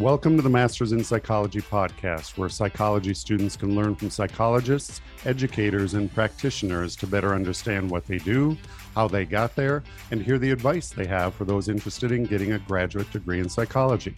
Welcome 0.00 0.36
to 0.36 0.42
the 0.42 0.48
Masters 0.48 0.92
in 0.92 1.04
Psychology 1.04 1.60
podcast, 1.60 2.38
where 2.38 2.48
psychology 2.48 3.12
students 3.12 3.54
can 3.54 3.74
learn 3.74 3.94
from 3.94 4.08
psychologists, 4.08 5.02
educators, 5.26 5.92
and 5.92 6.10
practitioners 6.10 6.96
to 6.96 7.06
better 7.06 7.34
understand 7.34 7.90
what 7.90 8.06
they 8.06 8.16
do, 8.16 8.56
how 8.94 9.08
they 9.08 9.26
got 9.26 9.54
there, 9.54 9.82
and 10.10 10.22
hear 10.22 10.38
the 10.38 10.52
advice 10.52 10.88
they 10.88 11.06
have 11.06 11.34
for 11.34 11.44
those 11.44 11.68
interested 11.68 12.12
in 12.12 12.24
getting 12.24 12.52
a 12.52 12.58
graduate 12.60 13.10
degree 13.10 13.40
in 13.40 13.50
psychology. 13.50 14.14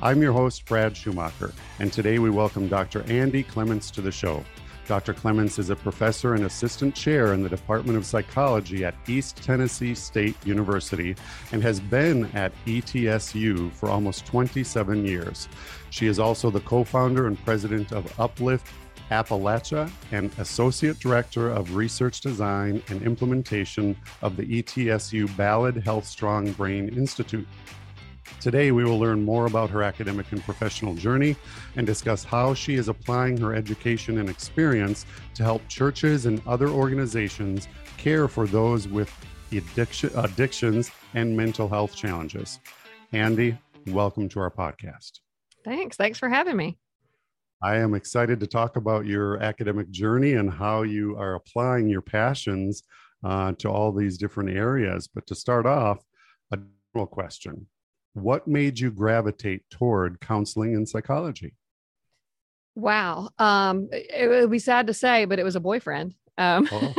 I'm 0.00 0.22
your 0.22 0.32
host, 0.32 0.64
Brad 0.64 0.96
Schumacher, 0.96 1.52
and 1.78 1.92
today 1.92 2.18
we 2.18 2.30
welcome 2.30 2.66
Dr. 2.66 3.02
Andy 3.02 3.42
Clements 3.42 3.90
to 3.90 4.00
the 4.00 4.10
show. 4.10 4.42
Dr. 4.88 5.12
Clements 5.12 5.58
is 5.58 5.68
a 5.68 5.76
professor 5.76 6.32
and 6.32 6.46
assistant 6.46 6.94
chair 6.94 7.34
in 7.34 7.42
the 7.42 7.48
Department 7.50 7.98
of 7.98 8.06
Psychology 8.06 8.86
at 8.86 8.94
East 9.06 9.36
Tennessee 9.36 9.94
State 9.94 10.34
University 10.46 11.14
and 11.52 11.62
has 11.62 11.78
been 11.78 12.24
at 12.34 12.52
ETSU 12.64 13.70
for 13.72 13.90
almost 13.90 14.24
27 14.24 15.04
years. 15.04 15.46
She 15.90 16.06
is 16.06 16.18
also 16.18 16.48
the 16.48 16.60
co 16.60 16.84
founder 16.84 17.26
and 17.26 17.38
president 17.44 17.92
of 17.92 18.18
Uplift 18.18 18.66
Appalachia 19.10 19.90
and 20.10 20.30
Associate 20.38 20.98
Director 20.98 21.50
of 21.50 21.76
Research 21.76 22.22
Design 22.22 22.82
and 22.88 23.02
Implementation 23.02 23.94
of 24.22 24.36
the 24.36 24.62
ETSU 24.62 25.36
Ballad 25.36 25.76
Health 25.76 26.06
Strong 26.06 26.52
Brain 26.52 26.88
Institute. 26.88 27.46
Today, 28.40 28.70
we 28.70 28.84
will 28.84 28.98
learn 28.98 29.24
more 29.24 29.46
about 29.46 29.70
her 29.70 29.82
academic 29.82 30.30
and 30.32 30.42
professional 30.42 30.94
journey 30.94 31.36
and 31.76 31.86
discuss 31.86 32.22
how 32.22 32.54
she 32.54 32.74
is 32.74 32.88
applying 32.88 33.36
her 33.38 33.54
education 33.54 34.18
and 34.18 34.28
experience 34.28 35.06
to 35.34 35.42
help 35.42 35.66
churches 35.68 36.26
and 36.26 36.40
other 36.46 36.68
organizations 36.68 37.68
care 37.96 38.28
for 38.28 38.46
those 38.46 38.86
with 38.86 39.12
addiction, 39.52 40.10
addictions 40.16 40.90
and 41.14 41.36
mental 41.36 41.68
health 41.68 41.96
challenges. 41.96 42.60
Andy, 43.12 43.58
welcome 43.88 44.28
to 44.28 44.40
our 44.40 44.50
podcast. 44.50 45.20
Thanks. 45.64 45.96
Thanks 45.96 46.18
for 46.18 46.28
having 46.28 46.56
me. 46.56 46.78
I 47.60 47.76
am 47.78 47.94
excited 47.94 48.38
to 48.40 48.46
talk 48.46 48.76
about 48.76 49.04
your 49.04 49.42
academic 49.42 49.90
journey 49.90 50.34
and 50.34 50.48
how 50.48 50.82
you 50.82 51.16
are 51.16 51.34
applying 51.34 51.88
your 51.88 52.02
passions 52.02 52.84
uh, 53.24 53.52
to 53.58 53.68
all 53.68 53.92
these 53.92 54.16
different 54.16 54.50
areas. 54.50 55.08
But 55.12 55.26
to 55.26 55.34
start 55.34 55.66
off, 55.66 56.04
a 56.52 56.58
general 56.94 57.08
question 57.08 57.66
what 58.14 58.48
made 58.48 58.78
you 58.78 58.90
gravitate 58.90 59.62
toward 59.70 60.20
counseling 60.20 60.74
and 60.74 60.88
psychology? 60.88 61.54
Wow. 62.74 63.30
Um, 63.38 63.88
it, 63.92 64.28
would 64.28 64.50
be 64.50 64.58
sad 64.58 64.86
to 64.86 64.94
say, 64.94 65.24
but 65.24 65.38
it 65.38 65.44
was 65.44 65.56
a 65.56 65.60
boyfriend. 65.60 66.14
Um, 66.36 66.68
oh. 66.70 66.94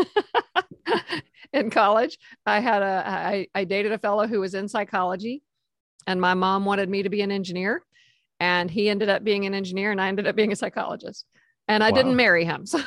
in 1.54 1.70
college, 1.70 2.18
I 2.46 2.60
had 2.60 2.82
a, 2.82 3.04
I, 3.06 3.48
I 3.56 3.64
dated 3.64 3.94
a 3.94 3.98
fellow 3.98 4.28
who 4.28 4.42
was 4.42 4.54
in 4.54 4.68
psychology 4.68 5.42
and 6.06 6.20
my 6.20 6.34
mom 6.34 6.66
wanted 6.66 6.90
me 6.90 7.04
to 7.04 7.10
be 7.10 7.22
an 7.22 7.32
engineer 7.32 7.84
and 8.40 8.70
he 8.70 8.90
ended 8.90 9.10
up 9.10 9.24
being 9.24 9.46
an 9.46 9.54
engineer 9.54 9.92
and 9.92 10.02
I 10.02 10.08
ended 10.08 10.28
up 10.28 10.36
being 10.36 10.52
a 10.52 10.56
psychologist 10.56 11.26
and 11.68 11.84
I 11.84 11.92
wow. 11.92 11.96
didn't 11.96 12.16
marry 12.16 12.46
him. 12.46 12.66
So 12.66 12.80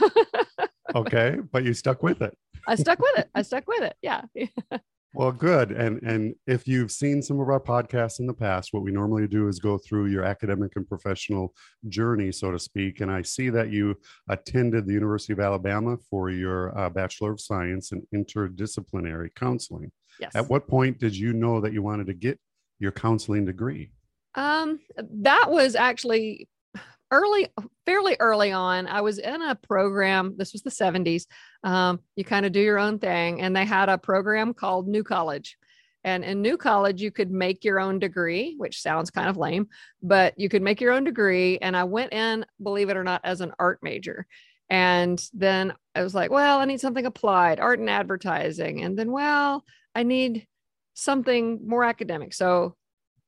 okay. 0.94 1.38
But 1.50 1.64
you 1.64 1.72
stuck 1.72 2.02
with 2.02 2.20
it. 2.20 2.36
I 2.68 2.74
stuck 2.74 2.98
with 2.98 3.18
it. 3.18 3.30
I 3.34 3.42
stuck 3.42 3.66
with 3.66 3.82
it. 3.82 3.96
Yeah. 4.02 4.22
Well, 5.14 5.32
good. 5.32 5.72
And 5.72 6.02
and 6.02 6.34
if 6.46 6.66
you've 6.66 6.90
seen 6.90 7.20
some 7.20 7.38
of 7.38 7.48
our 7.48 7.60
podcasts 7.60 8.18
in 8.18 8.26
the 8.26 8.32
past, 8.32 8.72
what 8.72 8.82
we 8.82 8.90
normally 8.90 9.28
do 9.28 9.46
is 9.48 9.58
go 9.58 9.76
through 9.76 10.06
your 10.06 10.24
academic 10.24 10.72
and 10.76 10.88
professional 10.88 11.54
journey, 11.88 12.32
so 12.32 12.50
to 12.50 12.58
speak. 12.58 13.00
And 13.00 13.10
I 13.10 13.20
see 13.20 13.50
that 13.50 13.70
you 13.70 13.94
attended 14.30 14.86
the 14.86 14.94
University 14.94 15.34
of 15.34 15.40
Alabama 15.40 15.98
for 16.10 16.30
your 16.30 16.76
uh, 16.78 16.88
Bachelor 16.88 17.32
of 17.32 17.40
Science 17.40 17.92
in 17.92 18.06
Interdisciplinary 18.14 19.34
Counseling. 19.34 19.92
Yes. 20.18 20.34
At 20.34 20.48
what 20.48 20.66
point 20.66 20.98
did 20.98 21.14
you 21.14 21.34
know 21.34 21.60
that 21.60 21.74
you 21.74 21.82
wanted 21.82 22.06
to 22.06 22.14
get 22.14 22.38
your 22.78 22.92
counseling 22.92 23.44
degree? 23.44 23.90
Um, 24.34 24.80
that 24.96 25.50
was 25.50 25.74
actually 25.74 26.48
early, 27.12 27.46
fairly 27.86 28.16
early 28.18 28.50
on, 28.50 28.88
I 28.88 29.02
was 29.02 29.18
in 29.18 29.42
a 29.42 29.54
program. 29.54 30.34
This 30.36 30.52
was 30.52 30.62
the 30.62 30.70
70s. 30.70 31.26
Um, 31.62 32.00
you 32.16 32.24
kind 32.24 32.46
of 32.46 32.52
do 32.52 32.60
your 32.60 32.78
own 32.78 32.98
thing. 32.98 33.40
And 33.40 33.54
they 33.54 33.66
had 33.66 33.88
a 33.88 33.98
program 33.98 34.54
called 34.54 34.88
New 34.88 35.04
College. 35.04 35.56
And 36.04 36.24
in 36.24 36.42
New 36.42 36.56
College, 36.56 37.00
you 37.00 37.12
could 37.12 37.30
make 37.30 37.62
your 37.62 37.78
own 37.78 38.00
degree, 38.00 38.54
which 38.56 38.80
sounds 38.80 39.10
kind 39.10 39.28
of 39.28 39.36
lame, 39.36 39.68
but 40.02 40.34
you 40.36 40.48
could 40.48 40.62
make 40.62 40.80
your 40.80 40.92
own 40.92 41.04
degree. 41.04 41.58
And 41.58 41.76
I 41.76 41.84
went 41.84 42.12
in, 42.12 42.44
believe 42.60 42.88
it 42.88 42.96
or 42.96 43.04
not, 43.04 43.20
as 43.22 43.40
an 43.40 43.52
art 43.58 43.78
major. 43.82 44.26
And 44.68 45.22
then 45.32 45.74
I 45.94 46.02
was 46.02 46.14
like, 46.14 46.30
well, 46.30 46.58
I 46.58 46.64
need 46.64 46.80
something 46.80 47.06
applied, 47.06 47.60
art 47.60 47.78
and 47.78 47.90
advertising. 47.90 48.82
And 48.82 48.98
then, 48.98 49.12
well, 49.12 49.64
I 49.94 50.02
need 50.02 50.48
something 50.94 51.60
more 51.68 51.84
academic. 51.84 52.32
So, 52.32 52.74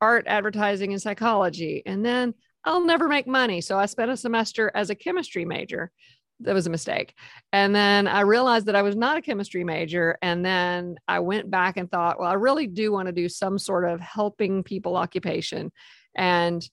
art, 0.01 0.25
advertising, 0.27 0.93
and 0.93 1.01
psychology. 1.01 1.83
And 1.87 2.05
then 2.05 2.35
I'll 2.65 2.85
never 2.85 3.09
make 3.09 3.27
money. 3.27 3.61
So 3.61 3.79
I 3.79 3.87
spent 3.87 4.11
a 4.11 4.17
semester 4.17 4.71
as 4.75 4.91
a 4.91 4.95
chemistry 4.95 5.45
major. 5.45 5.91
That 6.41 6.55
was 6.55 6.67
a 6.67 6.71
mistake. 6.71 7.15
And 7.53 7.75
then 7.75 8.09
I 8.09 8.23
realized 8.23 8.67
that 8.67 8.77
I 8.77 8.83
was 8.83 8.97
not 8.97 9.17
a 9.17 9.23
chemistry 9.23 9.65
major. 9.65 10.19
And 10.21 10.45
then 10.45 10.97
I 11.07 11.21
went 11.21 11.51
back 11.51 11.77
and 11.77 11.91
thought, 11.91 12.19
well, 12.19 12.31
I 12.31 12.35
really 12.35 12.67
do 12.67 12.91
want 12.91 13.07
to 13.07 13.13
do 13.13 13.29
some 13.29 13.59
sort 13.59 13.89
of 13.89 14.01
helping 14.01 14.63
people 14.63 14.97
occupation. 14.97 15.71
And 16.17 16.69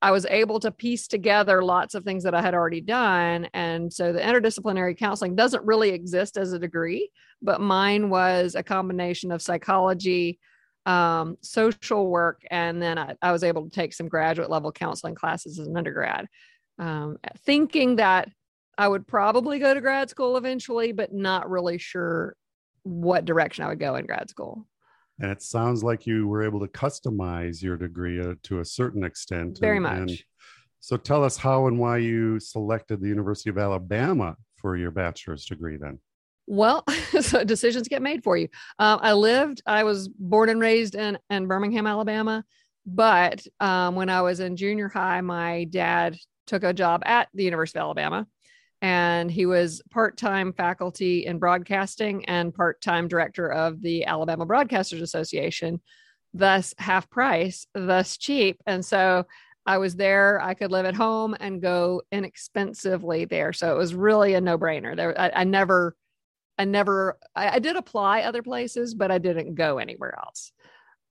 I 0.00 0.10
was 0.10 0.26
able 0.26 0.58
to 0.60 0.72
piece 0.72 1.06
together 1.06 1.62
lots 1.62 1.94
of 1.94 2.02
things 2.02 2.24
that 2.24 2.34
I 2.34 2.42
had 2.42 2.54
already 2.54 2.80
done. 2.80 3.48
And 3.54 3.92
so 3.92 4.12
the 4.12 4.20
interdisciplinary 4.20 4.98
counseling 4.98 5.36
doesn't 5.36 5.64
really 5.64 5.90
exist 5.90 6.36
as 6.36 6.52
a 6.52 6.58
degree, 6.58 7.10
but 7.40 7.60
mine 7.60 8.10
was 8.10 8.56
a 8.56 8.64
combination 8.64 9.30
of 9.30 9.42
psychology, 9.42 10.40
um, 10.86 11.36
social 11.40 12.08
work, 12.08 12.42
and 12.50 12.82
then 12.82 12.98
I, 12.98 13.14
I, 13.22 13.32
was 13.32 13.44
able 13.44 13.64
to 13.64 13.70
take 13.70 13.92
some 13.92 14.08
graduate 14.08 14.50
level 14.50 14.72
counseling 14.72 15.14
classes 15.14 15.58
as 15.58 15.68
an 15.68 15.76
undergrad, 15.76 16.26
um, 16.78 17.18
thinking 17.44 17.96
that 17.96 18.28
I 18.76 18.88
would 18.88 19.06
probably 19.06 19.58
go 19.58 19.74
to 19.74 19.80
grad 19.80 20.10
school 20.10 20.36
eventually, 20.36 20.92
but 20.92 21.12
not 21.12 21.48
really 21.48 21.78
sure 21.78 22.34
what 22.82 23.24
direction 23.24 23.64
I 23.64 23.68
would 23.68 23.78
go 23.78 23.94
in 23.94 24.06
grad 24.06 24.28
school. 24.28 24.66
And 25.20 25.30
it 25.30 25.42
sounds 25.42 25.84
like 25.84 26.06
you 26.06 26.26
were 26.26 26.42
able 26.42 26.58
to 26.60 26.66
customize 26.66 27.62
your 27.62 27.76
degree 27.76 28.20
uh, 28.20 28.34
to 28.44 28.60
a 28.60 28.64
certain 28.64 29.04
extent. 29.04 29.58
Very 29.60 29.76
and, 29.76 29.82
much. 29.84 29.96
And 29.96 30.22
so 30.80 30.96
tell 30.96 31.22
us 31.22 31.36
how 31.36 31.68
and 31.68 31.78
why 31.78 31.98
you 31.98 32.40
selected 32.40 33.00
the 33.00 33.08
University 33.08 33.50
of 33.50 33.58
Alabama 33.58 34.36
for 34.56 34.76
your 34.76 34.90
bachelor's 34.90 35.44
degree 35.44 35.76
then. 35.76 36.00
Well, 36.46 36.84
so 37.20 37.44
decisions 37.44 37.88
get 37.88 38.02
made 38.02 38.24
for 38.24 38.36
you. 38.36 38.48
Um, 38.78 39.00
I 39.02 39.12
lived, 39.12 39.62
I 39.66 39.84
was 39.84 40.08
born 40.08 40.48
and 40.48 40.60
raised 40.60 40.94
in, 40.94 41.18
in 41.30 41.46
Birmingham, 41.46 41.86
Alabama. 41.86 42.44
But 42.84 43.46
um, 43.60 43.94
when 43.94 44.08
I 44.08 44.22
was 44.22 44.40
in 44.40 44.56
junior 44.56 44.88
high, 44.88 45.20
my 45.20 45.64
dad 45.64 46.16
took 46.46 46.64
a 46.64 46.72
job 46.72 47.02
at 47.04 47.28
the 47.32 47.44
University 47.44 47.78
of 47.78 47.84
Alabama 47.84 48.26
and 48.80 49.30
he 49.30 49.46
was 49.46 49.80
part-time 49.90 50.52
faculty 50.52 51.24
in 51.24 51.38
broadcasting 51.38 52.24
and 52.24 52.52
part-time 52.52 53.06
director 53.06 53.50
of 53.50 53.80
the 53.80 54.04
Alabama 54.04 54.44
Broadcasters 54.44 55.00
Association, 55.00 55.80
thus 56.34 56.74
half 56.78 57.08
price, 57.08 57.64
thus 57.74 58.16
cheap. 58.16 58.60
And 58.66 58.84
so 58.84 59.24
I 59.64 59.78
was 59.78 59.94
there. 59.94 60.40
I 60.40 60.54
could 60.54 60.72
live 60.72 60.84
at 60.84 60.96
home 60.96 61.36
and 61.38 61.62
go 61.62 62.02
inexpensively 62.10 63.24
there. 63.24 63.52
So 63.52 63.72
it 63.72 63.78
was 63.78 63.94
really 63.94 64.34
a 64.34 64.40
no-brainer. 64.40 64.96
There, 64.96 65.18
I, 65.18 65.30
I 65.36 65.44
never 65.44 65.94
I 66.58 66.64
never, 66.64 67.18
I, 67.34 67.56
I, 67.56 67.58
did 67.58 67.76
apply 67.76 68.22
other 68.22 68.42
places, 68.42 68.94
but 68.94 69.10
I 69.10 69.18
didn't 69.18 69.54
go 69.54 69.78
anywhere 69.78 70.18
else. 70.18 70.52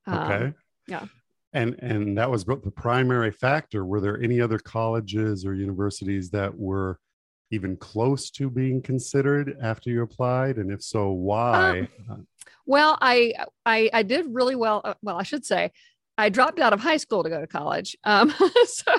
Okay. 0.08 0.46
Um, 0.46 0.56
yeah. 0.88 1.06
And 1.54 1.76
and 1.80 2.18
that 2.18 2.32
was 2.32 2.46
the 2.46 2.72
primary 2.74 3.32
factor. 3.32 3.86
Were 3.86 4.00
there 4.00 4.22
any 4.22 4.40
other 4.40 4.58
colleges 4.58 5.46
or 5.46 5.54
universities 5.54 6.30
that 6.30 6.58
were 6.58 6.98
even 7.52 7.76
close 7.76 8.30
to 8.32 8.50
being 8.50 8.82
considered 8.82 9.58
after 9.62 9.90
you 9.90 10.02
applied? 10.02 10.58
And 10.58 10.72
if 10.72 10.82
so, 10.82 11.12
why? 11.12 11.90
Um, 12.10 12.26
well, 12.66 12.98
I, 13.02 13.34
I 13.66 13.90
I 13.92 14.04
did 14.04 14.28
really 14.30 14.56
well. 14.56 14.82
Uh, 14.86 14.94
well, 15.02 15.18
I 15.18 15.24
should 15.24 15.46
say 15.46 15.72
I 16.18 16.30
dropped 16.30 16.60
out 16.60 16.72
of 16.72 16.80
high 16.80 16.98
school 16.98 17.22
to 17.24 17.30
go 17.30 17.42
to 17.42 17.48
college. 17.48 17.98
Um, 18.06 18.34
so 18.66 18.94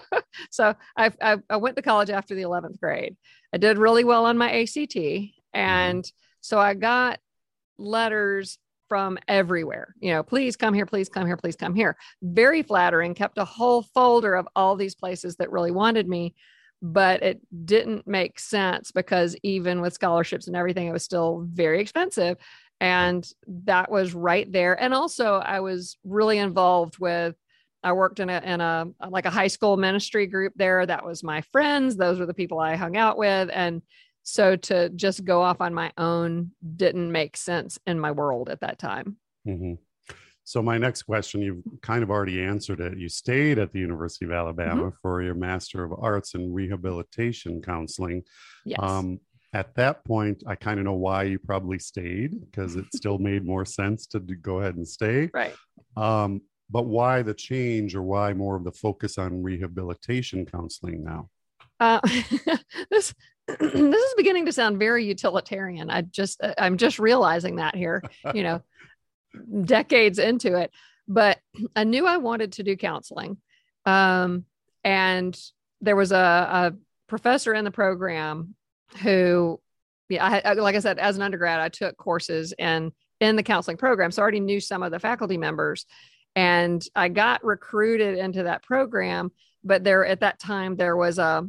so 0.50 0.74
I, 0.94 1.10
I, 1.22 1.38
I 1.48 1.56
went 1.56 1.76
to 1.76 1.82
college 1.82 2.10
after 2.10 2.34
the 2.34 2.42
11th 2.42 2.78
grade. 2.80 3.16
I 3.54 3.56
did 3.56 3.78
really 3.78 4.04
well 4.04 4.26
on 4.26 4.36
my 4.36 4.50
ACT, 4.60 4.94
mm-hmm. 4.94 5.58
and. 5.58 6.04
So 6.42 6.58
I 6.58 6.74
got 6.74 7.18
letters 7.78 8.58
from 8.88 9.18
everywhere. 9.26 9.94
You 10.00 10.12
know, 10.12 10.22
please 10.22 10.54
come 10.54 10.74
here, 10.74 10.84
please 10.84 11.08
come 11.08 11.26
here, 11.26 11.38
please 11.38 11.56
come 11.56 11.74
here. 11.74 11.96
Very 12.20 12.62
flattering, 12.62 13.14
kept 13.14 13.38
a 13.38 13.44
whole 13.44 13.82
folder 13.82 14.34
of 14.34 14.46
all 14.54 14.76
these 14.76 14.94
places 14.94 15.36
that 15.36 15.50
really 15.50 15.70
wanted 15.70 16.06
me, 16.06 16.34
but 16.82 17.22
it 17.22 17.40
didn't 17.64 18.06
make 18.06 18.38
sense 18.38 18.92
because 18.92 19.34
even 19.42 19.80
with 19.80 19.94
scholarships 19.94 20.46
and 20.46 20.54
everything, 20.54 20.88
it 20.88 20.92
was 20.92 21.04
still 21.04 21.46
very 21.48 21.80
expensive. 21.80 22.36
And 22.80 23.26
that 23.46 23.90
was 23.90 24.12
right 24.12 24.50
there. 24.52 24.78
And 24.78 24.92
also, 24.92 25.36
I 25.36 25.60
was 25.60 25.96
really 26.04 26.36
involved 26.36 26.98
with 26.98 27.34
I 27.84 27.92
worked 27.92 28.20
in 28.20 28.28
a 28.28 28.40
in 28.44 28.60
a 28.60 28.86
like 29.08 29.26
a 29.26 29.30
high 29.30 29.48
school 29.48 29.76
ministry 29.76 30.26
group 30.26 30.52
there. 30.56 30.84
That 30.84 31.04
was 31.04 31.24
my 31.24 31.40
friends. 31.40 31.96
Those 31.96 32.18
were 32.18 32.26
the 32.26 32.34
people 32.34 32.60
I 32.60 32.76
hung 32.76 32.96
out 32.96 33.18
with. 33.18 33.50
And 33.52 33.82
so 34.22 34.56
to 34.56 34.88
just 34.90 35.24
go 35.24 35.42
off 35.42 35.60
on 35.60 35.74
my 35.74 35.92
own 35.98 36.52
didn't 36.76 37.10
make 37.10 37.36
sense 37.36 37.78
in 37.86 37.98
my 37.98 38.10
world 38.10 38.48
at 38.48 38.60
that 38.60 38.78
time. 38.78 39.16
Mm-hmm. 39.46 39.74
So 40.44 40.60
my 40.60 40.76
next 40.76 41.04
question, 41.04 41.40
you've 41.40 41.62
kind 41.82 42.02
of 42.02 42.10
already 42.10 42.42
answered 42.42 42.80
it. 42.80 42.98
You 42.98 43.08
stayed 43.08 43.58
at 43.58 43.72
the 43.72 43.78
University 43.78 44.24
of 44.24 44.32
Alabama 44.32 44.86
mm-hmm. 44.86 44.96
for 45.00 45.22
your 45.22 45.34
Master 45.34 45.84
of 45.84 45.92
Arts 45.96 46.34
in 46.34 46.52
Rehabilitation 46.52 47.62
Counseling. 47.62 48.24
Yes. 48.64 48.80
Um, 48.82 49.20
at 49.54 49.74
that 49.76 50.04
point, 50.04 50.42
I 50.46 50.54
kind 50.54 50.78
of 50.78 50.84
know 50.84 50.94
why 50.94 51.24
you 51.24 51.38
probably 51.38 51.78
stayed 51.78 52.40
because 52.40 52.76
it 52.76 52.86
still 52.94 53.18
made 53.30 53.44
more 53.44 53.64
sense 53.64 54.06
to 54.08 54.20
go 54.20 54.60
ahead 54.60 54.76
and 54.76 54.88
stay. 54.88 55.30
Right. 55.32 55.54
Um, 55.96 56.42
but 56.70 56.86
why 56.86 57.22
the 57.22 57.34
change 57.34 57.94
or 57.94 58.02
why 58.02 58.32
more 58.32 58.56
of 58.56 58.64
the 58.64 58.72
focus 58.72 59.18
on 59.18 59.42
rehabilitation 59.42 60.46
counseling 60.46 61.04
now? 61.04 61.28
Uh, 61.78 62.00
this 62.90 63.14
this 63.60 64.02
is 64.02 64.14
beginning 64.16 64.46
to 64.46 64.52
sound 64.52 64.78
very 64.78 65.04
utilitarian. 65.04 65.90
I 65.90 66.02
just 66.02 66.40
I'm 66.58 66.76
just 66.76 66.98
realizing 66.98 67.56
that 67.56 67.74
here, 67.74 68.02
you 68.34 68.42
know, 68.42 68.62
decades 69.64 70.18
into 70.18 70.56
it. 70.56 70.70
But 71.08 71.38
I 71.76 71.84
knew 71.84 72.06
I 72.06 72.18
wanted 72.18 72.52
to 72.52 72.62
do 72.62 72.76
counseling, 72.76 73.38
um, 73.84 74.44
and 74.84 75.38
there 75.80 75.96
was 75.96 76.12
a, 76.12 76.16
a 76.16 76.72
professor 77.08 77.52
in 77.52 77.64
the 77.64 77.70
program 77.70 78.54
who, 79.02 79.60
yeah, 80.08 80.40
I, 80.44 80.52
like 80.54 80.76
I 80.76 80.80
said, 80.80 80.98
as 80.98 81.16
an 81.16 81.22
undergrad, 81.22 81.60
I 81.60 81.68
took 81.68 81.96
courses 81.96 82.54
in 82.58 82.92
in 83.20 83.36
the 83.36 83.42
counseling 83.42 83.76
program, 83.76 84.10
so 84.10 84.20
I 84.20 84.24
already 84.24 84.40
knew 84.40 84.60
some 84.60 84.82
of 84.82 84.92
the 84.92 84.98
faculty 84.98 85.38
members, 85.38 85.86
and 86.34 86.82
I 86.94 87.08
got 87.08 87.44
recruited 87.44 88.18
into 88.18 88.44
that 88.44 88.62
program. 88.62 89.30
But 89.64 89.84
there, 89.84 90.04
at 90.04 90.20
that 90.20 90.40
time, 90.40 90.74
there 90.74 90.96
was 90.96 91.18
a 91.18 91.46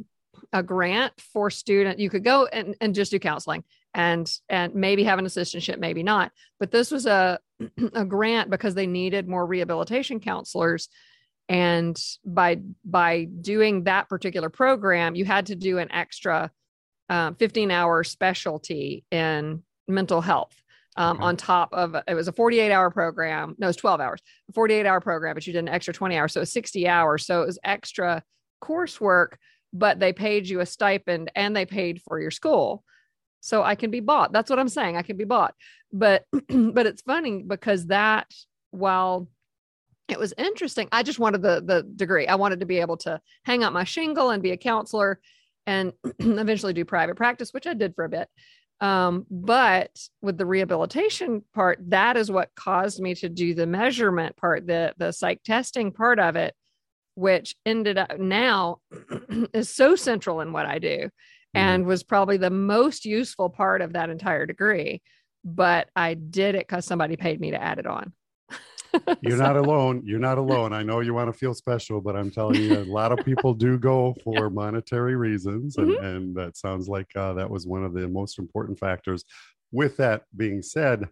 a 0.54 0.62
grant 0.62 1.12
for 1.20 1.50
student. 1.50 1.98
You 1.98 2.08
could 2.08 2.24
go 2.24 2.46
and, 2.46 2.74
and 2.80 2.94
just 2.94 3.10
do 3.10 3.18
counseling 3.18 3.64
and 3.92 4.30
and 4.48 4.74
maybe 4.74 5.04
have 5.04 5.18
an 5.18 5.26
assistantship, 5.26 5.78
maybe 5.78 6.02
not. 6.02 6.32
But 6.58 6.70
this 6.70 6.90
was 6.90 7.04
a 7.04 7.38
a 7.92 8.04
grant 8.04 8.48
because 8.50 8.74
they 8.74 8.86
needed 8.86 9.28
more 9.28 9.44
rehabilitation 9.44 10.20
counselors 10.20 10.88
and 11.48 12.00
by 12.24 12.60
by 12.84 13.24
doing 13.24 13.84
that 13.84 14.08
particular 14.08 14.48
program 14.48 15.14
you 15.14 15.26
had 15.26 15.46
to 15.46 15.54
do 15.54 15.78
an 15.78 15.90
extra 15.92 16.50
um, 17.10 17.34
15 17.34 17.70
hour 17.70 18.02
specialty 18.02 19.04
in 19.10 19.62
mental 19.86 20.22
health 20.22 20.54
um, 20.96 21.18
okay. 21.18 21.24
on 21.26 21.36
top 21.36 21.68
of 21.74 21.94
it 22.08 22.14
was 22.14 22.28
a 22.28 22.32
48 22.32 22.72
hour 22.72 22.90
program 22.90 23.54
no 23.58 23.66
it 23.66 23.68
was 23.68 23.76
12 23.76 24.00
hours 24.00 24.20
48 24.54 24.86
hour 24.86 25.00
program 25.00 25.34
but 25.34 25.46
you 25.46 25.52
did 25.52 25.58
an 25.58 25.68
extra 25.68 25.92
20 25.92 26.16
hours 26.16 26.32
so 26.32 26.40
it 26.40 26.42
was 26.42 26.52
60 26.52 26.88
hours 26.88 27.26
so 27.26 27.42
it 27.42 27.46
was 27.46 27.58
extra 27.62 28.22
coursework 28.62 29.34
but 29.74 29.98
they 29.98 30.12
paid 30.12 30.48
you 30.48 30.60
a 30.60 30.66
stipend 30.66 31.30
and 31.34 31.54
they 31.54 31.66
paid 31.66 32.00
for 32.00 32.20
your 32.20 32.30
school. 32.30 32.84
So 33.40 33.62
i 33.62 33.74
can 33.74 33.90
be 33.90 34.00
bought. 34.00 34.32
That's 34.32 34.48
what 34.48 34.58
i'm 34.58 34.68
saying. 34.68 34.96
I 34.96 35.02
can 35.02 35.16
be 35.18 35.24
bought. 35.24 35.54
But 35.92 36.24
but 36.48 36.86
it's 36.86 37.02
funny 37.02 37.42
because 37.42 37.86
that 37.86 38.32
while 38.70 39.28
it 40.08 40.18
was 40.18 40.34
interesting 40.36 40.88
i 40.92 41.02
just 41.02 41.18
wanted 41.18 41.42
the 41.42 41.62
the 41.64 41.82
degree. 41.82 42.26
I 42.26 42.36
wanted 42.36 42.60
to 42.60 42.66
be 42.66 42.78
able 42.78 42.96
to 42.98 43.20
hang 43.44 43.62
out 43.62 43.72
my 43.72 43.84
shingle 43.84 44.30
and 44.30 44.42
be 44.42 44.52
a 44.52 44.56
counselor 44.56 45.20
and 45.66 45.92
eventually 46.18 46.72
do 46.72 46.84
private 46.84 47.16
practice, 47.16 47.52
which 47.52 47.66
I 47.66 47.74
did 47.74 47.94
for 47.94 48.04
a 48.04 48.08
bit. 48.08 48.28
Um, 48.80 49.24
but 49.30 49.90
with 50.20 50.36
the 50.36 50.46
rehabilitation 50.46 51.42
part, 51.54 51.78
that 51.88 52.16
is 52.16 52.30
what 52.30 52.54
caused 52.54 53.00
me 53.00 53.14
to 53.16 53.28
do 53.28 53.54
the 53.54 53.66
measurement 53.66 54.36
part, 54.36 54.66
the 54.66 54.94
the 54.98 55.12
psych 55.12 55.42
testing 55.42 55.92
part 55.92 56.18
of 56.18 56.36
it, 56.36 56.54
which 57.14 57.54
ended 57.64 57.98
up 57.98 58.18
now 58.18 58.78
is 59.52 59.68
so 59.70 59.96
central 59.96 60.40
in 60.40 60.52
what 60.52 60.66
I 60.66 60.78
do 60.78 60.98
mm-hmm. 60.98 61.58
and 61.58 61.86
was 61.86 62.02
probably 62.02 62.36
the 62.36 62.50
most 62.50 63.04
useful 63.04 63.48
part 63.48 63.82
of 63.82 63.92
that 63.92 64.10
entire 64.10 64.46
degree. 64.46 65.02
But 65.44 65.88
I 65.94 66.14
did 66.14 66.54
it 66.54 66.66
because 66.66 66.86
somebody 66.86 67.16
paid 67.16 67.40
me 67.40 67.50
to 67.50 67.62
add 67.62 67.78
it 67.78 67.86
on. 67.86 68.12
You're 69.20 69.36
not 69.36 69.56
alone. 69.56 70.02
You're 70.04 70.18
not 70.18 70.38
alone. 70.38 70.72
I 70.72 70.82
know 70.82 71.00
you 71.00 71.14
want 71.14 71.32
to 71.32 71.38
feel 71.38 71.54
special, 71.54 72.00
but 72.00 72.16
I'm 72.16 72.30
telling 72.30 72.62
you, 72.62 72.78
a 72.78 72.84
lot 72.84 73.12
of 73.12 73.24
people 73.24 73.52
do 73.52 73.78
go 73.78 74.14
for 74.24 74.50
monetary 74.50 75.16
reasons. 75.16 75.76
And, 75.76 75.88
mm-hmm. 75.88 76.04
and 76.04 76.34
that 76.36 76.56
sounds 76.56 76.88
like 76.88 77.08
uh, 77.16 77.34
that 77.34 77.50
was 77.50 77.66
one 77.66 77.84
of 77.84 77.92
the 77.92 78.08
most 78.08 78.38
important 78.38 78.78
factors. 78.78 79.24
With 79.72 79.96
that 79.96 80.22
being 80.36 80.62
said, 80.62 81.08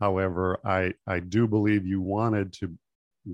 however, 0.00 0.58
I, 0.64 0.94
I 1.06 1.20
do 1.20 1.46
believe 1.46 1.86
you 1.86 2.00
wanted 2.00 2.52
to 2.54 2.72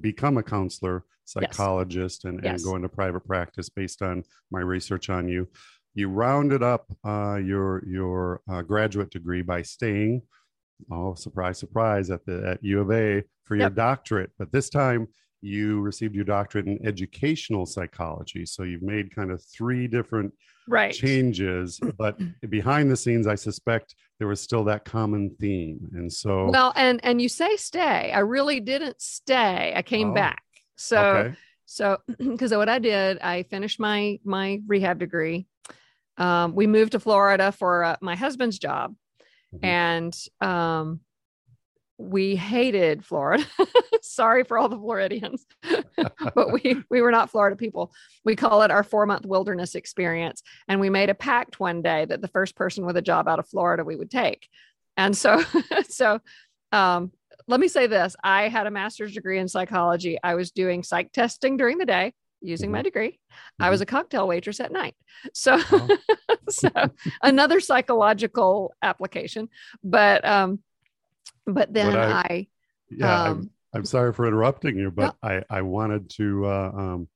become 0.01 0.39
a 0.39 0.43
counselor, 0.43 1.05
psychologist, 1.31 2.23
yes. 2.25 2.31
and, 2.31 2.41
yes. 2.43 2.53
and 2.55 2.65
go 2.65 2.77
into 2.77 2.89
private 2.89 3.27
practice 3.27 3.69
based 3.69 4.03
on 4.03 4.25
my 4.51 4.61
research 4.61 5.11
on 5.11 5.29
you. 5.29 5.49
You 5.95 6.09
rounded 6.09 6.63
up 6.63 6.91
uh, 7.05 7.37
your, 7.37 7.85
your 7.87 8.43
uh, 8.51 8.63
graduate 8.63 9.11
degree 9.11 9.43
by 9.43 9.63
staying 9.63 10.23
oh 10.91 11.15
surprise 11.15 11.59
surprise 11.59 12.11
at 12.11 12.25
the 12.27 12.47
at 12.47 12.63
u 12.63 12.81
of 12.81 12.91
a 12.91 13.23
for 13.45 13.57
your 13.57 13.65
yep. 13.65 13.75
doctorate 13.75 14.31
but 14.39 14.51
this 14.53 14.71
time 14.71 15.07
you 15.43 15.81
received 15.81 16.15
your 16.15 16.25
doctorate 16.25 16.67
in 16.67 16.79
educational 16.87 17.65
psychology 17.65 18.45
so 18.45 18.63
you've 18.63 18.83
made 18.83 19.15
kind 19.15 19.31
of 19.31 19.43
three 19.43 19.87
different 19.87 20.33
right 20.69 20.93
changes 20.93 21.81
but 21.99 22.19
behind 22.49 22.91
the 22.91 22.97
scenes 22.97 23.27
i 23.27 23.35
suspect 23.35 23.95
there 24.19 24.29
was 24.29 24.41
still 24.41 24.65
that 24.65 24.85
common 24.85 25.31
theme 25.41 25.81
and 25.95 26.13
so 26.13 26.51
well 26.51 26.73
and 26.77 27.01
and 27.03 27.21
you 27.21 27.29
say 27.29 27.57
stay 27.57 28.13
i 28.13 28.19
really 28.19 28.61
didn't 28.61 29.01
stay 29.01 29.73
i 29.75 29.83
came 29.83 30.11
oh, 30.11 30.15
back 30.15 30.43
so 30.81 31.01
okay. 31.01 31.37
so 31.67 31.99
because 32.19 32.53
what 32.53 32.69
i 32.69 32.79
did 32.79 33.19
i 33.21 33.43
finished 33.45 33.79
my 33.81 34.19
my 34.25 34.61
rehab 34.67 34.99
degree 34.99 35.47
um, 36.17 36.55
we 36.55 36.67
moved 36.67 36.93
to 36.93 37.01
florida 37.01 37.53
for 37.53 37.85
uh, 37.85 37.97
my 38.01 38.17
husband's 38.17 38.59
job 38.59 38.95
Mm-hmm. 39.55 39.67
And 39.67 40.17
um, 40.41 41.01
we 41.99 42.37
hated 42.37 43.05
Florida. 43.05 43.45
Sorry 44.03 44.45
for 44.45 44.59
all 44.59 44.69
the 44.69 44.79
Floridians, 44.79 45.45
but 46.35 46.53
we 46.53 46.83
we 46.91 47.03
were 47.03 47.11
not 47.11 47.31
Florida 47.31 47.57
people. 47.57 47.93
We 48.25 48.37
call 48.37 48.63
it 48.63 48.71
our 48.71 48.83
four 48.83 49.07
month 49.07 49.27
wilderness 49.27 49.75
experience, 49.75 50.43
and 50.69 50.81
we 50.81 50.91
made 50.91 51.11
a 51.11 51.15
pact 51.15 51.61
one 51.61 51.83
day 51.83 52.05
that 52.05 52.23
the 52.23 52.29
first 52.29 52.57
person 52.57 52.87
with 52.87 52.97
a 52.97 53.03
job 53.03 53.29
out 53.29 53.39
of 53.39 53.49
Florida 53.49 53.85
we 53.85 53.97
would 53.97 54.11
take. 54.11 54.49
And 54.97 55.17
so, 55.17 55.43
so 55.89 56.21
um, 56.73 57.13
let 57.51 57.61
me 57.61 57.69
say 57.69 57.87
this: 57.87 58.15
I 58.23 58.49
had 58.49 58.67
a 58.67 58.71
master's 58.71 59.13
degree 59.13 59.39
in 59.39 59.49
psychology. 59.49 60.19
I 60.23 60.37
was 60.37 60.53
doing 60.53 60.83
psych 60.83 61.13
testing 61.13 61.57
during 61.57 61.79
the 61.79 61.85
day 61.85 62.15
using 62.41 62.69
mm-hmm. 62.69 62.77
my 62.77 62.83
degree. 62.83 63.11
Mm-hmm. 63.11 63.65
I 63.65 63.71
was 63.71 63.81
mm-hmm. 63.81 63.95
a 63.95 63.99
cocktail 63.99 64.29
waitress 64.29 64.61
at 64.61 64.73
night. 64.73 64.95
So, 65.35 65.59
oh. 65.59 65.97
so 66.49 66.71
another 67.23 67.61
psychological 67.61 68.73
application. 68.83 69.49
But 69.83 70.25
um, 70.25 70.61
but 71.45 71.75
then 71.75 71.97
I, 71.97 72.13
I, 72.13 72.47
yeah, 72.89 73.23
um, 73.23 73.51
I'm, 73.75 73.81
I'm, 73.81 73.85
sorry 73.85 74.13
for 74.13 74.27
interrupting 74.27 74.77
you, 74.77 74.93
but 74.93 75.17
no. 75.23 75.29
I 75.29 75.43
I 75.51 75.63
wanted 75.63 76.09
to 76.11 76.47
uh, 76.47 76.73
um, 76.73 77.09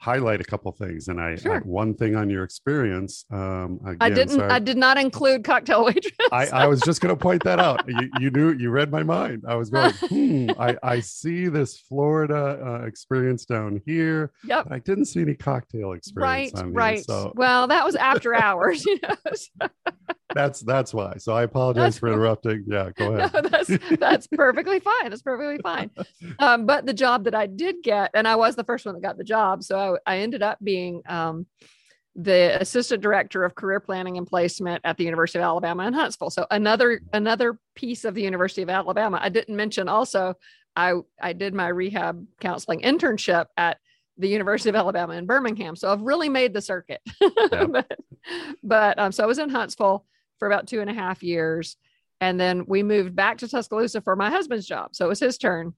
highlight 0.00 0.40
a 0.40 0.44
couple 0.44 0.72
things 0.72 1.08
and 1.08 1.20
I, 1.20 1.36
sure. 1.36 1.56
I, 1.56 1.58
one 1.58 1.94
thing 1.94 2.16
on 2.16 2.30
your 2.30 2.42
experience 2.42 3.26
um 3.30 3.80
again, 3.84 3.96
i 4.00 4.08
didn't 4.08 4.36
sorry. 4.36 4.50
i 4.50 4.58
did 4.58 4.78
not 4.78 4.96
include 4.96 5.44
cocktail 5.44 5.84
waitress 5.84 6.14
I, 6.32 6.46
I 6.46 6.66
was 6.68 6.82
just 6.82 7.02
going 7.02 7.14
to 7.14 7.20
point 7.20 7.42
that 7.44 7.58
out 7.58 7.86
you, 7.86 8.08
you 8.14 8.30
knew 8.30 8.52
you 8.52 8.70
read 8.70 8.90
my 8.90 9.02
mind 9.02 9.44
i 9.46 9.54
was 9.54 9.68
going 9.68 9.92
hmm 9.92 10.52
i 10.58 10.74
i 10.82 11.00
see 11.00 11.48
this 11.48 11.78
florida 11.78 12.58
uh, 12.64 12.86
experience 12.86 13.44
down 13.44 13.82
here 13.84 14.32
yep 14.42 14.66
i 14.70 14.78
didn't 14.78 15.04
see 15.04 15.20
any 15.20 15.34
cocktail 15.34 15.92
experience 15.92 16.54
right 16.54 16.66
right 16.72 16.94
here, 16.94 17.04
so. 17.04 17.32
well 17.36 17.66
that 17.66 17.84
was 17.84 17.94
after 17.94 18.34
hours 18.34 18.84
you 18.86 18.98
know 19.02 19.68
that's 20.34 20.60
that's 20.60 20.94
why. 20.94 21.16
So 21.18 21.34
I 21.34 21.42
apologize 21.42 21.82
that's 21.82 21.98
for 21.98 22.08
interrupting. 22.08 22.64
Yeah, 22.66 22.90
go 22.96 23.14
ahead. 23.14 23.32
No, 23.32 23.40
that's 23.42 23.70
that's 23.98 24.26
perfectly 24.28 24.80
fine. 24.80 25.10
That's 25.10 25.22
perfectly 25.22 25.58
fine. 25.62 25.90
Um, 26.38 26.66
but 26.66 26.86
the 26.86 26.94
job 26.94 27.24
that 27.24 27.34
I 27.34 27.46
did 27.46 27.76
get, 27.82 28.10
and 28.14 28.28
I 28.28 28.36
was 28.36 28.56
the 28.56 28.64
first 28.64 28.86
one 28.86 28.94
that 28.94 29.02
got 29.02 29.18
the 29.18 29.24
job, 29.24 29.62
so 29.62 29.78
I, 29.78 29.89
I 30.06 30.18
ended 30.18 30.42
up 30.42 30.58
being 30.62 31.02
um, 31.08 31.46
the 32.16 32.60
assistant 32.60 33.02
director 33.02 33.44
of 33.44 33.54
career 33.54 33.80
planning 33.80 34.18
and 34.18 34.26
placement 34.26 34.80
at 34.84 34.96
the 34.96 35.04
University 35.04 35.38
of 35.38 35.44
Alabama 35.44 35.86
in 35.86 35.92
Huntsville. 35.92 36.30
So 36.30 36.46
another 36.50 37.00
another 37.12 37.58
piece 37.74 38.04
of 38.04 38.14
the 38.14 38.22
University 38.22 38.62
of 38.62 38.68
Alabama. 38.68 39.18
I 39.22 39.28
didn't 39.28 39.56
mention 39.56 39.88
also 39.88 40.34
I 40.76 40.94
I 41.20 41.32
did 41.32 41.54
my 41.54 41.68
rehab 41.68 42.26
counseling 42.40 42.82
internship 42.82 43.46
at 43.56 43.78
the 44.18 44.28
University 44.28 44.68
of 44.68 44.76
Alabama 44.76 45.14
in 45.14 45.26
Birmingham. 45.26 45.74
So 45.76 45.90
I've 45.90 46.02
really 46.02 46.28
made 46.28 46.52
the 46.52 46.60
circuit. 46.60 47.00
but, 47.50 47.98
but 48.62 48.98
um, 48.98 49.12
so 49.12 49.24
I 49.24 49.26
was 49.26 49.38
in 49.38 49.48
Huntsville 49.48 50.04
for 50.38 50.46
about 50.46 50.66
two 50.66 50.80
and 50.80 50.90
a 50.90 50.94
half 50.94 51.22
years. 51.22 51.76
And 52.20 52.38
then 52.38 52.64
we 52.66 52.82
moved 52.82 53.16
back 53.16 53.38
to 53.38 53.48
Tuscaloosa 53.48 54.02
for 54.02 54.14
my 54.16 54.28
husband's 54.28 54.66
job. 54.66 54.94
So 54.94 55.06
it 55.06 55.08
was 55.08 55.20
his 55.20 55.38
turn. 55.38 55.72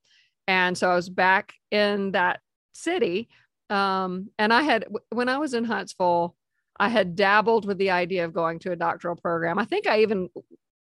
And 0.48 0.76
so 0.76 0.90
I 0.90 0.96
was 0.96 1.08
back 1.08 1.54
in 1.70 2.12
that 2.12 2.40
city. 2.72 3.28
Um, 3.72 4.28
and 4.38 4.52
I 4.52 4.62
had, 4.62 4.84
when 5.08 5.30
I 5.30 5.38
was 5.38 5.54
in 5.54 5.64
Huntsville, 5.64 6.36
I 6.78 6.90
had 6.90 7.16
dabbled 7.16 7.64
with 7.66 7.78
the 7.78 7.90
idea 7.90 8.26
of 8.26 8.34
going 8.34 8.58
to 8.60 8.72
a 8.72 8.76
doctoral 8.76 9.16
program. 9.16 9.58
I 9.58 9.64
think 9.64 9.86
I 9.86 10.02
even, 10.02 10.28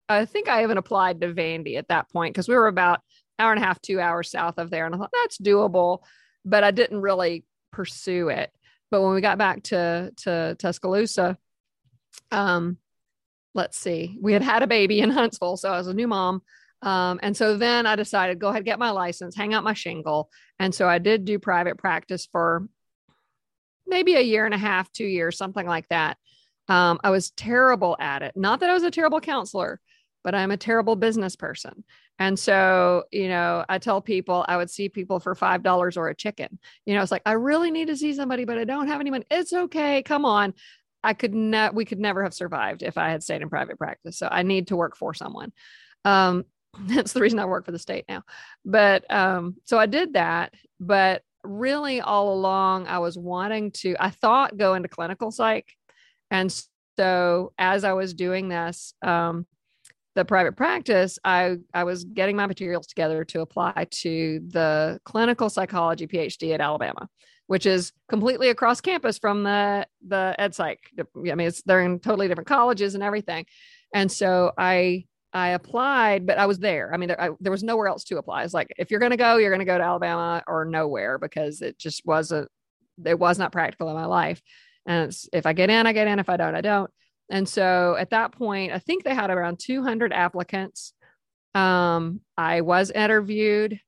I 0.08 0.24
think 0.24 0.48
I 0.48 0.62
even 0.62 0.78
applied 0.78 1.20
to 1.20 1.34
Vandy 1.34 1.76
at 1.76 1.88
that 1.88 2.10
point 2.10 2.32
because 2.32 2.48
we 2.48 2.54
were 2.54 2.66
about 2.66 3.00
hour 3.38 3.52
and 3.52 3.62
a 3.62 3.66
half, 3.66 3.82
two 3.82 4.00
hours 4.00 4.30
south 4.30 4.56
of 4.56 4.70
there. 4.70 4.86
And 4.86 4.94
I 4.94 4.98
thought 4.98 5.10
that's 5.12 5.36
doable, 5.36 5.98
but 6.46 6.64
I 6.64 6.70
didn't 6.70 7.02
really 7.02 7.44
pursue 7.72 8.30
it. 8.30 8.50
But 8.90 9.02
when 9.02 9.12
we 9.12 9.20
got 9.20 9.36
back 9.36 9.64
to, 9.64 10.10
to 10.22 10.56
Tuscaloosa, 10.58 11.36
um, 12.30 12.78
let's 13.54 13.76
see, 13.76 14.16
we 14.22 14.32
had 14.32 14.42
had 14.42 14.62
a 14.62 14.66
baby 14.66 15.00
in 15.00 15.10
Huntsville. 15.10 15.58
So 15.58 15.70
I 15.70 15.76
was 15.76 15.88
a 15.88 15.94
new 15.94 16.08
mom. 16.08 16.40
Um, 16.80 17.20
and 17.22 17.36
so 17.36 17.58
then 17.58 17.84
I 17.84 17.96
decided 17.96 18.38
go 18.38 18.48
ahead, 18.48 18.64
get 18.64 18.78
my 18.78 18.90
license, 18.90 19.36
hang 19.36 19.52
out 19.52 19.64
my 19.64 19.74
shingle. 19.74 20.30
And 20.58 20.74
so 20.74 20.88
I 20.88 20.98
did 20.98 21.26
do 21.26 21.38
private 21.38 21.76
practice 21.76 22.26
for 22.30 22.66
maybe 23.88 24.14
a 24.14 24.20
year 24.20 24.44
and 24.44 24.54
a 24.54 24.58
half, 24.58 24.92
two 24.92 25.06
years, 25.06 25.36
something 25.36 25.66
like 25.66 25.88
that. 25.88 26.16
Um, 26.68 27.00
I 27.02 27.10
was 27.10 27.30
terrible 27.30 27.96
at 27.98 28.22
it. 28.22 28.36
Not 28.36 28.60
that 28.60 28.70
I 28.70 28.74
was 28.74 28.82
a 28.82 28.90
terrible 28.90 29.20
counselor, 29.20 29.80
but 30.22 30.34
I'm 30.34 30.50
a 30.50 30.56
terrible 30.56 30.96
business 30.96 31.36
person. 31.36 31.84
And 32.18 32.38
so, 32.38 33.04
you 33.12 33.28
know, 33.28 33.64
I 33.68 33.78
tell 33.78 34.00
people 34.00 34.44
I 34.48 34.56
would 34.56 34.70
see 34.70 34.88
people 34.88 35.20
for 35.20 35.34
$5 35.34 35.96
or 35.96 36.08
a 36.08 36.14
chicken. 36.14 36.58
You 36.84 36.94
know, 36.94 37.02
it's 37.02 37.12
like, 37.12 37.22
I 37.24 37.32
really 37.32 37.70
need 37.70 37.88
to 37.88 37.96
see 37.96 38.12
somebody, 38.12 38.44
but 38.44 38.58
I 38.58 38.64
don't 38.64 38.88
have 38.88 39.00
any 39.00 39.10
money. 39.10 39.24
It's 39.30 39.52
okay. 39.52 40.02
Come 40.02 40.24
on. 40.24 40.54
I 41.02 41.14
could 41.14 41.34
not, 41.34 41.74
we 41.74 41.84
could 41.84 42.00
never 42.00 42.24
have 42.24 42.34
survived 42.34 42.82
if 42.82 42.98
I 42.98 43.10
had 43.10 43.22
stayed 43.22 43.40
in 43.40 43.48
private 43.48 43.78
practice. 43.78 44.18
So 44.18 44.28
I 44.30 44.42
need 44.42 44.68
to 44.68 44.76
work 44.76 44.96
for 44.96 45.14
someone. 45.14 45.52
Um, 46.04 46.44
that's 46.80 47.12
the 47.12 47.20
reason 47.20 47.38
I 47.38 47.44
work 47.46 47.64
for 47.64 47.72
the 47.72 47.78
state 47.78 48.04
now. 48.08 48.22
But 48.64 49.10
um, 49.12 49.56
so 49.64 49.78
I 49.78 49.86
did 49.86 50.14
that. 50.14 50.54
But 50.80 51.22
really, 51.48 52.00
all 52.00 52.32
along, 52.32 52.86
I 52.86 52.98
was 52.98 53.18
wanting 53.18 53.72
to, 53.72 53.96
I 53.98 54.10
thought 54.10 54.56
go 54.56 54.74
into 54.74 54.88
clinical 54.88 55.30
psych. 55.30 55.66
And 56.30 56.54
so 56.98 57.52
as 57.58 57.84
I 57.84 57.92
was 57.94 58.14
doing 58.14 58.48
this, 58.48 58.94
um, 59.02 59.46
the 60.14 60.24
private 60.24 60.56
practice, 60.56 61.18
I, 61.24 61.56
I 61.72 61.84
was 61.84 62.04
getting 62.04 62.36
my 62.36 62.46
materials 62.46 62.86
together 62.86 63.24
to 63.26 63.40
apply 63.40 63.86
to 63.90 64.40
the 64.48 65.00
clinical 65.04 65.48
psychology 65.48 66.06
PhD 66.06 66.54
at 66.54 66.60
Alabama, 66.60 67.08
which 67.46 67.66
is 67.66 67.92
completely 68.08 68.48
across 68.50 68.80
campus 68.80 69.18
from 69.18 69.44
the 69.44 69.86
the 70.06 70.34
ed 70.38 70.54
psych. 70.54 70.80
I 70.98 71.04
mean, 71.14 71.40
it's 71.46 71.62
they're 71.62 71.82
in 71.82 72.00
totally 72.00 72.26
different 72.26 72.48
colleges 72.48 72.94
and 72.94 73.02
everything. 73.02 73.46
And 73.94 74.10
so 74.10 74.52
I 74.58 75.04
I 75.32 75.50
applied, 75.50 76.26
but 76.26 76.38
I 76.38 76.46
was 76.46 76.58
there. 76.58 76.92
I 76.92 76.96
mean, 76.96 77.08
there, 77.08 77.20
I, 77.20 77.30
there 77.40 77.52
was 77.52 77.62
nowhere 77.62 77.88
else 77.88 78.04
to 78.04 78.18
apply. 78.18 78.44
It's 78.44 78.54
like 78.54 78.72
if 78.78 78.90
you're 78.90 79.00
going 79.00 79.10
to 79.10 79.16
go, 79.16 79.36
you're 79.36 79.50
going 79.50 79.58
to 79.60 79.64
go 79.64 79.76
to 79.76 79.84
Alabama 79.84 80.42
or 80.46 80.64
nowhere 80.64 81.18
because 81.18 81.60
it 81.60 81.78
just 81.78 82.06
wasn't. 82.06 82.48
It 83.04 83.18
was 83.18 83.38
not 83.38 83.52
practical 83.52 83.88
in 83.88 83.94
my 83.94 84.06
life. 84.06 84.40
And 84.86 85.14
if 85.32 85.46
I 85.46 85.52
get 85.52 85.70
in, 85.70 85.86
I 85.86 85.92
get 85.92 86.08
in. 86.08 86.18
If 86.18 86.28
I 86.28 86.36
don't, 86.36 86.54
I 86.54 86.60
don't. 86.60 86.90
And 87.30 87.48
so 87.48 87.96
at 87.98 88.10
that 88.10 88.32
point, 88.32 88.72
I 88.72 88.78
think 88.78 89.04
they 89.04 89.14
had 89.14 89.30
around 89.30 89.58
200 89.58 90.12
applicants. 90.12 90.94
Um, 91.54 92.20
I 92.36 92.62
was 92.62 92.90
interviewed. 92.90 93.80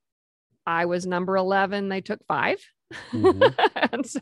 I 0.66 0.84
was 0.84 1.06
number 1.06 1.36
11. 1.36 1.88
They 1.88 2.02
took 2.02 2.24
5 2.26 2.58
mm-hmm. 3.12 3.68
and 3.92 4.06
so, 4.06 4.20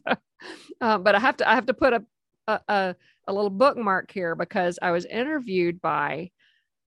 uh, 0.80 0.98
but 0.98 1.14
I 1.14 1.18
have 1.18 1.36
to, 1.38 1.50
I 1.50 1.54
have 1.54 1.66
to 1.66 1.74
put 1.74 1.94
a, 1.94 2.04
a, 2.46 2.94
a 3.26 3.32
little 3.32 3.50
bookmark 3.50 4.10
here 4.12 4.34
because 4.34 4.78
I 4.80 4.92
was 4.92 5.04
interviewed 5.04 5.80
by 5.80 6.30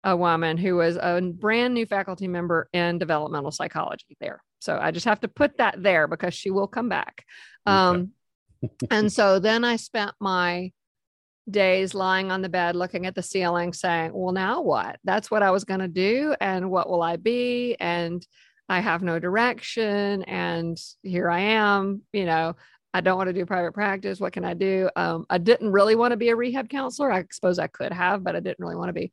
a 0.04 0.16
woman 0.16 0.58
who 0.58 0.76
was 0.76 0.98
a 0.98 1.22
brand 1.22 1.74
new 1.74 1.86
faculty 1.86 2.28
member 2.28 2.68
in 2.74 2.98
developmental 2.98 3.52
psychology 3.52 4.18
there. 4.20 4.44
So 4.60 4.78
I 4.80 4.92
just 4.92 5.06
have 5.06 5.20
to 5.22 5.28
put 5.28 5.58
that 5.58 5.82
there 5.82 6.08
because 6.08 6.34
she 6.34 6.52
will 6.52 6.68
come 6.68 6.90
back. 6.90 7.26
Um, 7.66 8.12
and 8.92 9.12
so 9.12 9.40
then 9.40 9.64
I 9.64 9.76
spent 9.76 10.14
my 10.20 10.72
days 11.50 11.94
lying 11.94 12.32
on 12.32 12.42
the 12.42 12.50
bed 12.50 12.76
looking 12.76 13.06
at 13.06 13.16
the 13.16 13.24
ceiling 13.24 13.74
saying 13.74 14.12
well 14.14 14.32
now 14.32 14.62
what? 14.62 14.98
That's 15.04 15.32
what 15.32 15.44
i 15.44 15.52
was 15.52 15.64
going 15.64 15.80
to 15.80 15.88
do 15.88 16.36
and 16.40 16.70
what 16.70 16.90
will 16.90 17.02
i 17.02 17.16
be? 17.16 17.76
And 17.80 18.26
i 18.70 18.80
have 18.80 19.02
no 19.02 19.20
direction 19.20 20.24
and 20.24 20.78
here 21.02 21.30
i 21.30 21.40
am 21.40 22.04
you 22.14 22.26
know 22.26 22.56
i 22.94 23.02
don't 23.02 23.18
want 23.18 23.28
to 23.28 23.34
do 23.34 23.46
private 23.46 23.74
practice. 23.74 24.20
What 24.20 24.34
can 24.34 24.46
i 24.46 24.54
do? 24.54 24.90
Um, 24.96 25.26
i 25.30 25.40
didn't 25.40 25.72
really 25.72 25.96
want 25.96 26.12
to 26.12 26.18
be 26.18 26.30
a 26.30 26.36
rehab 26.36 26.70
counselor. 26.70 27.12
I 27.12 27.26
suppose 27.32 27.58
i 27.58 27.68
could 27.68 27.92
have 27.92 28.24
but 28.24 28.36
i 28.36 28.40
didn't 28.40 28.60
really 28.60 28.76
want 28.76 28.90
to 28.90 28.94
be 28.94 29.12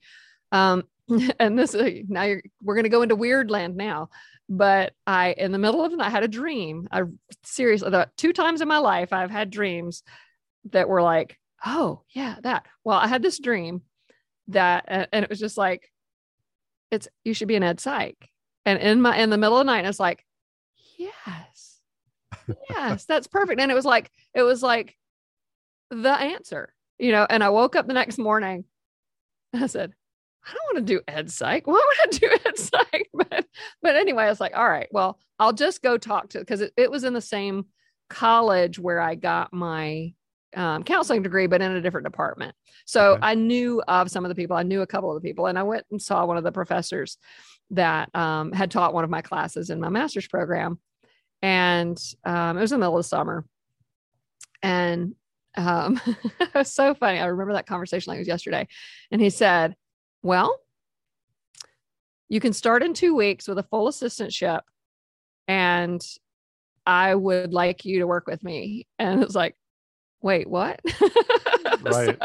um, 0.53 0.85
and 1.39 1.59
this 1.59 1.75
now 2.09 2.35
we're 2.63 2.75
going 2.75 2.85
to 2.85 2.91
go 2.91 3.03
into 3.03 3.17
weird 3.17 3.51
land 3.51 3.77
now 3.77 4.09
but 4.49 4.93
i 5.07 5.33
in 5.33 5.53
the 5.53 5.59
middle 5.59 5.85
of 5.85 5.91
the 5.91 5.97
night 5.97 6.11
had 6.11 6.23
a 6.23 6.29
dream 6.29 6.89
i 6.91 7.03
seriously 7.45 7.91
the 7.91 8.09
two 8.17 8.33
times 8.33 8.61
in 8.61 8.69
my 8.69 8.79
life 8.79 9.13
i've 9.13 9.31
had 9.31 9.51
dreams 9.51 10.03
that 10.71 10.89
were 10.89 11.03
like 11.03 11.39
oh 11.65 12.03
yeah 12.11 12.37
that. 12.43 12.67
Well 12.85 12.99
i 12.99 13.07
had 13.07 13.23
this 13.23 13.39
dream 13.39 13.83
that 14.49 14.85
and 14.89 15.25
it 15.25 15.31
was 15.31 15.39
just 15.41 15.57
like 15.57 15.91
it's 16.91 17.09
you 17.25 17.35
should 17.35 17.49
be 17.49 17.57
an 17.57 17.63
ed 17.63 17.81
psych 17.81 18.31
and 18.65 18.79
in 18.79 19.01
my 19.01 19.17
in 19.19 19.31
the 19.31 19.39
middle 19.39 19.59
of 19.59 19.67
the 19.67 19.73
night 19.73 19.85
it's 19.85 20.01
like 20.01 20.25
yes 20.97 21.81
yes 22.71 23.05
that's 23.05 23.27
perfect. 23.27 23.61
And 23.61 23.71
it 23.71 23.75
was 23.75 23.85
like 23.85 24.11
it 24.35 24.43
was 24.43 24.63
like 24.63 24.97
the 25.91 26.13
answer 26.13 26.75
you 26.99 27.13
know 27.13 27.27
and 27.29 27.43
i 27.43 27.49
woke 27.49 27.77
up 27.77 27.87
the 27.87 27.95
next 27.95 28.19
morning 28.19 28.65
i 29.55 29.67
said 29.67 29.93
i 30.47 30.53
don't 30.53 30.75
want 30.75 30.87
to 30.87 30.95
do 30.95 31.01
ed 31.09 31.31
psych 31.31 31.67
why 31.67 31.75
would 31.75 32.15
i 32.15 32.19
do 32.19 32.39
ed 32.47 32.59
psych 32.59 33.09
but 33.13 33.47
but 33.83 33.97
anyway 33.97 34.25
i 34.25 34.29
was 34.29 34.41
like 34.41 34.57
all 34.57 34.69
right 34.69 34.89
well 34.93 35.19
i'll 35.39 35.53
just 35.53 35.83
go 35.83 35.99
talk 35.99 36.29
to 36.29 36.39
because 36.39 36.61
it, 36.61 36.73
it 36.77 36.91
was 36.91 37.05
in 37.05 37.13
the 37.13 37.21
same 37.21 37.67
college 38.09 38.79
where 38.79 39.01
i 39.01 39.15
got 39.15 39.53
my 39.53 40.13
um, 40.57 40.83
counseling 40.83 41.23
degree, 41.23 41.47
but 41.47 41.61
in 41.61 41.73
a 41.73 41.81
different 41.81 42.07
department. 42.07 42.55
So 42.87 43.13
okay. 43.13 43.21
I 43.23 43.35
knew 43.35 43.83
of 43.87 44.11
some 44.11 44.25
of 44.25 44.29
the 44.29 44.35
people. 44.35 44.57
I 44.57 44.63
knew 44.63 44.83
a 44.83 44.87
couple 44.87 45.15
of 45.15 45.21
the 45.21 45.27
people, 45.27 45.47
and 45.47 45.59
I 45.59 45.63
went 45.63 45.85
and 45.91 46.01
saw 46.01 46.25
one 46.27 46.37
of 46.37 46.45
the 46.45 46.53
professors 46.53 47.19
that 47.71 48.15
um, 48.15 48.53
had 48.53 48.71
taught 48.71 48.95
one 48.95 49.05
of 49.05 49.11
my 49.11 49.23
classes 49.23 49.71
in 49.71 49.81
my 49.81 49.89
master's 49.89 50.27
program. 50.27 50.79
And 51.43 51.99
um, 52.25 52.57
it 52.57 52.61
was 52.61 52.73
in 52.73 52.81
the 52.81 52.85
middle 52.85 52.97
of 52.97 53.05
the 53.05 53.09
summer, 53.09 53.45
and 54.63 55.15
um, 55.57 56.01
it 56.41 56.55
was 56.55 56.73
so 56.73 56.95
funny. 56.95 57.19
I 57.19 57.27
remember 57.27 57.53
that 57.53 57.67
conversation 57.67 58.11
like 58.11 58.17
it 58.17 58.21
was 58.21 58.29
yesterday. 58.29 58.67
And 59.11 59.21
he 59.21 59.31
said, 59.31 59.77
"Well, 60.23 60.59
you 62.29 62.41
can 62.41 62.53
start 62.53 62.83
in 62.83 62.95
two 62.95 63.15
weeks 63.15 63.49
with 63.49 63.59
a 63.59 63.63
full 63.63 63.89
assistantship, 63.89 64.61
and 65.47 66.01
I 66.87 67.15
would 67.15 67.53
like 67.53 67.85
you 67.85 68.01
to 68.01 68.07
work 68.07 68.27
with 68.27 68.43
me." 68.43 68.87
And 68.99 69.23
it's 69.23 69.35
like, 69.35 69.57
wait, 70.21 70.49
what? 70.49 70.81
right. 71.83 72.19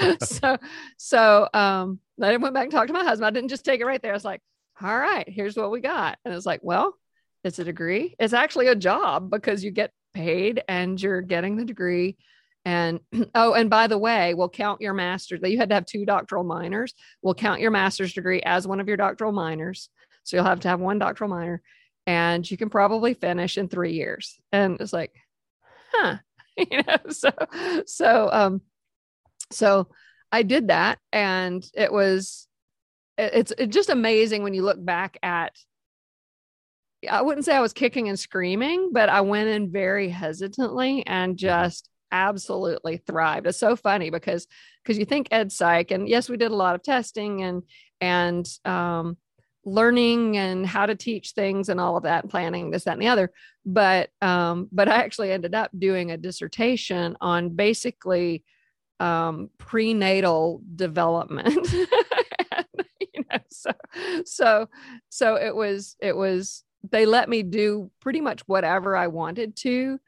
so, 0.00 0.16
so, 0.22 0.58
so 0.96 1.48
um, 1.54 2.00
I 2.20 2.30
didn't 2.30 2.42
went 2.42 2.54
back 2.54 2.64
and 2.64 2.72
talked 2.72 2.88
to 2.88 2.92
my 2.92 3.04
husband. 3.04 3.26
I 3.26 3.30
didn't 3.30 3.50
just 3.50 3.64
take 3.64 3.80
it 3.80 3.86
right 3.86 4.00
there. 4.02 4.12
I 4.12 4.14
was 4.14 4.24
like, 4.24 4.40
all 4.80 4.96
right, 4.96 5.28
here's 5.28 5.56
what 5.56 5.70
we 5.70 5.80
got. 5.80 6.18
And 6.24 6.34
it's 6.34 6.46
like, 6.46 6.60
well, 6.62 6.94
it's 7.44 7.58
a 7.58 7.64
degree. 7.64 8.14
It's 8.18 8.32
actually 8.32 8.68
a 8.68 8.74
job 8.74 9.30
because 9.30 9.64
you 9.64 9.70
get 9.70 9.92
paid 10.14 10.62
and 10.68 11.00
you're 11.00 11.20
getting 11.20 11.56
the 11.56 11.64
degree. 11.64 12.16
And 12.68 13.00
oh, 13.34 13.54
and 13.54 13.70
by 13.70 13.86
the 13.86 13.98
way, 13.98 14.34
we'll 14.34 14.48
count 14.48 14.80
your 14.80 14.94
master's. 14.94 15.40
That 15.40 15.50
you 15.50 15.58
had 15.58 15.70
to 15.70 15.74
have 15.74 15.86
two 15.86 16.04
doctoral 16.04 16.44
minors. 16.44 16.92
We'll 17.22 17.34
count 17.34 17.60
your 17.60 17.70
master's 17.70 18.12
degree 18.12 18.42
as 18.42 18.68
one 18.68 18.80
of 18.80 18.88
your 18.88 18.96
doctoral 18.98 19.32
minors. 19.32 19.88
So 20.24 20.36
you'll 20.36 20.46
have 20.46 20.60
to 20.60 20.68
have 20.68 20.80
one 20.80 20.98
doctoral 20.98 21.30
minor 21.30 21.62
and 22.06 22.48
you 22.50 22.58
can 22.58 22.68
probably 22.68 23.14
finish 23.14 23.56
in 23.56 23.68
three 23.68 23.92
years. 23.92 24.38
And 24.52 24.78
it's 24.80 24.92
like, 24.92 25.12
huh, 25.92 26.18
you 26.70 26.82
know 26.82 26.96
so 27.10 27.30
so 27.86 28.28
um 28.32 28.60
so 29.50 29.88
i 30.32 30.42
did 30.42 30.68
that 30.68 30.98
and 31.12 31.64
it 31.74 31.92
was 31.92 32.48
it's 33.16 33.52
it's 33.56 33.74
just 33.74 33.90
amazing 33.90 34.42
when 34.42 34.54
you 34.54 34.62
look 34.62 34.82
back 34.84 35.18
at 35.22 35.56
i 37.08 37.22
wouldn't 37.22 37.44
say 37.44 37.54
i 37.54 37.60
was 37.60 37.72
kicking 37.72 38.08
and 38.08 38.18
screaming 38.18 38.90
but 38.92 39.08
i 39.08 39.20
went 39.20 39.48
in 39.48 39.70
very 39.70 40.08
hesitantly 40.08 41.06
and 41.06 41.36
just 41.36 41.88
absolutely 42.12 42.98
thrived. 42.98 43.46
It's 43.46 43.58
so 43.58 43.76
funny 43.76 44.10
because 44.10 44.46
because 44.82 44.98
you 44.98 45.04
think 45.04 45.28
ed 45.30 45.52
psych 45.52 45.90
and 45.90 46.08
yes 46.08 46.30
we 46.30 46.36
did 46.36 46.50
a 46.50 46.56
lot 46.56 46.74
of 46.74 46.82
testing 46.82 47.42
and 47.42 47.62
and 48.00 48.48
um 48.64 49.16
learning 49.64 50.38
and 50.38 50.66
how 50.66 50.86
to 50.86 50.94
teach 50.94 51.32
things 51.32 51.68
and 51.68 51.78
all 51.78 51.96
of 51.96 52.04
that 52.04 52.28
planning 52.30 52.70
this 52.70 52.84
that 52.84 52.92
and 52.92 53.02
the 53.02 53.08
other 53.08 53.30
but 53.66 54.08
um 54.22 54.66
but 54.72 54.88
i 54.88 54.96
actually 54.96 55.30
ended 55.30 55.54
up 55.54 55.70
doing 55.78 56.10
a 56.10 56.16
dissertation 56.16 57.16
on 57.20 57.50
basically 57.50 58.42
um 59.00 59.50
prenatal 59.58 60.62
development. 60.74 61.68
And, 62.50 62.66
you 63.00 63.24
know 63.30 63.38
so 63.50 63.70
so 64.24 64.68
so 65.10 65.34
it 65.36 65.54
was 65.54 65.96
it 66.00 66.16
was 66.16 66.64
they 66.90 67.04
let 67.04 67.28
me 67.28 67.42
do 67.42 67.90
pretty 68.00 68.20
much 68.20 68.40
whatever 68.46 68.96
i 68.96 69.06
wanted 69.06 69.54
to 69.56 70.00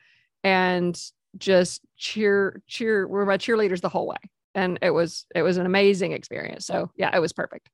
and 0.43 0.99
just 1.39 1.81
cheer 1.97 2.63
cheer 2.67 3.07
were 3.07 3.27
my 3.27 3.37
cheerleaders 3.37 3.81
the 3.81 3.89
whole 3.89 4.07
way 4.07 4.17
and 4.55 4.79
it 4.83 4.91
was 4.91 5.27
it 5.35 5.43
was 5.43 5.57
an 5.57 5.67
amazing 5.67 6.13
experience 6.13 6.67
so 6.67 6.91
yeah 6.97 7.15
it 7.15 7.21
was 7.21 7.33
perfect 7.33 7.69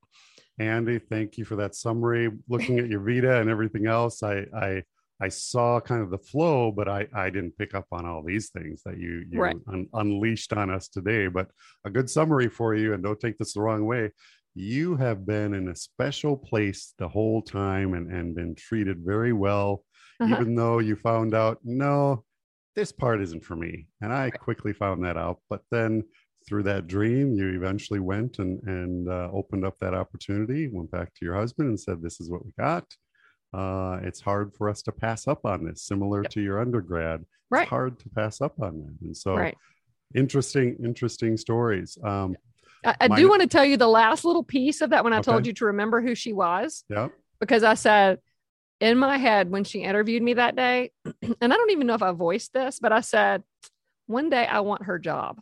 Andy, 0.59 0.99
thank 0.99 1.37
you 1.37 1.45
for 1.45 1.55
that 1.57 1.75
summary. 1.75 2.31
Looking 2.49 2.79
at 2.79 2.87
your 2.89 3.01
Vita 3.01 3.39
and 3.39 3.49
everything 3.49 3.85
else, 3.85 4.23
I 4.23 4.45
I 4.55 4.83
I 5.21 5.29
saw 5.29 5.79
kind 5.79 6.01
of 6.01 6.09
the 6.09 6.17
flow, 6.17 6.71
but 6.71 6.87
I 6.87 7.07
I 7.13 7.29
didn't 7.29 7.57
pick 7.57 7.75
up 7.75 7.85
on 7.91 8.05
all 8.05 8.23
these 8.23 8.49
things 8.49 8.81
that 8.83 8.97
you 8.97 9.25
you 9.29 9.39
right. 9.39 9.55
un- 9.67 9.89
unleashed 9.93 10.53
on 10.53 10.71
us 10.71 10.87
today. 10.87 11.27
But 11.27 11.49
a 11.85 11.89
good 11.89 12.09
summary 12.09 12.49
for 12.49 12.73
you, 12.73 12.93
and 12.93 13.03
don't 13.03 13.19
take 13.19 13.37
this 13.37 13.53
the 13.53 13.61
wrong 13.61 13.85
way. 13.85 14.11
You 14.55 14.95
have 14.95 15.27
been 15.27 15.53
in 15.53 15.69
a 15.69 15.75
special 15.75 16.35
place 16.35 16.93
the 16.97 17.07
whole 17.07 17.43
time 17.43 17.93
and 17.93 18.11
and 18.11 18.35
been 18.35 18.55
treated 18.55 18.97
very 19.05 19.33
well, 19.33 19.83
uh-huh. 20.19 20.33
even 20.33 20.55
though 20.55 20.79
you 20.79 20.95
found 20.95 21.35
out 21.35 21.59
no, 21.63 22.23
this 22.77 22.91
part 22.91 23.21
isn't 23.21 23.43
for 23.43 23.55
me, 23.55 23.87
and 24.01 24.13
I 24.13 24.29
quickly 24.29 24.71
found 24.71 25.03
that 25.03 25.17
out. 25.17 25.39
But 25.49 25.63
then 25.71 26.03
through 26.47 26.61
that 26.63 26.87
dream, 26.87 27.33
you 27.33 27.49
eventually 27.55 27.99
went 27.99 28.37
and 28.37 28.61
and 28.67 29.09
uh, 29.09 29.29
opened 29.33 29.65
up 29.65 29.79
that 29.79 29.95
opportunity. 29.95 30.67
Went 30.67 30.91
back 30.91 31.11
to 31.15 31.25
your 31.25 31.35
husband 31.35 31.69
and 31.69 31.79
said, 31.79 32.03
"This 32.03 32.21
is 32.21 32.29
what 32.29 32.45
we 32.45 32.51
got." 32.57 32.85
Uh, 33.51 33.97
it's 34.03 34.21
hard 34.21 34.53
for 34.53 34.69
us 34.69 34.83
to 34.83 34.91
pass 34.91 35.27
up 35.27 35.43
on 35.43 35.65
this. 35.65 35.81
Similar 35.81 36.21
yep. 36.21 36.31
to 36.33 36.41
your 36.41 36.61
undergrad, 36.61 37.25
right. 37.49 37.63
it's 37.63 37.69
hard 37.69 37.97
to 37.99 38.09
pass 38.09 38.41
up 38.41 38.61
on 38.61 38.77
that. 38.79 38.95
And 39.01 39.17
so, 39.17 39.35
right. 39.35 39.57
interesting, 40.13 40.77
interesting 40.83 41.35
stories. 41.35 41.97
Um, 42.03 42.35
I, 42.85 42.95
I 43.01 43.07
do 43.07 43.27
want 43.27 43.41
to 43.41 43.47
tell 43.47 43.65
you 43.65 43.75
the 43.75 43.87
last 43.87 44.23
little 44.23 44.43
piece 44.43 44.81
of 44.81 44.91
that 44.91 45.03
when 45.03 45.13
I 45.13 45.17
okay. 45.17 45.31
told 45.31 45.47
you 45.47 45.53
to 45.53 45.65
remember 45.65 45.99
who 45.99 46.13
she 46.13 46.31
was. 46.31 46.83
Yeah. 46.89 47.07
Because 47.39 47.63
I 47.63 47.73
said 47.73 48.19
in 48.79 48.97
my 48.97 49.17
head 49.17 49.49
when 49.49 49.63
she 49.63 49.81
interviewed 49.81 50.23
me 50.23 50.35
that 50.35 50.55
day, 50.55 50.91
and 51.05 51.53
I 51.53 51.55
don't 51.55 51.71
even 51.71 51.87
know 51.87 51.95
if 51.95 52.03
I 52.03 52.11
voiced 52.11 52.53
this, 52.53 52.79
but 52.79 52.91
I 52.91 53.01
said, 53.01 53.43
one 54.05 54.29
day 54.29 54.45
I 54.45 54.61
want 54.61 54.83
her 54.83 54.99
job, 54.99 55.41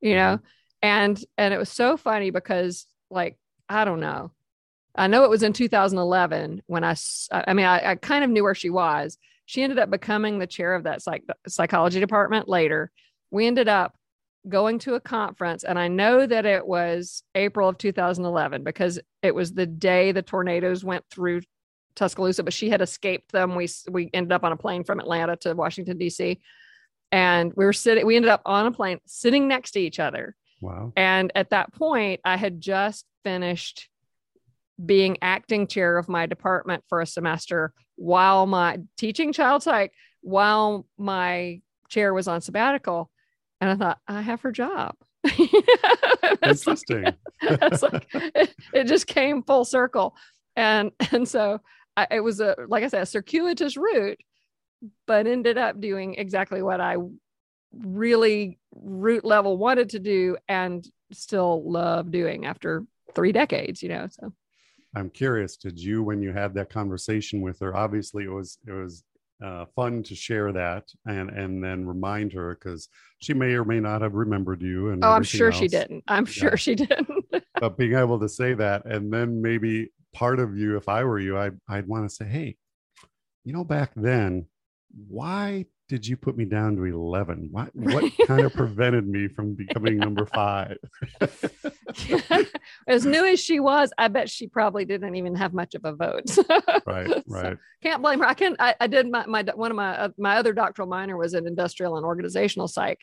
you 0.00 0.14
know? 0.14 0.36
Mm-hmm. 0.36 0.44
And 0.80 1.24
and 1.36 1.52
it 1.52 1.58
was 1.58 1.70
so 1.70 1.96
funny 1.96 2.30
because 2.30 2.86
like, 3.10 3.36
I 3.68 3.84
don't 3.84 4.00
know. 4.00 4.30
I 4.94 5.06
know 5.06 5.24
it 5.24 5.30
was 5.30 5.42
in 5.42 5.52
2011 5.52 6.62
when 6.66 6.84
I, 6.84 6.94
I 7.32 7.52
mean, 7.52 7.66
I, 7.66 7.90
I 7.90 7.94
kind 7.94 8.24
of 8.24 8.30
knew 8.30 8.42
where 8.42 8.54
she 8.54 8.70
was. 8.70 9.18
She 9.46 9.62
ended 9.62 9.78
up 9.78 9.90
becoming 9.90 10.38
the 10.38 10.46
chair 10.46 10.74
of 10.74 10.84
that 10.84 11.02
psych, 11.02 11.24
psychology 11.46 12.00
department 12.00 12.48
later. 12.48 12.90
We 13.30 13.46
ended 13.46 13.68
up 13.68 13.96
going 14.48 14.78
to 14.80 14.94
a 14.94 15.00
conference 15.00 15.64
and 15.64 15.78
I 15.78 15.88
know 15.88 16.26
that 16.26 16.46
it 16.46 16.66
was 16.66 17.22
April 17.34 17.68
of 17.68 17.78
2011 17.78 18.62
because 18.62 18.98
it 19.22 19.34
was 19.34 19.52
the 19.52 19.66
day 19.66 20.12
the 20.12 20.22
tornadoes 20.22 20.84
went 20.84 21.04
through 21.10 21.42
Tuscaloosa 21.98 22.42
but 22.42 22.52
she 22.52 22.70
had 22.70 22.80
escaped 22.80 23.32
them 23.32 23.54
we 23.54 23.68
we 23.90 24.10
ended 24.12 24.32
up 24.32 24.44
on 24.44 24.52
a 24.52 24.56
plane 24.56 24.84
from 24.84 25.00
Atlanta 25.00 25.36
to 25.36 25.54
Washington 25.54 25.98
DC 25.98 26.38
and 27.12 27.52
we 27.54 27.64
were 27.64 27.72
sitting 27.72 28.06
we 28.06 28.16
ended 28.16 28.30
up 28.30 28.42
on 28.46 28.66
a 28.66 28.72
plane 28.72 29.00
sitting 29.06 29.48
next 29.48 29.72
to 29.72 29.80
each 29.80 29.98
other 29.98 30.36
wow 30.60 30.92
and 30.96 31.32
at 31.34 31.50
that 31.50 31.72
point 31.72 32.20
I 32.24 32.36
had 32.36 32.60
just 32.60 33.04
finished 33.24 33.88
being 34.84 35.18
acting 35.22 35.66
chair 35.66 35.98
of 35.98 36.08
my 36.08 36.26
department 36.26 36.84
for 36.88 37.00
a 37.00 37.06
semester 37.06 37.72
while 37.96 38.46
my 38.46 38.78
teaching 38.96 39.32
child 39.32 39.62
psych 39.62 39.92
while 40.20 40.86
my 40.96 41.60
chair 41.88 42.14
was 42.14 42.28
on 42.28 42.40
sabbatical 42.40 43.10
and 43.60 43.70
I 43.70 43.74
thought, 43.76 43.98
I 44.06 44.22
have 44.22 44.40
her 44.42 44.52
job. 44.52 44.94
Interesting. 46.42 47.04
Like, 47.04 47.60
that's 47.60 47.82
like 47.82 48.06
it, 48.14 48.54
it, 48.72 48.84
just 48.84 49.06
came 49.06 49.42
full 49.42 49.64
circle. 49.64 50.16
And 50.56 50.92
and 51.12 51.28
so 51.28 51.60
I, 51.98 52.06
it 52.12 52.20
was 52.20 52.40
a 52.40 52.54
like 52.68 52.84
I 52.84 52.88
said, 52.88 53.02
a 53.02 53.06
circuitous 53.06 53.76
route, 53.76 54.20
but 55.06 55.26
ended 55.26 55.58
up 55.58 55.80
doing 55.80 56.14
exactly 56.14 56.62
what 56.62 56.80
I 56.80 56.96
really 57.72 58.58
root 58.72 59.24
level 59.24 59.58
wanted 59.58 59.90
to 59.90 59.98
do 59.98 60.36
and 60.48 60.86
still 61.12 61.68
love 61.70 62.10
doing 62.12 62.46
after 62.46 62.84
three 63.14 63.32
decades, 63.32 63.82
you 63.82 63.88
know. 63.88 64.06
So 64.10 64.32
I'm 64.94 65.10
curious, 65.10 65.56
did 65.56 65.78
you 65.78 66.04
when 66.04 66.22
you 66.22 66.32
had 66.32 66.54
that 66.54 66.70
conversation 66.70 67.40
with 67.40 67.58
her, 67.60 67.76
obviously 67.76 68.24
it 68.24 68.32
was 68.32 68.58
it 68.66 68.72
was 68.72 69.02
uh, 69.44 69.64
fun 69.74 70.04
to 70.04 70.14
share 70.14 70.52
that 70.52 70.84
and 71.06 71.30
and 71.30 71.62
then 71.62 71.84
remind 71.84 72.32
her 72.32 72.54
because 72.54 72.88
she 73.18 73.34
may 73.34 73.54
or 73.54 73.64
may 73.64 73.80
not 73.80 74.02
have 74.02 74.14
remembered 74.14 74.60
you 74.60 74.90
and 74.90 75.04
oh 75.04 75.10
i'm 75.10 75.22
sure 75.22 75.52
else. 75.52 75.56
she 75.56 75.68
didn't 75.68 76.02
i'm 76.08 76.24
sure 76.24 76.50
yeah. 76.50 76.56
she 76.56 76.74
didn't 76.74 77.24
but 77.60 77.76
being 77.76 77.94
able 77.94 78.18
to 78.18 78.28
say 78.28 78.52
that 78.52 78.84
and 78.84 79.12
then 79.12 79.40
maybe 79.40 79.90
part 80.18 80.40
of 80.40 80.56
you 80.56 80.76
if 80.76 80.88
i 80.88 81.04
were 81.04 81.20
you 81.20 81.38
i'd, 81.38 81.56
I'd 81.68 81.86
want 81.86 82.08
to 82.08 82.14
say 82.14 82.24
hey 82.26 82.56
you 83.44 83.52
know 83.52 83.62
back 83.62 83.92
then 83.94 84.46
why 85.06 85.66
did 85.88 86.06
you 86.06 86.16
put 86.18 86.36
me 86.36 86.44
down 86.44 86.76
to 86.76 86.84
11? 86.84 87.48
What, 87.50 87.70
what 87.74 88.12
kind 88.26 88.42
of 88.42 88.52
prevented 88.54 89.08
me 89.08 89.26
from 89.26 89.54
becoming 89.54 89.96
number 89.96 90.26
five? 90.26 90.76
as 92.86 93.06
new 93.06 93.24
as 93.24 93.40
she 93.40 93.58
was, 93.58 93.90
I 93.96 94.08
bet 94.08 94.28
she 94.28 94.48
probably 94.48 94.84
didn't 94.84 95.14
even 95.14 95.34
have 95.34 95.54
much 95.54 95.74
of 95.74 95.84
a 95.84 95.94
vote. 95.94 96.36
right, 96.86 97.22
right. 97.26 97.56
So 97.56 97.56
can't 97.82 98.02
blame 98.02 98.18
her. 98.18 98.26
I 98.26 98.34
can. 98.34 98.56
I, 98.58 98.74
I 98.80 98.86
did 98.86 99.10
my, 99.10 99.24
my 99.26 99.42
one 99.54 99.70
of 99.70 99.76
my 99.76 99.96
uh, 99.96 100.08
my 100.18 100.36
other 100.36 100.52
doctoral 100.52 100.88
minor 100.88 101.16
was 101.16 101.32
in 101.32 101.46
industrial 101.46 101.96
and 101.96 102.04
organizational 102.04 102.68
psych, 102.68 103.00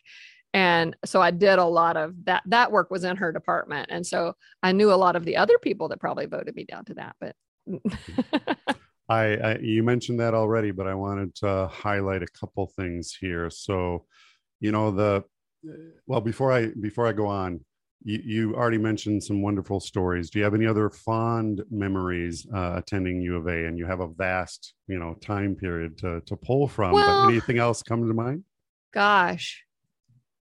and 0.53 0.95
so 1.05 1.21
I 1.21 1.31
did 1.31 1.60
a 1.60 1.65
lot 1.65 1.97
of 1.97 2.13
that. 2.25 2.43
That 2.45 2.71
work 2.71 2.89
was 2.89 3.03
in 3.03 3.17
her 3.17 3.31
department, 3.31 3.89
and 3.91 4.05
so 4.05 4.36
I 4.63 4.71
knew 4.71 4.91
a 4.91 4.95
lot 4.95 5.15
of 5.15 5.25
the 5.25 5.38
other 5.38 5.58
people 5.60 5.89
that 5.89 5.99
probably 5.99 6.25
voted 6.25 6.55
me 6.55 6.65
down 6.65 6.86
to 6.86 6.93
that. 6.95 7.15
But 7.19 7.36
I, 9.10 9.36
I, 9.36 9.58
you 9.60 9.84
mentioned 9.84 10.19
that 10.19 10.34
already, 10.34 10.71
but 10.71 10.88
I 10.88 10.95
wanted 10.95 11.36
to 11.36 11.67
highlight 11.71 12.23
a 12.23 12.27
couple 12.27 12.67
things 12.67 13.15
here. 13.19 13.49
So, 13.49 14.05
you 14.60 14.71
know, 14.71 14.91
the 14.91 15.23
well 16.08 16.21
before 16.21 16.51
I 16.51 16.67
before 16.79 17.08
I 17.08 17.12
go 17.12 17.27
on, 17.27 17.60
you, 18.03 18.21
you 18.23 18.55
already 18.55 18.77
mentioned 18.77 19.23
some 19.23 19.41
wonderful 19.41 19.79
stories. 19.79 20.29
Do 20.29 20.39
you 20.39 20.45
have 20.45 20.53
any 20.53 20.65
other 20.65 20.89
fond 20.89 21.63
memories 21.69 22.47
uh, 22.53 22.73
attending 22.75 23.21
U 23.21 23.38
of 23.38 23.47
A? 23.47 23.65
And 23.65 23.77
you 23.77 23.86
have 23.86 23.99
a 23.99 24.08
vast, 24.08 24.73
you 24.88 24.99
know, 24.99 25.15
time 25.15 25.55
period 25.55 25.97
to 25.99 26.21
to 26.21 26.36
pull 26.36 26.67
from. 26.67 26.93
Well, 26.93 27.25
but 27.25 27.29
anything 27.29 27.60
else 27.60 27.84
come 27.84 28.08
to 28.08 28.13
mind? 28.13 28.43
Gosh, 28.93 29.64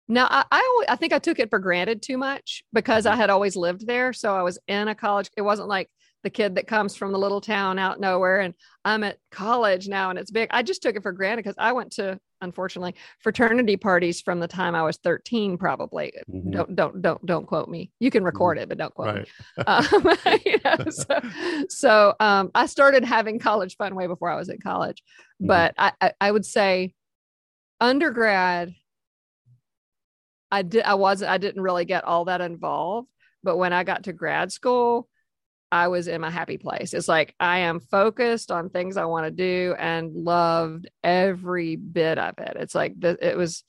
now, 0.08 0.26
I, 0.30 0.44
I, 0.50 0.84
I 0.90 0.96
think 0.96 1.12
I 1.12 1.18
took 1.18 1.38
it 1.38 1.50
for 1.50 1.58
granted 1.58 2.02
too 2.02 2.16
much 2.16 2.64
because 2.72 3.06
I 3.06 3.12
mm-hmm. 3.12 3.20
had 3.20 3.30
always 3.30 3.56
lived 3.56 3.86
there. 3.86 4.12
So 4.12 4.34
I 4.34 4.42
was 4.42 4.58
in 4.66 4.88
a 4.88 4.94
college. 4.94 5.30
It 5.36 5.42
wasn't 5.42 5.68
like 5.68 5.90
the 6.24 6.30
kid 6.30 6.56
that 6.56 6.66
comes 6.66 6.96
from 6.96 7.12
the 7.12 7.18
little 7.18 7.40
town 7.40 7.78
out 7.78 8.00
nowhere 8.00 8.40
and 8.40 8.54
I'm 8.84 9.04
at 9.04 9.18
college 9.30 9.86
now 9.88 10.10
and 10.10 10.18
it's 10.18 10.30
big. 10.30 10.48
I 10.50 10.62
just 10.62 10.82
took 10.82 10.96
it 10.96 11.02
for 11.02 11.12
granted 11.12 11.44
because 11.44 11.54
I 11.58 11.72
went 11.72 11.92
to 11.92 12.18
unfortunately 12.40 12.94
fraternity 13.20 13.76
parties 13.76 14.20
from 14.20 14.40
the 14.40 14.48
time 14.48 14.74
I 14.74 14.82
was 14.82 14.96
13 14.98 15.58
probably. 15.58 16.12
Mm-hmm. 16.28 16.50
Don't 16.50 16.74
don't 16.74 17.02
don't 17.02 17.26
don't 17.26 17.46
quote 17.46 17.68
me. 17.68 17.92
You 18.00 18.10
can 18.10 18.24
record 18.24 18.56
mm-hmm. 18.56 18.64
it 18.64 18.68
but 18.68 18.78
don't 18.78 18.94
quote 18.94 19.14
right. 19.14 19.28
me. 19.56 19.64
Um, 19.64 20.16
you 20.44 20.58
know, 20.64 20.90
so 20.90 21.20
so 21.68 22.14
um, 22.18 22.50
I 22.54 22.66
started 22.66 23.04
having 23.04 23.38
college 23.38 23.76
fun 23.76 23.94
way 23.94 24.06
before 24.06 24.30
I 24.30 24.36
was 24.36 24.48
in 24.48 24.58
college. 24.58 25.02
Mm-hmm. 25.40 25.46
But 25.46 25.74
I, 25.78 25.92
I 26.00 26.12
I 26.20 26.32
would 26.32 26.44
say 26.44 26.94
undergrad 27.80 28.74
I 30.50 30.62
did 30.62 30.82
I 30.84 30.94
wasn't 30.94 31.30
I 31.30 31.38
didn't 31.38 31.62
really 31.62 31.84
get 31.84 32.04
all 32.04 32.26
that 32.26 32.40
involved 32.40 33.08
but 33.42 33.56
when 33.56 33.72
I 33.72 33.84
got 33.84 34.04
to 34.04 34.12
grad 34.12 34.52
school 34.52 35.08
I 35.70 35.88
was 35.88 36.08
in 36.08 36.20
my 36.20 36.30
happy 36.30 36.56
place. 36.56 36.94
It's 36.94 37.08
like 37.08 37.34
I 37.38 37.58
am 37.58 37.80
focused 37.80 38.50
on 38.50 38.70
things 38.70 38.96
I 38.96 39.04
want 39.04 39.26
to 39.26 39.30
do 39.30 39.74
and 39.78 40.14
loved 40.14 40.88
every 41.04 41.76
bit 41.76 42.18
of 42.18 42.38
it. 42.38 42.56
It's 42.58 42.74
like 42.74 42.98
the, 42.98 43.18
it 43.20 43.36
was 43.36 43.64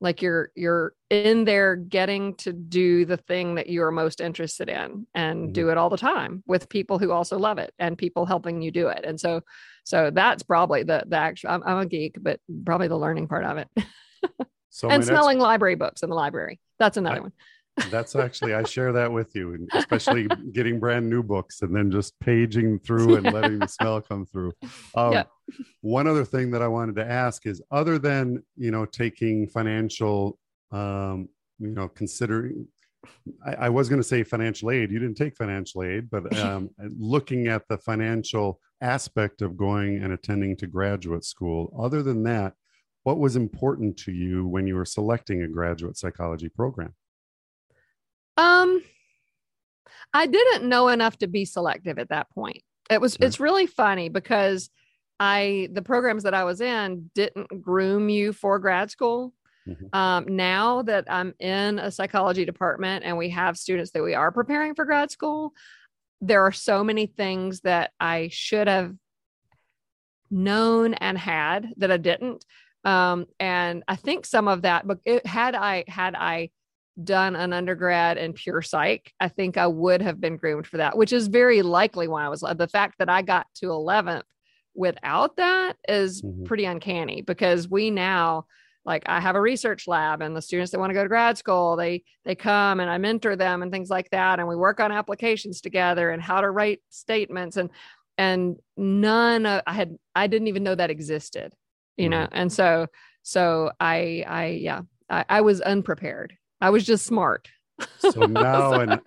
like 0.00 0.20
you're 0.20 0.50
you're 0.56 0.92
in 1.10 1.44
there 1.44 1.76
getting 1.76 2.34
to 2.34 2.52
do 2.52 3.04
the 3.04 3.16
thing 3.16 3.54
that 3.54 3.68
you 3.68 3.82
are 3.84 3.92
most 3.92 4.20
interested 4.20 4.68
in 4.68 5.06
and 5.14 5.44
mm-hmm. 5.44 5.52
do 5.52 5.68
it 5.70 5.78
all 5.78 5.90
the 5.90 5.96
time 5.96 6.42
with 6.46 6.68
people 6.68 6.98
who 6.98 7.12
also 7.12 7.38
love 7.38 7.58
it 7.58 7.72
and 7.78 7.96
people 7.96 8.26
helping 8.26 8.60
you 8.60 8.72
do 8.72 8.88
it. 8.88 9.04
And 9.04 9.18
so 9.18 9.40
so 9.84 10.10
that's 10.10 10.42
probably 10.42 10.82
the 10.82 11.04
the 11.06 11.16
actual 11.16 11.50
I'm, 11.50 11.62
I'm 11.64 11.78
a 11.78 11.86
geek, 11.86 12.16
but 12.20 12.40
probably 12.66 12.88
the 12.88 12.98
learning 12.98 13.28
part 13.28 13.44
of 13.44 13.58
it. 13.58 13.68
So 14.74 14.90
and 14.90 15.04
smelling 15.04 15.38
next... 15.38 15.44
library 15.44 15.76
books 15.76 16.02
in 16.02 16.10
the 16.10 16.16
library. 16.16 16.58
That's 16.80 16.96
another 16.96 17.16
I, 17.16 17.20
one 17.20 17.32
that's 17.90 18.14
actually 18.14 18.54
i 18.54 18.62
share 18.62 18.92
that 18.92 19.10
with 19.10 19.34
you 19.34 19.66
especially 19.72 20.28
getting 20.52 20.78
brand 20.78 21.10
new 21.10 21.24
books 21.24 21.62
and 21.62 21.74
then 21.74 21.90
just 21.90 22.18
paging 22.20 22.78
through 22.78 23.16
and 23.16 23.24
letting 23.32 23.58
the 23.58 23.66
smell 23.66 24.00
come 24.00 24.24
through 24.24 24.52
um, 24.94 25.12
yeah. 25.12 25.24
one 25.80 26.06
other 26.06 26.24
thing 26.24 26.52
that 26.52 26.62
i 26.62 26.68
wanted 26.68 26.94
to 26.94 27.04
ask 27.04 27.46
is 27.46 27.60
other 27.72 27.98
than 27.98 28.40
you 28.56 28.70
know 28.70 28.84
taking 28.84 29.48
financial 29.48 30.38
um, 30.70 31.28
you 31.58 31.70
know 31.70 31.88
considering 31.88 32.66
I, 33.44 33.54
I 33.54 33.68
was 33.70 33.88
going 33.88 34.00
to 34.00 34.06
say 34.06 34.22
financial 34.22 34.70
aid 34.70 34.92
you 34.92 35.00
didn't 35.00 35.16
take 35.16 35.36
financial 35.36 35.82
aid 35.82 36.08
but 36.10 36.36
um, 36.38 36.70
looking 36.96 37.48
at 37.48 37.66
the 37.68 37.78
financial 37.78 38.60
aspect 38.82 39.42
of 39.42 39.56
going 39.56 40.00
and 40.02 40.12
attending 40.12 40.56
to 40.58 40.68
graduate 40.68 41.24
school 41.24 41.74
other 41.76 42.04
than 42.04 42.22
that 42.24 42.54
what 43.04 43.18
was 43.18 43.36
important 43.36 43.96
to 43.96 44.12
you 44.12 44.46
when 44.46 44.66
you 44.66 44.74
were 44.74 44.84
selecting 44.84 45.42
a 45.42 45.48
graduate 45.48 45.96
psychology 45.96 46.48
program 46.48 46.92
um, 48.36 48.82
I 50.12 50.26
didn't 50.26 50.68
know 50.68 50.88
enough 50.88 51.18
to 51.18 51.26
be 51.26 51.44
selective 51.44 51.98
at 51.98 52.08
that 52.10 52.30
point. 52.30 52.62
It 52.90 53.00
was 53.00 53.16
it's 53.20 53.40
really 53.40 53.66
funny 53.66 54.08
because 54.08 54.70
I 55.18 55.68
the 55.72 55.82
programs 55.82 56.24
that 56.24 56.34
I 56.34 56.44
was 56.44 56.60
in 56.60 57.10
didn't 57.14 57.62
groom 57.62 58.08
you 58.08 58.32
for 58.32 58.58
grad 58.58 58.90
school. 58.90 59.32
Mm-hmm. 59.66 59.96
Um, 59.96 60.36
now 60.36 60.82
that 60.82 61.06
I'm 61.08 61.34
in 61.38 61.78
a 61.78 61.90
psychology 61.90 62.44
department 62.44 63.04
and 63.04 63.16
we 63.16 63.30
have 63.30 63.56
students 63.56 63.92
that 63.92 64.02
we 64.02 64.14
are 64.14 64.30
preparing 64.30 64.74
for 64.74 64.84
grad 64.84 65.10
school, 65.10 65.54
there 66.20 66.42
are 66.42 66.52
so 66.52 66.84
many 66.84 67.06
things 67.06 67.60
that 67.60 67.92
I 67.98 68.28
should 68.30 68.68
have 68.68 68.94
known 70.30 70.94
and 70.94 71.16
had 71.16 71.72
that 71.78 71.90
I 71.90 71.96
didn't. 71.96 72.44
Um, 72.84 73.26
and 73.40 73.82
I 73.88 73.96
think 73.96 74.26
some 74.26 74.48
of 74.48 74.62
that, 74.62 74.86
but 74.86 74.98
it, 75.04 75.26
had 75.26 75.54
I 75.54 75.84
had 75.88 76.14
I 76.14 76.50
done 77.02 77.34
an 77.34 77.52
undergrad 77.52 78.18
in 78.18 78.34
pure 78.34 78.62
psych, 78.62 79.12
I 79.18 79.28
think 79.28 79.56
I 79.56 79.66
would 79.66 80.02
have 80.02 80.20
been 80.20 80.36
groomed 80.36 80.66
for 80.66 80.76
that, 80.76 80.96
which 80.96 81.12
is 81.12 81.28
very 81.28 81.62
likely 81.62 82.08
why 82.08 82.24
I 82.24 82.28
was 82.28 82.40
the 82.40 82.68
fact 82.68 82.96
that 82.98 83.08
I 83.08 83.22
got 83.22 83.46
to 83.56 83.66
11th 83.66 84.22
without 84.74 85.36
that 85.36 85.76
is 85.88 86.22
mm-hmm. 86.22 86.44
pretty 86.44 86.64
uncanny 86.64 87.22
because 87.22 87.68
we 87.68 87.90
now 87.90 88.46
like 88.84 89.02
I 89.06 89.20
have 89.20 89.36
a 89.36 89.40
research 89.40 89.88
lab 89.88 90.20
and 90.20 90.36
the 90.36 90.42
students 90.42 90.72
that 90.72 90.78
want 90.78 90.90
to 90.90 90.94
go 90.94 91.02
to 91.02 91.08
grad 91.08 91.38
school, 91.38 91.76
they 91.76 92.04
they 92.24 92.34
come 92.34 92.80
and 92.80 92.90
I 92.90 92.98
mentor 92.98 93.34
them 93.36 93.62
and 93.62 93.72
things 93.72 93.88
like 93.88 94.10
that. 94.10 94.38
And 94.38 94.48
we 94.48 94.56
work 94.56 94.78
on 94.78 94.92
applications 94.92 95.60
together 95.60 96.10
and 96.10 96.22
how 96.22 96.40
to 96.40 96.50
write 96.50 96.80
statements 96.90 97.56
and 97.56 97.70
and 98.18 98.56
none 98.76 99.46
of 99.46 99.62
I 99.66 99.72
had 99.72 99.96
I 100.14 100.26
didn't 100.26 100.48
even 100.48 100.62
know 100.62 100.74
that 100.74 100.90
existed, 100.90 101.54
you 101.96 102.08
know. 102.08 102.28
And 102.32 102.52
so 102.52 102.86
so 103.22 103.72
I 103.80 104.24
I 104.26 104.46
yeah, 104.46 104.82
I, 105.08 105.24
I 105.28 105.40
was 105.40 105.60
unprepared. 105.60 106.36
I 106.60 106.70
was 106.70 106.84
just 106.84 107.06
smart. 107.06 107.48
So 107.98 108.20
now 108.26 108.74
and 108.74 109.00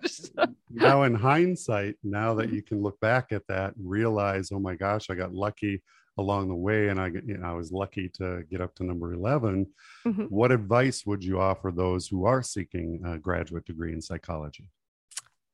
now 0.70 1.02
in 1.04 1.14
hindsight, 1.14 1.96
now 2.02 2.34
that 2.34 2.52
you 2.52 2.62
can 2.62 2.82
look 2.82 3.00
back 3.00 3.32
at 3.32 3.46
that 3.48 3.76
and 3.76 3.88
realize, 3.88 4.50
oh 4.52 4.60
my 4.60 4.74
gosh, 4.74 5.10
I 5.10 5.14
got 5.14 5.32
lucky 5.32 5.82
along 6.18 6.48
the 6.48 6.54
way 6.54 6.88
and 6.88 7.00
I 7.00 7.06
you 7.06 7.38
know, 7.38 7.46
I 7.46 7.52
was 7.52 7.72
lucky 7.72 8.08
to 8.14 8.42
get 8.50 8.60
up 8.60 8.74
to 8.76 8.84
number 8.84 9.12
11. 9.12 9.66
Mm-hmm. 10.06 10.24
What 10.24 10.52
advice 10.52 11.06
would 11.06 11.24
you 11.24 11.40
offer 11.40 11.70
those 11.70 12.08
who 12.08 12.26
are 12.26 12.42
seeking 12.42 13.00
a 13.06 13.18
graduate 13.18 13.64
degree 13.64 13.92
in 13.92 14.02
psychology? 14.02 14.68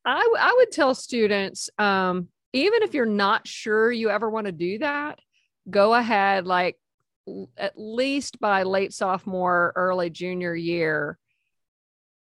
I, 0.04 0.34
I 0.38 0.54
would 0.58 0.72
tell 0.72 0.94
students, 0.94 1.70
um, 1.78 2.28
even 2.52 2.82
if 2.82 2.94
you're 2.94 3.06
not 3.06 3.46
sure 3.46 3.90
you 3.92 4.10
ever 4.10 4.28
want 4.28 4.46
to 4.46 4.52
do 4.52 4.78
that, 4.78 5.18
go 5.68 5.94
ahead, 5.94 6.46
like 6.46 6.76
at 7.56 7.74
least 7.76 8.38
by 8.40 8.62
late 8.62 8.92
sophomore, 8.92 9.72
early 9.76 10.10
junior 10.10 10.54
year, 10.54 11.18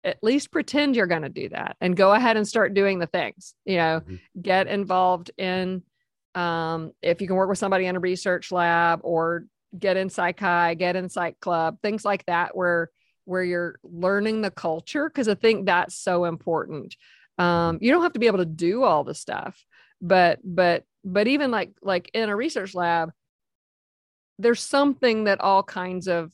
at 0.04 0.24
least 0.24 0.52
pretend 0.52 0.96
you're 0.96 1.08
going 1.08 1.24
to 1.24 1.30
do 1.30 1.50
that 1.50 1.76
and 1.82 1.98
go 1.98 2.14
ahead 2.14 2.38
and 2.38 2.48
start 2.48 2.74
doing 2.74 3.00
the 3.00 3.08
things, 3.08 3.56
you 3.66 3.78
know, 3.78 4.02
mm-hmm. 4.02 4.16
get 4.42 4.68
involved 4.68 5.32
in, 5.38 5.82
um, 6.36 6.92
if 7.02 7.22
you 7.22 7.28
can 7.28 7.36
work 7.36 7.50
with 7.50 7.58
somebody 7.58 7.86
in 7.86 7.96
a 7.96 8.00
research 8.00 8.52
lab 8.52 9.00
or 9.04 9.46
get 9.78 9.98
in 9.98 10.10
psych 10.10 10.38
get 10.38 10.96
in 10.96 11.10
psych 11.10 11.40
club, 11.40 11.78
things 11.82 12.06
like 12.06 12.24
that, 12.28 12.56
where, 12.56 12.92
where 13.26 13.44
you're 13.44 13.80
learning 13.84 14.42
the 14.42 14.52
culture. 14.52 15.10
Cause 15.10 15.28
I 15.28 15.36
think 15.36 15.66
that's 15.66 15.98
so 15.98 16.26
important. 16.26 16.96
Um, 17.38 17.80
you 17.82 17.92
don't 17.92 18.04
have 18.04 18.14
to 18.14 18.20
be 18.20 18.28
able 18.28 18.38
to 18.38 18.46
do 18.46 18.84
all 18.84 19.04
the 19.04 19.16
stuff, 19.16 19.66
but, 20.02 20.40
but, 20.44 20.84
but 21.04 21.28
even 21.28 21.52
like, 21.52 21.72
like 21.82 22.12
in 22.14 22.30
a 22.30 22.36
research 22.36 22.76
lab, 22.76 23.12
there's 24.40 24.62
something 24.62 25.26
that 25.26 25.42
all 25.42 25.64
kinds 25.64 26.08
of 26.08 26.32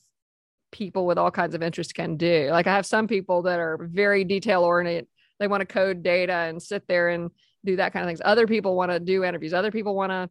people 0.70 1.06
with 1.06 1.18
all 1.18 1.30
kinds 1.30 1.54
of 1.54 1.62
interests 1.62 1.92
can 1.92 2.16
do. 2.16 2.48
Like 2.50 2.66
I 2.66 2.74
have 2.74 2.86
some 2.86 3.06
people 3.06 3.42
that 3.42 3.60
are 3.60 3.88
very 3.90 4.24
detail 4.24 4.64
oriented. 4.64 5.06
They 5.38 5.46
want 5.46 5.60
to 5.60 5.66
code 5.66 6.02
data 6.02 6.32
and 6.32 6.62
sit 6.62 6.86
there 6.88 7.10
and 7.10 7.30
do 7.64 7.76
that 7.76 7.92
kind 7.92 8.04
of 8.04 8.08
things. 8.08 8.22
Other 8.24 8.46
people 8.46 8.74
want 8.74 8.90
to 8.90 9.00
do 9.00 9.24
interviews. 9.24 9.54
Other 9.54 9.70
people 9.70 9.94
want 9.94 10.10
to, 10.10 10.30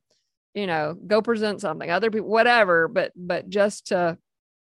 you 0.54 0.68
know, 0.68 0.96
go 0.96 1.22
present 1.22 1.62
something. 1.62 1.90
Other 1.90 2.12
people, 2.12 2.30
whatever. 2.30 2.88
But 2.88 3.12
but 3.16 3.50
just 3.50 3.88
to 3.88 4.18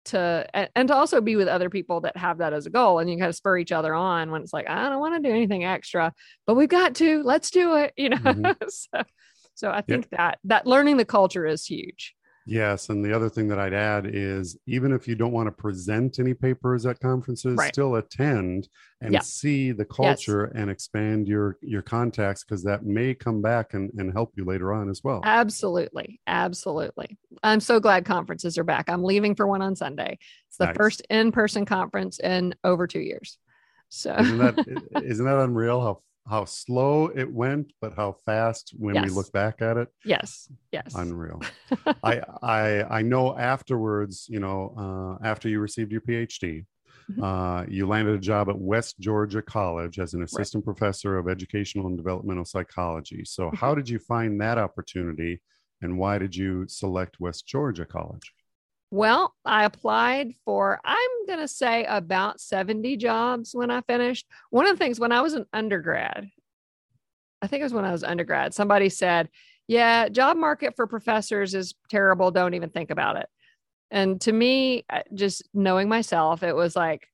to 0.06 0.48
and 0.76 0.88
to 0.88 0.96
also 0.96 1.22
be 1.22 1.36
with 1.36 1.48
other 1.48 1.70
people 1.70 2.02
that 2.02 2.18
have 2.18 2.40
that 2.40 2.54
as 2.54 2.66
a 2.66 2.70
goal 2.72 3.00
and 3.00 3.10
you 3.10 3.18
kind 3.18 3.30
of 3.30 3.36
spur 3.36 3.58
each 3.58 3.72
other 3.72 3.94
on 3.94 4.32
when 4.32 4.42
it's 4.42 4.54
like 4.54 4.68
i 4.68 4.90
don't 4.90 5.00
want 5.00 5.14
to 5.14 5.30
do 5.30 5.34
anything 5.34 5.64
extra 5.64 6.12
but 6.48 6.56
we've 6.56 6.70
got 6.70 6.96
to 6.96 7.22
let's 7.24 7.52
do 7.52 7.76
it 7.76 7.94
you 7.96 8.10
know 8.10 8.18
mm-hmm. 8.18 8.52
so, 8.68 9.04
so 9.54 9.70
i 9.70 9.82
think 9.82 10.08
yeah. 10.12 10.18
that 10.18 10.40
that 10.44 10.66
learning 10.66 10.98
the 10.98 11.06
culture 11.06 11.46
is 11.46 11.66
huge 11.66 12.16
Yes. 12.46 12.90
And 12.90 13.04
the 13.04 13.16
other 13.16 13.30
thing 13.30 13.48
that 13.50 13.60
I'd 13.60 13.74
add 13.74 14.08
is 14.08 14.58
even 14.66 14.92
if 14.92 15.08
you 15.08 15.16
don't 15.16 15.32
want 15.32 15.48
to 15.48 15.52
present 15.52 16.20
any 16.20 16.34
papers 16.34 16.86
at 16.86 17.00
conferences, 17.00 17.56
right. 17.56 17.74
still 17.74 17.96
attend 17.96 18.68
and 19.02 19.14
yeah. 19.14 19.20
see 19.20 19.72
the 19.72 19.86
culture 19.86 20.52
yes. 20.52 20.62
and 20.62 20.70
expand 20.70 21.28
your 21.28 21.58
your 21.62 21.82
contacts 21.82 22.44
because 22.44 22.64
that 22.64 22.84
may 22.84 23.14
come 23.14 23.42
back 23.42 23.74
and, 23.74 23.92
and 23.98 24.12
help 24.12 24.34
you 24.36 24.46
later 24.46 24.74
on 24.74 24.90
as 24.90 25.02
well. 25.04 25.22
Absolutely. 25.24 26.20
Absolutely. 26.26 27.18
I'm 27.44 27.60
so 27.60 27.80
glad 27.80 28.06
conferences 28.06 28.58
are 28.58 28.64
back. 28.64 28.90
I'm 28.90 29.04
leaving 29.04 29.36
for 29.36 29.48
one 29.48 29.62
on 29.62 29.76
Sunday. 29.76 30.18
It's 30.48 30.58
the 30.58 30.68
nice. 30.68 30.78
first 30.78 31.02
in-person 31.10 31.66
conference 31.66 32.20
in 32.20 32.56
over 32.64 32.88
two 32.88 33.02
years. 33.02 33.38
So 33.90 34.16
isn't 34.16 34.38
that 34.38 34.82
isn't 35.04 35.26
that 35.26 35.40
unreal 35.40 35.82
how 35.82 36.02
how 36.28 36.46
slow 36.46 37.08
it 37.08 37.32
went, 37.32 37.74
but 37.82 37.94
how 37.96 38.14
fast 38.26 38.74
when 38.78 38.96
yes. 38.96 39.06
we 39.06 39.12
look 39.12 39.32
back 39.32 39.62
at 39.62 39.78
it. 39.78 39.90
Yes. 40.06 40.52
Yes. 40.72 40.94
Unreal. 40.96 41.42
I 42.04 42.22
I 42.42 42.84
I 42.84 43.02
know 43.02 43.38
afterwards, 43.38 44.28
you 44.30 44.40
know, 44.40 44.74
uh, 44.78 45.26
after 45.26 45.50
you 45.50 45.60
received 45.60 45.92
your 45.92 46.02
PhD, 46.02 46.66
mm-hmm. 47.12 47.24
uh, 47.24 47.64
you 47.66 47.88
landed 47.88 48.16
a 48.16 48.20
job 48.20 48.50
at 48.50 48.58
West 48.58 49.00
Georgia 49.00 49.42
College 49.42 50.00
as 50.00 50.14
an 50.14 50.24
assistant 50.24 50.66
right. 50.66 50.78
professor 50.78 51.18
of 51.18 51.28
educational 51.28 51.88
and 51.88 51.98
developmental 51.98 52.46
psychology. 52.46 53.26
So, 53.26 53.48
mm-hmm. 53.48 53.56
how 53.56 53.76
did 53.76 53.90
you 53.90 54.00
find 54.00 54.40
that 54.42 54.58
opportunity, 54.58 55.42
and 55.82 55.98
why 55.98 56.18
did 56.18 56.36
you 56.36 56.66
select 56.68 57.20
West 57.20 57.48
Georgia 57.48 57.86
College? 57.86 58.32
Well, 58.92 59.34
I 59.46 59.64
applied 59.64 60.34
for, 60.44 60.82
I'm 60.84 61.26
going 61.26 61.40
to 61.40 61.48
say 61.48 61.86
about 61.86 62.42
70 62.42 62.98
jobs 62.98 63.56
when 63.56 63.72
I 63.72 63.82
finished. 63.82 64.28
One 64.50 64.68
of 64.68 64.78
the 64.78 64.84
things 64.84 65.00
when 65.00 65.14
I 65.14 65.22
was 65.22 65.34
an 65.34 65.46
undergrad, 65.54 66.30
I 67.42 67.48
think 67.48 67.62
it 67.62 67.64
was 67.64 67.74
when 67.74 67.86
I 67.86 67.94
was 67.94 68.04
undergrad, 68.04 68.54
somebody 68.54 68.90
said, 68.90 69.30
Yeah, 69.68 70.10
job 70.10 70.36
market 70.36 70.76
for 70.76 70.88
professors 70.88 71.56
is 71.56 71.74
terrible. 71.90 72.32
Don't 72.32 72.54
even 72.54 72.70
think 72.70 72.92
about 72.92 73.16
it. 73.16 73.28
And 73.92 74.20
to 74.22 74.32
me, 74.32 74.86
just 75.14 75.48
knowing 75.54 75.88
myself, 75.88 76.44
it 76.44 76.56
was 76.56 76.76
like, 76.76 77.08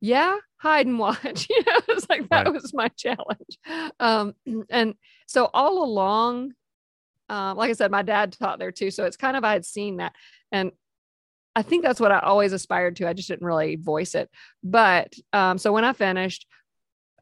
yeah, 0.00 0.36
hide 0.56 0.86
and 0.86 0.98
watch. 0.98 1.46
you 1.50 1.62
know, 1.64 1.76
it 1.76 1.94
was 1.94 2.08
like 2.08 2.28
that 2.28 2.46
right. 2.46 2.52
was 2.52 2.74
my 2.74 2.88
challenge. 2.88 3.58
Um, 4.00 4.34
and 4.68 4.94
so 5.26 5.48
all 5.54 5.84
along, 5.84 6.54
uh, 7.30 7.54
like 7.56 7.70
I 7.70 7.74
said, 7.74 7.90
my 7.90 8.02
dad 8.02 8.32
taught 8.32 8.58
there 8.58 8.72
too. 8.72 8.90
So 8.90 9.04
it's 9.04 9.16
kind 9.16 9.36
of 9.36 9.44
I 9.44 9.52
had 9.52 9.64
seen 9.64 9.96
that, 9.96 10.14
and 10.52 10.72
I 11.56 11.62
think 11.62 11.84
that's 11.84 12.00
what 12.00 12.12
I 12.12 12.18
always 12.18 12.52
aspired 12.52 12.96
to. 12.96 13.08
I 13.08 13.12
just 13.12 13.28
didn't 13.28 13.46
really 13.46 13.76
voice 13.76 14.14
it. 14.14 14.30
But 14.62 15.14
um, 15.32 15.58
so 15.58 15.72
when 15.72 15.84
I 15.84 15.92
finished, 15.92 16.46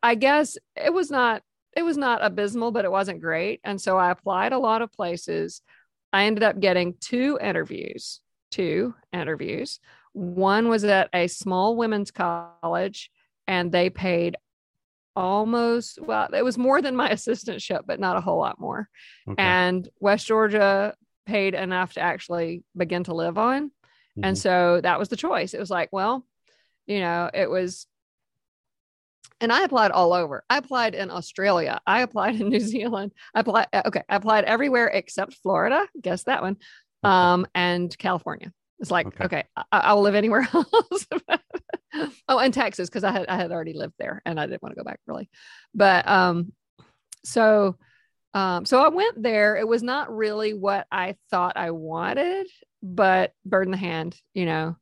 I 0.02 0.14
guess 0.14 0.56
it 0.76 0.92
was 0.92 1.10
not 1.10 1.42
it 1.74 1.82
was 1.82 1.96
not 1.96 2.22
abysmal, 2.22 2.70
but 2.70 2.84
it 2.84 2.90
wasn't 2.90 3.20
great. 3.20 3.60
And 3.64 3.80
so 3.80 3.96
I 3.96 4.10
applied 4.10 4.52
a 4.52 4.58
lot 4.58 4.82
of 4.82 4.92
places. 4.92 5.62
I 6.12 6.24
ended 6.24 6.42
up 6.42 6.60
getting 6.60 6.94
two 7.00 7.38
interviews, 7.40 8.20
two 8.50 8.94
interviews. 9.12 9.80
One 10.12 10.68
was 10.68 10.84
at 10.84 11.08
a 11.14 11.28
small 11.28 11.76
women's 11.76 12.10
college, 12.10 13.10
and 13.46 13.72
they 13.72 13.88
paid 13.88 14.36
almost 15.14 15.98
well, 16.00 16.28
it 16.32 16.44
was 16.44 16.58
more 16.58 16.82
than 16.82 16.96
my 16.96 17.10
assistantship, 17.12 17.82
but 17.86 18.00
not 18.00 18.16
a 18.16 18.20
whole 18.20 18.38
lot 18.38 18.60
more. 18.60 18.88
Okay. 19.28 19.42
And 19.42 19.88
West 20.00 20.26
Georgia 20.26 20.94
paid 21.26 21.54
enough 21.54 21.94
to 21.94 22.00
actually 22.00 22.62
begin 22.76 23.04
to 23.04 23.14
live 23.14 23.38
on. 23.38 23.70
Mm-hmm. 24.16 24.24
And 24.24 24.38
so 24.38 24.80
that 24.82 24.98
was 24.98 25.08
the 25.08 25.16
choice. 25.16 25.54
It 25.54 25.60
was 25.60 25.70
like, 25.70 25.88
well, 25.92 26.26
you 26.86 27.00
know, 27.00 27.30
it 27.32 27.48
was 27.48 27.86
and 29.40 29.52
I 29.52 29.64
applied 29.64 29.90
all 29.90 30.12
over. 30.12 30.44
I 30.48 30.58
applied 30.58 30.94
in 30.94 31.10
Australia. 31.10 31.80
I 31.86 32.02
applied 32.02 32.36
in 32.40 32.48
New 32.48 32.60
Zealand. 32.60 33.12
I 33.34 33.40
applied 33.40 33.66
uh, 33.72 33.82
okay, 33.86 34.02
I 34.08 34.16
applied 34.16 34.44
everywhere 34.44 34.88
except 34.88 35.34
Florida. 35.42 35.86
Guess 36.00 36.24
that 36.24 36.42
one. 36.42 36.56
Um, 37.02 37.46
and 37.54 37.96
California. 37.98 38.52
It's 38.78 38.90
like, 38.90 39.06
okay, 39.06 39.24
okay 39.24 39.44
I, 39.56 39.64
I, 39.72 39.92
will 39.94 40.02
live 40.02 40.14
anywhere 40.14 40.46
else. 40.54 41.06
oh, 42.28 42.38
and 42.38 42.54
Texas, 42.54 42.88
because 42.88 43.04
I 43.04 43.12
had 43.12 43.26
I 43.28 43.36
had 43.36 43.52
already 43.52 43.74
lived 43.74 43.94
there 43.98 44.22
and 44.24 44.38
I 44.38 44.46
didn't 44.46 44.62
want 44.62 44.74
to 44.74 44.80
go 44.80 44.84
back 44.84 45.00
really. 45.06 45.28
But 45.74 46.06
um, 46.06 46.52
so 47.24 47.76
um, 48.34 48.64
so 48.64 48.80
I 48.80 48.88
went 48.88 49.22
there. 49.22 49.56
It 49.56 49.68
was 49.68 49.82
not 49.82 50.14
really 50.14 50.54
what 50.54 50.86
I 50.90 51.16
thought 51.30 51.56
I 51.56 51.70
wanted 51.70 52.46
but 52.82 53.32
bird 53.44 53.66
in 53.66 53.70
the 53.70 53.76
hand, 53.76 54.20
you 54.34 54.46
know. 54.46 54.76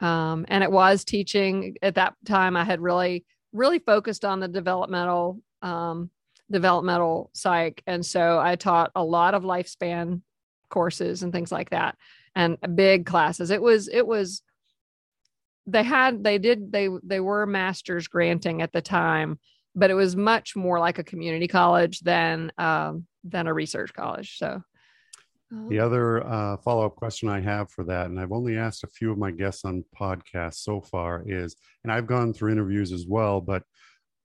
Um, 0.00 0.44
and 0.48 0.64
it 0.64 0.72
was 0.72 1.04
teaching 1.04 1.76
at 1.82 1.94
that 1.94 2.14
time. 2.24 2.56
I 2.56 2.64
had 2.64 2.80
really, 2.80 3.24
really 3.52 3.78
focused 3.78 4.24
on 4.24 4.40
the 4.40 4.48
developmental, 4.48 5.40
um, 5.62 6.10
developmental 6.50 7.30
psych, 7.34 7.82
and 7.86 8.04
so 8.04 8.38
I 8.40 8.56
taught 8.56 8.90
a 8.94 9.04
lot 9.04 9.34
of 9.34 9.44
lifespan 9.44 10.22
courses 10.68 11.22
and 11.22 11.32
things 11.32 11.52
like 11.52 11.70
that, 11.70 11.96
and 12.34 12.58
big 12.74 13.06
classes. 13.06 13.50
It 13.50 13.62
was, 13.62 13.88
it 13.88 14.06
was. 14.06 14.42
They 15.66 15.82
had, 15.82 16.22
they 16.22 16.36
did, 16.38 16.72
they 16.72 16.88
they 17.02 17.20
were 17.20 17.46
masters 17.46 18.08
granting 18.08 18.60
at 18.60 18.72
the 18.72 18.82
time, 18.82 19.38
but 19.74 19.90
it 19.90 19.94
was 19.94 20.14
much 20.14 20.54
more 20.54 20.78
like 20.78 20.98
a 20.98 21.04
community 21.04 21.48
college 21.48 22.00
than 22.00 22.52
um, 22.58 23.06
than 23.22 23.46
a 23.46 23.54
research 23.54 23.94
college. 23.94 24.36
So 24.36 24.62
the 25.68 25.80
oh. 25.80 25.86
other 25.86 26.26
uh, 26.26 26.56
follow 26.58 26.86
up 26.86 26.96
question 26.96 27.28
I 27.28 27.40
have 27.40 27.70
for 27.70 27.84
that, 27.84 28.06
and 28.06 28.18
I've 28.18 28.32
only 28.32 28.56
asked 28.56 28.84
a 28.84 28.88
few 28.88 29.10
of 29.10 29.18
my 29.18 29.30
guests 29.30 29.64
on 29.64 29.84
podcasts 29.98 30.62
so 30.62 30.80
far, 30.80 31.22
is, 31.26 31.56
and 31.82 31.92
I've 31.92 32.06
gone 32.06 32.32
through 32.32 32.52
interviews 32.52 32.92
as 32.92 33.06
well, 33.06 33.40
but 33.40 33.62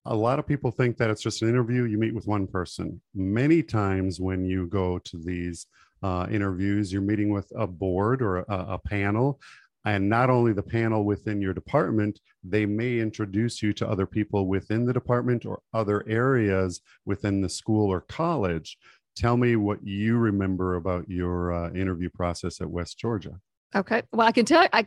a 0.05 0.15
lot 0.15 0.39
of 0.39 0.47
people 0.47 0.71
think 0.71 0.97
that 0.97 1.09
it's 1.09 1.21
just 1.21 1.41
an 1.41 1.49
interview, 1.49 1.83
you 1.83 1.97
meet 1.97 2.15
with 2.15 2.27
one 2.27 2.47
person. 2.47 3.01
Many 3.13 3.61
times 3.61 4.19
when 4.19 4.45
you 4.45 4.67
go 4.67 4.99
to 4.99 5.17
these 5.17 5.67
uh, 6.01 6.27
interviews, 6.31 6.91
you're 6.91 7.01
meeting 7.01 7.31
with 7.31 7.51
a 7.55 7.67
board 7.67 8.21
or 8.21 8.37
a, 8.37 8.45
a 8.49 8.79
panel. 8.79 9.39
And 9.85 10.09
not 10.09 10.29
only 10.29 10.53
the 10.53 10.63
panel 10.63 11.05
within 11.05 11.41
your 11.41 11.53
department, 11.53 12.19
they 12.43 12.65
may 12.65 12.99
introduce 12.99 13.61
you 13.61 13.71
to 13.73 13.87
other 13.87 14.05
people 14.05 14.47
within 14.47 14.85
the 14.85 14.93
department 14.93 15.45
or 15.45 15.61
other 15.73 16.03
areas 16.07 16.81
within 17.05 17.41
the 17.41 17.49
school 17.49 17.91
or 17.91 18.01
college 18.01 18.77
tell 19.19 19.35
me 19.35 19.57
what 19.57 19.85
you 19.85 20.17
remember 20.17 20.75
about 20.75 21.09
your 21.09 21.53
uh, 21.53 21.71
interview 21.73 22.09
process 22.09 22.61
at 22.61 22.69
West 22.69 22.97
Georgia. 22.97 23.39
Okay. 23.75 24.01
Well, 24.13 24.25
I 24.25 24.31
can 24.31 24.45
tell 24.45 24.63
you, 24.63 24.69
I 24.71 24.85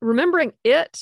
remembering 0.00 0.52
it 0.64 1.00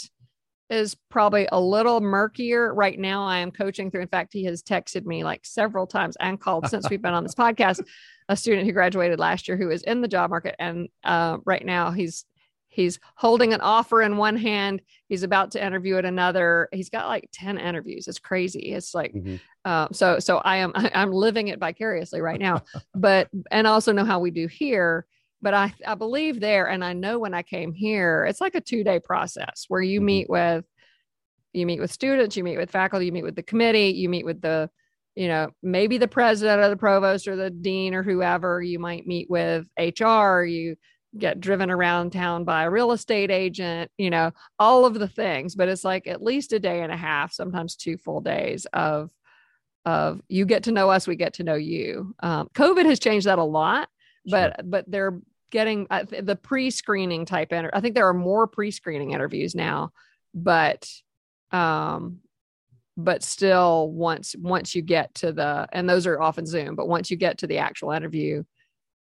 is 0.69 0.97
probably 1.11 1.49
a 1.51 1.61
little 1.61 2.01
murkier 2.01 2.75
right 2.75 2.99
now. 2.99 3.25
I 3.25 3.39
am 3.39 3.51
coaching 3.51 3.91
through. 3.91 4.03
In 4.03 4.09
fact, 4.09 4.33
he 4.33 4.45
has 4.45 4.63
texted 4.63 5.07
me 5.07 5.25
like 5.25 5.47
several 5.47 5.87
times 5.87 6.17
and 6.21 6.41
called 6.41 6.69
since 6.69 6.91
we've 6.91 7.01
been 7.01 7.15
on 7.15 7.23
this 7.23 7.35
podcast. 7.39 7.83
A 8.29 8.37
student 8.37 8.67
who 8.67 8.73
graduated 8.73 9.19
last 9.19 9.49
year 9.49 9.57
who 9.57 9.71
is 9.71 9.83
in 9.83 10.03
the 10.03 10.09
job 10.09 10.31
market, 10.31 10.57
and 10.59 10.89
uh, 11.05 11.39
right 11.47 11.65
now 11.65 11.93
he's 11.93 12.25
he's 12.77 13.01
holding 13.17 13.53
an 13.53 13.61
offer 13.61 14.03
in 14.03 14.17
one 14.17 14.37
hand. 14.37 14.83
He's 15.09 15.23
about 15.23 15.51
to 15.53 15.65
interview 15.65 15.97
at 15.97 16.05
another. 16.05 16.69
He's 16.73 16.91
got 16.91 17.09
like 17.09 17.29
ten 17.33 17.59
interviews. 17.59 18.07
It's 18.07 18.19
crazy. 18.19 18.73
It's 18.73 18.95
like 18.95 19.15
mm-hmm. 19.15 19.37
uh, 19.65 19.89
so. 19.93 20.19
So 20.21 20.39
I 20.39 20.59
am 20.59 20.73
I'm 20.75 21.11
living 21.11 21.49
it 21.49 21.59
vicariously 21.59 22.21
right 22.21 22.39
now. 22.39 22.63
but 22.95 23.29
and 23.51 23.67
also 23.67 23.93
know 23.93 24.05
how 24.05 24.21
we 24.21 24.31
do 24.31 24.47
here 24.47 25.07
but 25.43 25.53
I, 25.55 25.73
I 25.87 25.95
believe 25.95 26.41
there 26.41 26.69
and 26.69 26.83
i 26.83 26.93
know 26.93 27.19
when 27.19 27.35
i 27.35 27.43
came 27.43 27.75
here 27.75 28.25
it's 28.25 28.41
like 28.41 28.55
a 28.55 28.61
two 28.61 28.83
day 28.83 28.99
process 28.99 29.67
where 29.69 29.83
you 29.83 30.01
mm-hmm. 30.01 30.07
meet 30.07 30.31
with 30.31 30.65
you 31.53 31.67
meet 31.67 31.81
with 31.81 31.93
students 31.93 32.37
you 32.37 32.45
meet 32.45 32.59
with 32.59 32.71
faculty 32.71 33.07
you 33.07 33.13
meet 33.13 33.23
with 33.23 33.37
the 33.37 33.43
committee 33.43 33.93
you 33.95 34.09
meet 34.09 34.25
with 34.25 34.41
the 34.41 34.71
you 35.15 35.29
know 35.29 35.51
maybe 35.63 35.99
the 35.99 36.09
president 36.09 36.61
or 36.61 36.69
the 36.69 36.77
provost 36.77 37.27
or 37.27 37.37
the 37.37 37.51
dean 37.51 37.95
or 37.95 38.03
whoever 38.03 38.63
you 38.63 38.79
might 38.79 39.07
meet 39.07 39.29
with 39.31 39.67
hr 39.79 40.43
you 40.43 40.77
get 41.19 41.41
driven 41.41 41.71
around 41.71 42.13
town 42.13 42.45
by 42.45 42.65
a 42.65 42.71
real 42.71 42.93
estate 42.93 43.31
agent 43.31 43.91
you 43.99 44.11
know 44.11 44.31
all 44.59 44.85
of 44.85 44.95
the 44.95 45.09
things 45.09 45.55
but 45.55 45.69
it's 45.69 45.85
like 45.85 46.07
at 46.07 46.23
least 46.23 46.53
a 46.53 46.59
day 46.59 46.83
and 46.83 46.93
a 46.93 46.97
half 46.97 47.33
sometimes 47.33 47.77
two 47.77 47.97
full 47.97 48.21
days 48.21 48.67
of 48.73 49.11
of 49.85 50.21
you 50.29 50.45
get 50.45 50.65
to 50.65 50.73
know 50.73 50.91
us 50.91 51.07
we 51.07 51.17
get 51.17 51.35
to 51.35 51.45
know 51.45 51.55
you 51.55 52.15
um, 52.21 52.49
covid 52.55 52.85
has 52.85 52.99
changed 52.99 53.27
that 53.27 53.39
a 53.39 53.45
lot 53.45 53.89
but 54.27 54.55
sure. 54.57 54.65
but 54.65 54.85
they're 54.91 55.21
getting 55.51 55.87
uh, 55.91 56.05
the 56.23 56.37
pre-screening 56.37 57.25
type 57.25 57.53
inter- 57.53 57.71
i 57.73 57.81
think 57.81 57.95
there 57.95 58.09
are 58.09 58.15
more 58.15 58.47
pre-screening 58.47 59.13
interviews 59.13 59.55
now 59.55 59.91
but 60.35 60.89
um 61.53 62.19
but 62.97 63.23
still 63.23 63.91
once 63.91 64.35
once 64.39 64.75
you 64.75 64.83
get 64.83 65.15
to 65.15 65.33
the 65.33 65.69
and 65.73 65.89
those 65.89 66.07
are 66.07 66.21
often 66.21 66.47
zoom 66.47 66.75
but 66.75 66.89
once 66.89 67.11
you 67.11 67.17
get 67.17 67.39
to 67.39 67.47
the 67.47 67.59
actual 67.59 67.93
interview 67.93 68.43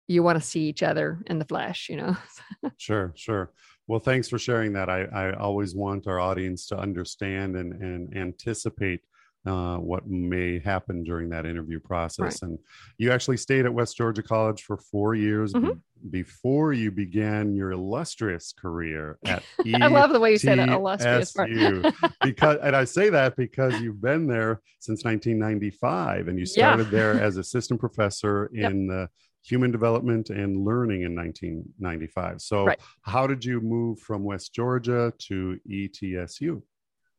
you 0.09 0.23
want 0.23 0.41
to 0.41 0.47
see 0.47 0.63
each 0.63 0.83
other 0.83 1.23
in 1.27 1.39
the 1.39 1.45
flesh 1.45 1.89
you 1.89 1.97
know 1.97 2.17
sure 2.77 3.13
sure 3.15 3.53
well 3.87 4.01
thanks 4.01 4.29
for 4.29 4.39
sharing 4.39 4.73
that 4.73 4.89
i 4.89 5.03
i 5.05 5.33
always 5.35 5.75
want 5.75 6.07
our 6.07 6.19
audience 6.19 6.67
to 6.67 6.77
understand 6.77 7.57
and 7.57 7.81
and 7.83 8.17
anticipate 8.17 9.01
uh, 9.47 9.77
what 9.77 10.07
may 10.07 10.59
happen 10.59 11.03
during 11.03 11.31
that 11.31 11.47
interview 11.47 11.81
process. 11.81 12.43
Right. 12.43 12.51
And 12.51 12.59
you 12.99 13.11
actually 13.11 13.37
stayed 13.37 13.65
at 13.65 13.73
West 13.73 13.97
Georgia 13.97 14.23
College 14.23 14.63
for 14.63 14.77
four 14.77 15.15
years 15.15 15.53
mm-hmm. 15.53 15.71
b- 15.71 15.81
before 16.11 16.73
you 16.73 16.91
began 16.91 17.55
your 17.55 17.71
illustrious 17.71 18.53
career 18.53 19.19
at 19.25 19.43
I 19.75 19.87
love 19.87 20.13
the 20.13 20.21
way 20.21 20.33
you 20.33 20.39
said 20.39 20.59
it, 20.59 20.69
illustrious. 20.69 21.35
because, 22.23 22.59
and 22.63 22.77
I 22.77 22.85
say 22.85 23.11
that 23.11 23.37
because 23.37 23.81
you've 23.81 24.03
been 24.03 24.27
there 24.27 24.61
since 24.81 25.05
1995 25.05 26.29
and 26.29 26.39
you 26.39 26.45
started 26.45 26.87
yeah. 26.87 26.91
there 26.91 27.21
as 27.21 27.37
assistant 27.37 27.81
professor 27.81 28.47
in 28.47 28.61
yep. 28.61 28.73
the 28.73 29.09
human 29.49 29.71
development 29.71 30.31
and 30.31 30.65
learning 30.65 31.03
in 31.03 31.15
1995. 31.15 32.41
So, 32.41 32.67
right. 32.67 32.81
how 33.03 33.27
did 33.27 33.45
you 33.45 33.61
move 33.61 34.01
from 34.01 34.25
West 34.25 34.55
Georgia 34.55 35.13
to 35.19 35.59
ETSU? 35.69 36.63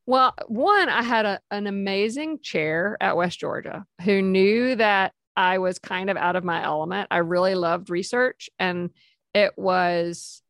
Well, 0.06 0.34
one, 0.48 0.90
I 0.90 1.04
had 1.04 1.26
a, 1.26 1.40
an 1.52 1.68
amazing 1.68 2.40
chair 2.42 2.98
at 3.00 3.16
West 3.16 3.40
Georgia 3.40 3.86
who 4.04 4.22
knew 4.22 4.76
that 4.76 5.14
I 5.36 5.60
was 5.60 5.80
kind 5.80 6.10
of 6.10 6.18
out 6.18 6.36
of 6.36 6.44
my 6.44 6.64
element. 6.64 7.08
I 7.12 7.18
really 7.20 7.56
loved 7.56 7.90
research 7.90 8.50
and 8.60 8.90
it 9.34 9.54
was 9.58 10.42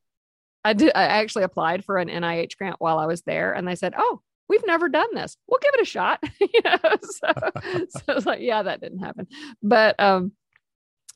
I 0.64 0.74
did 0.74 0.92
I 0.96 1.04
actually 1.04 1.44
applied 1.44 1.86
for 1.86 1.98
an 1.98 2.10
NIH 2.10 2.58
grant 2.58 2.78
while 2.80 3.00
I 3.00 3.06
was 3.06 3.22
there 3.22 3.54
and 3.54 3.68
they 3.68 3.76
said, 3.76 3.94
"Oh, 3.98 4.22
we've 4.48 4.66
never 4.66 4.90
done 4.90 5.14
this. 5.14 5.38
We'll 5.48 5.60
give 5.62 5.74
it 5.76 5.82
a 5.82 5.86
shot." 5.86 6.24
you 6.40 6.62
know, 6.64 6.78
so, 7.02 7.34
so 7.90 8.02
I 8.08 8.14
was 8.14 8.26
like, 8.26 8.42
"Yeah, 8.42 8.64
that 8.64 8.82
didn't 8.82 9.00
happen." 9.00 9.28
But 9.62 10.00
um 10.00 10.32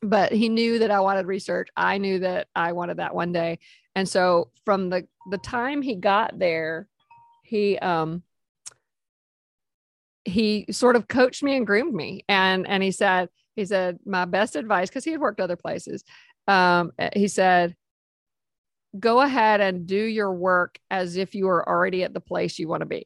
but 0.04 0.32
he 0.32 0.50
knew 0.50 0.80
that 0.80 0.92
I 0.92 1.00
wanted 1.00 1.26
research. 1.26 1.70
I 1.76 1.98
knew 1.98 2.20
that 2.20 2.48
I 2.56 2.74
wanted 2.74 2.98
that 2.98 3.16
one 3.16 3.32
day. 3.32 3.60
And 3.96 4.08
so 4.08 4.50
from 4.66 4.90
the 4.90 5.08
the 5.32 5.38
time 5.38 5.82
he 5.82 5.96
got 5.96 6.38
there, 6.38 6.88
he 7.44 7.78
um 7.80 8.24
he 10.26 10.66
sort 10.72 10.96
of 10.96 11.08
coached 11.08 11.44
me 11.44 11.56
and 11.56 11.68
groomed 11.68 11.94
me 11.94 12.24
and 12.30 12.68
and 12.68 12.82
he 12.82 12.92
said 12.92 13.30
he 13.56 13.66
said 13.66 14.00
my 14.06 14.26
best 14.26 14.56
advice 14.56 14.90
because 14.90 15.04
he 15.04 15.12
had 15.12 15.20
worked 15.20 15.40
other 15.40 15.56
places 15.56 16.04
um, 16.48 16.92
eh, 16.98 17.10
he 17.14 17.28
said 17.28 17.76
go 18.98 19.22
ahead 19.22 19.60
and 19.60 19.86
do 19.86 20.02
your 20.02 20.32
work 20.32 20.80
as 20.90 21.18
if 21.18 21.36
you 21.36 21.48
are 21.50 21.68
already 21.68 22.04
at 22.04 22.14
the 22.14 22.20
place 22.22 22.58
you 22.58 22.68
want 22.68 22.82
to 22.82 22.86
be 22.86 23.06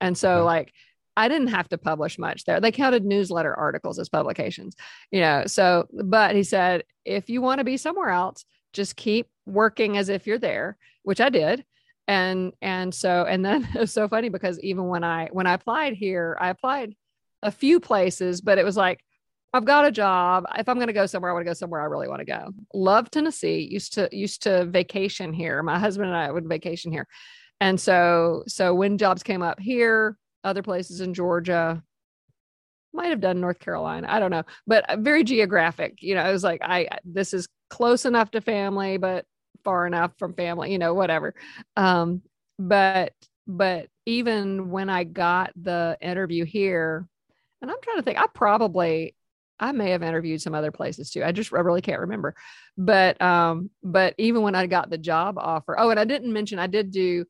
and 0.00 0.16
so 0.16 0.44
like 0.44 0.72
i 1.16 1.28
didn't 1.28 1.48
have 1.48 1.68
to 1.68 1.78
publish 1.78 2.18
much 2.18 2.44
there. 2.44 2.60
They 2.60 2.72
counted 2.72 3.04
newsletter 3.04 3.54
articles 3.54 3.98
as 3.98 4.08
publications 4.08 4.74
you 5.10 5.20
know 5.20 5.44
so 5.46 5.86
but 5.92 6.34
he 6.34 6.42
said 6.42 6.84
if 7.04 7.28
you 7.28 7.42
want 7.42 7.58
to 7.58 7.64
be 7.64 7.76
somewhere 7.76 8.10
else 8.10 8.44
just 8.72 8.96
keep 8.96 9.28
working 9.46 9.96
as 9.96 10.08
if 10.08 10.26
you're 10.26 10.38
there 10.38 10.76
which 11.02 11.20
i 11.20 11.28
did. 11.28 11.64
And 12.08 12.52
and 12.60 12.92
so 12.94 13.24
and 13.28 13.44
then 13.44 13.68
it 13.74 13.78
was 13.78 13.92
so 13.92 14.08
funny 14.08 14.28
because 14.28 14.58
even 14.60 14.88
when 14.88 15.04
i 15.04 15.28
when 15.32 15.46
i 15.46 15.54
applied 15.54 15.94
here 15.94 16.36
i 16.40 16.48
applied 16.48 16.94
a 17.42 17.50
few 17.50 17.80
places 17.80 18.40
but 18.40 18.58
it 18.58 18.64
was 18.64 18.76
like 18.76 19.00
i've 19.52 19.64
got 19.64 19.86
a 19.86 19.90
job. 19.90 20.44
If 20.56 20.68
i'm 20.68 20.76
going 20.76 20.88
to 20.88 20.92
go 20.92 21.06
somewhere 21.06 21.30
i 21.30 21.34
want 21.34 21.44
to 21.44 21.50
go 21.50 21.54
somewhere 21.54 21.80
i 21.80 21.84
really 21.84 22.08
want 22.08 22.20
to 22.20 22.24
go. 22.24 22.52
Love 22.74 23.10
tennessee. 23.10 23.68
Used 23.70 23.94
to 23.94 24.08
used 24.12 24.42
to 24.44 24.64
vacation 24.64 25.32
here. 25.32 25.62
My 25.62 25.78
husband 25.78 26.08
and 26.08 26.16
i 26.16 26.30
would 26.30 26.48
vacation 26.48 26.92
here. 26.92 27.06
And 27.60 27.80
so 27.80 28.42
so 28.48 28.74
when 28.74 28.98
jobs 28.98 29.22
came 29.22 29.42
up 29.42 29.60
here 29.60 30.16
other 30.44 30.62
places 30.62 31.00
in 31.00 31.14
georgia 31.14 31.82
might 32.92 33.08
have 33.08 33.20
done 33.20 33.40
north 33.40 33.58
carolina 33.58 34.06
i 34.10 34.18
don't 34.18 34.30
know 34.30 34.44
but 34.66 34.84
very 34.98 35.24
geographic 35.24 35.98
you 36.00 36.14
know 36.14 36.28
it 36.28 36.32
was 36.32 36.44
like 36.44 36.60
i 36.62 36.88
this 37.04 37.32
is 37.32 37.48
close 37.70 38.04
enough 38.04 38.30
to 38.30 38.40
family 38.40 38.98
but 38.98 39.24
far 39.64 39.86
enough 39.86 40.12
from 40.18 40.34
family, 40.34 40.72
you 40.72 40.78
know, 40.78 40.94
whatever. 40.94 41.34
Um, 41.76 42.22
but 42.58 43.12
but 43.46 43.88
even 44.06 44.70
when 44.70 44.88
I 44.88 45.04
got 45.04 45.52
the 45.56 45.96
interview 46.00 46.44
here, 46.44 47.06
and 47.60 47.70
I'm 47.70 47.76
trying 47.82 47.96
to 47.96 48.02
think, 48.02 48.18
I 48.18 48.26
probably 48.32 49.14
I 49.58 49.72
may 49.72 49.90
have 49.90 50.02
interviewed 50.02 50.42
some 50.42 50.54
other 50.54 50.72
places 50.72 51.10
too. 51.10 51.24
I 51.24 51.32
just 51.32 51.52
I 51.52 51.60
really 51.60 51.82
can't 51.82 52.00
remember. 52.00 52.34
But 52.76 53.20
um, 53.20 53.70
but 53.82 54.14
even 54.18 54.42
when 54.42 54.54
I 54.54 54.66
got 54.66 54.90
the 54.90 54.98
job 54.98 55.38
offer, 55.38 55.78
oh, 55.78 55.90
and 55.90 56.00
I 56.00 56.04
didn't 56.04 56.32
mention 56.32 56.58
I 56.58 56.66
did 56.66 56.90
do 56.90 57.24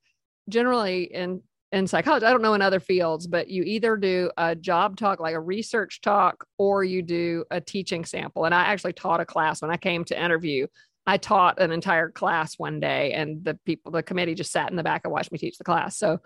generally 0.48 1.05
in 1.05 1.42
in 1.72 1.87
psychology, 1.87 2.26
I 2.26 2.30
don't 2.30 2.42
know 2.42 2.54
in 2.54 2.61
other 2.61 2.80
fields, 2.80 3.26
but 3.26 3.48
you 3.48 3.62
either 3.62 3.96
do 3.96 4.30
a 4.37 4.54
job 4.54 4.96
talk, 4.96 5.20
like 5.20 5.35
a 5.35 5.40
research 5.40 6.02
talk, 6.02 6.46
or 6.58 6.85
you 6.85 7.02
do 7.02 7.44
a 7.50 7.61
teaching 7.61 8.04
sample. 8.04 8.44
And 8.44 8.54
I 8.54 8.64
actually 8.64 8.92
taught 8.92 9.20
a 9.20 9.24
class 9.24 9.62
when 9.62 9.70
I 9.70 9.78
came 9.78 10.04
to 10.04 10.22
interview. 10.22 10.66
I 11.06 11.16
taught 11.16 11.61
an 11.61 11.72
entire 11.72 12.11
class 12.11 12.58
one 12.58 12.78
day, 12.78 13.12
and 13.14 13.42
the 13.42 13.58
people, 13.64 13.90
the 13.90 14.02
committee 14.02 14.35
just 14.35 14.52
sat 14.52 14.70
in 14.70 14.76
the 14.76 14.82
back 14.82 15.02
and 15.04 15.12
watched 15.12 15.32
me 15.32 15.38
teach 15.38 15.56
the 15.56 15.64
class. 15.64 15.96
So, 15.96 16.20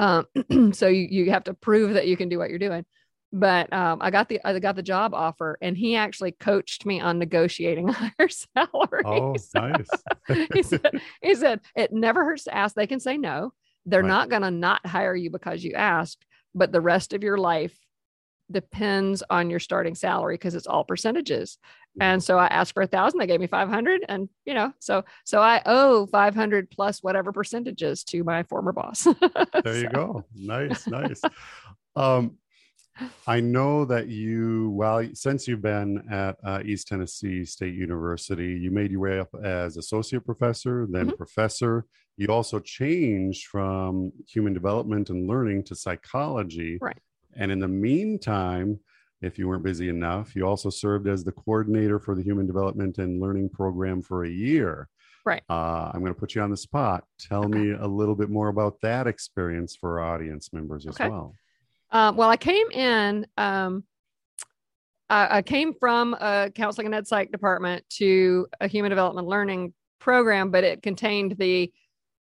um, 0.00 0.26
so 0.72 0.88
you, 0.88 1.06
you 1.08 1.30
have 1.30 1.44
to 1.44 1.54
prove 1.54 1.94
that 1.94 2.08
you 2.08 2.16
can 2.16 2.28
do 2.28 2.38
what 2.38 2.50
you're 2.50 2.58
doing. 2.58 2.84
But 3.32 3.72
um, 3.72 3.98
I 4.00 4.10
got 4.10 4.28
the 4.28 4.40
I 4.44 4.58
got 4.58 4.74
the 4.74 4.82
job 4.82 5.14
offer, 5.14 5.58
and 5.60 5.76
he 5.76 5.96
actually 5.96 6.32
coached 6.32 6.86
me 6.86 7.00
on 7.00 7.18
negotiating 7.18 7.88
higher 7.92 8.28
salary. 8.28 9.02
Oh, 9.04 9.36
nice. 9.54 9.88
he 10.54 10.62
said 10.62 11.00
he 11.22 11.34
said 11.34 11.60
it 11.76 11.92
never 11.92 12.24
hurts 12.24 12.44
to 12.44 12.54
ask. 12.54 12.74
They 12.74 12.86
can 12.86 13.00
say 13.00 13.16
no. 13.16 13.52
They're 13.88 14.02
right. 14.02 14.08
not 14.08 14.28
going 14.28 14.42
to 14.42 14.50
not 14.50 14.86
hire 14.86 15.16
you 15.16 15.30
because 15.30 15.64
you 15.64 15.72
asked, 15.72 16.26
but 16.54 16.72
the 16.72 16.80
rest 16.80 17.12
of 17.12 17.22
your 17.22 17.38
life 17.38 17.76
depends 18.50 19.22
on 19.28 19.50
your 19.50 19.60
starting 19.60 19.94
salary 19.94 20.34
because 20.34 20.54
it's 20.54 20.66
all 20.66 20.84
percentages. 20.84 21.58
And 22.00 22.22
so 22.22 22.38
I 22.38 22.46
asked 22.46 22.74
for 22.74 22.82
a 22.82 22.86
thousand, 22.86 23.18
they 23.18 23.26
gave 23.26 23.40
me 23.40 23.46
500 23.46 24.04
and 24.08 24.28
you 24.44 24.54
know, 24.54 24.72
so, 24.78 25.04
so 25.24 25.40
I 25.40 25.62
owe 25.66 26.06
500 26.06 26.70
plus 26.70 27.02
whatever 27.02 27.32
percentages 27.32 28.04
to 28.04 28.22
my 28.22 28.44
former 28.44 28.72
boss. 28.72 29.04
there 29.64 29.76
you 29.76 29.88
go. 29.88 30.24
Nice, 30.34 30.86
nice. 30.86 31.20
um, 31.96 32.36
I 33.26 33.40
know 33.40 33.84
that 33.84 34.08
you, 34.08 34.70
well, 34.70 35.06
since 35.14 35.46
you've 35.46 35.62
been 35.62 36.02
at 36.10 36.36
uh, 36.44 36.60
East 36.64 36.88
Tennessee 36.88 37.44
State 37.44 37.74
University, 37.74 38.58
you 38.60 38.70
made 38.70 38.90
your 38.90 39.00
way 39.00 39.18
up 39.18 39.28
as 39.42 39.76
associate 39.76 40.24
professor, 40.24 40.86
then 40.90 41.06
mm-hmm. 41.06 41.16
professor. 41.16 41.86
You 42.16 42.28
also 42.28 42.58
changed 42.58 43.46
from 43.46 44.12
human 44.26 44.52
development 44.52 45.10
and 45.10 45.28
learning 45.28 45.64
to 45.64 45.76
psychology. 45.76 46.78
Right. 46.80 46.98
And 47.36 47.52
in 47.52 47.60
the 47.60 47.68
meantime, 47.68 48.80
if 49.20 49.38
you 49.38 49.48
weren't 49.48 49.62
busy 49.62 49.88
enough, 49.88 50.34
you 50.34 50.44
also 50.44 50.70
served 50.70 51.08
as 51.08 51.24
the 51.24 51.32
coordinator 51.32 51.98
for 51.98 52.14
the 52.14 52.22
Human 52.22 52.46
Development 52.46 52.98
and 52.98 53.20
Learning 53.20 53.48
Program 53.48 54.02
for 54.02 54.24
a 54.24 54.30
year. 54.30 54.88
Right. 55.24 55.42
Uh, 55.50 55.90
I'm 55.92 56.00
going 56.00 56.14
to 56.14 56.18
put 56.18 56.34
you 56.34 56.42
on 56.42 56.50
the 56.50 56.56
spot. 56.56 57.04
Tell 57.18 57.44
okay. 57.44 57.58
me 57.58 57.72
a 57.72 57.86
little 57.86 58.14
bit 58.14 58.30
more 58.30 58.48
about 58.48 58.80
that 58.82 59.06
experience 59.06 59.76
for 59.76 60.00
our 60.00 60.14
audience 60.14 60.52
members 60.52 60.86
as 60.86 60.94
okay. 60.94 61.08
well. 61.08 61.34
Uh, 61.90 62.12
well, 62.14 62.28
I 62.28 62.36
came 62.36 62.70
in, 62.70 63.26
um, 63.36 63.84
I, 65.08 65.38
I, 65.38 65.42
came 65.42 65.72
from 65.72 66.14
a 66.14 66.50
counseling 66.54 66.86
and 66.86 66.94
ed 66.94 67.06
psych 67.06 67.32
department 67.32 67.82
to 67.96 68.46
a 68.60 68.68
human 68.68 68.90
development 68.90 69.26
learning 69.26 69.72
program, 69.98 70.50
but 70.50 70.64
it 70.64 70.82
contained 70.82 71.36
the 71.38 71.72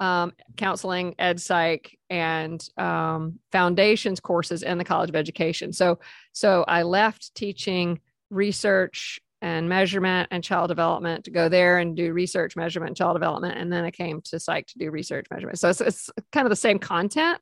um, 0.01 0.33
counseling, 0.57 1.15
ed 1.19 1.41
psych, 1.41 1.99
and 2.09 2.67
um, 2.79 3.39
foundations 3.53 4.19
courses 4.19 4.63
in 4.63 4.79
the 4.79 4.85
College 4.85 5.11
of 5.11 5.17
Education. 5.17 5.73
So, 5.75 5.99
so 6.33 6.65
I 6.67 6.83
left 6.83 7.35
teaching 7.35 8.01
research 8.31 9.21
and 9.43 9.69
measurement 9.69 10.29
and 10.31 10.43
child 10.43 10.69
development 10.69 11.25
to 11.25 11.31
go 11.31 11.49
there 11.49 11.79
and 11.79 11.97
do 11.97 12.13
research, 12.13 12.57
measurement, 12.57 12.91
and 12.91 12.97
child 12.97 13.15
development, 13.15 13.59
and 13.59 13.73
then 13.73 13.85
I 13.85 13.91
came 13.91 14.21
to 14.23 14.41
psych 14.41 14.67
to 14.69 14.79
do 14.79 14.91
research, 14.91 15.27
measurement. 15.31 15.59
So 15.59 15.69
it's, 15.69 15.81
it's 15.81 16.11
kind 16.33 16.47
of 16.47 16.51
the 16.51 16.57
same 16.57 16.79
content, 16.79 17.41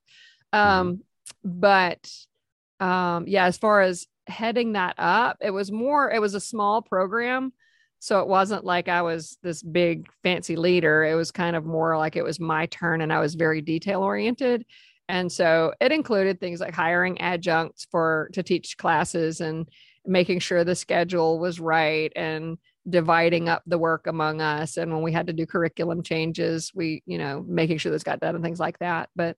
um, 0.52 0.92
mm-hmm. 0.92 1.00
But 1.44 2.10
um, 2.80 3.26
yeah, 3.26 3.46
as 3.46 3.58
far 3.58 3.80
as 3.80 4.06
heading 4.26 4.72
that 4.72 4.94
up, 4.98 5.38
it 5.40 5.50
was 5.50 5.72
more. 5.72 6.10
It 6.10 6.20
was 6.20 6.34
a 6.34 6.40
small 6.40 6.82
program 6.82 7.52
so 8.00 8.20
it 8.20 8.28
wasn't 8.28 8.64
like 8.64 8.88
I 8.88 9.02
was 9.02 9.38
this 9.42 9.62
big 9.62 10.08
fancy 10.22 10.56
leader. 10.56 11.04
It 11.04 11.14
was 11.14 11.30
kind 11.30 11.56
of 11.56 11.64
more 11.64 11.96
like 11.96 12.16
it 12.16 12.22
was 12.22 12.38
my 12.38 12.66
turn 12.66 13.00
and 13.00 13.12
I 13.12 13.20
was 13.20 13.34
very 13.34 13.60
detail 13.60 14.02
oriented. 14.02 14.64
And 15.08 15.32
so 15.32 15.72
it 15.80 15.90
included 15.90 16.38
things 16.38 16.60
like 16.60 16.74
hiring 16.74 17.20
adjuncts 17.20 17.86
for 17.90 18.30
to 18.34 18.42
teach 18.42 18.76
classes 18.76 19.40
and 19.40 19.68
making 20.06 20.38
sure 20.38 20.64
the 20.64 20.74
schedule 20.76 21.38
was 21.38 21.58
right 21.58 22.12
and 22.14 22.58
dividing 22.88 23.48
up 23.48 23.62
the 23.66 23.78
work 23.78 24.06
among 24.06 24.40
us. 24.40 24.76
And 24.76 24.92
when 24.92 25.02
we 25.02 25.12
had 25.12 25.26
to 25.26 25.32
do 25.32 25.46
curriculum 25.46 26.02
changes, 26.02 26.70
we, 26.74 27.02
you 27.04 27.18
know, 27.18 27.44
making 27.48 27.78
sure 27.78 27.90
this 27.90 28.04
got 28.04 28.20
done 28.20 28.34
and 28.34 28.44
things 28.44 28.60
like 28.60 28.78
that. 28.78 29.10
But 29.16 29.36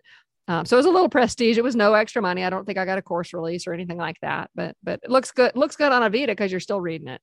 um, 0.48 0.64
so 0.64 0.76
it 0.76 0.78
was 0.78 0.86
a 0.86 0.90
little 0.90 1.08
prestige. 1.08 1.58
It 1.58 1.64
was 1.64 1.76
no 1.76 1.94
extra 1.94 2.20
money. 2.20 2.44
I 2.44 2.50
don't 2.50 2.64
think 2.64 2.78
I 2.78 2.84
got 2.84 2.98
a 2.98 3.02
course 3.02 3.32
release 3.32 3.66
or 3.66 3.72
anything 3.72 3.98
like 3.98 4.16
that, 4.22 4.50
but 4.54 4.76
but 4.82 5.00
it 5.02 5.10
looks 5.10 5.30
good. 5.30 5.50
It 5.50 5.56
looks 5.56 5.76
good 5.76 5.92
on 5.92 6.02
a 6.02 6.10
Avita 6.10 6.28
because 6.28 6.50
you're 6.50 6.60
still 6.60 6.80
reading 6.80 7.08
it. 7.08 7.20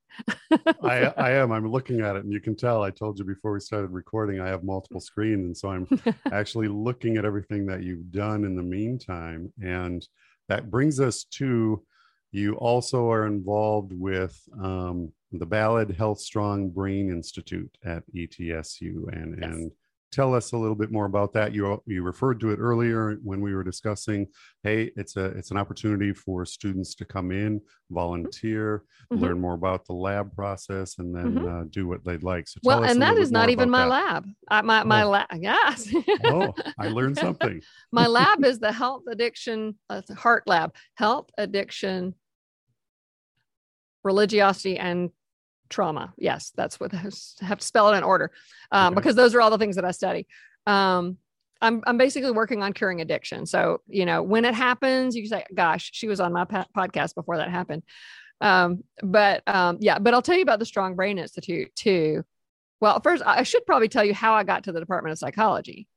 I, 0.82 1.06
I 1.18 1.32
am. 1.32 1.52
I'm 1.52 1.70
looking 1.70 2.02
at 2.02 2.16
it, 2.16 2.24
and 2.24 2.32
you 2.32 2.40
can 2.40 2.56
tell. 2.56 2.84
I 2.84 2.90
told 2.90 3.20
you 3.20 3.26
before 3.26 3.54
we 3.54 3.60
started 3.60 3.92
recording. 3.92 4.40
I 4.40 4.48
have 4.48 4.64
multiple 4.64 5.02
screens, 5.02 5.46
and 5.46 5.58
so 5.58 5.70
I'm 5.70 6.16
actually 6.32 6.68
looking 6.68 7.18
at 7.18 7.26
everything 7.26 7.66
that 7.68 7.84
you've 7.84 8.12
done 8.12 8.46
in 8.46 8.56
the 8.56 8.64
meantime, 8.64 9.52
and 9.62 10.08
that 10.48 10.72
brings 10.72 11.00
us 11.00 11.26
to 11.32 11.84
you. 12.32 12.56
Also, 12.56 13.12
are 13.12 13.28
involved 13.28 13.92
with 13.94 14.40
um, 14.62 15.12
the 15.34 15.46
Ballad 15.46 15.92
Health 15.92 16.20
Strong 16.20 16.70
Brain 16.70 17.10
Institute 17.10 17.78
at 17.84 18.04
ETSU, 18.16 19.12
and 19.12 19.38
yes. 19.38 19.52
and 19.52 19.72
tell 20.12 20.34
us 20.34 20.52
a 20.52 20.58
little 20.58 20.76
bit 20.76 20.92
more 20.92 21.06
about 21.06 21.34
that. 21.34 21.54
You 21.54 21.82
you 21.86 22.04
referred 22.04 22.40
to 22.42 22.52
it 22.52 22.60
earlier 22.60 23.18
when 23.24 23.42
we 23.42 23.54
were 23.54 23.64
discussing. 23.64 24.28
Hey, 24.64 24.92
it's 24.96 25.16
a 25.16 25.26
it's 25.26 25.52
an 25.52 25.58
opportunity 25.58 26.14
for 26.14 26.46
students 26.46 26.96
to 26.96 27.06
come 27.06 27.32
in, 27.32 27.62
volunteer, 27.90 28.84
mm-hmm. 29.12 29.24
learn 29.24 29.40
more 29.40 29.54
about 29.54 29.86
the 29.86 29.94
lab 29.94 30.34
process, 30.34 31.00
and 31.00 31.16
then 31.16 31.36
mm-hmm. 31.36 31.48
uh, 31.48 31.64
do 31.70 31.88
what 31.88 32.04
they'd 32.04 32.24
like. 32.24 32.48
So 32.48 32.60
well, 32.64 32.84
and 32.84 33.02
that 33.02 33.18
is 33.18 33.32
not 33.32 33.50
even 33.50 33.70
my 33.70 33.84
that. 33.84 33.90
lab. 33.90 34.26
I, 34.50 34.62
my 34.62 34.84
my 34.84 35.04
oh. 35.04 35.10
lab. 35.10 35.28
Yes. 35.36 35.94
oh, 36.26 36.54
I 36.80 36.88
learned 36.90 37.18
something. 37.20 37.62
my 37.92 38.08
lab 38.08 38.44
is 38.46 38.60
the 38.60 38.72
health 38.72 39.04
addiction 39.10 39.76
uh, 39.90 40.02
HART 40.16 40.44
lab, 40.48 40.74
health 40.96 41.30
addiction 41.38 42.16
religiosity 44.04 44.78
and 44.78 45.10
trauma. 45.70 46.14
Yes, 46.18 46.52
that's 46.56 46.80
what 46.80 46.94
I 46.94 46.98
have 47.42 47.60
to 47.60 47.66
spell 47.66 47.94
it 47.94 47.98
in 47.98 48.04
order 48.04 48.32
um, 48.72 48.88
okay. 48.88 48.96
because 48.96 49.16
those 49.16 49.36
are 49.36 49.42
all 49.42 49.50
the 49.50 49.58
things 49.58 49.76
that 49.76 49.86
I 49.86 49.92
study. 49.92 50.28
Um, 50.66 51.18
I'm, 51.62 51.82
I'm 51.88 51.98
basically 51.98 52.32
working 52.32 52.62
on 52.62 52.74
curing 52.74 53.02
addiction. 53.02 53.46
So, 53.46 53.82
you 53.88 54.06
know, 54.06 54.22
when 54.22 54.46
it 54.46 54.54
happens, 54.54 55.16
you 55.16 55.26
say, 55.26 55.44
gosh, 55.54 55.90
she 55.94 56.08
was 56.08 56.20
on 56.20 56.34
my 56.34 56.46
pa- 56.46 56.68
podcast 56.76 57.16
before 57.16 57.38
that 57.38 57.50
happened. 57.50 57.84
Um, 58.42 58.84
but 59.02 59.42
um, 59.48 59.78
yeah, 59.80 59.98
but 60.00 60.14
I'll 60.14 60.22
tell 60.22 60.36
you 60.36 60.44
about 60.44 60.60
the 60.60 60.66
Strong 60.66 60.96
Brain 60.96 61.18
Institute 61.18 61.74
too. 61.76 62.24
Well, 62.80 63.00
first, 63.02 63.24
I 63.26 63.44
should 63.44 63.66
probably 63.66 63.88
tell 63.88 64.04
you 64.04 64.14
how 64.14 64.36
I 64.36 64.44
got 64.44 64.66
to 64.66 64.72
the 64.72 64.80
Department 64.80 65.14
of 65.14 65.18
Psychology. 65.18 65.88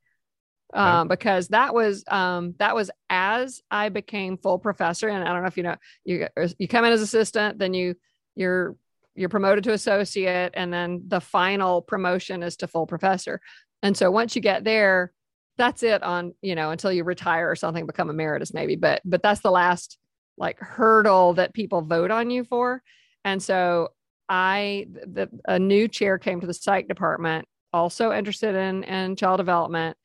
Um, 0.72 1.08
because 1.08 1.48
that 1.48 1.74
was 1.74 2.04
um, 2.06 2.54
that 2.60 2.76
was 2.76 2.92
as 3.10 3.60
I 3.72 3.88
became 3.88 4.38
full 4.38 4.60
professor, 4.60 5.08
and 5.08 5.26
I 5.26 5.32
don't 5.32 5.42
know 5.42 5.48
if 5.48 5.56
you 5.56 5.64
know 5.64 5.74
you 6.04 6.28
you 6.58 6.68
come 6.68 6.84
in 6.84 6.92
as 6.92 7.02
assistant, 7.02 7.58
then 7.58 7.74
you 7.74 7.96
you're 8.36 8.76
you're 9.14 9.28
promoted 9.28 9.64
to 9.64 9.72
associate 9.72 10.52
and 10.54 10.72
then 10.72 11.02
the 11.08 11.20
final 11.20 11.82
promotion 11.82 12.42
is 12.42 12.56
to 12.56 12.66
full 12.66 12.86
professor. 12.86 13.40
And 13.82 13.96
so 13.96 14.10
once 14.10 14.36
you 14.36 14.42
get 14.42 14.64
there 14.64 15.12
that's 15.58 15.82
it 15.82 16.02
on 16.02 16.32
you 16.40 16.54
know 16.54 16.70
until 16.70 16.90
you 16.90 17.04
retire 17.04 17.50
or 17.50 17.54
something 17.54 17.84
become 17.84 18.08
emeritus 18.08 18.54
maybe 18.54 18.76
but 18.76 19.02
but 19.04 19.22
that's 19.22 19.42
the 19.42 19.50
last 19.50 19.98
like 20.38 20.58
hurdle 20.58 21.34
that 21.34 21.52
people 21.52 21.82
vote 21.82 22.10
on 22.10 22.30
you 22.30 22.44
for. 22.44 22.82
And 23.24 23.42
so 23.42 23.88
i 24.28 24.86
the 24.90 25.28
a 25.46 25.58
new 25.58 25.88
chair 25.88 26.18
came 26.18 26.40
to 26.40 26.46
the 26.46 26.54
psych 26.54 26.88
department 26.88 27.46
also 27.72 28.12
interested 28.12 28.54
in 28.54 28.84
in 28.84 29.16
child 29.16 29.38
development 29.38 29.96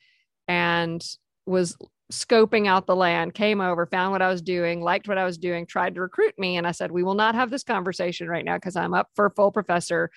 and 0.48 1.06
was 1.46 1.78
scoping 2.12 2.68
out 2.68 2.86
the 2.86 2.96
land, 2.96 3.34
came 3.34 3.62
over, 3.62 3.86
found 3.86 4.12
what 4.12 4.22
I 4.22 4.30
was 4.30 4.41
doing, 4.41 4.82
liked 4.82 5.08
what 5.08 5.18
I 5.18 5.26
was 5.26 5.38
doing, 5.38 5.65
tried 5.65 5.96
to 5.96 6.02
recruit 6.02 6.38
me. 6.38 6.58
And 6.58 6.68
I 6.68 6.72
said, 6.72 6.91
We 6.91 7.04
will 7.04 7.15
not 7.15 7.36
have 7.36 7.50
this 7.50 7.63
conversation 7.63 8.28
right 8.28 8.46
now 8.46 8.56
because 8.56 8.76
I'm 8.76 8.94
up 8.94 9.10
for 9.15 9.30
full 9.30 9.52
professor. 9.52 10.12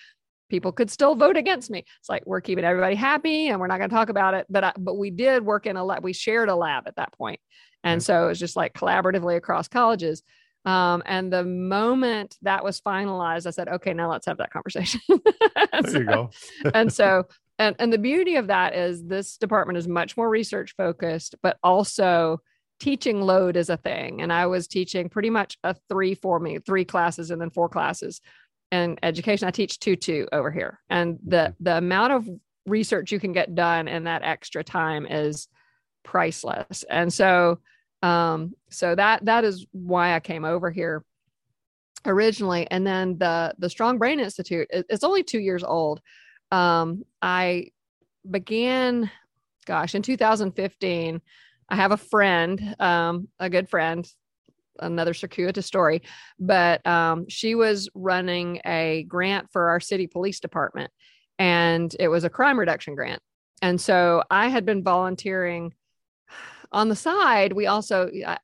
People 0.48 0.72
could 0.72 0.90
still 0.90 1.14
vote 1.14 1.37
against 1.37 1.70
me. 1.70 1.85
It's 2.01 2.09
like 2.09 2.24
we're 2.27 2.40
keeping 2.40 2.64
everybody 2.64 2.94
happy 2.94 3.48
and 3.48 3.61
we're 3.61 3.66
not 3.66 3.79
going 3.79 3.90
to 3.90 3.94
talk 3.94 4.09
about 4.09 4.35
it. 4.35 4.46
But 4.48 4.64
I, 4.64 4.72
but 4.79 4.94
we 4.94 5.11
did 5.11 5.44
work 5.44 5.66
in 5.66 5.77
a 5.77 5.85
lab. 5.85 6.03
We 6.03 6.14
shared 6.14 6.48
a 6.48 6.57
lab 6.57 6.85
at 6.87 6.96
that 6.96 7.12
point. 7.12 7.40
And 7.85 8.03
so 8.03 8.24
it 8.24 8.29
was 8.29 8.38
just 8.38 8.57
like 8.57 8.72
collaboratively 8.72 9.37
across 9.37 9.68
colleges. 9.68 10.22
Um, 10.64 11.03
and 11.07 11.33
the 11.33 11.44
moment 11.44 12.37
that 12.42 12.64
was 12.64 12.81
finalized, 12.81 13.46
I 13.46 13.51
said, 13.51 13.68
okay, 13.68 13.94
now 13.94 14.11
let's 14.11 14.27
have 14.27 14.38
that 14.38 14.51
conversation. 14.51 15.01
there 15.09 15.83
so, 15.87 15.98
you 15.98 16.05
go. 16.05 16.31
and 16.74 16.92
so 16.92 17.27
and 17.59 17.77
and 17.79 17.92
the 17.92 17.99
beauty 17.99 18.37
of 18.37 18.47
that 18.49 18.75
is 18.75 19.05
this 19.05 19.37
department 19.37 19.79
is 19.79 19.88
much 19.88 20.16
more 20.16 20.29
research 20.29 20.75
focused 20.77 21.35
but 21.42 21.59
also 21.62 22.40
teaching 22.81 23.21
load 23.21 23.57
is 23.57 23.71
a 23.71 23.77
thing. 23.77 24.23
And 24.23 24.33
i 24.33 24.47
was 24.47 24.68
teaching 24.68 25.09
pretty 25.09 25.31
much 25.31 25.59
a 25.64 25.75
three 25.88 26.14
for 26.14 26.38
me 26.38 26.59
three 26.59 26.85
classes 26.85 27.31
and 27.31 27.40
then 27.40 27.51
four 27.51 27.68
classes 27.68 28.21
and 28.71 28.99
education. 29.03 29.49
I 29.49 29.51
teach 29.51 29.79
two 29.79 29.97
two 29.97 30.29
over 30.33 30.51
here. 30.51 30.81
And 30.90 31.18
the 31.27 31.55
the 31.61 31.79
amount 31.79 32.12
of 32.12 32.29
research 32.66 33.12
you 33.12 33.18
can 33.18 33.33
get 33.33 33.55
done 33.55 33.88
in 33.88 34.05
that 34.05 34.23
extra 34.23 34.62
time 34.62 35.07
is 35.07 35.49
priceless. 36.05 36.85
And 36.88 37.12
so 37.12 37.61
um 38.03 38.53
so 38.71 38.94
that 38.94 39.25
that 39.25 39.44
is 39.44 39.66
why 39.73 40.14
i 40.14 40.21
came 40.21 40.44
over 40.44 40.71
here 40.71 41.05
originally. 42.07 42.68
And 42.71 42.87
then 42.87 43.18
the 43.18 43.55
the 43.59 43.71
strong 43.71 43.99
brain 43.99 44.21
institute 44.21 44.68
it's 44.71 45.05
only 45.05 45.25
two 45.25 45.40
years 45.40 45.64
old 45.64 46.01
um, 46.50 47.04
I 47.20 47.70
began, 48.28 49.11
gosh, 49.66 49.94
in 49.94 50.02
2015. 50.02 51.20
I 51.68 51.76
have 51.76 51.92
a 51.92 51.96
friend, 51.96 52.74
um, 52.78 53.28
a 53.38 53.50
good 53.50 53.68
friend, 53.68 54.08
another 54.78 55.12
circuitous 55.12 55.66
story, 55.66 56.02
but 56.38 56.87
um, 56.87 57.28
she 57.28 57.54
was 57.54 57.90
running 57.94 58.61
a 58.64 59.04
grant 59.06 59.50
for 59.52 59.68
our 59.68 59.80
city 59.80 60.06
police 60.06 60.40
department, 60.40 60.90
and 61.38 61.94
it 61.98 62.08
was 62.08 62.24
a 62.24 62.30
crime 62.30 62.58
reduction 62.58 62.94
grant. 62.94 63.20
And 63.61 63.80
so 63.80 64.22
I 64.30 64.48
had 64.48 64.64
been 64.64 64.82
volunteering 64.82 65.74
on 66.72 66.88
the 66.88 66.96
side. 66.96 67.52
We 67.52 67.66
also 67.66 68.08
uh, 68.26 68.37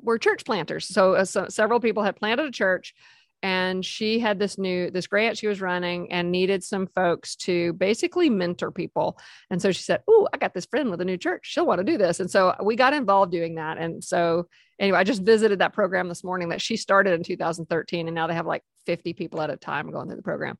were 0.00 0.18
church 0.18 0.44
planters, 0.44 0.86
so, 0.88 1.14
uh, 1.14 1.24
so 1.24 1.46
several 1.48 1.80
people 1.80 2.02
had 2.02 2.16
planted 2.16 2.46
a 2.46 2.52
church 2.52 2.94
and 3.42 3.84
she 3.84 4.20
had 4.20 4.38
this 4.38 4.56
new 4.56 4.90
this 4.90 5.06
grant 5.06 5.36
she 5.36 5.48
was 5.48 5.60
running 5.60 6.10
and 6.12 6.30
needed 6.30 6.62
some 6.62 6.86
folks 6.86 7.34
to 7.34 7.72
basically 7.74 8.30
mentor 8.30 8.70
people. 8.70 9.18
And 9.50 9.60
so 9.60 9.72
she 9.72 9.82
said 9.82 10.02
oh 10.08 10.28
i 10.32 10.36
got 10.36 10.54
this 10.54 10.66
friend 10.66 10.90
with 10.90 11.00
a 11.00 11.04
new 11.04 11.16
church. 11.16 11.40
She'll 11.44 11.66
want 11.66 11.78
to 11.78 11.84
do 11.84 11.98
this. 11.98 12.20
And 12.20 12.30
so 12.30 12.54
we 12.62 12.76
got 12.76 12.94
involved 12.94 13.32
doing 13.32 13.56
that. 13.56 13.78
And 13.78 14.02
so 14.02 14.48
anyway 14.78 14.98
i 14.98 15.04
just 15.04 15.22
visited 15.22 15.58
that 15.58 15.72
program 15.72 16.08
this 16.08 16.24
morning 16.24 16.50
that 16.50 16.62
she 16.62 16.76
started 16.76 17.14
in 17.14 17.24
2013 17.24 18.08
and 18.08 18.14
now 18.14 18.26
they 18.26 18.34
have 18.34 18.46
like 18.46 18.62
50 18.86 19.12
people 19.14 19.40
at 19.40 19.50
a 19.50 19.56
time 19.56 19.90
going 19.90 20.06
through 20.06 20.16
the 20.16 20.22
program. 20.22 20.58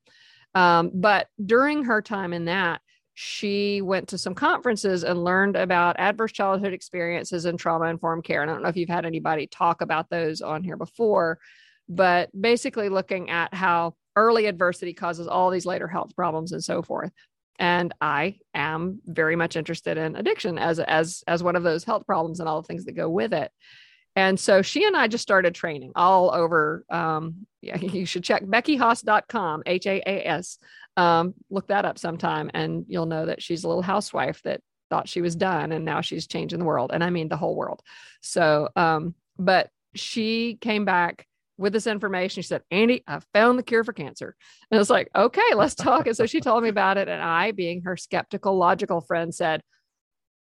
Um, 0.55 0.91
but 0.93 1.27
during 1.43 1.85
her 1.85 2.01
time 2.01 2.33
in 2.33 2.45
that 2.45 2.81
she 3.15 3.81
went 3.81 4.09
to 4.09 4.17
some 4.17 4.33
conferences 4.33 5.03
and 5.03 5.23
learned 5.23 5.55
about 5.55 5.95
adverse 5.99 6.31
childhood 6.31 6.73
experiences 6.73 7.45
and 7.45 7.59
trauma 7.59 7.85
informed 7.85 8.23
care. 8.23 8.41
And 8.41 8.51
i 8.51 8.53
don't 8.53 8.63
know 8.63 8.69
if 8.69 8.75
you've 8.75 8.89
had 8.89 9.05
anybody 9.05 9.47
talk 9.47 9.81
about 9.81 10.09
those 10.09 10.41
on 10.41 10.63
here 10.63 10.77
before 10.77 11.39
but 11.89 12.29
basically 12.39 12.89
looking 12.89 13.29
at 13.29 13.53
how 13.53 13.95
early 14.15 14.45
adversity 14.45 14.93
causes 14.93 15.27
all 15.27 15.49
these 15.49 15.65
later 15.65 15.87
health 15.87 16.15
problems 16.15 16.51
and 16.51 16.63
so 16.63 16.81
forth. 16.81 17.11
And 17.59 17.93
i 18.01 18.37
am 18.53 18.99
very 19.05 19.35
much 19.35 19.55
interested 19.55 19.97
in 19.97 20.15
addiction 20.15 20.57
as 20.57 20.79
as 20.79 21.23
as 21.27 21.43
one 21.43 21.55
of 21.55 21.63
those 21.63 21.83
health 21.83 22.05
problems 22.05 22.39
and 22.39 22.49
all 22.49 22.61
the 22.61 22.67
things 22.67 22.85
that 22.85 22.93
go 22.93 23.09
with 23.09 23.33
it. 23.33 23.51
And 24.15 24.39
so 24.39 24.61
she 24.61 24.85
and 24.85 24.95
i 24.95 25.07
just 25.07 25.21
started 25.21 25.55
training 25.55 25.91
all 25.95 26.33
over 26.33 26.83
um 26.89 27.45
yeah 27.61 27.77
you 27.81 28.05
should 28.05 28.23
check 28.23 28.43
beckyhaas.com 28.43 29.63
h-a-a-s 29.65 30.59
um 30.97 31.33
look 31.49 31.67
that 31.67 31.85
up 31.85 31.97
sometime 31.97 32.49
and 32.53 32.85
you'll 32.87 33.05
know 33.07 33.25
that 33.25 33.41
she's 33.41 33.63
a 33.63 33.67
little 33.67 33.81
housewife 33.81 34.41
that 34.43 34.61
thought 34.89 35.09
she 35.09 35.21
was 35.21 35.35
done 35.35 35.71
and 35.71 35.85
now 35.85 36.01
she's 36.01 36.27
changing 36.27 36.59
the 36.59 36.65
world. 36.65 36.91
And 36.93 37.03
i 37.03 37.09
mean 37.09 37.29
the 37.29 37.37
whole 37.37 37.55
world. 37.55 37.81
So 38.21 38.69
um 38.75 39.15
but 39.37 39.69
she 39.95 40.57
came 40.59 40.85
back 40.85 41.27
with 41.57 41.73
this 41.73 41.87
information. 41.87 42.41
She 42.41 42.47
said, 42.47 42.63
Andy, 42.71 43.03
I 43.07 43.19
found 43.33 43.59
the 43.59 43.63
cure 43.63 43.83
for 43.83 43.93
cancer. 43.93 44.35
And 44.71 44.79
it's 44.79 44.89
like, 44.89 45.09
okay, 45.15 45.53
let's 45.55 45.75
talk. 45.75 46.07
And 46.07 46.15
so 46.15 46.25
she 46.25 46.41
told 46.41 46.63
me 46.63 46.69
about 46.69 46.97
it. 46.97 47.07
And 47.07 47.21
I, 47.21 47.51
being 47.51 47.83
her 47.83 47.97
skeptical, 47.97 48.57
logical 48.57 49.01
friend, 49.01 49.33
said, 49.33 49.61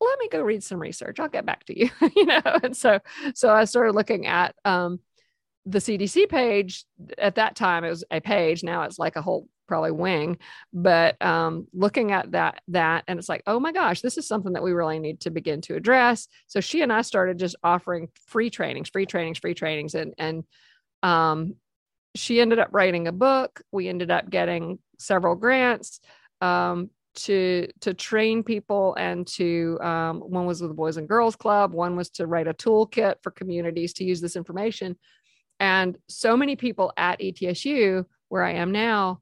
let 0.01 0.19
me 0.19 0.29
go 0.29 0.43
read 0.43 0.65
some 0.65 0.81
research. 0.81 1.21
I'll 1.21 1.29
get 1.29 1.47
back 1.47 1.65
to 1.67 1.79
you. 1.79 1.91
you 2.17 2.27
know, 2.27 2.41
and 2.45 2.77
so 2.77 2.99
so 3.35 3.51
I 3.51 3.65
started 3.65 3.95
looking 3.95 4.27
at 4.27 4.55
um 4.65 4.99
the 5.65 5.79
CDC 5.79 6.29
page 6.29 6.85
at 7.19 7.37
that 7.37 7.55
time 7.55 7.85
it 7.85 7.91
was 7.91 8.05
a 8.11 8.21
page 8.21 8.65
now 8.65 8.83
it's 8.83 8.99
like 8.99 9.17
a 9.17 9.23
whole 9.23 9.49
probably 9.69 9.93
wing 9.93 10.37
but 10.73 11.21
um, 11.25 11.67
looking 11.73 12.11
at 12.11 12.33
that 12.33 12.61
that 12.69 13.05
and 13.07 13.19
it's 13.19 13.29
like 13.29 13.43
oh 13.47 13.61
my 13.61 13.73
gosh 13.73 14.01
this 14.01 14.19
is 14.19 14.27
something 14.27 14.55
that 14.55 14.63
we 14.63 14.73
really 14.73 14.99
need 14.99 15.21
to 15.21 15.31
begin 15.31 15.61
to 15.61 15.77
address 15.77 16.27
so 16.49 16.61
she 16.61 16.83
and 16.83 16.93
I 16.93 17.03
started 17.03 17.39
just 17.39 17.57
offering 17.63 18.09
free 18.27 18.51
trainings 18.51 18.89
free 18.89 19.07
trainings 19.07 19.39
free 19.39 19.55
trainings 19.55 19.95
and 19.95 20.15
and 20.19 20.45
um, 21.03 21.57
she 22.15 22.41
ended 22.41 22.59
up 22.59 22.69
writing 22.73 23.09
a 23.09 23.13
book. 23.13 23.63
We 23.73 23.89
ended 23.89 24.11
up 24.11 24.29
getting 24.29 24.79
several 24.99 25.35
grants 25.35 26.01
um, 26.41 26.91
to 27.15 27.69
to 27.81 27.95
train 27.95 28.43
people 28.43 28.95
and 28.99 29.27
to 29.27 29.79
um, 29.83 30.21
one 30.21 30.47
was 30.47 30.61
with 30.61 30.71
the 30.71 30.75
boys 30.75 30.97
and 30.97 31.09
girls 31.09 31.37
club 31.37 31.75
one 31.75 31.95
was 31.97 32.09
to 32.11 32.27
write 32.27 32.49
a 32.49 32.55
toolkit 32.55 33.17
for 33.23 33.31
communities 33.31 33.93
to 33.95 34.05
use 34.05 34.21
this 34.21 34.37
information. 34.37 34.97
And 35.61 35.97
so 36.09 36.37
many 36.37 36.57
people 36.57 36.93
at 36.97 37.21
etsu 37.21 38.05
where 38.29 38.43
i 38.43 38.53
am 38.53 38.73
now 38.73 39.21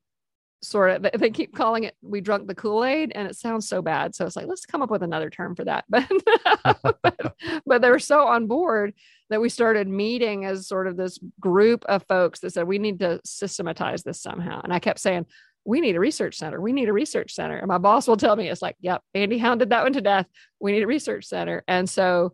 sort 0.63 0.91
of 1.05 1.21
they 1.21 1.31
keep 1.31 1.55
calling 1.55 1.85
it 1.85 1.97
we 2.03 2.21
drunk 2.21 2.47
the 2.47 2.55
kool-aid 2.55 3.13
and 3.15 3.27
it 3.27 3.37
sounds 3.37 3.69
so 3.69 3.83
bad. 3.83 4.15
So 4.15 4.27
it's 4.27 4.37
like 4.37 4.47
let's 4.47 4.67
come 4.67 4.83
up 4.83 4.91
with 4.91 5.03
another 5.03 5.31
term 5.31 5.55
for 5.57 5.65
that. 5.65 5.85
But 5.91 6.97
but, 7.03 7.35
but 7.67 7.83
they 7.83 7.91
were 7.91 7.99
so 7.99 8.27
on 8.27 8.47
board 8.47 8.95
that 9.31 9.41
we 9.41 9.49
started 9.49 9.89
meeting 9.89 10.45
as 10.45 10.67
sort 10.67 10.87
of 10.87 10.97
this 10.97 11.19
group 11.41 11.85
of 11.87 12.05
folks 12.09 12.41
that 12.41 12.53
said 12.53 12.67
we 12.67 12.79
need 12.79 12.99
to 12.99 13.21
systematize 13.25 14.03
this 14.03 14.21
somehow 14.21 14.61
and 14.63 14.73
i 14.73 14.79
kept 14.79 15.01
saying 15.01 15.25
we 15.65 15.81
need 15.81 15.97
a 15.97 16.01
research 16.01 16.37
center. 16.37 16.61
We 16.61 16.73
need 16.73 16.89
a 16.89 16.93
research 16.93 17.35
center. 17.35 17.57
And 17.59 17.69
my 17.69 17.79
boss 17.79 18.09
will 18.09 18.17
tell 18.17 18.37
me, 18.37 18.49
it's 18.49 18.63
like, 18.63 18.77
yep, 18.81 19.03
Andy 19.15 19.39
hounded 19.39 19.71
that 19.71 19.83
one 19.83 19.93
to 19.93 20.01
death. 20.01 20.27
We 20.59 20.73
need 20.73 20.83
a 20.83 20.87
research 20.87 21.27
center. 21.27 21.63
And 21.69 21.89
so 21.89 22.33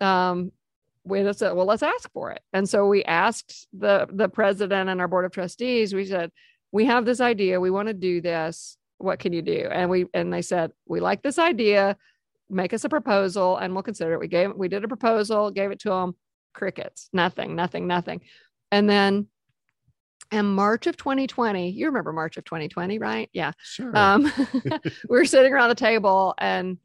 um, 0.00 0.50
we 1.04 1.20
said, 1.32 1.52
well, 1.52 1.66
let's 1.66 1.82
ask 1.82 2.10
for 2.12 2.32
it. 2.32 2.40
And 2.52 2.68
so 2.68 2.86
we 2.86 3.04
asked 3.04 3.68
the 3.72 4.06
the 4.10 4.28
president 4.28 4.90
and 4.90 5.00
our 5.00 5.08
board 5.08 5.24
of 5.24 5.32
trustees, 5.32 5.94
we 5.94 6.06
said, 6.06 6.30
we 6.72 6.86
have 6.86 7.04
this 7.04 7.20
idea. 7.20 7.60
We 7.60 7.70
want 7.70 7.88
to 7.88 7.94
do 7.94 8.20
this. 8.20 8.76
What 8.98 9.18
can 9.18 9.32
you 9.32 9.42
do? 9.42 9.68
And 9.70 9.90
we 9.90 10.06
and 10.14 10.32
they 10.32 10.42
said, 10.42 10.72
we 10.86 11.00
like 11.00 11.22
this 11.22 11.38
idea. 11.38 11.96
Make 12.50 12.72
us 12.72 12.84
a 12.84 12.88
proposal 12.88 13.56
and 13.56 13.72
we'll 13.72 13.82
consider 13.82 14.14
it. 14.14 14.20
We 14.20 14.28
gave 14.28 14.54
we 14.54 14.68
did 14.68 14.84
a 14.84 14.88
proposal, 14.88 15.50
gave 15.50 15.70
it 15.70 15.80
to 15.80 15.90
them. 15.90 16.16
Crickets, 16.54 17.08
nothing, 17.12 17.54
nothing, 17.54 17.86
nothing. 17.86 18.22
And 18.72 18.88
then 18.88 19.26
in 20.32 20.46
March 20.46 20.86
of 20.86 20.96
2020, 20.96 21.70
you 21.70 21.86
remember 21.86 22.12
March 22.12 22.36
of 22.36 22.44
2020, 22.44 22.98
right? 22.98 23.28
Yeah. 23.32 23.52
Sure. 23.62 23.96
Um, 23.96 24.32
we 24.64 24.70
were 25.08 25.24
sitting 25.24 25.52
around 25.52 25.68
the 25.68 25.74
table 25.74 26.34
and 26.38 26.78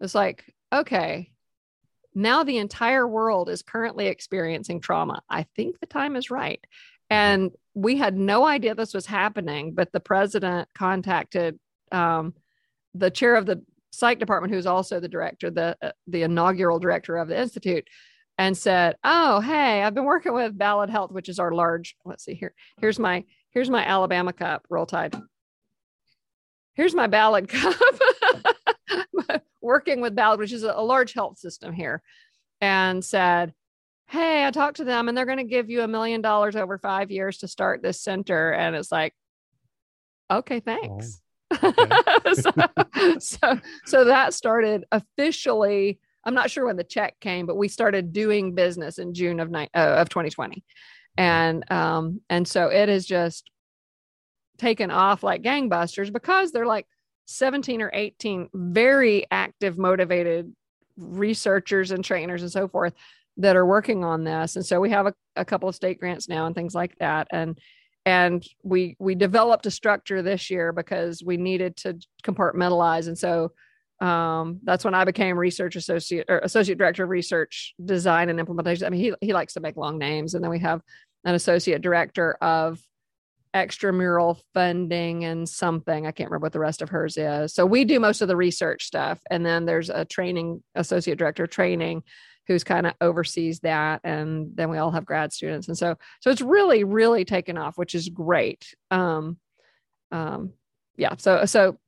it's 0.00 0.14
like, 0.14 0.44
okay, 0.72 1.30
now 2.14 2.44
the 2.44 2.58
entire 2.58 3.06
world 3.06 3.48
is 3.48 3.62
currently 3.62 4.06
experiencing 4.06 4.80
trauma. 4.80 5.22
I 5.28 5.44
think 5.56 5.80
the 5.80 5.86
time 5.86 6.16
is 6.16 6.30
right. 6.30 6.60
Mm-hmm. 6.60 7.14
And 7.14 7.50
we 7.74 7.96
had 7.96 8.16
no 8.16 8.44
idea 8.44 8.74
this 8.74 8.94
was 8.94 9.06
happening, 9.06 9.74
but 9.74 9.92
the 9.92 10.00
president 10.00 10.68
contacted 10.74 11.58
um, 11.90 12.34
the 12.94 13.10
chair 13.10 13.36
of 13.36 13.46
the 13.46 13.62
psych 13.90 14.18
department, 14.18 14.52
who's 14.52 14.66
also 14.66 15.00
the 15.00 15.08
director, 15.08 15.50
the 15.50 15.76
uh, 15.80 15.92
the 16.06 16.22
inaugural 16.22 16.78
director 16.78 17.16
of 17.16 17.28
the 17.28 17.38
institute, 17.38 17.88
and 18.42 18.58
said, 18.58 18.96
"Oh, 19.04 19.38
hey, 19.38 19.84
I've 19.84 19.94
been 19.94 20.04
working 20.04 20.34
with 20.34 20.58
Ballad 20.58 20.90
Health, 20.90 21.12
which 21.12 21.28
is 21.28 21.38
our 21.38 21.52
large. 21.52 21.94
Let's 22.04 22.24
see 22.24 22.34
here. 22.34 22.54
Here's 22.80 22.98
my 22.98 23.24
here's 23.50 23.70
my 23.70 23.84
Alabama 23.84 24.32
cup. 24.32 24.66
Roll 24.68 24.84
Tide. 24.84 25.14
Here's 26.74 26.92
my 26.92 27.06
Ballad 27.06 27.48
cup. 27.48 27.76
working 29.60 30.00
with 30.00 30.16
Ballad, 30.16 30.40
which 30.40 30.52
is 30.52 30.64
a, 30.64 30.72
a 30.72 30.82
large 30.82 31.12
health 31.12 31.38
system 31.38 31.72
here, 31.72 32.02
and 32.60 33.04
said." 33.04 33.54
Hey, 34.08 34.46
I 34.46 34.50
talked 34.50 34.76
to 34.76 34.84
them 34.84 35.08
and 35.08 35.16
they're 35.16 35.24
going 35.24 35.38
to 35.38 35.44
give 35.44 35.70
you 35.70 35.80
a 35.80 35.88
million 35.88 36.20
dollars 36.20 36.54
over 36.54 36.76
five 36.76 37.10
years 37.10 37.38
to 37.38 37.48
start 37.48 37.80
this 37.80 37.98
center. 37.98 38.52
And 38.52 38.76
it's 38.76 38.92
like, 38.92 39.14
okay, 40.30 40.60
thanks. 40.60 41.22
Oh, 41.50 41.68
okay. 41.68 42.34
so, 42.34 42.50
so, 43.18 43.60
so 43.86 44.04
that 44.04 44.34
started 44.34 44.84
officially 44.92 45.98
I'm 46.24 46.34
not 46.34 46.50
sure 46.50 46.66
when 46.66 46.76
the 46.76 46.84
check 46.84 47.18
came, 47.20 47.46
but 47.46 47.56
we 47.56 47.68
started 47.68 48.12
doing 48.12 48.54
business 48.54 48.98
in 48.98 49.14
June 49.14 49.40
of 49.40 49.50
ni- 49.50 49.70
uh, 49.74 49.96
of 49.96 50.08
2020, 50.08 50.62
and 51.16 51.70
um, 51.70 52.20
and 52.30 52.46
so 52.46 52.68
it 52.68 52.88
has 52.88 53.06
just 53.06 53.50
taken 54.58 54.90
off 54.90 55.22
like 55.22 55.42
gangbusters 55.42 56.12
because 56.12 56.52
they're 56.52 56.66
like 56.66 56.86
17 57.26 57.82
or 57.82 57.90
18 57.92 58.48
very 58.54 59.26
active, 59.30 59.78
motivated 59.78 60.52
researchers 60.96 61.90
and 61.90 62.04
trainers 62.04 62.42
and 62.42 62.52
so 62.52 62.68
forth 62.68 62.92
that 63.38 63.56
are 63.56 63.66
working 63.66 64.04
on 64.04 64.24
this. 64.24 64.56
And 64.56 64.64
so 64.64 64.80
we 64.80 64.90
have 64.90 65.06
a, 65.06 65.14
a 65.36 65.44
couple 65.44 65.68
of 65.68 65.74
state 65.74 65.98
grants 65.98 66.28
now 66.28 66.46
and 66.46 66.54
things 66.54 66.74
like 66.74 66.96
that, 66.98 67.28
and 67.30 67.58
and 68.04 68.44
we 68.62 68.96
we 68.98 69.14
developed 69.14 69.66
a 69.66 69.70
structure 69.70 70.22
this 70.22 70.50
year 70.50 70.72
because 70.72 71.22
we 71.24 71.36
needed 71.36 71.76
to 71.78 71.98
compartmentalize, 72.24 73.08
and 73.08 73.18
so 73.18 73.52
um, 74.02 74.58
that's 74.64 74.84
when 74.84 74.94
I 74.94 75.04
became 75.04 75.38
research 75.38 75.76
associate 75.76 76.26
or 76.28 76.40
associate 76.40 76.76
director 76.76 77.04
of 77.04 77.10
research 77.10 77.72
design 77.82 78.30
and 78.30 78.40
implementation. 78.40 78.84
I 78.84 78.90
mean, 78.90 79.00
he, 79.00 79.14
he 79.20 79.32
likes 79.32 79.54
to 79.54 79.60
make 79.60 79.76
long 79.76 79.96
names. 79.96 80.34
And 80.34 80.42
then 80.42 80.50
we 80.50 80.58
have 80.58 80.82
an 81.24 81.36
associate 81.36 81.82
director 81.82 82.34
of 82.42 82.80
extramural 83.54 84.40
funding 84.54 85.24
and 85.24 85.48
something. 85.48 86.04
I 86.04 86.10
can't 86.10 86.30
remember 86.30 86.46
what 86.46 86.52
the 86.52 86.58
rest 86.58 86.82
of 86.82 86.88
hers 86.88 87.16
is. 87.16 87.54
So 87.54 87.64
we 87.64 87.84
do 87.84 88.00
most 88.00 88.22
of 88.22 88.28
the 88.28 88.34
research 88.34 88.84
stuff. 88.84 89.20
And 89.30 89.46
then 89.46 89.66
there's 89.66 89.88
a 89.88 90.04
training 90.04 90.64
associate 90.74 91.16
director 91.16 91.46
training 91.46 92.02
who's 92.48 92.64
kind 92.64 92.88
of 92.88 92.94
oversees 93.00 93.60
that. 93.60 94.00
And 94.02 94.50
then 94.56 94.68
we 94.68 94.78
all 94.78 94.90
have 94.90 95.06
grad 95.06 95.32
students. 95.32 95.68
And 95.68 95.78
so, 95.78 95.94
so 96.18 96.30
it's 96.30 96.40
really, 96.40 96.82
really 96.82 97.24
taken 97.24 97.56
off, 97.56 97.78
which 97.78 97.94
is 97.94 98.08
great. 98.08 98.74
Um, 98.90 99.38
um, 100.10 100.54
yeah. 100.96 101.14
So, 101.18 101.44
so 101.44 101.78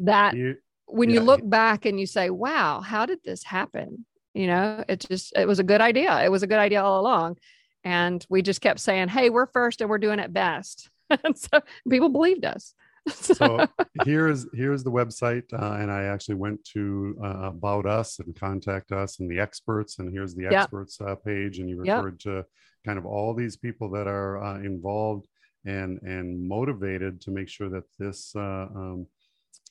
that 0.00 0.34
you, 0.34 0.56
when 0.92 1.10
yeah. 1.10 1.14
you 1.14 1.20
look 1.20 1.48
back 1.48 1.84
and 1.84 1.98
you 1.98 2.06
say, 2.06 2.30
wow, 2.30 2.80
how 2.80 3.06
did 3.06 3.18
this 3.24 3.42
happen? 3.42 4.04
You 4.34 4.46
know, 4.46 4.84
it 4.88 5.00
just, 5.00 5.36
it 5.36 5.46
was 5.46 5.58
a 5.58 5.64
good 5.64 5.80
idea. 5.80 6.22
It 6.22 6.30
was 6.30 6.42
a 6.42 6.46
good 6.46 6.58
idea 6.58 6.82
all 6.82 7.00
along. 7.00 7.38
And 7.84 8.24
we 8.28 8.42
just 8.42 8.60
kept 8.60 8.80
saying, 8.80 9.08
hey, 9.08 9.30
we're 9.30 9.46
first 9.46 9.80
and 9.80 9.90
we're 9.90 9.98
doing 9.98 10.18
it 10.18 10.32
best. 10.32 10.90
and 11.24 11.36
so 11.36 11.60
people 11.88 12.08
believed 12.08 12.44
us. 12.44 12.74
so 13.08 13.66
here's 14.04 14.46
here's 14.54 14.84
the 14.84 14.90
website 14.90 15.42
uh, 15.52 15.72
and 15.80 15.90
i 15.90 16.04
actually 16.04 16.36
went 16.36 16.64
to 16.64 17.16
uh, 17.20 17.48
about 17.48 17.84
us 17.84 18.20
and 18.20 18.38
contact 18.38 18.92
us 18.92 19.18
and 19.18 19.28
the 19.28 19.40
experts 19.40 19.98
and 19.98 20.12
here's 20.12 20.36
the 20.36 20.46
experts 20.46 20.98
yep. 21.00 21.08
uh, 21.08 21.14
page 21.16 21.58
and 21.58 21.68
you 21.68 21.78
referred 21.78 22.22
yep. 22.24 22.44
to 22.44 22.46
kind 22.86 22.98
of 22.98 23.04
all 23.04 23.34
these 23.34 23.56
people 23.56 23.90
that 23.90 24.06
are 24.06 24.40
uh, 24.40 24.58
involved 24.60 25.26
and 25.64 26.00
and 26.02 26.46
motivated 26.46 27.20
to 27.20 27.32
make 27.32 27.48
sure 27.48 27.68
that 27.68 27.84
this 27.98 28.32
uh, 28.36 28.68
um, 28.74 29.06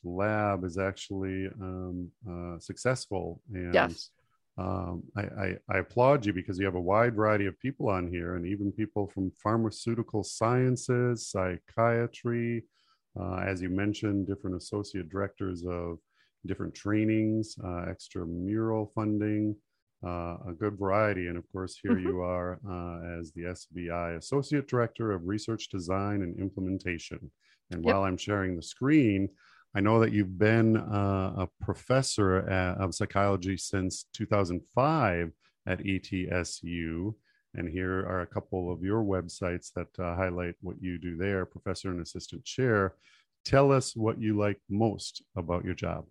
lab 0.03 0.63
is 0.63 0.77
actually 0.77 1.47
um, 1.61 2.09
uh, 2.29 2.59
successful. 2.59 3.41
And 3.53 3.73
yes. 3.73 4.09
um, 4.57 5.03
I, 5.15 5.21
I, 5.21 5.55
I, 5.69 5.77
applaud 5.79 6.25
you 6.25 6.33
because 6.33 6.59
you 6.59 6.65
have 6.65 6.75
a 6.75 6.81
wide 6.81 7.15
variety 7.15 7.45
of 7.45 7.59
people 7.59 7.89
on 7.89 8.07
here, 8.07 8.35
and 8.35 8.45
even 8.45 8.71
people 8.71 9.07
from 9.07 9.31
pharmaceutical 9.41 10.23
sciences, 10.23 11.27
psychiatry, 11.27 12.63
uh, 13.19 13.37
as 13.45 13.61
you 13.61 13.69
mentioned, 13.69 14.27
different 14.27 14.55
associate 14.55 15.09
directors 15.09 15.65
of 15.65 15.99
different 16.45 16.73
trainings, 16.73 17.55
uh, 17.63 17.85
extramural 17.85 18.91
funding. 18.93 19.55
Uh, 20.03 20.35
a 20.47 20.53
good 20.57 20.79
variety. 20.79 21.27
And 21.27 21.37
of 21.37 21.43
course, 21.51 21.77
here 21.79 21.91
mm-hmm. 21.91 22.07
you 22.07 22.21
are 22.21 22.59
uh, 22.67 23.19
as 23.19 23.31
the 23.33 23.43
SBI 23.43 24.17
Associate 24.17 24.67
Director 24.67 25.11
of 25.11 25.27
Research 25.27 25.69
Design 25.69 26.23
and 26.23 26.39
Implementation. 26.39 27.29
And 27.69 27.85
yep. 27.85 27.93
while 27.93 28.03
I'm 28.03 28.17
sharing 28.17 28.55
the 28.55 28.63
screen, 28.63 29.29
I 29.73 29.79
know 29.79 29.99
that 30.01 30.11
you've 30.11 30.37
been 30.37 30.75
uh, 30.75 31.33
a 31.37 31.47
professor 31.61 32.37
at, 32.37 32.77
of 32.77 32.93
psychology 32.93 33.55
since 33.55 34.05
2005 34.13 35.31
at 35.65 35.79
ETSU. 35.79 37.13
And 37.53 37.69
here 37.69 37.99
are 37.99 38.21
a 38.21 38.27
couple 38.27 38.71
of 38.71 38.83
your 38.83 39.03
websites 39.03 39.71
that 39.75 39.87
uh, 39.99 40.15
highlight 40.15 40.55
what 40.61 40.75
you 40.81 40.97
do 40.97 41.17
there, 41.17 41.45
professor 41.45 41.89
and 41.89 42.01
assistant 42.01 42.43
chair. 42.43 42.95
Tell 43.45 43.71
us 43.71 43.95
what 43.95 44.21
you 44.21 44.37
like 44.37 44.59
most 44.69 45.23
about 45.35 45.65
your 45.65 45.73
job. 45.73 46.05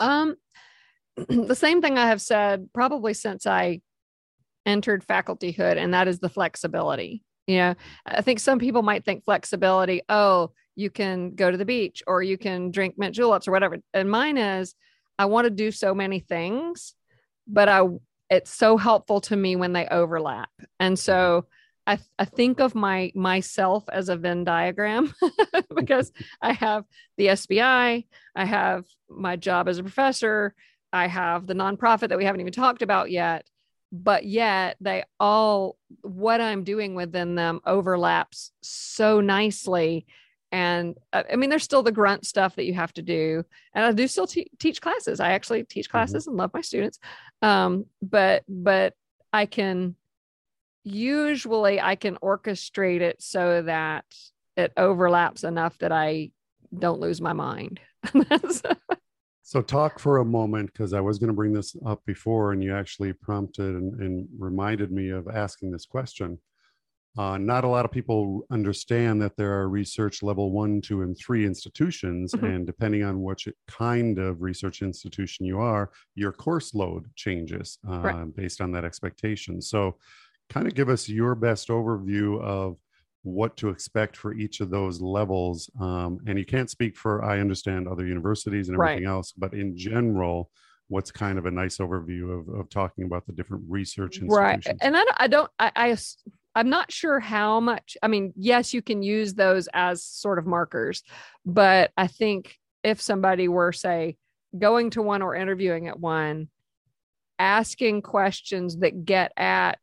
Um, 0.00 0.36
the 1.28 1.54
same 1.54 1.80
thing 1.80 1.98
I 1.98 2.06
have 2.06 2.20
said 2.20 2.68
probably 2.72 3.14
since 3.14 3.46
I 3.46 3.80
entered 4.64 5.06
facultyhood, 5.06 5.76
and 5.76 5.94
that 5.94 6.08
is 6.08 6.18
the 6.20 6.28
flexibility. 6.28 7.24
You 7.46 7.58
know, 7.58 7.74
I 8.06 8.22
think 8.22 8.40
some 8.40 8.58
people 8.58 8.82
might 8.82 9.04
think 9.04 9.24
flexibility, 9.24 10.02
oh, 10.08 10.52
you 10.78 10.90
can 10.90 11.32
go 11.32 11.50
to 11.50 11.56
the 11.56 11.64
beach 11.64 12.04
or 12.06 12.22
you 12.22 12.38
can 12.38 12.70
drink 12.70 12.96
mint 12.96 13.12
juleps 13.12 13.48
or 13.48 13.50
whatever. 13.50 13.78
And 13.92 14.08
mine 14.08 14.38
is 14.38 14.76
I 15.18 15.24
want 15.24 15.46
to 15.46 15.50
do 15.50 15.72
so 15.72 15.92
many 15.92 16.20
things, 16.20 16.94
but 17.48 17.68
I 17.68 17.82
it's 18.30 18.52
so 18.52 18.76
helpful 18.76 19.20
to 19.22 19.36
me 19.36 19.56
when 19.56 19.72
they 19.72 19.88
overlap. 19.88 20.50
And 20.78 20.96
so 20.96 21.46
I, 21.88 21.98
I 22.18 22.26
think 22.26 22.60
of 22.60 22.76
my 22.76 23.10
myself 23.16 23.84
as 23.90 24.08
a 24.08 24.16
Venn 24.16 24.44
diagram 24.44 25.12
because 25.74 26.12
I 26.40 26.52
have 26.52 26.84
the 27.16 27.28
SBI, 27.28 28.06
I 28.36 28.44
have 28.44 28.84
my 29.08 29.34
job 29.34 29.68
as 29.68 29.78
a 29.78 29.82
professor, 29.82 30.54
I 30.92 31.08
have 31.08 31.48
the 31.48 31.54
nonprofit 31.54 32.10
that 32.10 32.18
we 32.18 32.24
haven't 32.24 32.42
even 32.42 32.52
talked 32.52 32.82
about 32.82 33.10
yet, 33.10 33.48
but 33.90 34.24
yet 34.24 34.76
they 34.80 35.02
all 35.18 35.76
what 36.02 36.40
I'm 36.40 36.62
doing 36.62 36.94
within 36.94 37.34
them 37.34 37.60
overlaps 37.66 38.52
so 38.62 39.20
nicely. 39.20 40.06
And 40.50 40.96
uh, 41.12 41.24
I 41.30 41.36
mean, 41.36 41.50
there's 41.50 41.64
still 41.64 41.82
the 41.82 41.92
grunt 41.92 42.26
stuff 42.26 42.56
that 42.56 42.64
you 42.64 42.74
have 42.74 42.92
to 42.94 43.02
do, 43.02 43.44
and 43.74 43.84
I 43.84 43.92
do 43.92 44.08
still 44.08 44.26
te- 44.26 44.50
teach 44.58 44.80
classes. 44.80 45.20
I 45.20 45.32
actually 45.32 45.64
teach 45.64 45.86
mm-hmm. 45.86 45.90
classes 45.90 46.24
mm-hmm. 46.24 46.30
and 46.30 46.38
love 46.38 46.54
my 46.54 46.62
students, 46.62 46.98
um, 47.42 47.84
but 48.00 48.44
but 48.48 48.94
I 49.32 49.46
can 49.46 49.94
usually 50.84 51.80
I 51.80 51.96
can 51.96 52.16
orchestrate 52.16 53.00
it 53.00 53.22
so 53.22 53.62
that 53.62 54.04
it 54.56 54.72
overlaps 54.76 55.44
enough 55.44 55.76
that 55.78 55.92
I 55.92 56.30
don't 56.76 57.00
lose 57.00 57.20
my 57.20 57.32
mind. 57.32 57.80
so 59.42 59.62
talk 59.62 59.98
for 59.98 60.18
a 60.18 60.24
moment 60.24 60.72
because 60.72 60.92
I 60.92 61.00
was 61.00 61.18
going 61.18 61.28
to 61.28 61.34
bring 61.34 61.52
this 61.52 61.76
up 61.86 62.02
before, 62.06 62.52
and 62.52 62.62
you 62.62 62.74
actually 62.74 63.12
prompted 63.12 63.74
and, 63.74 64.00
and 64.00 64.28
reminded 64.38 64.90
me 64.90 65.10
of 65.10 65.28
asking 65.28 65.70
this 65.70 65.86
question. 65.86 66.38
Uh, 67.18 67.36
not 67.36 67.64
a 67.64 67.68
lot 67.68 67.84
of 67.84 67.90
people 67.90 68.46
understand 68.52 69.20
that 69.20 69.36
there 69.36 69.52
are 69.52 69.68
research 69.68 70.22
level 70.22 70.52
one, 70.52 70.80
two, 70.80 71.02
and 71.02 71.18
three 71.18 71.44
institutions. 71.44 72.32
Mm-hmm. 72.32 72.46
And 72.46 72.66
depending 72.66 73.02
on 73.02 73.22
which 73.22 73.48
kind 73.66 74.20
of 74.20 74.40
research 74.40 74.82
institution 74.82 75.44
you 75.44 75.58
are, 75.58 75.90
your 76.14 76.30
course 76.30 76.74
load 76.74 77.10
changes 77.16 77.78
uh, 77.90 77.98
right. 77.98 78.36
based 78.36 78.60
on 78.60 78.70
that 78.72 78.84
expectation. 78.84 79.60
So, 79.60 79.96
kind 80.48 80.66
of 80.66 80.74
give 80.74 80.88
us 80.88 81.08
your 81.08 81.34
best 81.34 81.68
overview 81.68 82.40
of 82.40 82.76
what 83.22 83.56
to 83.58 83.68
expect 83.68 84.16
for 84.16 84.32
each 84.34 84.60
of 84.60 84.70
those 84.70 85.00
levels. 85.00 85.68
Um, 85.80 86.20
and 86.26 86.38
you 86.38 86.44
can't 86.44 86.70
speak 86.70 86.96
for, 86.96 87.24
I 87.24 87.40
understand, 87.40 87.88
other 87.88 88.06
universities 88.06 88.68
and 88.68 88.76
everything 88.76 89.04
right. 89.04 89.10
else, 89.10 89.32
but 89.32 89.52
in 89.52 89.76
general, 89.76 90.50
what's 90.88 91.10
kind 91.10 91.38
of 91.38 91.46
a 91.46 91.50
nice 91.50 91.78
overview 91.78 92.38
of, 92.38 92.48
of 92.48 92.70
talking 92.70 93.04
about 93.04 93.26
the 93.26 93.32
different 93.32 93.64
research 93.68 94.18
institutions. 94.18 94.66
Right. 94.66 94.76
And 94.80 94.96
I, 94.96 95.02
I 95.18 95.26
don't, 95.26 95.50
I, 95.58 95.72
I, 95.76 95.96
I'm 96.58 96.70
not 96.70 96.90
sure 96.90 97.20
how 97.20 97.60
much, 97.60 97.96
I 98.02 98.08
mean, 98.08 98.32
yes, 98.34 98.74
you 98.74 98.82
can 98.82 99.00
use 99.00 99.34
those 99.34 99.68
as 99.72 100.02
sort 100.02 100.40
of 100.40 100.44
markers, 100.44 101.04
but 101.46 101.92
I 101.96 102.08
think 102.08 102.58
if 102.82 103.00
somebody 103.00 103.46
were, 103.46 103.70
say, 103.70 104.16
going 104.58 104.90
to 104.90 105.02
one 105.02 105.22
or 105.22 105.36
interviewing 105.36 105.86
at 105.86 106.00
one, 106.00 106.48
asking 107.38 108.02
questions 108.02 108.78
that 108.78 109.04
get 109.04 109.30
at 109.36 109.78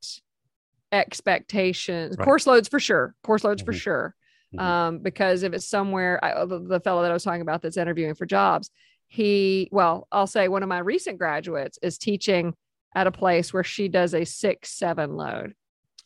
expectations, 0.92 2.18
right. 2.18 2.26
course 2.26 2.46
loads 2.46 2.68
for 2.68 2.82
sure, 2.82 3.16
course 3.24 3.46
loads 3.46 3.62
mm-hmm. 3.62 3.72
for 3.72 3.78
sure. 3.78 4.16
Mm-hmm. 4.54 4.66
Um, 4.66 5.00
because 5.00 5.44
if 5.44 5.54
it's 5.54 5.70
somewhere, 5.70 6.20
I, 6.22 6.44
the, 6.44 6.60
the 6.60 6.82
fellow 6.82 7.04
that 7.04 7.12
I 7.12 7.14
was 7.14 7.24
talking 7.24 7.42
about 7.42 7.62
that's 7.62 7.78
interviewing 7.78 8.16
for 8.16 8.26
jobs, 8.26 8.70
he, 9.08 9.70
well, 9.72 10.10
I'll 10.12 10.28
say 10.28 10.50
one 10.50 10.62
of 10.62 10.68
my 10.68 10.80
recent 10.80 11.20
graduates 11.20 11.80
is 11.82 11.98
teaching 11.98 12.54
at 12.94 13.08
a 13.08 13.12
place 13.12 13.54
where 13.54 13.64
she 13.64 13.88
does 13.88 14.14
a 14.14 14.26
six, 14.26 14.74
seven 14.74 15.16
load. 15.16 15.54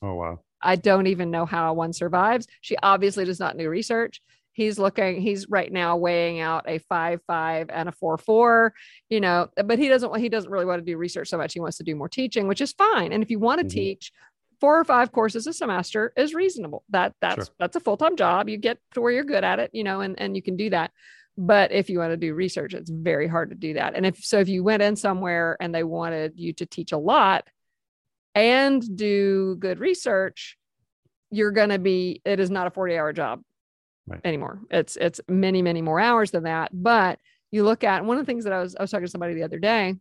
Oh, 0.03 0.13
wow. 0.13 0.41
I 0.61 0.75
don't 0.75 1.07
even 1.07 1.31
know 1.31 1.45
how 1.45 1.73
one 1.73 1.93
survives. 1.93 2.47
She 2.61 2.75
obviously 2.81 3.25
does 3.25 3.39
not 3.39 3.57
do 3.57 3.69
research. 3.69 4.21
He's 4.53 4.77
looking, 4.77 5.21
he's 5.21 5.47
right 5.49 5.71
now 5.71 5.95
weighing 5.95 6.39
out 6.39 6.65
a 6.67 6.79
five, 6.79 7.21
five 7.25 7.69
and 7.69 7.87
a 7.87 7.93
four, 7.93 8.17
four, 8.17 8.73
you 9.09 9.21
know, 9.21 9.47
but 9.63 9.79
he 9.79 9.87
doesn't, 9.87 10.17
he 10.17 10.27
doesn't 10.27 10.51
really 10.51 10.65
want 10.65 10.79
to 10.79 10.85
do 10.85 10.97
research 10.97 11.29
so 11.29 11.37
much. 11.37 11.53
He 11.53 11.61
wants 11.61 11.77
to 11.77 11.83
do 11.83 11.95
more 11.95 12.09
teaching, 12.09 12.47
which 12.47 12.59
is 12.59 12.73
fine. 12.73 13.13
And 13.13 13.23
if 13.23 13.31
you 13.31 13.39
want 13.39 13.59
to 13.59 13.65
mm-hmm. 13.65 13.73
teach, 13.73 14.11
four 14.59 14.77
or 14.77 14.83
five 14.83 15.11
courses 15.11 15.47
a 15.47 15.53
semester 15.53 16.11
is 16.17 16.33
reasonable. 16.33 16.83
That 16.89 17.13
that's 17.21 17.45
sure. 17.45 17.55
that's 17.59 17.77
a 17.77 17.79
full-time 17.79 18.17
job. 18.17 18.49
You 18.49 18.57
get 18.57 18.77
to 18.93 19.01
where 19.01 19.11
you're 19.11 19.23
good 19.23 19.45
at 19.45 19.59
it, 19.59 19.71
you 19.73 19.83
know, 19.85 20.01
and, 20.01 20.19
and 20.19 20.35
you 20.35 20.41
can 20.41 20.57
do 20.57 20.69
that. 20.71 20.91
But 21.37 21.71
if 21.71 21.89
you 21.89 21.99
want 21.99 22.11
to 22.11 22.17
do 22.17 22.33
research, 22.33 22.73
it's 22.73 22.89
very 22.89 23.27
hard 23.27 23.51
to 23.51 23.55
do 23.55 23.75
that. 23.75 23.95
And 23.95 24.05
if 24.05 24.17
so, 24.17 24.39
if 24.39 24.49
you 24.49 24.61
went 24.61 24.83
in 24.83 24.97
somewhere 24.97 25.55
and 25.61 25.73
they 25.73 25.83
wanted 25.83 26.33
you 26.35 26.51
to 26.53 26.65
teach 26.65 26.91
a 26.91 26.97
lot 26.97 27.47
and 28.39 28.97
do 28.97 29.55
good 29.57 29.79
research, 29.79 30.57
you're 31.31 31.51
gonna 31.51 31.79
be, 31.79 32.21
it 32.25 32.39
is 32.39 32.49
not 32.49 32.67
a 32.67 32.71
40-hour 32.71 33.13
job 33.13 33.41
right. 34.07 34.21
anymore. 34.23 34.61
It's 34.71 34.95
it's 34.95 35.21
many, 35.27 35.61
many 35.61 35.81
more 35.81 35.99
hours 35.99 36.31
than 36.31 36.43
that. 36.43 36.71
But 36.73 37.19
you 37.51 37.63
look 37.63 37.83
at 37.83 38.05
one 38.05 38.17
of 38.17 38.25
the 38.25 38.29
things 38.29 38.43
that 38.43 38.53
I 38.53 38.59
was 38.61 38.75
I 38.75 38.81
was 38.81 38.91
talking 38.91 39.05
to 39.05 39.11
somebody 39.11 39.33
the 39.33 39.43
other 39.43 39.59
day 39.59 39.95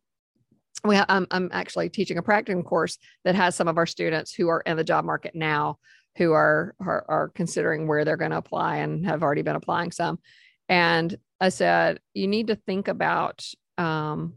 we 0.84 0.96
have, 0.96 1.06
I'm, 1.08 1.26
I'm 1.30 1.48
actually 1.52 1.88
teaching 1.88 2.18
a 2.18 2.22
practicum 2.22 2.64
course 2.64 2.98
that 3.24 3.34
has 3.34 3.54
some 3.54 3.68
of 3.68 3.78
our 3.78 3.86
students 3.86 4.32
who 4.32 4.48
are 4.48 4.60
in 4.60 4.76
the 4.76 4.84
job 4.84 5.04
market 5.04 5.34
now 5.34 5.78
who 6.16 6.32
are, 6.32 6.74
are, 6.80 7.04
are 7.08 7.28
considering 7.28 7.86
where 7.86 8.04
they're 8.04 8.16
going 8.16 8.30
to 8.30 8.38
apply 8.38 8.76
and 8.76 9.06
have 9.06 9.22
already 9.22 9.42
been 9.42 9.56
applying 9.56 9.92
some 9.92 10.18
and 10.68 11.16
i 11.40 11.48
said 11.48 12.00
you 12.14 12.26
need 12.26 12.48
to 12.48 12.56
think 12.56 12.88
about 12.88 13.44
um, 13.76 14.34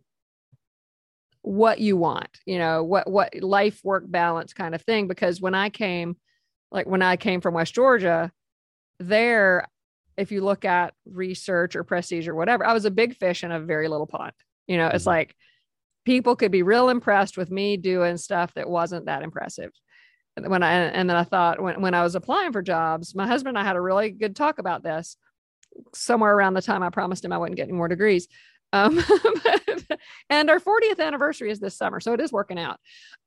what 1.43 1.79
you 1.79 1.97
want 1.97 2.39
you 2.45 2.59
know 2.59 2.83
what 2.83 3.09
what 3.09 3.33
life 3.41 3.81
work 3.83 4.03
balance 4.07 4.53
kind 4.53 4.75
of 4.75 4.81
thing 4.83 5.07
because 5.07 5.41
when 5.41 5.55
i 5.55 5.69
came 5.69 6.15
like 6.71 6.85
when 6.85 7.01
i 7.01 7.15
came 7.15 7.41
from 7.41 7.55
west 7.55 7.73
georgia 7.73 8.31
there 8.99 9.67
if 10.17 10.31
you 10.31 10.41
look 10.41 10.65
at 10.65 10.93
research 11.05 11.75
or 11.75 11.83
prestige 11.83 12.27
or 12.27 12.35
whatever 12.35 12.65
i 12.65 12.73
was 12.73 12.85
a 12.85 12.91
big 12.91 13.15
fish 13.15 13.43
in 13.43 13.51
a 13.51 13.59
very 13.59 13.87
little 13.87 14.05
pond 14.05 14.33
you 14.67 14.77
know 14.77 14.87
it's 14.87 15.03
mm-hmm. 15.03 15.09
like 15.09 15.35
people 16.05 16.35
could 16.35 16.51
be 16.51 16.63
real 16.63 16.89
impressed 16.89 17.37
with 17.37 17.51
me 17.51 17.77
doing 17.77 18.17
stuff 18.17 18.53
that 18.55 18.69
wasn't 18.69 19.05
that 19.05 19.23
impressive. 19.23 19.71
And 20.37 20.47
when 20.49 20.63
I 20.63 20.73
and 20.73 21.09
then 21.09 21.17
I 21.17 21.23
thought 21.23 21.61
when 21.61 21.81
when 21.81 21.93
I 21.93 22.03
was 22.03 22.15
applying 22.15 22.53
for 22.53 22.61
jobs, 22.61 23.13
my 23.13 23.27
husband 23.27 23.57
and 23.57 23.63
I 23.63 23.67
had 23.67 23.75
a 23.75 23.81
really 23.81 24.11
good 24.11 24.35
talk 24.35 24.59
about 24.59 24.83
this 24.83 25.17
somewhere 25.93 26.33
around 26.33 26.53
the 26.53 26.61
time 26.61 26.83
I 26.83 26.89
promised 26.89 27.23
him 27.23 27.31
I 27.31 27.37
wouldn't 27.37 27.57
get 27.57 27.63
any 27.63 27.73
more 27.73 27.87
degrees. 27.87 28.27
Um, 28.73 29.03
and 30.29 30.49
our 30.49 30.59
40th 30.59 30.99
anniversary 30.99 31.51
is 31.51 31.59
this 31.59 31.77
summer, 31.77 31.99
so 31.99 32.13
it 32.13 32.21
is 32.21 32.31
working 32.31 32.59
out. 32.59 32.79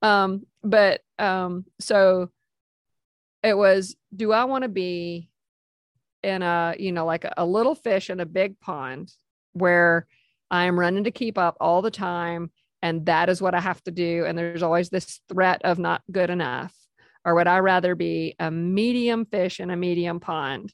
Um, 0.02 0.44
but 0.62 1.00
um, 1.18 1.64
so 1.80 2.30
it 3.42 3.56
was, 3.56 3.94
do 4.14 4.32
I 4.32 4.44
want 4.44 4.62
to 4.62 4.68
be 4.68 5.28
in 6.22 6.42
a, 6.42 6.74
you 6.78 6.92
know, 6.92 7.04
like 7.04 7.24
a, 7.24 7.34
a 7.36 7.46
little 7.46 7.74
fish 7.74 8.08
in 8.08 8.20
a 8.20 8.26
big 8.26 8.58
pond 8.60 9.12
where 9.52 10.06
I 10.50 10.64
am 10.64 10.78
running 10.78 11.04
to 11.04 11.10
keep 11.10 11.36
up 11.36 11.56
all 11.60 11.82
the 11.82 11.90
time 11.90 12.50
and 12.84 13.06
that 13.06 13.30
is 13.30 13.40
what 13.40 13.54
I 13.54 13.60
have 13.60 13.82
to 13.84 13.90
do. 13.90 14.26
And 14.26 14.36
there's 14.36 14.62
always 14.62 14.90
this 14.90 15.20
threat 15.30 15.62
of 15.64 15.78
not 15.78 16.02
good 16.12 16.28
enough. 16.28 16.74
Or 17.24 17.34
would 17.34 17.46
I 17.46 17.60
rather 17.60 17.94
be 17.94 18.34
a 18.38 18.50
medium 18.50 19.24
fish 19.24 19.58
in 19.58 19.70
a 19.70 19.76
medium 19.76 20.20
pond? 20.20 20.70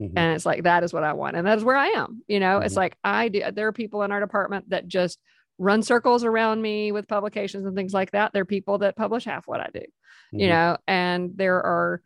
Mm-hmm. 0.00 0.18
And 0.18 0.34
it's 0.34 0.46
like, 0.46 0.64
that 0.64 0.82
is 0.82 0.92
what 0.92 1.04
I 1.04 1.12
want. 1.12 1.36
And 1.36 1.46
that 1.46 1.58
is 1.58 1.64
where 1.64 1.76
I 1.76 1.88
am. 1.88 2.22
You 2.26 2.40
know, 2.40 2.56
mm-hmm. 2.56 2.66
it's 2.66 2.76
like 2.76 2.96
I 3.04 3.28
do. 3.28 3.42
There 3.52 3.68
are 3.68 3.72
people 3.72 4.02
in 4.02 4.12
our 4.12 4.20
department 4.20 4.70
that 4.70 4.88
just 4.88 5.18
run 5.58 5.82
circles 5.82 6.24
around 6.24 6.60
me 6.60 6.92
with 6.92 7.08
publications 7.08 7.64
and 7.66 7.76
things 7.76 7.94
like 7.94 8.10
that. 8.10 8.32
There 8.32 8.42
are 8.42 8.46
people 8.46 8.78
that 8.78 8.96
publish 8.96 9.24
half 9.24 9.46
what 9.46 9.60
I 9.60 9.68
do, 9.72 9.80
mm-hmm. 9.80 10.40
you 10.40 10.48
know, 10.48 10.76
and 10.86 11.32
there 11.36 11.62
are 11.62 12.02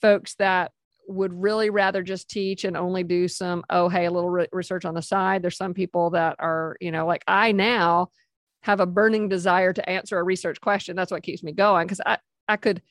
folks 0.00 0.34
that 0.36 0.72
would 1.06 1.32
really 1.32 1.70
rather 1.70 2.02
just 2.02 2.28
teach 2.28 2.64
and 2.64 2.76
only 2.76 3.02
do 3.02 3.28
some, 3.28 3.64
oh, 3.70 3.88
hey, 3.88 4.04
a 4.04 4.10
little 4.10 4.28
re- 4.28 4.48
research 4.52 4.84
on 4.84 4.94
the 4.94 5.02
side. 5.02 5.42
There's 5.42 5.56
some 5.56 5.74
people 5.74 6.10
that 6.10 6.36
are, 6.38 6.76
you 6.80 6.92
know, 6.92 7.06
like 7.06 7.24
I 7.26 7.52
now 7.52 8.10
have 8.62 8.80
a 8.80 8.86
burning 8.86 9.28
desire 9.28 9.72
to 9.72 9.88
answer 9.88 10.18
a 10.18 10.22
research 10.22 10.60
question. 10.60 10.96
That's 10.96 11.10
what 11.10 11.22
keeps 11.22 11.42
me 11.42 11.52
going 11.52 11.86
because 11.86 12.02
I, 12.04 12.18
I 12.46 12.56
could 12.56 12.82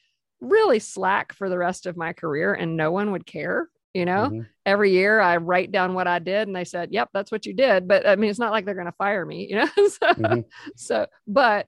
really 0.42 0.80
slack 0.80 1.34
for 1.34 1.50
the 1.50 1.58
rest 1.58 1.86
of 1.86 1.98
my 1.98 2.14
career 2.14 2.54
and 2.54 2.78
no 2.78 2.92
one 2.92 3.12
would 3.12 3.26
care. 3.26 3.70
You 3.94 4.06
know, 4.06 4.30
mm-hmm. 4.30 4.42
every 4.66 4.92
year 4.92 5.20
I 5.20 5.38
write 5.38 5.72
down 5.72 5.94
what 5.94 6.08
I 6.08 6.20
did 6.20 6.48
and 6.48 6.56
they 6.56 6.66
said, 6.66 6.90
yep, 6.92 7.10
that's 7.14 7.32
what 7.32 7.46
you 7.46 7.54
did. 7.54 7.88
But 7.88 8.08
I 8.08 8.16
mean, 8.16 8.30
it's 8.30 8.38
not 8.38 8.52
like 8.52 8.66
they're 8.66 8.76
going 8.76 8.86
to 8.86 8.92
fire 8.92 9.26
me, 9.26 9.48
you 9.50 9.56
know? 9.56 9.66
so, 9.76 10.08
mm-hmm. 10.14 10.42
so, 10.76 11.08
but 11.26 11.66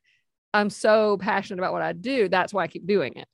I'm 0.53 0.69
so 0.69 1.17
passionate 1.17 1.59
about 1.59 1.73
what 1.73 1.81
I 1.81 1.93
do. 1.93 2.29
That's 2.29 2.53
why 2.53 2.63
I 2.63 2.67
keep 2.67 2.85
doing 2.85 3.13
it 3.15 3.27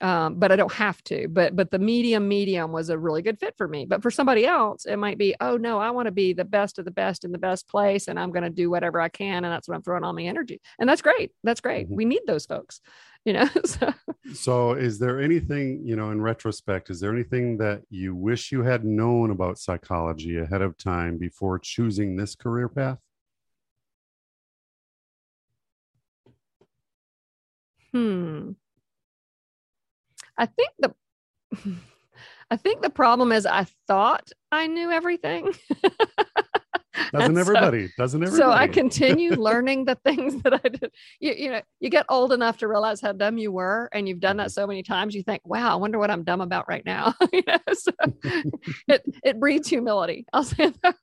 um, 0.00 0.36
but 0.36 0.52
I 0.52 0.56
don't 0.56 0.72
have 0.72 1.02
to. 1.04 1.28
But 1.28 1.56
but 1.56 1.70
the 1.70 1.78
medium 1.78 2.28
medium 2.28 2.72
was 2.72 2.88
a 2.88 2.98
really 2.98 3.22
good 3.22 3.38
fit 3.38 3.54
for 3.56 3.66
me. 3.66 3.84
But 3.84 4.02
for 4.02 4.10
somebody 4.10 4.46
else, 4.46 4.86
it 4.86 4.96
might 4.96 5.18
be, 5.18 5.34
oh 5.40 5.56
no, 5.56 5.78
I 5.78 5.90
want 5.90 6.06
to 6.06 6.12
be 6.12 6.32
the 6.32 6.44
best 6.44 6.78
of 6.78 6.84
the 6.84 6.90
best 6.90 7.24
in 7.24 7.32
the 7.32 7.38
best 7.38 7.68
place, 7.68 8.08
and 8.08 8.18
I'm 8.18 8.30
going 8.30 8.44
to 8.44 8.50
do 8.50 8.70
whatever 8.70 9.00
I 9.00 9.08
can, 9.08 9.44
and 9.44 9.52
that's 9.52 9.68
what 9.68 9.74
I'm 9.74 9.82
throwing 9.82 10.04
all 10.04 10.12
my 10.12 10.22
energy. 10.22 10.60
And 10.78 10.88
that's 10.88 11.02
great. 11.02 11.32
That's 11.42 11.60
great. 11.60 11.86
Mm-hmm. 11.86 11.96
We 11.96 12.04
need 12.04 12.22
those 12.26 12.46
folks, 12.46 12.80
you 13.24 13.32
know. 13.32 13.48
so. 13.64 13.92
so, 14.32 14.72
is 14.72 14.98
there 14.98 15.20
anything 15.20 15.82
you 15.84 15.96
know 15.96 16.10
in 16.10 16.20
retrospect? 16.20 16.90
Is 16.90 17.00
there 17.00 17.12
anything 17.12 17.58
that 17.58 17.82
you 17.90 18.14
wish 18.14 18.52
you 18.52 18.62
had 18.62 18.84
known 18.84 19.30
about 19.30 19.58
psychology 19.58 20.38
ahead 20.38 20.62
of 20.62 20.76
time 20.76 21.18
before 21.18 21.58
choosing 21.58 22.16
this 22.16 22.34
career 22.34 22.68
path? 22.68 22.98
Hmm. 27.92 28.52
I 30.36 30.46
think 30.46 30.70
the 30.78 30.94
I 32.50 32.56
think 32.56 32.82
the 32.82 32.90
problem 32.90 33.32
is 33.32 33.44
I 33.44 33.66
thought 33.86 34.30
I 34.50 34.66
knew 34.66 34.90
everything. 34.90 35.52
Doesn't 37.12 37.34
so- 37.34 37.40
everybody? 37.40 37.90
Doesn't 37.96 38.22
everybody? 38.22 38.42
So 38.42 38.50
I 38.50 38.66
continue 38.80 39.32
learning 39.32 39.84
the 39.84 39.94
things 39.96 40.42
that 40.42 40.54
I 40.64 40.68
did. 40.68 40.90
You, 41.20 41.32
you 41.34 41.50
know, 41.50 41.60
you 41.80 41.90
get 41.90 42.06
old 42.08 42.32
enough 42.32 42.58
to 42.58 42.68
realize 42.68 43.00
how 43.00 43.12
dumb 43.12 43.38
you 43.38 43.50
were, 43.52 43.88
and 43.92 44.08
you've 44.08 44.20
done 44.20 44.36
Mm-hmm. 44.36 44.44
that 44.44 44.52
so 44.52 44.66
many 44.66 44.82
times. 44.82 45.14
You 45.14 45.22
think, 45.22 45.42
"Wow, 45.44 45.72
I 45.72 45.76
wonder 45.76 45.98
what 45.98 46.10
I'm 46.10 46.22
dumb 46.22 46.40
about 46.40 46.68
right 46.68 46.84
now." 46.84 47.14
you 47.32 47.42
know, 47.46 47.58
so 47.72 47.90
it 48.88 49.02
it 49.24 49.40
breeds 49.40 49.68
humility. 49.68 50.26
I'll 50.32 50.44
say 50.44 50.72
that 50.82 50.96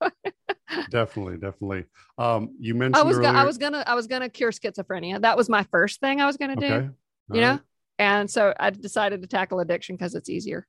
definitely, 0.89 1.37
definitely. 1.37 1.85
Um, 2.17 2.55
you 2.59 2.75
mentioned 2.75 2.95
I 2.97 3.03
was 3.03 3.17
go- 3.19 3.25
I 3.25 3.43
was 3.43 3.57
gonna 3.57 3.83
I 3.85 3.95
was 3.95 4.07
gonna 4.07 4.29
cure 4.29 4.51
schizophrenia. 4.51 5.21
That 5.21 5.37
was 5.37 5.49
my 5.49 5.63
first 5.71 5.99
thing 5.99 6.21
I 6.21 6.25
was 6.25 6.37
gonna 6.37 6.55
do. 6.55 6.65
okay. 6.65 6.89
You 7.31 7.41
all 7.43 7.53
know, 7.55 7.59
and 7.99 8.29
so 8.29 8.53
I 8.59 8.69
decided 8.69 9.21
to 9.21 9.27
tackle 9.27 9.59
addiction 9.59 9.95
because 9.95 10.15
it's 10.15 10.29
easier. 10.29 10.67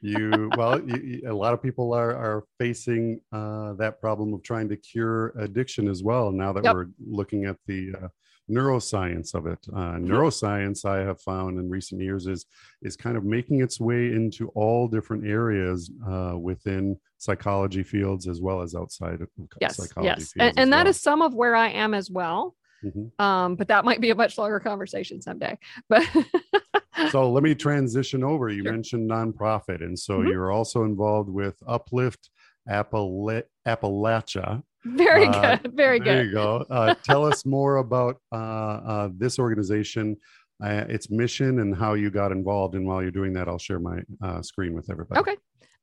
You 0.00 0.50
well 0.54 0.80
you, 0.80 0.96
you- 0.96 1.30
a 1.30 1.34
lot 1.34 1.52
of 1.54 1.62
people 1.62 1.92
are 1.92 2.14
are 2.16 2.44
facing 2.58 3.20
uh, 3.32 3.74
that 3.74 4.00
problem 4.00 4.32
of 4.32 4.42
trying 4.42 4.68
to 4.68 4.76
cure 4.76 5.28
addiction 5.38 5.88
as 5.88 6.02
well 6.02 6.30
now 6.32 6.52
that 6.52 6.64
Yep. 6.64 6.74
we're 6.74 6.86
looking 7.06 7.44
at 7.44 7.56
the 7.66 7.92
uh, 8.02 8.08
neuroscience 8.50 9.34
of 9.34 9.46
it 9.46 9.58
uh, 9.72 9.92
Mm-hmm. 9.92 10.06
neuroscience 10.10 10.84
i 10.84 10.98
have 10.98 11.20
found 11.20 11.58
in 11.58 11.68
recent 11.68 12.00
years 12.00 12.26
is 12.26 12.46
is 12.82 12.96
kind 12.96 13.16
of 13.16 13.24
making 13.24 13.60
its 13.62 13.78
way 13.78 14.06
into 14.12 14.48
all 14.54 14.88
different 14.88 15.24
areas 15.26 15.90
uh, 16.08 16.34
within 16.36 16.98
psychology 17.18 17.82
fields 17.82 18.26
as 18.26 18.40
well 18.40 18.62
as 18.62 18.74
outside 18.74 19.20
of 19.20 19.28
Yes, 19.60 19.76
psychology 19.76 20.20
yes, 20.22 20.32
fields 20.32 20.36
and, 20.38 20.58
and 20.58 20.72
that 20.72 20.84
well. 20.84 20.90
is 20.90 21.00
some 21.00 21.20
of 21.22 21.34
where 21.34 21.54
I 21.54 21.68
am 21.68 21.92
as 21.94 22.10
well. 22.10 22.56
Mhm. 22.82 23.10
Um, 23.18 23.56
but 23.56 23.68
that 23.68 23.84
might 23.84 24.00
be 24.00 24.08
a 24.08 24.14
much 24.14 24.38
longer 24.38 24.58
conversation 24.58 25.20
someday. 25.20 25.58
But 25.90 26.02
so 27.10 27.30
let 27.30 27.42
me 27.42 27.54
transition 27.54 28.22
over. 28.24 28.48
You 28.48 28.62
Sure. 28.62 28.72
mentioned 28.72 29.10
nonprofit, 29.10 29.82
and 29.84 29.98
so 29.98 30.18
Mhm. 30.20 30.28
you're 30.30 30.50
also 30.52 30.84
involved 30.84 31.28
with 31.28 31.56
Uplift 31.66 32.30
Appala- 32.68 33.44
Appalachia. 33.66 34.62
very 34.84 35.26
Uh, 35.26 35.56
good, 35.56 35.72
very 35.74 35.98
There 35.98 36.04
good. 36.04 36.06
There 36.06 36.24
you 36.24 36.32
go. 36.32 36.64
Uh, 36.70 36.94
tell 37.02 37.24
us 37.24 37.44
more 37.44 37.76
about 37.76 38.16
uh, 38.32 38.36
uh, 38.36 39.08
this 39.14 39.38
organization, 39.38 40.16
uh, 40.62 40.84
its 40.88 41.10
mission, 41.10 41.60
and 41.60 41.74
how 41.76 41.94
you 41.94 42.10
got 42.10 42.32
involved. 42.32 42.74
And 42.74 42.86
while 42.86 43.02
you're 43.02 43.10
doing 43.10 43.32
that, 43.34 43.48
I'll 43.48 43.58
share 43.58 43.78
my 43.80 44.02
uh, 44.22 44.40
screen 44.42 44.72
with 44.74 44.90
everybody. 44.90 45.20
Okay. 45.20 45.36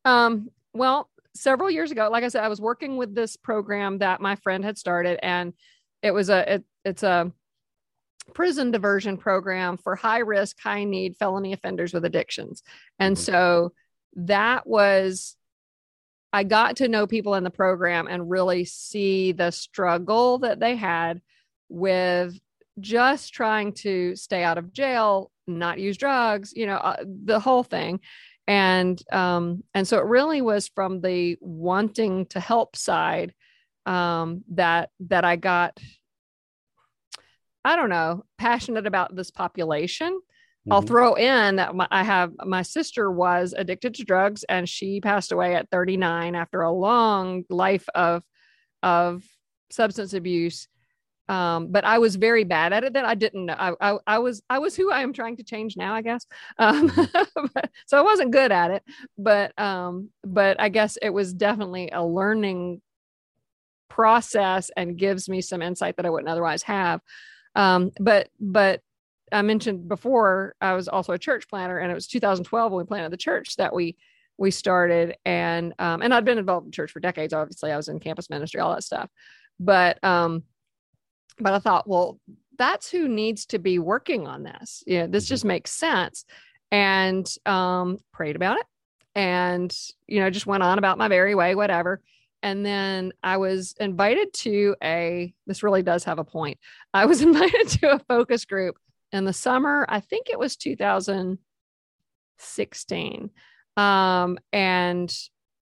Um, 0.06 0.50
well, 0.74 1.10
several 1.36 1.70
years 1.70 1.92
ago, 1.92 2.10
like 2.12 2.24
I 2.24 2.30
said, 2.30 2.44
I 2.44 2.48
was 2.48 2.60
working 2.62 2.98
with 2.98 3.14
this 3.14 3.36
program 3.38 4.00
that 4.00 4.20
my 4.22 4.36
friend 4.36 4.64
had 4.64 4.78
started, 4.78 5.20
and 5.24 5.54
it 6.02 6.12
was 6.12 6.30
a 6.30 6.56
it, 6.56 6.64
it's 6.86 7.04
a 7.04 7.32
prison 8.34 8.72
diversion 8.72 9.18
program 9.18 9.78
for 9.78 9.96
high 9.96 10.20
risk, 10.20 10.58
high 10.60 10.84
need 10.84 11.16
felony 11.18 11.54
offenders 11.54 11.94
with 11.94 12.06
addictions. 12.06 12.64
And 13.00 13.16
Mhm. 13.16 13.20
so 13.20 13.74
that 14.16 14.68
was 14.68 15.36
I 16.34 16.44
got 16.44 16.78
to 16.78 16.90
know 16.90 17.08
people 17.08 17.36
in 17.36 17.44
the 17.46 17.50
program 17.50 18.06
and 18.08 18.30
really 18.30 18.66
see 18.66 19.32
the 19.32 19.52
struggle 19.52 20.40
that 20.40 20.60
they 20.60 20.76
had 20.76 21.22
with 21.70 22.38
just 22.80 23.34
trying 23.34 23.74
to 23.74 24.16
stay 24.16 24.44
out 24.44 24.58
of 24.58 24.74
jail, 24.74 25.32
not 25.48 25.80
use 25.80 25.98
drugs, 25.98 26.54
you 26.56 26.66
know, 26.66 26.76
uh, 26.76 27.04
the 27.04 27.40
whole 27.40 27.64
thing. 27.64 28.02
And 28.46 29.02
um 29.12 29.64
and 29.74 29.88
so 29.88 29.98
it 30.00 30.06
really 30.06 30.42
was 30.42 30.68
from 30.68 31.02
the 31.02 31.38
wanting 31.42 32.26
to 32.28 32.40
help 32.40 32.76
side 32.76 33.34
um 33.86 34.44
that 34.52 34.90
that 35.00 35.26
I 35.26 35.38
got 35.38 35.80
I 37.68 37.76
don't 37.76 37.90
know, 37.90 38.24
passionate 38.38 38.88
about 38.88 39.16
this 39.16 39.30
population. 39.32 40.20
I'll 40.72 40.82
Mhm. 40.82 40.88
throw 40.88 41.14
in 41.16 41.58
that 41.58 41.76
my, 41.76 41.88
I 41.92 42.04
have 42.04 42.34
my 42.46 42.62
sister 42.62 43.12
was 43.12 43.54
addicted 43.58 43.94
to 43.96 44.04
drugs 44.04 44.44
and 44.46 44.68
she 44.68 45.00
passed 45.02 45.32
away 45.32 45.56
at 45.56 45.70
39 45.70 46.36
after 46.36 46.62
a 46.62 46.72
long 46.72 47.44
life 47.50 47.88
of 47.96 48.24
of 48.84 49.24
substance 49.70 50.14
abuse. 50.14 50.68
Um, 51.30 51.68
but 51.74 51.84
I 51.84 51.98
was 51.98 52.16
very 52.16 52.46
bad 52.46 52.72
at 52.72 52.86
it. 52.86 52.94
Then 52.94 53.04
I 53.06 53.16
didn't 53.16 53.48
know. 53.48 53.56
I, 53.58 53.74
I, 53.82 53.98
I 54.08 54.20
was 54.20 54.42
I 54.50 54.60
was 54.60 54.76
who 54.78 54.92
I 54.92 55.02
am 55.04 55.12
trying 55.14 55.36
to 55.38 55.44
change 55.44 55.76
now, 55.76 55.94
I 55.94 56.02
guess. 56.02 56.26
Um, 56.58 56.88
but- 57.54 57.70
so 57.88 57.98
I 57.98 58.02
wasn't 58.02 58.32
good 58.32 58.52
at 58.52 58.72
it, 58.72 58.84
but 59.18 59.58
um, 59.60 60.10
but 60.24 60.60
I 60.60 60.70
guess 60.70 60.98
it 61.02 61.10
was 61.10 61.34
definitely 61.34 61.90
a 61.92 62.04
learning 62.06 62.82
process 63.90 64.70
and 64.76 64.98
gives 64.98 65.28
me 65.30 65.42
some 65.42 65.62
insight 65.62 65.98
that 65.98 66.06
I 66.06 66.10
wouldn't 66.10 66.30
otherwise 66.30 66.64
have. 66.64 67.02
Um, 67.56 67.92
but 68.00 68.30
but 68.40 68.82
I 69.32 69.42
mentioned 69.42 69.88
before 69.88 70.56
I 70.62 70.74
was 70.74 70.88
also 70.88 71.14
a 71.14 71.20
church 71.20 71.48
planner, 71.50 71.78
and 71.78 71.92
it 71.92 71.96
was 71.96 72.08
2012 72.08 72.72
when 72.72 72.84
we 72.84 72.88
planted 72.88 73.12
the 73.12 73.18
church 73.18 73.56
that 73.58 73.74
we 73.74 73.96
we 74.38 74.52
started, 74.52 75.16
and 75.26 75.74
um, 75.80 76.02
and 76.02 76.14
I'd 76.14 76.26
been 76.26 76.38
involved 76.38 76.66
in 76.68 76.72
church 76.72 76.92
for 76.92 77.00
decades. 77.00 77.34
Obviously, 77.34 77.72
I 77.72 77.78
was 77.78 77.88
in 77.90 78.00
campus 78.00 78.30
ministry, 78.30 78.62
all 78.62 78.74
that 78.74 78.84
stuff, 78.84 79.10
but 79.60 80.04
um, 80.04 80.44
but 81.40 81.54
I 81.54 81.60
thought, 81.60 81.88
well, 81.88 82.20
that's 82.58 82.90
who 82.90 83.08
needs 83.08 83.46
to 83.48 83.60
be 83.60 83.80
working 83.80 84.28
on 84.28 84.44
this. 84.44 84.84
Yeah, 84.88 85.08
this 85.08 85.26
Mhm. 85.26 85.30
just 85.30 85.46
makes 85.46 85.72
sense, 85.72 86.26
and 86.72 87.28
um, 87.46 88.00
prayed 88.12 88.36
about 88.36 88.60
it, 88.60 88.66
and 89.16 89.76
you 90.08 90.20
know, 90.20 90.30
just 90.30 90.48
went 90.48 90.64
on 90.64 90.78
about 90.78 90.98
my 90.98 91.08
very 91.08 91.36
way, 91.36 91.56
whatever. 91.56 92.02
And 92.44 92.66
then 92.66 93.14
I 93.24 93.38
was 93.38 93.74
invited 93.80 94.34
to 94.34 94.76
a. 94.84 95.34
This 95.46 95.64
really 95.64 95.84
does 95.84 96.04
have 96.06 96.20
a 96.20 96.24
point. 96.24 96.60
I 96.94 97.06
was 97.06 97.22
invited 97.24 97.68
to 97.80 97.96
a 97.96 98.00
focus 98.00 98.46
group 98.46 98.78
in 99.12 99.26
the 99.26 99.34
summer. 99.34 99.86
I 99.90 100.00
think 100.00 100.30
it 100.30 100.40
was 100.40 100.56
2016. 100.56 103.30
Um, 103.76 104.38
and 104.52 105.14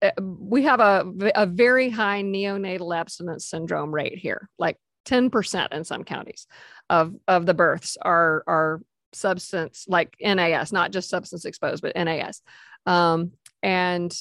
uh, 0.02 0.10
we 0.20 0.64
have 0.64 0.80
a, 0.80 1.04
a 1.34 1.46
very 1.46 1.90
high 1.90 2.22
neonatal 2.22 2.96
abstinence 2.96 3.46
syndrome 3.46 3.94
rate 3.94 4.18
here, 4.18 4.48
like 4.58 4.78
10% 5.06 5.72
in 5.72 5.84
some 5.84 6.04
counties 6.04 6.46
of, 6.88 7.14
of 7.28 7.46
the 7.46 7.54
births 7.54 7.96
are, 8.00 8.42
are 8.46 8.82
substance 9.12 9.86
like 9.88 10.16
NAS, 10.20 10.72
not 10.72 10.90
just 10.90 11.08
substance 11.08 11.44
exposed, 11.44 11.82
but 11.82 11.96
NAS. 11.96 12.42
Um, 12.86 13.32
and 13.62 14.12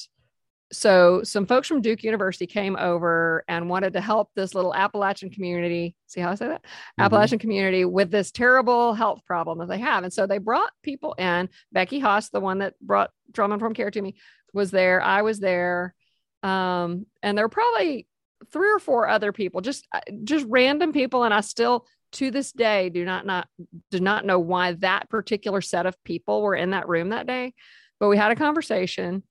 so 0.72 1.22
some 1.22 1.46
folks 1.46 1.66
from 1.66 1.80
Duke 1.80 2.04
University 2.04 2.46
came 2.46 2.76
over 2.76 3.44
and 3.48 3.68
wanted 3.68 3.94
to 3.94 4.00
help 4.00 4.30
this 4.34 4.54
little 4.54 4.74
Appalachian 4.74 5.30
community. 5.30 5.96
See 6.06 6.20
how 6.20 6.30
I 6.30 6.34
say 6.36 6.48
that? 6.48 6.62
Mhm. 6.62 7.04
Appalachian 7.04 7.38
community 7.38 7.84
with 7.84 8.10
this 8.10 8.30
terrible 8.30 8.94
health 8.94 9.24
problem 9.26 9.58
that 9.58 9.68
they 9.68 9.78
have. 9.78 10.04
And 10.04 10.12
so 10.12 10.26
they 10.26 10.38
brought 10.38 10.70
people 10.82 11.14
in. 11.14 11.48
Becky 11.72 11.98
Haas, 11.98 12.30
the 12.30 12.40
one 12.40 12.58
that 12.58 12.74
brought 12.80 13.10
Trauma 13.32 13.54
Informed 13.54 13.76
Care 13.76 13.90
to 13.90 14.00
me, 14.02 14.14
was 14.52 14.70
there. 14.70 15.00
I 15.02 15.22
was 15.22 15.40
there. 15.40 15.94
Um, 16.42 17.06
and 17.22 17.36
there 17.36 17.44
were 17.44 17.50
probably 17.50 18.06
three 18.52 18.70
or 18.70 18.78
four 18.78 19.08
other 19.08 19.32
people, 19.32 19.60
just 19.60 19.86
uh, 19.92 20.00
just 20.24 20.46
random 20.48 20.92
people. 20.92 21.24
And 21.24 21.34
I 21.34 21.40
still 21.40 21.86
to 22.12 22.30
this 22.30 22.50
day 22.52 22.90
do 22.90 23.04
not 23.04 23.26
not 23.26 23.48
do 23.90 24.00
not 24.00 24.24
know 24.24 24.38
why 24.38 24.72
that 24.74 25.08
particular 25.08 25.60
set 25.60 25.86
of 25.86 26.02
people 26.04 26.42
were 26.42 26.54
in 26.54 26.70
that 26.70 26.88
room 26.88 27.10
that 27.10 27.26
day. 27.26 27.54
But 27.98 28.08
we 28.08 28.16
had 28.16 28.32
a 28.32 28.36
conversation. 28.36 29.22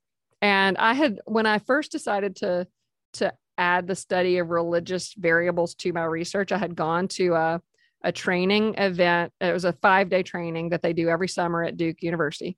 And 0.42 0.78
I 0.78 0.94
had 0.94 1.20
when 1.26 1.46
I 1.46 1.60
first 1.60 1.92
decided 1.92 2.38
to 2.38 2.68
to 3.14 3.34
add 3.58 3.88
the 3.88 3.96
study 3.96 4.38
of 4.38 4.50
religious 4.50 5.14
variables 5.14 5.76
to 5.76 5.92
my 5.94 6.06
research, 6.06 6.52
I 6.52 6.58
had 6.58 6.76
gone 6.76 7.08
to 7.10 7.34
a, 7.34 7.62
a 8.04 8.12
training 8.12 8.76
event. 8.78 9.34
It 9.42 9.52
was 9.52 9.66
a 9.66 9.74
five 9.74 10.10
day 10.10 10.24
training 10.24 10.70
that 10.70 10.82
they 10.82 10.94
do 10.94 11.10
every 11.10 11.28
summer 11.28 11.64
at 11.64 11.78
Duke 11.78 12.02
University. 12.02 12.58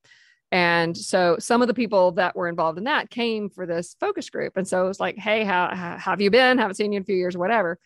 And 0.52 0.96
so 0.96 1.38
some 1.40 1.62
of 1.62 1.70
the 1.70 1.74
people 1.74 2.12
that 2.14 2.36
were 2.36 2.50
involved 2.50 2.78
in 2.78 2.84
that 2.84 3.10
came 3.10 3.50
for 3.50 3.66
this 3.66 3.96
focus 4.00 4.30
group. 4.30 4.58
And 4.58 4.68
so 4.68 4.84
it 4.84 4.88
was 4.88 5.00
like, 5.00 5.18
hey, 5.18 5.46
how, 5.46 5.74
how, 5.74 5.98
have 5.98 6.22
you 6.22 6.30
been? 6.30 6.58
Haven't 6.58 6.76
seen 6.76 6.92
you 6.92 6.98
in 6.98 7.04
a 7.04 7.06
few 7.06 7.16
years, 7.16 7.38
whatever. 7.38 7.80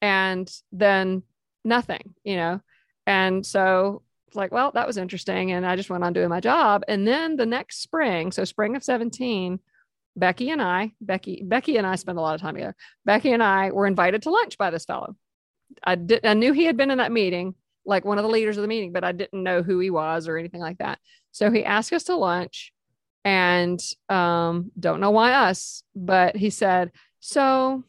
And 0.00 0.50
then 0.72 1.22
nothing, 1.64 2.14
you 2.24 2.36
know? 2.36 2.60
And 3.06 3.44
so 3.44 4.02
like, 4.34 4.52
well, 4.52 4.70
that 4.72 4.86
was 4.86 4.96
interesting. 4.96 5.52
And 5.52 5.66
I 5.66 5.76
just 5.76 5.90
went 5.90 6.04
on 6.04 6.12
doing 6.12 6.28
my 6.28 6.40
job. 6.40 6.82
And 6.88 7.06
then 7.06 7.36
the 7.36 7.46
next 7.46 7.82
spring, 7.82 8.32
so 8.32 8.44
spring 8.44 8.76
of 8.76 8.84
17, 8.84 9.60
Becky 10.16 10.50
and 10.50 10.60
I, 10.60 10.92
Becky, 11.00 11.42
Becky 11.44 11.76
and 11.76 11.86
I 11.86 11.94
spent 11.96 12.18
a 12.18 12.20
lot 12.20 12.34
of 12.34 12.40
time 12.40 12.54
together. 12.54 12.76
Becky 13.04 13.32
and 13.32 13.42
I 13.42 13.70
were 13.70 13.86
invited 13.86 14.22
to 14.22 14.30
lunch 14.30 14.58
by 14.58 14.70
this 14.70 14.84
fellow. 14.84 15.16
I 15.84 15.94
did 15.94 16.24
I 16.24 16.34
knew 16.34 16.52
he 16.52 16.64
had 16.64 16.76
been 16.76 16.90
in 16.90 16.98
that 16.98 17.12
meeting, 17.12 17.54
like 17.84 18.04
one 18.04 18.18
of 18.18 18.24
the 18.24 18.30
leaders 18.30 18.56
of 18.56 18.62
the 18.62 18.68
meeting, 18.68 18.92
but 18.92 19.04
I 19.04 19.12
didn't 19.12 19.42
know 19.42 19.62
who 19.62 19.78
he 19.78 19.90
was 19.90 20.28
or 20.28 20.36
anything 20.36 20.60
like 20.60 20.78
that. 20.78 20.98
So 21.30 21.50
he 21.50 21.64
asked 21.64 21.92
us 21.92 22.04
to 22.04 22.16
lunch 22.16 22.72
and 23.24 23.80
um 24.08 24.70
don't 24.78 25.00
know 25.00 25.10
why 25.10 25.32
us, 25.32 25.82
but 25.94 26.36
he 26.36 26.50
said, 26.50 26.92
"So 27.20 27.84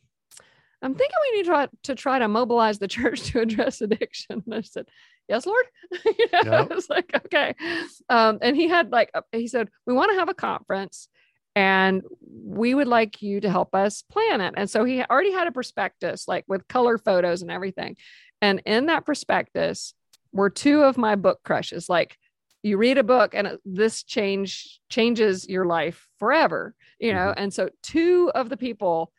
I'm 0.81 0.95
thinking 0.95 1.17
we 1.21 1.37
need 1.37 1.43
to 1.43 1.49
try, 1.49 1.67
to 1.83 1.95
try 1.95 2.19
to 2.19 2.27
mobilize 2.27 2.79
the 2.79 2.87
church 2.97 3.31
to 3.31 3.41
address 3.41 3.81
addiction." 3.81 4.43
And 4.45 4.55
I 4.55 4.61
said, 4.61 4.87
"Yes, 5.29 5.45
Lord." 5.45 5.65
you 6.05 6.27
know, 6.33 6.39
Yeah. 6.43 6.67
I 6.69 6.73
was 6.73 6.89
like, 6.89 7.11
"Okay." 7.25 7.55
Um 8.09 8.39
and 8.41 8.55
he 8.55 8.67
had 8.67 8.91
like 8.91 9.11
he 9.31 9.47
said, 9.47 9.69
"We 9.85 9.93
want 9.93 10.11
to 10.11 10.19
have 10.19 10.29
a 10.29 10.33
conference 10.33 11.07
and 11.55 12.03
we 12.21 12.73
would 12.73 12.87
like 12.87 13.21
you 13.21 13.41
to 13.41 13.49
help 13.49 13.73
us 13.75 14.01
plan 14.03 14.41
it. 14.41 14.53
And 14.55 14.69
so 14.69 14.83
he 14.83 15.03
already 15.03 15.31
had 15.31 15.47
a 15.47 15.51
prospectus, 15.51 16.27
like 16.27 16.45
with 16.47 16.67
color 16.67 16.97
photos 16.97 17.41
and 17.41 17.51
everything. 17.51 17.97
And 18.41 18.61
in 18.65 18.85
that 18.85 19.05
prospectus 19.05 19.93
were 20.31 20.49
two 20.49 20.83
of 20.83 20.97
my 20.97 21.15
book 21.15 21.39
crushes. 21.43 21.89
Like 21.89 22.17
you 22.63 22.77
read 22.77 22.97
a 22.97 23.03
book 23.03 23.33
and 23.33 23.57
this 23.65 24.03
change 24.03 24.79
changes 24.89 25.47
your 25.49 25.65
life 25.65 26.07
forever, 26.17 26.75
you 26.99 27.13
know. 27.13 27.33
And 27.35 27.53
so 27.53 27.69
two 27.83 28.31
of 28.35 28.49
the 28.49 28.57
people 28.57 29.11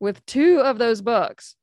with 0.00 0.24
two 0.26 0.60
of 0.60 0.78
those 0.78 1.02
books 1.02 1.56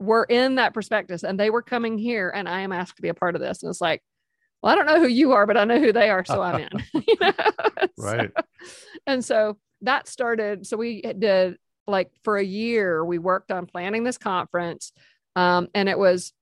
were 0.00 0.24
in 0.24 0.56
that 0.56 0.72
prospectus 0.72 1.22
and 1.22 1.38
they 1.38 1.50
were 1.50 1.62
coming 1.62 1.98
here 1.98 2.30
and 2.34 2.48
I 2.48 2.60
am 2.60 2.72
asked 2.72 2.96
to 2.96 3.02
be 3.02 3.08
a 3.08 3.14
part 3.14 3.34
of 3.34 3.40
this. 3.40 3.62
And 3.62 3.70
it's 3.70 3.80
like, 3.80 4.02
well, 4.62 4.72
I 4.72 4.76
don't 4.76 4.86
know 4.86 5.00
who 5.00 5.08
you 5.08 5.32
are, 5.32 5.46
but 5.46 5.56
I 5.56 5.64
know 5.64 5.78
who 5.78 5.92
they 5.92 6.10
are. 6.10 6.24
So 6.24 6.42
I'm 6.42 6.60
in. 6.60 6.70
you 7.06 7.16
know? 7.20 7.32
Right. 7.98 8.30
So, 8.34 8.44
and 9.06 9.24
so 9.24 9.58
that 9.82 10.08
started. 10.08 10.66
So 10.66 10.76
we 10.78 11.02
did 11.02 11.56
like 11.86 12.10
for 12.24 12.38
a 12.38 12.44
year, 12.44 13.04
we 13.04 13.18
worked 13.18 13.50
on 13.50 13.66
planning 13.66 14.04
this 14.04 14.16
conference. 14.16 14.92
Um, 15.36 15.68
and 15.74 15.88
it 15.88 15.98
was 15.98 16.32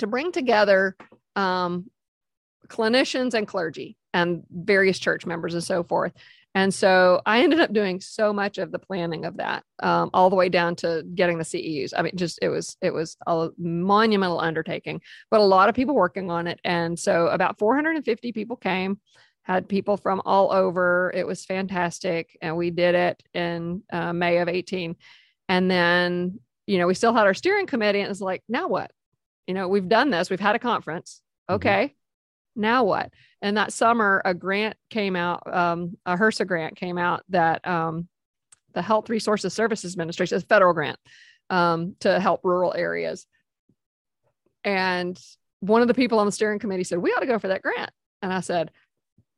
to 0.00 0.06
bring 0.06 0.32
together 0.32 0.96
um, 1.36 1.90
clinicians 2.66 3.34
and 3.34 3.46
clergy 3.46 3.96
and 4.12 4.42
various 4.50 4.98
church 4.98 5.26
members 5.26 5.54
and 5.54 5.62
so 5.62 5.84
forth 5.84 6.12
and 6.54 6.74
so 6.74 7.20
I 7.24 7.42
ended 7.42 7.60
up 7.60 7.72
doing 7.72 8.00
so 8.00 8.32
much 8.32 8.58
of 8.58 8.72
the 8.72 8.78
planning 8.78 9.24
of 9.24 9.36
that, 9.36 9.62
um, 9.80 10.10
all 10.12 10.30
the 10.30 10.36
way 10.36 10.48
down 10.48 10.74
to 10.76 11.04
getting 11.14 11.38
the 11.38 11.44
CEUs. 11.44 11.92
I 11.96 12.02
mean, 12.02 12.16
just 12.16 12.40
it 12.42 12.48
was 12.48 12.76
it 12.82 12.92
was 12.92 13.16
a 13.26 13.50
monumental 13.56 14.40
undertaking, 14.40 15.00
but 15.30 15.40
a 15.40 15.44
lot 15.44 15.68
of 15.68 15.76
people 15.76 15.94
working 15.94 16.30
on 16.30 16.48
it. 16.48 16.60
And 16.64 16.98
so 16.98 17.28
about 17.28 17.58
450 17.58 18.32
people 18.32 18.56
came, 18.56 18.98
had 19.42 19.68
people 19.68 19.96
from 19.96 20.22
all 20.24 20.52
over. 20.52 21.12
It 21.14 21.24
was 21.24 21.44
fantastic, 21.44 22.36
and 22.42 22.56
we 22.56 22.70
did 22.70 22.96
it 22.96 23.22
in 23.32 23.82
uh, 23.92 24.12
May 24.12 24.38
of 24.38 24.48
18. 24.48 24.96
And 25.48 25.70
then 25.70 26.40
you 26.66 26.78
know 26.78 26.88
we 26.88 26.94
still 26.94 27.14
had 27.14 27.26
our 27.26 27.34
steering 27.34 27.66
committee, 27.66 28.00
and 28.00 28.10
it's 28.10 28.20
like, 28.20 28.42
now 28.48 28.66
what? 28.66 28.90
You 29.46 29.54
know, 29.54 29.68
we've 29.68 29.88
done 29.88 30.10
this. 30.10 30.30
We've 30.30 30.40
had 30.40 30.56
a 30.56 30.60
conference. 30.60 31.22
Mm-hmm. 31.48 31.54
Okay, 31.54 31.84
mm-hmm. 31.84 31.99
Now 32.60 32.84
what? 32.84 33.10
and 33.42 33.56
that 33.56 33.72
summer 33.72 34.20
a 34.24 34.34
grant 34.34 34.76
came 34.90 35.16
out 35.16 35.42
um, 35.52 35.96
a 36.06 36.16
hrsa 36.16 36.46
grant 36.46 36.76
came 36.76 36.98
out 36.98 37.22
that 37.30 37.66
um, 37.66 38.08
the 38.72 38.82
health 38.82 39.08
resources 39.08 39.52
services 39.52 39.92
administration 39.92 40.38
a 40.38 40.40
federal 40.40 40.72
grant 40.72 40.98
um, 41.48 41.96
to 42.00 42.20
help 42.20 42.40
rural 42.44 42.72
areas. 42.74 43.26
And 44.62 45.20
one 45.58 45.82
of 45.82 45.88
the 45.88 45.94
people 45.94 46.20
on 46.20 46.26
the 46.26 46.32
steering 46.32 46.58
committee 46.58 46.84
said 46.84 46.98
we 46.98 47.10
ought 47.10 47.20
to 47.20 47.26
go 47.26 47.38
for 47.38 47.48
that 47.48 47.62
grant. 47.62 47.90
And 48.22 48.32
i 48.32 48.40
said 48.40 48.70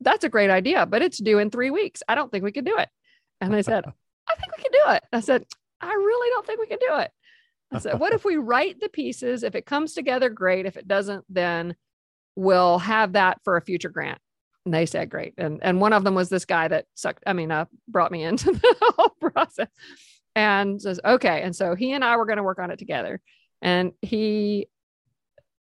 that's 0.01 0.25
a 0.25 0.29
great 0.29 0.51
idea 0.51 0.85
but 0.85 1.03
it's 1.03 1.19
due 1.19 1.39
in 1.39 1.51
three 1.51 1.71
weeks. 1.71 2.03
I 2.09 2.15
don't 2.15 2.31
think 2.31 2.45
we 2.45 2.53
can 2.53 2.65
do 2.65 2.77
it. 2.79 2.89
And 3.41 3.53
they 3.53 3.63
said 3.63 3.85
i 4.29 4.35
think 4.35 4.57
we 4.57 4.63
can 4.63 4.73
do 4.73 4.93
it. 4.95 5.03
I 5.13 5.21
said 5.21 5.45
i 5.81 5.93
really 5.93 6.31
don't 6.31 6.47
think 6.47 6.61
we 6.61 6.67
can 6.67 6.79
do 6.79 6.99
it. 6.99 7.11
I 7.73 7.79
said 7.79 7.99
what 7.99 8.13
if 8.13 8.25
we 8.25 8.37
write 8.37 8.81
the 8.81 8.89
pieces? 8.89 9.43
If 9.43 9.55
it 9.55 9.67
comes 9.67 9.95
together 9.95 10.29
great. 10.29 10.67
If 10.67 10.77
it 10.77 10.89
doesn't 10.89 11.25
then 11.29 11.77
will 12.37 12.79
have 12.79 13.13
that 13.13 13.39
for 13.45 13.57
a 13.57 13.63
future 13.63 13.89
grant. 13.89 14.19
And 14.65 14.73
they 14.73 14.87
said, 14.87 15.11
great. 15.11 15.35
And, 15.39 15.59
and 15.63 15.81
one 15.81 15.93
of 15.93 16.05
them 16.05 16.15
was 16.15 16.29
this 16.29 16.45
guy 16.45 16.69
that 16.69 16.87
sucked, 16.95 17.25
I 17.27 17.33
mean, 17.33 17.51
uh, 17.51 17.65
brought 17.89 18.13
me 18.13 18.23
into 18.23 18.53
the 18.53 18.95
whole 18.97 19.17
process 19.21 19.69
and 20.35 20.81
says, 20.81 21.01
okay. 21.05 21.43
And 21.43 21.55
so 21.55 21.75
he 21.75 21.93
and 21.93 22.05
I 22.05 22.17
were 22.17 22.27
going 22.27 22.37
to 22.37 22.43
work 22.43 22.59
on 22.59 22.71
it 22.71 22.79
together. 22.79 23.21
And 23.61 23.93
he 24.03 24.69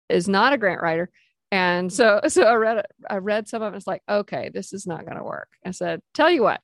is 0.09 0.27
not 0.27 0.53
a 0.53 0.57
grant 0.57 0.81
writer. 0.81 1.09
And 1.51 1.91
so, 1.91 2.21
so 2.27 2.43
I 2.43 2.55
read 2.55 2.85
I 3.09 3.17
read 3.17 3.47
some 3.47 3.61
of 3.61 3.73
it. 3.73 3.77
It's 3.77 3.87
like, 3.87 4.01
okay, 4.09 4.49
this 4.53 4.73
is 4.73 4.87
not 4.87 5.05
going 5.05 5.17
to 5.17 5.23
work. 5.23 5.49
I 5.65 5.71
said, 5.71 6.01
tell 6.13 6.29
you 6.29 6.41
what, 6.41 6.59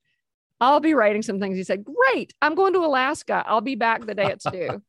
I'll 0.59 0.79
be 0.79 0.93
writing 0.93 1.21
some 1.21 1.39
things. 1.39 1.57
He 1.57 1.63
said, 1.63 1.85
great. 1.85 2.33
I'm 2.41 2.55
going 2.55 2.73
to 2.73 2.79
Alaska. 2.79 3.43
I'll 3.45 3.61
be 3.61 3.75
back 3.75 4.05
the 4.05 4.15
day 4.15 4.31
it's 4.31 4.45
due. 4.49 4.81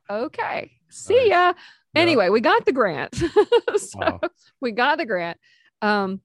okay. 0.10 0.72
See 0.88 1.28
ya 1.28 1.52
anyway 1.94 2.28
we 2.28 2.40
got 2.40 2.64
the 2.64 2.72
grant. 2.72 3.22
So 3.78 3.98
wow. 4.00 4.20
we 4.60 4.72
got 4.72 4.98
the 4.98 5.06
grant. 5.06 5.38
Um, 5.82 6.20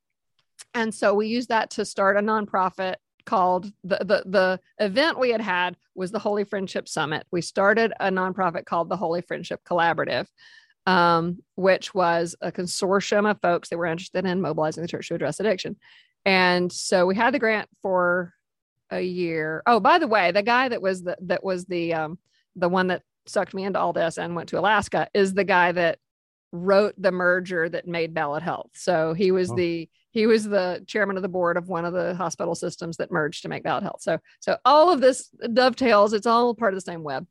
and 0.73 0.93
so 0.93 1.13
we 1.13 1.27
used 1.27 1.49
that 1.49 1.69
to 1.71 1.85
start 1.85 2.17
a 2.17 2.19
nonprofit 2.19 2.95
called 3.25 3.71
the, 3.83 3.97
the 3.97 4.23
the 4.25 4.59
event 4.79 5.19
we 5.19 5.29
had 5.29 5.41
had 5.41 5.77
was 5.93 6.11
the 6.11 6.19
holy 6.19 6.45
friendship 6.45 6.87
summit. 6.87 7.27
We 7.31 7.41
started 7.41 7.93
a 7.99 8.09
nonprofit 8.09 8.65
called 8.65 8.89
the 8.89 8.97
holy 8.97 9.21
friendship 9.21 9.61
collaborative 9.63 10.27
um, 10.85 11.39
which 11.55 11.93
was 11.93 12.35
a 12.41 12.51
consortium 12.51 13.29
of 13.29 13.39
folks 13.41 13.69
that 13.69 13.77
were 13.77 13.85
interested 13.85 14.25
in 14.25 14.41
mobilizing 14.41 14.81
the 14.81 14.87
church 14.87 15.07
to 15.07 15.15
address 15.15 15.39
addiction. 15.39 15.77
And 16.25 16.71
so 16.71 17.05
we 17.05 17.15
had 17.15 17.33
the 17.33 17.39
grant 17.39 17.69
for 17.81 18.33
a 18.89 19.01
year. 19.01 19.63
Oh 19.65 19.79
by 19.79 19.97
the 19.99 20.07
way 20.07 20.31
the 20.31 20.43
guy 20.43 20.69
that 20.69 20.81
was 20.81 21.03
the 21.03 21.17
that 21.21 21.43
was 21.43 21.65
the 21.65 21.93
um 21.93 22.19
the 22.55 22.69
one 22.69 22.87
that 22.87 23.01
sucked 23.25 23.53
me 23.53 23.63
into 23.63 23.79
all 23.79 23.93
this 23.93 24.17
and 24.17 24.35
went 24.35 24.49
to 24.49 24.59
Alaska 24.59 25.07
is 25.13 25.33
the 25.33 25.43
guy 25.43 25.71
that 25.71 25.99
wrote 26.51 26.93
the 26.97 27.11
merger 27.11 27.67
that 27.67 27.87
made 27.87 28.13
Ballad 28.13 28.43
Health. 28.43 28.69
So 28.73 29.13
he 29.13 29.31
was 29.31 29.51
oh. 29.51 29.55
the 29.55 29.89
he 30.11 30.27
was 30.27 30.43
the 30.43 30.83
chairman 30.85 31.17
of 31.17 31.23
the 31.23 31.29
board 31.29 31.57
of 31.57 31.67
one 31.67 31.85
of 31.85 31.93
the 31.93 32.13
hospital 32.13 32.53
systems 32.53 32.97
that 32.97 33.11
merged 33.11 33.41
to 33.41 33.49
make 33.49 33.63
Ballad 33.63 33.83
Health. 33.83 34.01
So 34.01 34.19
so 34.39 34.57
all 34.63 34.91
of 34.91 35.01
this 35.01 35.29
dovetails. 35.53 36.13
It's 36.13 36.27
all 36.27 36.53
part 36.53 36.73
of 36.73 36.77
the 36.77 36.81
same 36.81 37.03
web. 37.03 37.27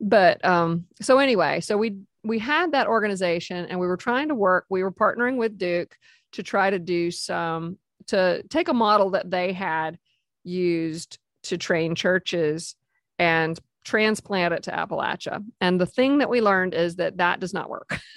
But 0.00 0.44
um, 0.44 0.86
so 1.00 1.18
anyway, 1.18 1.60
so 1.60 1.76
we 1.76 1.98
we 2.24 2.38
had 2.38 2.72
that 2.72 2.86
organization 2.86 3.66
and 3.66 3.78
we 3.78 3.86
were 3.86 3.96
trying 3.96 4.28
to 4.28 4.34
work. 4.34 4.64
We 4.68 4.82
were 4.82 4.92
partnering 4.92 5.36
with 5.36 5.58
Duke 5.58 5.94
to 6.32 6.42
try 6.42 6.70
to 6.70 6.78
do 6.78 7.10
some 7.10 7.78
to 8.08 8.42
take 8.48 8.68
a 8.68 8.74
model 8.74 9.10
that 9.10 9.30
they 9.30 9.52
had 9.52 9.98
used 10.44 11.18
to 11.44 11.58
train 11.58 11.94
churches 11.94 12.74
and 13.18 13.58
transplant 13.86 14.52
it 14.52 14.64
to 14.64 14.72
Appalachia. 14.72 15.44
And 15.60 15.80
the 15.80 15.86
thing 15.86 16.18
that 16.18 16.28
we 16.28 16.40
learned 16.40 16.74
is 16.74 16.96
that 16.96 17.18
that 17.18 17.38
does 17.38 17.54
not 17.54 17.70
work. 17.70 18.00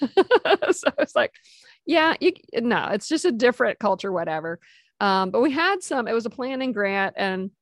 so 0.72 0.88
it's 0.98 1.14
like, 1.14 1.32
yeah, 1.86 2.14
you, 2.20 2.32
no, 2.54 2.88
it's 2.90 3.08
just 3.08 3.24
a 3.24 3.30
different 3.30 3.78
culture, 3.78 4.10
whatever. 4.10 4.58
Um, 4.98 5.30
but 5.30 5.40
we 5.40 5.52
had 5.52 5.82
some, 5.82 6.08
it 6.08 6.12
was 6.12 6.26
a 6.26 6.30
planning 6.30 6.72
grant 6.72 7.14
and 7.16 7.52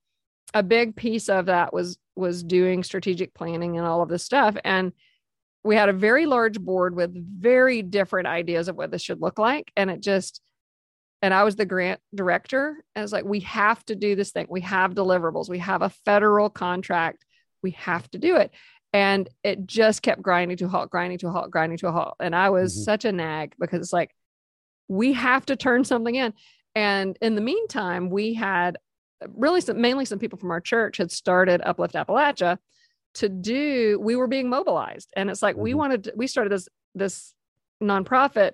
a 0.54 0.62
big 0.62 0.96
piece 0.96 1.28
of 1.28 1.46
that 1.46 1.74
was, 1.74 1.98
was 2.16 2.42
doing 2.42 2.82
strategic 2.82 3.34
planning 3.34 3.76
and 3.76 3.86
all 3.86 4.00
of 4.00 4.08
this 4.08 4.24
stuff. 4.24 4.56
And 4.64 4.92
we 5.62 5.76
had 5.76 5.90
a 5.90 5.92
very 5.92 6.24
large 6.24 6.58
board 6.58 6.96
with 6.96 7.12
very 7.14 7.82
different 7.82 8.26
ideas 8.26 8.68
of 8.68 8.76
what 8.76 8.90
this 8.90 9.02
should 9.02 9.20
look 9.20 9.38
like. 9.38 9.70
And 9.76 9.90
it 9.90 10.00
just, 10.00 10.40
and 11.20 11.34
I 11.34 11.44
was 11.44 11.56
the 11.56 11.66
grant 11.66 12.00
director. 12.14 12.82
And 12.94 13.02
was 13.02 13.12
like, 13.12 13.26
we 13.26 13.40
have 13.40 13.84
to 13.86 13.94
do 13.94 14.16
this 14.16 14.30
thing. 14.30 14.46
We 14.48 14.62
have 14.62 14.94
deliverables. 14.94 15.50
We 15.50 15.58
have 15.58 15.82
a 15.82 15.90
federal 15.90 16.48
contract 16.48 17.26
we 17.62 17.72
have 17.72 18.10
to 18.10 18.18
do 18.18 18.36
it. 18.36 18.50
And 18.92 19.28
it 19.44 19.66
just 19.66 20.02
kept 20.02 20.22
grinding 20.22 20.56
to 20.58 20.66
a 20.66 20.68
halt, 20.68 20.90
grinding 20.90 21.18
to 21.18 21.28
a 21.28 21.30
halt, 21.30 21.50
grinding 21.50 21.78
to 21.78 21.88
a 21.88 21.92
halt. 21.92 22.14
And 22.20 22.34
I 22.34 22.50
was 22.50 22.74
mm-hmm. 22.74 22.84
such 22.84 23.04
a 23.04 23.12
nag 23.12 23.54
because 23.58 23.80
it's 23.80 23.92
like, 23.92 24.14
we 24.88 25.12
have 25.12 25.44
to 25.46 25.56
turn 25.56 25.84
something 25.84 26.14
in. 26.14 26.32
And 26.74 27.18
in 27.20 27.34
the 27.34 27.40
meantime, 27.42 28.08
we 28.08 28.34
had 28.34 28.78
really 29.34 29.60
some, 29.60 29.80
mainly 29.80 30.04
some 30.04 30.18
people 30.18 30.38
from 30.38 30.50
our 30.50 30.60
church 30.60 30.96
had 30.96 31.10
started 31.10 31.60
Uplift 31.64 31.94
Appalachia 31.94 32.58
to 33.14 33.28
do, 33.28 33.98
we 34.00 34.16
were 34.16 34.26
being 34.26 34.48
mobilized. 34.48 35.10
And 35.16 35.28
it's 35.28 35.42
like, 35.42 35.56
mm-hmm. 35.56 35.64
we 35.64 35.74
wanted, 35.74 36.04
to, 36.04 36.12
we 36.16 36.26
started 36.26 36.52
this, 36.52 36.68
this 36.94 37.34
nonprofit 37.82 38.52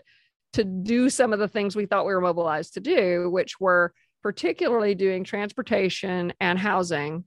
to 0.54 0.64
do 0.64 1.10
some 1.10 1.32
of 1.32 1.38
the 1.38 1.48
things 1.48 1.76
we 1.76 1.86
thought 1.86 2.06
we 2.06 2.14
were 2.14 2.20
mobilized 2.20 2.74
to 2.74 2.80
do, 2.80 3.28
which 3.30 3.60
were 3.60 3.92
particularly 4.22 4.94
doing 4.94 5.22
transportation 5.22 6.32
and 6.40 6.58
housing 6.58 7.24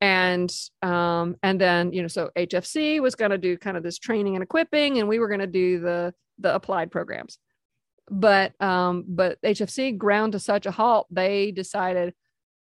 and 0.00 0.52
um, 0.82 1.36
and 1.42 1.60
then 1.60 1.92
you 1.92 2.02
know 2.02 2.08
so 2.08 2.30
hfc 2.36 3.00
was 3.00 3.14
going 3.14 3.30
to 3.30 3.38
do 3.38 3.56
kind 3.56 3.76
of 3.76 3.82
this 3.82 3.98
training 3.98 4.34
and 4.34 4.42
equipping 4.42 4.98
and 4.98 5.08
we 5.08 5.18
were 5.18 5.28
going 5.28 5.40
to 5.40 5.46
do 5.46 5.80
the 5.80 6.12
the 6.38 6.54
applied 6.54 6.90
programs 6.90 7.38
but 8.10 8.52
um 8.60 9.04
but 9.06 9.40
hfc 9.42 9.96
ground 9.96 10.32
to 10.32 10.38
such 10.38 10.66
a 10.66 10.70
halt 10.70 11.06
they 11.10 11.50
decided 11.52 12.12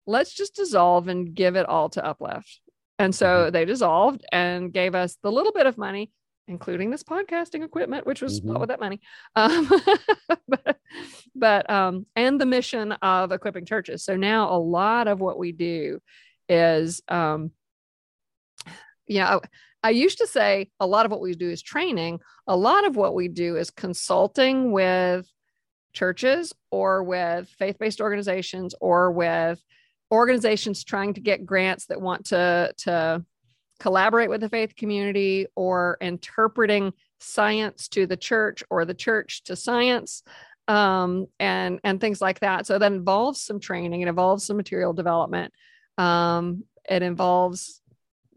let's 0.06 0.34
just 0.34 0.54
dissolve 0.54 1.08
and 1.08 1.34
give 1.34 1.56
it 1.56 1.66
all 1.66 1.88
to 1.88 2.04
uplift 2.04 2.60
and 2.98 3.14
so 3.14 3.26
mm-hmm. 3.26 3.52
they 3.52 3.64
dissolved 3.64 4.24
and 4.32 4.72
gave 4.72 4.94
us 4.94 5.16
the 5.22 5.32
little 5.32 5.52
bit 5.52 5.66
of 5.66 5.78
money 5.78 6.10
including 6.48 6.90
this 6.90 7.04
podcasting 7.04 7.64
equipment 7.64 8.06
which 8.06 8.20
was 8.20 8.40
mm-hmm. 8.40 8.58
with 8.58 8.68
that 8.68 8.80
money 8.80 9.00
um, 9.36 9.70
but, 10.48 10.76
but 11.34 11.70
um 11.70 12.04
and 12.16 12.40
the 12.40 12.46
mission 12.46 12.92
of 12.92 13.32
equipping 13.32 13.64
churches 13.64 14.04
so 14.04 14.16
now 14.16 14.52
a 14.54 14.58
lot 14.58 15.08
of 15.08 15.20
what 15.20 15.38
we 15.38 15.52
do 15.52 16.00
is 16.50 17.00
um 17.08 17.52
you 19.06 19.20
know 19.20 19.40
I 19.82 19.90
used 19.90 20.18
to 20.18 20.26
say 20.26 20.70
a 20.78 20.86
lot 20.86 21.06
of 21.06 21.10
what 21.10 21.20
we 21.20 21.34
do 21.34 21.48
is 21.48 21.62
training. 21.62 22.20
A 22.46 22.56
lot 22.56 22.86
of 22.86 22.96
what 22.96 23.14
we 23.14 23.28
do 23.28 23.56
is 23.56 23.70
consulting 23.70 24.72
with 24.72 25.26
churches 25.92 26.52
or 26.70 27.02
with 27.02 27.48
faith 27.58 27.78
based 27.78 28.00
organizations 28.00 28.74
or 28.80 29.10
with 29.10 29.60
organizations 30.12 30.84
trying 30.84 31.14
to 31.14 31.20
get 31.20 31.46
grants 31.46 31.86
that 31.86 32.00
want 32.00 32.26
to, 32.26 32.72
to 32.78 33.24
collaborate 33.78 34.28
with 34.28 34.42
the 34.42 34.48
faith 34.48 34.76
community 34.76 35.46
or 35.56 35.96
interpreting 36.00 36.92
science 37.20 37.88
to 37.88 38.06
the 38.06 38.16
church 38.16 38.62
or 38.70 38.84
the 38.84 38.94
church 38.94 39.44
to 39.44 39.56
science 39.56 40.22
um, 40.68 41.26
and, 41.38 41.80
and 41.84 42.00
things 42.00 42.20
like 42.20 42.40
that. 42.40 42.66
So 42.66 42.78
that 42.78 42.92
involves 42.92 43.40
some 43.40 43.60
training, 43.60 44.02
it 44.02 44.08
involves 44.08 44.44
some 44.44 44.58
material 44.58 44.92
development. 44.92 45.54
Um, 46.00 46.64
it 46.88 47.02
involves 47.02 47.80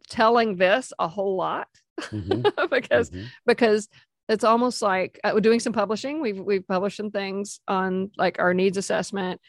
telling 0.09 0.57
this 0.57 0.93
a 0.99 1.07
whole 1.07 1.36
lot 1.36 1.68
mm-hmm. 1.99 2.41
because 2.70 3.09
mm-hmm. 3.09 3.26
because 3.45 3.89
it's 4.30 4.43
almost 4.43 4.82
like 4.82 5.20
uh, 5.24 5.39
doing 5.39 5.59
some 5.59 5.74
publishing. 5.74 6.22
We've 6.22 6.39
we've 6.39 6.68
published 6.68 6.97
some 6.97 7.11
things 7.11 7.59
on 7.68 8.11
like 8.18 8.39
our 8.39 8.53
needs 8.53 8.78
assessment, 8.78 9.39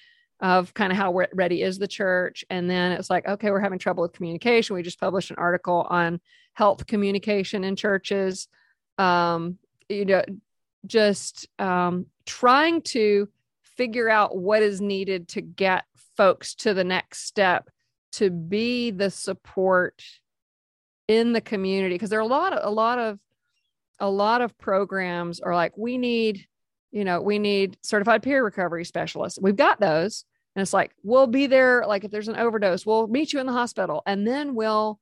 of 0.41 0.75
kind 0.75 0.93
of 0.93 0.99
how 0.99 1.15
re- 1.15 1.27
ready 1.33 1.63
is 1.63 1.79
the 1.79 1.89
church. 1.89 2.45
And 2.51 2.69
then 2.69 2.93
it's 2.93 3.11
like, 3.11 3.27
okay, 3.27 3.51
we're 3.51 3.61
having 3.61 3.79
trouble 3.79 4.03
with 4.03 4.13
communication. 4.13 4.75
We 4.75 4.83
just 4.83 5.01
published 5.01 5.31
an 5.31 5.37
article 5.39 5.87
on 5.89 6.21
health 6.55 6.87
communication 6.87 7.65
in 7.65 7.77
churches. 7.77 8.49
Um, 8.99 9.59
you 9.89 10.05
know, 10.05 10.23
just 10.87 11.49
um, 11.59 12.07
trying 12.27 12.83
to 12.83 13.29
figure 13.77 14.09
out 14.09 14.37
what 14.37 14.63
is 14.63 14.81
needed 14.81 15.29
to 15.29 15.41
get 15.41 15.85
folks 16.17 16.55
to 16.57 16.75
the 16.75 16.85
next 16.85 17.27
step 17.27 17.69
to 18.17 18.31
be 18.31 18.91
the 18.91 19.11
support 19.11 20.03
in 21.09 21.33
the 21.33 21.41
community 21.41 21.95
because 21.95 22.11
there 22.11 22.19
are 22.19 22.23
a 22.23 22.27
lot 22.27 22.53
of 22.53 22.61
a 22.63 22.71
lot 22.71 22.99
of 22.99 23.19
a 24.01 24.09
lot 24.09 24.41
of 24.41 24.57
programs 24.59 25.41
are 25.41 25.55
like 25.55 25.77
we 25.77 25.99
need 25.99 26.47
you 26.91 27.05
know 27.05 27.21
we 27.21 27.39
need 27.39 27.77
certified 27.83 28.23
peer 28.23 28.45
recovery 28.45 28.85
specialists. 28.85 29.39
We've 29.41 29.57
got 29.57 29.81
those. 29.81 30.25
And 30.57 30.63
it's 30.63 30.73
like 30.73 30.93
we'll 31.03 31.27
be 31.27 31.49
there 31.49 31.85
like 31.87 32.05
if 32.05 32.13
there's 32.13 32.29
an 32.29 32.37
overdose 32.37 32.87
we'll 32.87 33.09
meet 33.09 33.33
you 33.33 33.41
in 33.41 33.47
the 33.47 33.53
hospital 33.53 34.03
and 34.07 34.25
then 34.25 34.55
we'll 34.55 35.01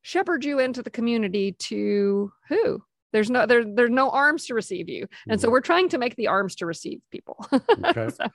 shepherd 0.00 0.44
you 0.44 0.58
into 0.58 0.82
the 0.82 0.90
community 0.90 1.52
to 1.52 2.32
who? 2.48 2.82
There's 3.12 3.30
no 3.30 3.46
there, 3.46 3.64
there's 3.64 3.90
no 3.90 4.10
arms 4.10 4.46
to 4.46 4.54
receive 4.54 4.88
you. 4.88 5.06
And 5.28 5.40
so 5.40 5.46
mm-hmm. 5.46 5.52
we're 5.52 5.60
trying 5.60 5.88
to 5.90 5.98
make 5.98 6.16
the 6.16 6.28
arms 6.28 6.56
to 6.56 6.66
receive 6.66 7.00
people. 7.10 7.46
Okay. 7.84 8.08
So 8.08 8.28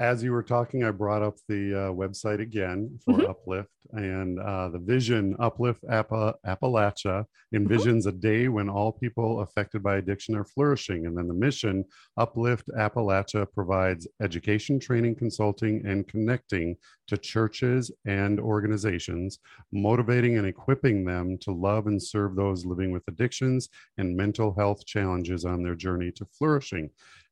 as 0.00 0.22
you 0.22 0.32
were 0.32 0.42
talking, 0.42 0.82
I 0.82 0.90
brought 0.92 1.22
up 1.22 1.36
the 1.46 1.74
uh, 1.74 1.92
website 1.92 2.40
again 2.40 2.98
for 3.04 3.14
mm-hmm. 3.14 3.30
Uplift 3.30 3.68
and 3.92 4.40
uh, 4.40 4.70
the 4.70 4.78
vision 4.78 5.36
Uplift 5.38 5.84
Appa- 5.90 6.36
Appalachia 6.46 7.26
mm-hmm. 7.54 7.56
envisions 7.56 8.06
mm-hmm. 8.06 8.08
a 8.08 8.12
day 8.12 8.48
when 8.48 8.70
all 8.70 8.92
people 8.92 9.40
affected 9.40 9.82
by 9.82 9.96
addiction 9.96 10.34
are 10.36 10.44
flourishing. 10.44 11.04
And 11.04 11.16
then 11.16 11.28
the 11.28 11.34
mission 11.34 11.84
Uplift 12.16 12.68
Appalachia 12.78 13.46
provides 13.52 14.08
education, 14.22 14.80
training, 14.80 15.16
consulting, 15.16 15.84
and 15.86 16.08
connecting 16.08 16.76
to 17.08 17.18
churches 17.18 17.90
and 18.06 18.40
organizations, 18.40 19.38
motivating 19.70 20.38
and 20.38 20.46
equipping 20.46 21.04
them 21.04 21.36
to 21.42 21.52
love 21.52 21.88
and 21.88 22.02
serve 22.02 22.36
those 22.36 22.64
living 22.64 22.90
with 22.90 23.02
addictions 23.06 23.68
and 23.98 24.16
mental 24.16 24.54
health 24.54 24.86
challenges 24.86 25.44
on 25.44 25.62
their 25.62 25.74
journey 25.74 26.10
to 26.12 26.24
flourishing. 26.24 26.88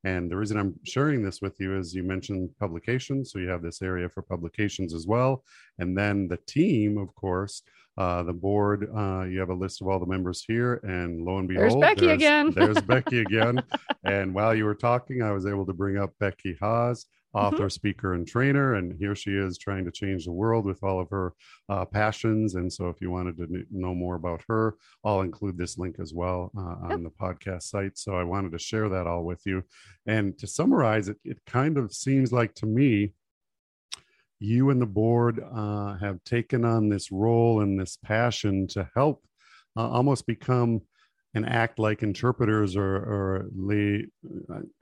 And 0.09 0.30
the 0.30 0.36
reason 0.36 0.56
I'm 0.56 0.74
sharing 0.84 1.22
this 1.22 1.42
with 1.42 1.61
you 1.61 1.76
is 1.78 1.94
you 1.94 2.02
mentioned 2.02 2.50
publications. 2.59 3.30
So 3.30 3.38
you 3.38 3.48
have 3.48 3.62
this 3.62 3.82
area 3.82 4.09
for 4.09 4.22
publications 4.22 4.94
as 4.94 5.06
well. 5.06 5.44
And 5.78 5.96
then 5.96 6.28
the 6.28 6.38
team, 6.46 6.96
of 6.96 7.14
course, 7.14 7.62
uh, 7.98 8.22
the 8.22 8.32
board, 8.32 8.88
uh, 8.96 9.24
you 9.24 9.38
have 9.40 9.50
a 9.50 9.54
list 9.64 9.82
of 9.82 9.88
all 9.88 9.98
the 9.98 10.06
members 10.06 10.44
here. 10.46 10.80
And 10.84 11.20
lo 11.26 11.38
and 11.38 11.48
behold, 11.48 11.64
there's 11.64 11.76
Becky 11.76 12.06
there's, 12.06 12.14
again. 12.14 12.50
there's 12.52 12.80
Becky 12.80 13.20
again. 13.28 13.62
And 14.04 14.34
while 14.34 14.54
you 14.54 14.64
were 14.64 14.74
talking, 14.74 15.22
I 15.22 15.32
was 15.32 15.46
able 15.46 15.66
to 15.66 15.74
bring 15.74 15.98
up 15.98 16.12
Becky 16.18 16.56
Haas. 16.61 17.04
Author, 17.35 17.57
mm-hmm. 17.57 17.68
speaker, 17.68 18.14
and 18.14 18.26
trainer. 18.26 18.74
And 18.74 18.97
here 18.99 19.14
she 19.14 19.33
is 19.33 19.59
trying 19.59 19.85
to 19.85 19.91
change 19.91 20.24
the 20.24 20.33
world 20.33 20.64
with 20.64 20.83
all 20.83 21.01
of 21.01 21.11
her 21.11 21.35
uh, 21.68 21.85
passions. 21.85 22.55
And 22.55 22.72
so, 22.72 22.89
if 22.89 23.01
you 23.01 23.11
wanted 23.11 23.37
to 23.37 23.64
know 23.70 23.95
more 23.95 24.14
about 24.14 24.43
her, 24.49 24.76
I'll 25.05 25.20
include 25.20 25.59
this 25.59 25.79
link 25.79 25.97
as 26.01 26.14
well 26.14 26.51
uh, 26.57 26.87
on 26.87 26.91
yep. 26.91 27.01
the 27.03 27.11
podcast 27.11 27.64
site. 27.64 27.99
So, 27.99 28.14
I 28.14 28.24
wanted 28.24 28.53
to 28.53 28.59
share 28.59 28.89
that 28.89 29.07
all 29.07 29.24
with 29.24 29.43
you. 29.45 29.62
And 30.07 30.39
to 30.39 30.47
summarize 30.47 31.09
it, 31.09 31.18
it 31.24 31.41
kind 31.47 31.76
of 31.76 31.93
seems 31.93 32.33
like 32.33 32.55
to 32.57 32.66
me, 32.66 33.12
you 34.41 34.70
and 34.70 34.81
the 34.81 34.87
board 34.87 35.43
uh, 35.53 35.97
have 35.97 36.22
taken 36.24 36.64
on 36.64 36.89
this 36.89 37.11
role 37.11 37.61
and 37.61 37.79
this 37.79 37.99
passion 38.03 38.66
to 38.68 38.89
help 38.95 39.24
uh, 39.76 39.89
almost 39.89 40.26
become 40.26 40.81
and 41.35 41.47
act 41.47 41.79
like 41.79 42.03
interpreters 42.03 42.76
or 42.76 42.97
or 42.97 43.47
li- 43.55 44.09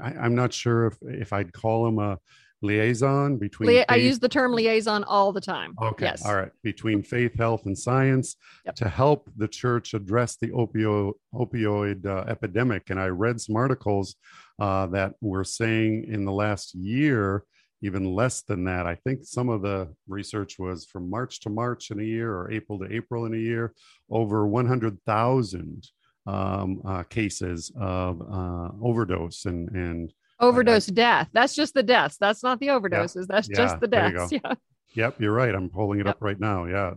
I, 0.00 0.26
am 0.26 0.34
not 0.34 0.52
sure 0.52 0.86
if 0.86 0.96
if 1.02 1.32
I'd 1.32 1.52
call 1.52 1.84
them 1.84 1.98
a 1.98 2.18
liaison 2.62 3.36
between 3.36 3.68
faith- 3.68 3.84
I 3.88 3.96
use 3.96 4.18
the 4.18 4.28
term 4.28 4.52
liaison 4.52 5.04
all 5.04 5.32
the 5.32 5.40
time. 5.40 5.74
Okay. 5.80 6.06
Yes. 6.06 6.24
All 6.24 6.34
right. 6.34 6.50
Between 6.62 7.02
faith, 7.02 7.36
health, 7.36 7.66
and 7.66 7.76
science 7.76 8.36
yep. 8.64 8.74
to 8.76 8.88
help 8.88 9.30
the 9.36 9.48
church 9.48 9.94
address 9.94 10.36
the 10.36 10.48
opioid 10.48 11.12
opioid 11.34 12.06
uh, 12.06 12.24
epidemic. 12.28 12.90
And 12.90 13.00
I 13.00 13.06
read 13.06 13.40
some 13.40 13.56
articles 13.56 14.16
uh, 14.58 14.86
that 14.88 15.14
were 15.20 15.44
saying 15.44 16.06
in 16.08 16.24
the 16.24 16.32
last 16.32 16.74
year, 16.74 17.44
even 17.82 18.14
less 18.14 18.42
than 18.42 18.64
that. 18.64 18.86
I 18.86 18.94
think 18.94 19.20
some 19.24 19.48
of 19.48 19.62
the 19.62 19.94
research 20.08 20.58
was 20.58 20.86
from 20.86 21.10
March 21.10 21.40
to 21.40 21.50
March 21.50 21.90
in 21.90 22.00
a 22.00 22.04
year 22.04 22.32
or 22.34 22.50
April 22.50 22.78
to 22.78 22.92
April 22.92 23.26
in 23.26 23.34
a 23.34 23.38
year, 23.38 23.74
over 24.10 24.46
100,000 24.46 25.88
um, 26.26 26.80
uh, 26.84 27.02
cases 27.04 27.72
of 27.78 28.20
uh, 28.20 28.70
overdose 28.82 29.44
and 29.44 29.68
and 29.70 30.12
overdose 30.40 30.90
I, 30.90 30.94
death. 30.94 31.28
That's 31.32 31.54
just 31.54 31.74
the 31.74 31.82
deaths. 31.82 32.16
That's 32.18 32.42
not 32.42 32.60
the 32.60 32.68
overdoses. 32.68 33.16
Yeah, 33.22 33.26
That's 33.28 33.48
yeah, 33.48 33.56
just 33.56 33.80
the 33.80 33.88
deaths. 33.88 34.32
Yeah. 34.44 34.54
Yep, 34.94 35.20
you're 35.20 35.32
right. 35.32 35.54
I'm 35.54 35.68
pulling 35.68 36.00
it 36.00 36.06
yep. 36.06 36.16
up 36.16 36.22
right 36.22 36.40
now. 36.40 36.64
Yeah. 36.64 36.94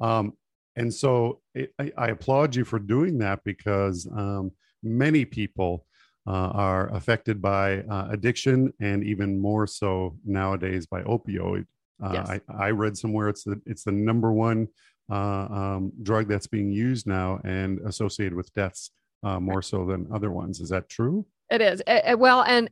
Um, 0.00 0.34
and 0.76 0.92
so 0.92 1.40
it, 1.54 1.74
I, 1.80 1.90
I, 1.98 2.08
applaud 2.08 2.54
you 2.54 2.64
for 2.64 2.78
doing 2.78 3.18
that 3.18 3.42
because 3.44 4.08
um, 4.16 4.52
many 4.84 5.24
people 5.24 5.84
uh, 6.26 6.30
are 6.30 6.94
affected 6.94 7.42
by 7.42 7.80
uh, 7.80 8.08
addiction 8.10 8.72
and 8.80 9.02
even 9.02 9.40
more 9.40 9.66
so 9.66 10.16
nowadays 10.24 10.86
by 10.86 11.02
opioid. 11.02 11.66
Uh, 12.02 12.12
yes. 12.14 12.30
I, 12.30 12.40
I 12.66 12.70
read 12.70 12.96
somewhere 12.96 13.28
it's 13.28 13.44
the 13.44 13.60
it's 13.66 13.84
the 13.84 13.92
number 13.92 14.32
one 14.32 14.68
uh, 15.10 15.14
um, 15.14 15.92
drug 16.02 16.28
that's 16.28 16.46
being 16.46 16.70
used 16.70 17.06
now 17.06 17.40
and 17.44 17.80
associated 17.86 18.34
with 18.34 18.52
deaths 18.54 18.90
uh, 19.22 19.40
more 19.40 19.62
so 19.62 19.84
than 19.84 20.06
other 20.12 20.30
ones. 20.30 20.60
Is 20.60 20.68
that 20.70 20.88
true? 20.88 21.26
It 21.50 21.60
is. 21.60 21.82
It, 21.86 22.18
well, 22.18 22.42
and 22.42 22.70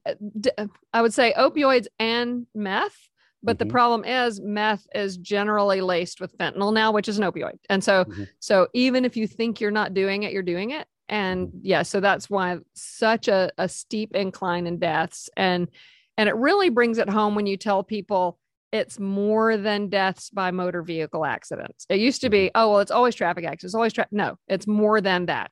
I 0.93 1.03
would 1.03 1.12
say 1.12 1.34
opioids 1.36 1.86
and 1.99 2.47
meth. 2.55 2.97
But 3.41 3.57
mm-hmm. 3.57 3.68
the 3.68 3.72
problem 3.72 4.05
is 4.05 4.41
meth 4.41 4.84
is 4.95 5.16
generally 5.16 5.80
laced 5.80 6.20
with 6.20 6.36
fentanyl 6.39 6.72
now, 6.72 6.91
which 6.91 7.09
is 7.09 7.18
an 7.18 7.24
opioid. 7.24 7.59
And 7.70 7.84
so, 7.84 8.05
mm-hmm. 8.05 8.24
so 8.41 8.66
even 8.74 9.05
if 9.05 9.16
you 9.16 9.28
think 9.28 9.61
you're 9.61 9.70
not 9.70 9.95
doing 9.95 10.24
it, 10.24 10.32
you're 10.32 10.43
doing 10.43 10.70
it. 10.70 10.89
And 11.09 11.49
mm-hmm. 11.49 11.59
yeah, 11.62 11.82
so 11.82 12.01
that's 12.01 12.28
why 12.28 12.59
such 12.74 13.28
a, 13.28 13.51
a 13.57 13.68
steep 13.68 14.14
incline 14.16 14.66
in 14.66 14.78
deaths. 14.78 15.30
And 15.36 15.68
and 16.16 16.28
it 16.28 16.34
really 16.34 16.68
brings 16.68 16.99
it 16.99 17.09
home 17.09 17.36
when 17.36 17.47
you 17.47 17.57
tell 17.57 17.84
people 17.84 18.41
it's 18.73 18.99
more 18.99 19.57
than 19.57 19.89
deaths 19.89 20.31
by 20.31 20.51
motor 20.51 20.83
vehicle 20.83 21.25
accidents. 21.25 21.87
It 21.89 22.01
used 22.01 22.21
to 22.23 22.31
be, 22.31 22.47
mm-hmm. 22.47 22.61
oh, 22.61 22.71
well, 22.71 22.81
it's 22.81 22.91
always 22.91 23.14
traffic 23.14 23.45
accidents, 23.45 23.64
it's 23.64 23.75
always 23.75 23.93
tra-. 23.93 24.09
no, 24.11 24.37
it's 24.47 24.66
more 24.66 25.01
than 25.01 25.27
that. 25.27 25.51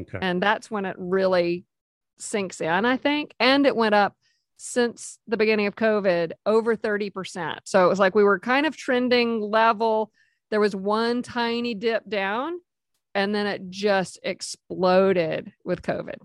Okay. 0.00 0.18
And 0.20 0.42
that's 0.42 0.70
when 0.70 0.86
it 0.86 0.96
really 0.98 1.64
sinks 2.18 2.60
in, 2.60 2.84
I 2.84 2.96
think. 2.96 3.34
And 3.40 3.66
it 3.66 3.76
went 3.76 3.94
up 3.94 4.14
since 4.56 5.18
the 5.26 5.36
beginning 5.36 5.66
of 5.66 5.74
COVID 5.74 6.32
over 6.46 6.76
30%. 6.76 7.58
So 7.64 7.84
it 7.84 7.88
was 7.88 7.98
like 7.98 8.14
we 8.14 8.24
were 8.24 8.38
kind 8.38 8.64
of 8.64 8.76
trending 8.76 9.40
level. 9.40 10.12
There 10.50 10.60
was 10.60 10.76
one 10.76 11.22
tiny 11.22 11.74
dip 11.74 12.08
down, 12.08 12.60
and 13.14 13.34
then 13.34 13.46
it 13.46 13.70
just 13.70 14.20
exploded 14.22 15.52
with 15.64 15.82
COVID. 15.82 16.16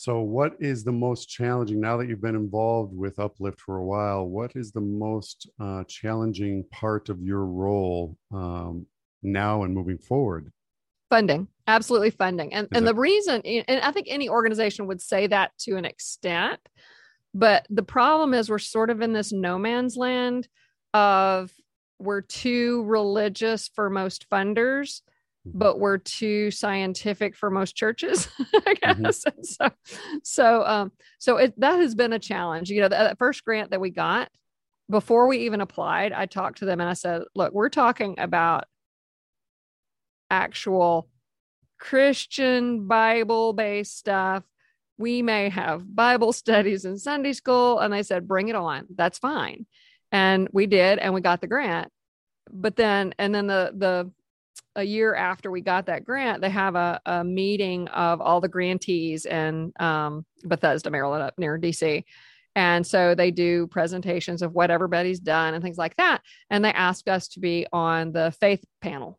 So, 0.00 0.20
what 0.20 0.52
is 0.60 0.84
the 0.84 0.92
most 0.92 1.28
challenging 1.28 1.80
now 1.80 1.96
that 1.96 2.08
you've 2.08 2.20
been 2.20 2.36
involved 2.36 2.94
with 2.94 3.18
Uplift 3.18 3.60
for 3.60 3.78
a 3.78 3.84
while? 3.84 4.26
What 4.26 4.52
is 4.54 4.70
the 4.70 4.80
most 4.80 5.50
uh, 5.58 5.82
challenging 5.88 6.64
part 6.70 7.08
of 7.08 7.20
your 7.20 7.44
role 7.44 8.16
um, 8.32 8.86
now 9.24 9.64
and 9.64 9.74
moving 9.74 9.98
forward? 9.98 10.52
Funding, 11.10 11.48
absolutely 11.66 12.10
funding. 12.10 12.54
And, 12.54 12.68
and 12.70 12.86
the 12.86 12.94
reason, 12.94 13.40
and 13.42 13.80
I 13.80 13.90
think 13.90 14.06
any 14.08 14.28
organization 14.28 14.86
would 14.86 15.02
say 15.02 15.26
that 15.26 15.50
to 15.62 15.76
an 15.76 15.84
extent, 15.84 16.60
but 17.34 17.66
the 17.68 17.82
problem 17.82 18.34
is 18.34 18.48
we're 18.48 18.60
sort 18.60 18.90
of 18.90 19.02
in 19.02 19.12
this 19.12 19.32
no 19.32 19.58
man's 19.58 19.96
land 19.96 20.46
of 20.94 21.50
we're 21.98 22.20
too 22.20 22.84
religious 22.84 23.66
for 23.66 23.90
most 23.90 24.30
funders 24.30 25.00
but 25.54 25.78
we're 25.78 25.98
too 25.98 26.50
scientific 26.50 27.36
for 27.36 27.50
most 27.50 27.76
churches 27.76 28.28
i 28.38 28.42
mm-hmm. 28.74 29.02
guess. 29.02 29.24
Mm-hmm. 29.24 29.42
so 29.42 29.70
so 30.22 30.64
um 30.64 30.92
so 31.18 31.36
it, 31.36 31.58
that 31.60 31.78
has 31.78 31.94
been 31.94 32.12
a 32.12 32.18
challenge. 32.18 32.70
You 32.70 32.82
know 32.82 32.88
that 32.88 33.18
first 33.18 33.44
grant 33.44 33.70
that 33.70 33.80
we 33.80 33.90
got 33.90 34.30
before 34.90 35.26
we 35.26 35.38
even 35.38 35.60
applied 35.60 36.12
i 36.12 36.24
talked 36.26 36.58
to 36.58 36.64
them 36.64 36.80
and 36.80 36.88
i 36.88 36.94
said 36.94 37.22
look 37.34 37.52
we're 37.52 37.68
talking 37.68 38.14
about 38.18 38.64
actual 40.30 41.08
christian 41.78 42.86
bible 42.86 43.52
based 43.52 43.96
stuff. 43.96 44.44
We 44.96 45.22
may 45.22 45.48
have 45.48 45.94
bible 45.94 46.32
studies 46.32 46.84
in 46.84 46.98
sunday 46.98 47.32
school. 47.32 47.78
And 47.78 47.92
they 47.92 48.02
said 48.02 48.26
bring 48.28 48.48
it 48.48 48.56
on. 48.56 48.86
That's 48.94 49.18
fine. 49.18 49.66
And 50.10 50.48
we 50.52 50.66
did 50.66 50.98
and 50.98 51.14
we 51.14 51.20
got 51.20 51.40
the 51.40 51.46
grant. 51.46 51.90
But 52.50 52.76
then 52.76 53.14
and 53.18 53.34
then 53.34 53.46
the 53.46 53.72
the 53.76 54.10
a 54.76 54.82
year 54.82 55.14
after 55.14 55.50
we 55.50 55.60
got 55.60 55.86
that 55.86 56.04
grant, 56.04 56.40
they 56.40 56.50
have 56.50 56.74
a, 56.74 57.00
a 57.04 57.24
meeting 57.24 57.88
of 57.88 58.20
all 58.20 58.40
the 58.40 58.48
grantees 58.48 59.26
in 59.26 59.72
um, 59.80 60.24
Bethesda, 60.44 60.90
Maryland, 60.90 61.22
up 61.22 61.34
near 61.38 61.58
DC. 61.58 62.04
And 62.54 62.86
so 62.86 63.14
they 63.14 63.30
do 63.30 63.66
presentations 63.68 64.42
of 64.42 64.52
what 64.52 64.70
everybody's 64.70 65.20
done 65.20 65.54
and 65.54 65.62
things 65.62 65.78
like 65.78 65.96
that. 65.96 66.22
And 66.50 66.64
they 66.64 66.72
asked 66.72 67.08
us 67.08 67.28
to 67.28 67.40
be 67.40 67.66
on 67.72 68.12
the 68.12 68.34
faith 68.40 68.64
panel. 68.80 69.18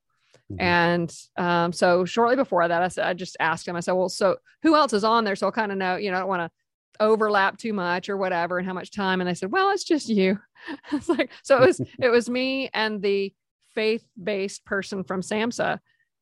Mm-hmm. 0.51 0.61
And 0.61 1.15
um, 1.37 1.73
so 1.73 2.05
shortly 2.05 2.35
before 2.35 2.67
that, 2.67 2.81
I 2.81 2.87
said, 2.87 3.05
I 3.05 3.13
just 3.13 3.37
asked 3.39 3.67
him, 3.67 3.75
I 3.75 3.81
said, 3.81 3.93
well, 3.93 4.09
so 4.09 4.37
who 4.63 4.75
else 4.75 4.93
is 4.93 5.03
on 5.03 5.23
there? 5.23 5.35
So 5.35 5.45
I'll 5.45 5.51
kind 5.51 5.71
of 5.71 5.77
know, 5.77 5.95
you 5.95 6.11
know, 6.11 6.17
I 6.17 6.19
don't 6.19 6.29
want 6.29 6.41
to 6.41 6.51
overlap 6.99 7.57
too 7.57 7.73
much 7.73 8.09
or 8.09 8.17
whatever 8.17 8.57
and 8.57 8.67
how 8.67 8.73
much 8.73 8.91
time 8.91 9.21
and 9.21 9.29
i 9.29 9.33
said 9.33 9.51
well 9.51 9.71
it's 9.71 9.85
just 9.85 10.09
you 10.09 10.37
it's 10.91 11.07
like 11.07 11.31
so 11.43 11.61
it 11.61 11.65
was 11.65 11.81
it 11.99 12.09
was 12.09 12.29
me 12.29 12.69
and 12.73 13.01
the 13.01 13.33
faith-based 13.75 14.65
person 14.65 15.03
from 15.03 15.21
SAMHSA 15.21 15.79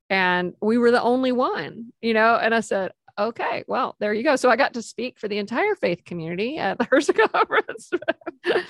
and 0.10 0.54
we 0.62 0.78
were 0.78 0.92
the 0.92 1.02
only 1.02 1.32
one 1.32 1.92
you 2.02 2.14
know 2.14 2.36
and 2.36 2.56
i 2.56 2.62
said 2.62 2.92
okay 3.20 3.64
well 3.68 3.96
there 4.00 4.14
you 4.14 4.24
go 4.24 4.36
so 4.36 4.50
i 4.50 4.56
got 4.56 4.74
to 4.74 4.82
speak 4.82 5.20
for 5.20 5.28
the 5.28 5.38
entire 5.38 5.76
faith 5.76 6.04
community 6.06 6.58
at 6.58 6.78
the 6.78 6.86
HRSA 6.92 7.30
conference 7.32 7.90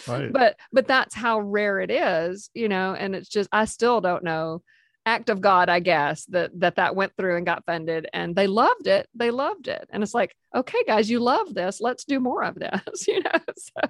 right. 0.08 0.34
but 0.34 0.58
but 0.72 0.88
that's 0.88 1.14
how 1.14 1.40
rare 1.40 1.80
it 1.80 1.92
is 1.92 2.50
you 2.56 2.70
know 2.70 2.96
and 2.96 3.16
it's 3.16 3.30
just 3.30 3.50
i 3.52 3.66
still 3.66 4.02
don't 4.02 4.24
know 4.24 4.62
act 5.08 5.30
of 5.30 5.40
God, 5.40 5.70
I 5.70 5.80
guess, 5.80 6.26
that 6.26 6.52
that 6.60 6.76
that 6.76 6.96
went 6.96 7.16
through 7.16 7.38
and 7.38 7.46
got 7.46 7.66
funded, 7.66 8.08
and 8.14 8.36
they 8.36 8.46
loved 8.46 8.88
it. 8.88 9.08
They 9.16 9.32
loved 9.32 9.70
it, 9.70 9.88
and 9.90 10.04
it's 10.04 10.14
like, 10.14 10.36
okay, 10.54 10.84
guys, 10.86 11.10
you 11.10 11.20
love 11.20 11.54
this. 11.54 11.80
Let's 11.80 12.04
do 12.04 12.20
more 12.20 12.44
of 12.44 12.56
this. 12.56 13.08
You 13.08 13.24
know. 13.24 13.40
So, 13.56 13.90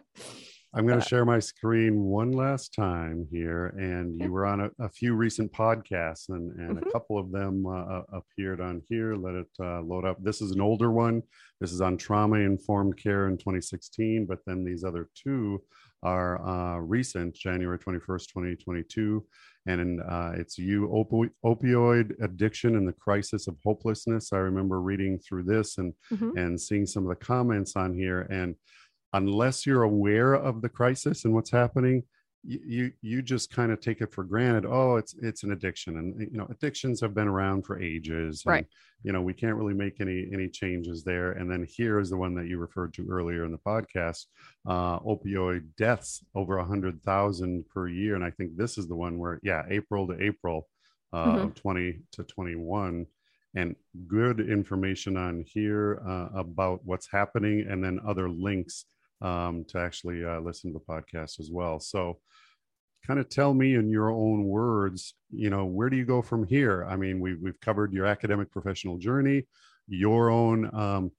I'm 0.77 0.85
going 0.85 0.99
to 0.99 1.05
uh, 1.05 1.07
share 1.07 1.25
my 1.25 1.39
screen 1.39 2.03
one 2.03 2.31
last 2.31 2.71
time 2.73 3.27
here, 3.31 3.73
and 3.77 4.21
you 4.21 4.31
were 4.31 4.45
on 4.45 4.61
a, 4.61 4.69
a 4.79 4.87
few 4.87 5.15
recent 5.15 5.51
podcasts, 5.51 6.29
and 6.29 6.51
and 6.59 6.77
mm-hmm. 6.77 6.87
a 6.87 6.91
couple 6.91 7.17
of 7.17 7.31
them 7.31 7.65
uh, 7.65 7.71
uh, 7.71 8.03
appeared 8.13 8.61
on 8.61 8.83
here. 8.87 9.15
Let 9.15 9.33
it 9.33 9.49
uh, 9.59 9.81
load 9.81 10.05
up. 10.05 10.23
This 10.23 10.39
is 10.39 10.51
an 10.51 10.61
older 10.61 10.91
one. 10.91 11.23
This 11.59 11.71
is 11.71 11.81
on 11.81 11.97
trauma 11.97 12.37
informed 12.37 12.95
care 12.95 13.27
in 13.27 13.37
2016, 13.37 14.27
but 14.27 14.39
then 14.45 14.63
these 14.63 14.83
other 14.83 15.09
two 15.15 15.63
are 16.03 16.47
uh, 16.47 16.77
recent, 16.77 17.33
January 17.33 17.79
21st, 17.79 18.27
2022 18.27 19.25
and 19.67 20.01
uh, 20.01 20.31
it's 20.35 20.57
you 20.57 20.87
opi- 20.87 21.29
opioid 21.45 22.11
addiction 22.21 22.75
and 22.75 22.87
the 22.87 22.93
crisis 22.93 23.47
of 23.47 23.57
hopelessness 23.65 24.31
i 24.33 24.37
remember 24.37 24.79
reading 24.81 25.19
through 25.19 25.43
this 25.43 25.77
and 25.77 25.93
mm-hmm. 26.11 26.37
and 26.37 26.59
seeing 26.59 26.85
some 26.85 27.03
of 27.03 27.09
the 27.09 27.25
comments 27.25 27.75
on 27.75 27.93
here 27.93 28.21
and 28.29 28.55
unless 29.13 29.65
you're 29.65 29.83
aware 29.83 30.33
of 30.33 30.61
the 30.61 30.69
crisis 30.69 31.25
and 31.25 31.33
what's 31.33 31.51
happening 31.51 32.03
you 32.43 32.91
you 33.01 33.21
just 33.21 33.51
kind 33.51 33.71
of 33.71 33.81
take 33.81 33.99
it 33.99 34.13
for 34.13 34.23
granted 34.23 34.65
oh 34.65 34.95
it's 34.95 35.13
it's 35.21 35.43
an 35.43 35.51
addiction 35.51 35.97
and 35.97 36.21
you 36.31 36.37
know 36.37 36.47
addictions 36.49 37.01
have 37.01 37.13
been 37.13 37.27
around 37.27 37.65
for 37.65 37.81
ages 37.81 38.43
and, 38.45 38.51
right 38.51 38.67
you 39.03 39.11
know 39.11 39.21
we 39.21 39.33
can't 39.33 39.55
really 39.55 39.73
make 39.73 39.99
any 39.99 40.29
any 40.31 40.47
changes 40.47 41.03
there 41.03 41.31
and 41.31 41.51
then 41.51 41.67
here 41.67 41.99
is 41.99 42.09
the 42.09 42.17
one 42.17 42.33
that 42.33 42.47
you 42.47 42.57
referred 42.57 42.93
to 42.93 43.07
earlier 43.09 43.43
in 43.43 43.51
the 43.51 43.57
podcast 43.57 44.25
uh 44.67 44.97
opioid 44.99 45.63
deaths 45.77 46.23
over 46.35 46.59
a 46.59 46.65
hundred 46.65 47.01
thousand 47.03 47.67
per 47.67 47.87
year 47.87 48.15
and 48.15 48.23
i 48.23 48.29
think 48.31 48.55
this 48.55 48.77
is 48.77 48.87
the 48.87 48.95
one 48.95 49.17
where 49.17 49.39
yeah 49.43 49.63
april 49.69 50.07
to 50.07 50.21
april 50.23 50.67
uh 51.11 51.25
mm-hmm. 51.25 51.49
20 51.49 51.99
to 52.13 52.23
21 52.23 53.05
and 53.55 53.75
good 54.07 54.39
information 54.39 55.17
on 55.17 55.43
here 55.47 56.01
uh, 56.07 56.27
about 56.37 56.79
what's 56.83 57.09
happening 57.11 57.65
and 57.67 57.83
then 57.83 57.99
other 58.05 58.29
links 58.29 58.85
um, 59.21 59.65
to 59.69 59.79
actually 59.79 60.23
uh, 60.23 60.39
listen 60.39 60.71
to 60.71 60.79
the 60.79 60.93
podcast 60.93 61.39
as 61.39 61.49
well. 61.51 61.79
So, 61.79 62.19
kind 63.05 63.19
of 63.19 63.29
tell 63.29 63.53
me 63.53 63.75
in 63.75 63.89
your 63.89 64.11
own 64.11 64.43
words, 64.43 65.13
you 65.31 65.49
know, 65.49 65.65
where 65.65 65.89
do 65.89 65.95
you 65.95 66.05
go 66.05 66.21
from 66.21 66.45
here? 66.45 66.85
I 66.89 66.97
mean, 66.97 67.19
we've, 67.19 67.39
we've 67.41 67.59
covered 67.61 67.93
your 67.93 68.05
academic 68.05 68.51
professional 68.51 68.97
journey, 68.97 69.47
your 69.87 70.29
own 70.29 70.69
um, 70.75 71.11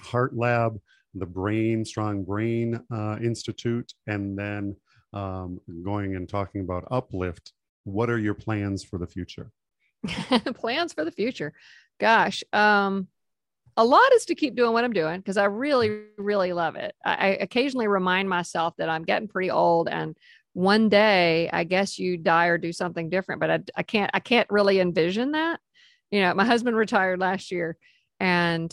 HART 0.00 0.36
lab, 0.36 0.78
the 1.14 1.26
Brain 1.26 1.84
Strong 1.84 2.24
Brain 2.24 2.80
uh, 2.92 3.16
Institute, 3.22 3.92
and 4.06 4.38
then 4.38 4.76
um, 5.12 5.60
going 5.84 6.16
and 6.16 6.28
talking 6.28 6.60
about 6.60 6.88
Uplift. 6.90 7.52
What 7.84 8.10
are 8.10 8.18
your 8.18 8.34
plans 8.34 8.84
for 8.84 8.98
the 8.98 9.06
future? 9.06 9.50
plans 10.54 10.92
for 10.92 11.04
the 11.04 11.12
future. 11.12 11.52
Gosh, 12.00 12.42
um, 12.52 13.08
a 13.76 13.84
lot 13.84 14.12
is 14.14 14.26
to 14.26 14.34
keep 14.34 14.54
doing 14.54 14.72
what 14.72 14.84
I'm 14.84 14.92
doing 14.92 15.18
because 15.18 15.36
I 15.36 15.44
really, 15.44 16.02
really 16.16 16.52
love 16.52 16.76
it. 16.76 16.94
I, 17.04 17.14
I, 17.14 17.26
occasionally 17.40 17.88
remind 17.88 18.28
myself 18.28 18.74
that 18.78 18.88
I'm 18.88 19.02
getting 19.04 19.28
pretty 19.28 19.50
old 19.50 19.88
and 19.88 20.16
one 20.52 20.88
day 20.88 21.50
I 21.52 21.64
guess 21.64 21.98
you 21.98 22.16
die 22.16 22.46
or 22.46 22.58
do 22.58 22.72
something 22.72 23.10
different, 23.10 23.40
but 23.40 23.50
I, 23.50 23.60
I 23.76 23.82
can't, 23.82 24.10
I 24.14 24.20
can't 24.20 24.48
really 24.50 24.78
envision 24.78 25.32
that. 25.32 25.58
You 26.10 26.20
know, 26.20 26.34
my 26.34 26.44
husband 26.44 26.76
retired 26.78 27.18
last 27.18 27.50
year 27.50 27.76
and 28.20 28.72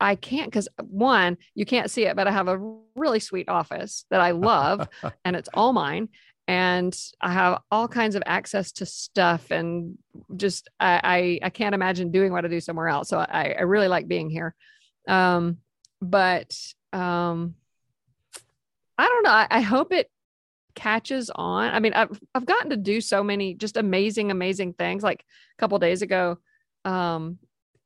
I 0.00 0.16
can't 0.16 0.50
because 0.50 0.68
one, 0.82 1.36
you 1.54 1.66
can't 1.66 1.90
see 1.90 2.06
it, 2.06 2.16
but 2.16 2.26
I 2.26 2.30
have 2.30 2.48
a 2.48 2.78
really 2.96 3.20
sweet 3.20 3.48
office 3.48 4.06
that 4.10 4.20
I 4.22 4.30
love 4.30 4.88
and 5.24 5.36
it's 5.36 5.50
all 5.52 5.72
mine 5.74 6.08
and 6.46 6.94
I 7.20 7.32
have 7.32 7.62
all 7.70 7.88
kinds 7.88 8.16
of 8.16 8.22
access 8.26 8.72
to 8.72 8.86
stuff 8.86 9.50
and 9.50 9.96
just 10.36 10.68
I, 10.78 11.00
I, 11.02 11.46
I 11.46 11.50
can't 11.50 11.74
imagine 11.74 12.10
doing 12.10 12.32
what 12.32 12.44
I 12.44 12.48
do 12.48 12.60
somewhere 12.60 12.88
else. 12.88 13.08
So 13.08 13.18
I, 13.18 13.54
I 13.58 13.62
really 13.62 13.88
like 13.88 14.08
being 14.08 14.28
here. 14.28 14.54
Um, 15.08 15.58
but 16.02 16.54
um, 16.92 17.54
I 18.98 19.06
don't 19.06 19.24
know. 19.24 19.30
I, 19.30 19.46
I 19.50 19.60
hope 19.62 19.92
it 19.92 20.10
catches 20.74 21.30
on. 21.34 21.72
I 21.72 21.80
mean, 21.80 21.94
I've 21.94 22.20
I've 22.34 22.46
gotten 22.46 22.70
to 22.70 22.76
do 22.76 23.00
so 23.00 23.24
many 23.24 23.54
just 23.54 23.76
amazing, 23.76 24.30
amazing 24.30 24.74
things. 24.74 25.02
Like 25.02 25.24
a 25.56 25.60
couple 25.60 25.78
days 25.78 26.02
ago, 26.02 26.38
um, 26.84 27.38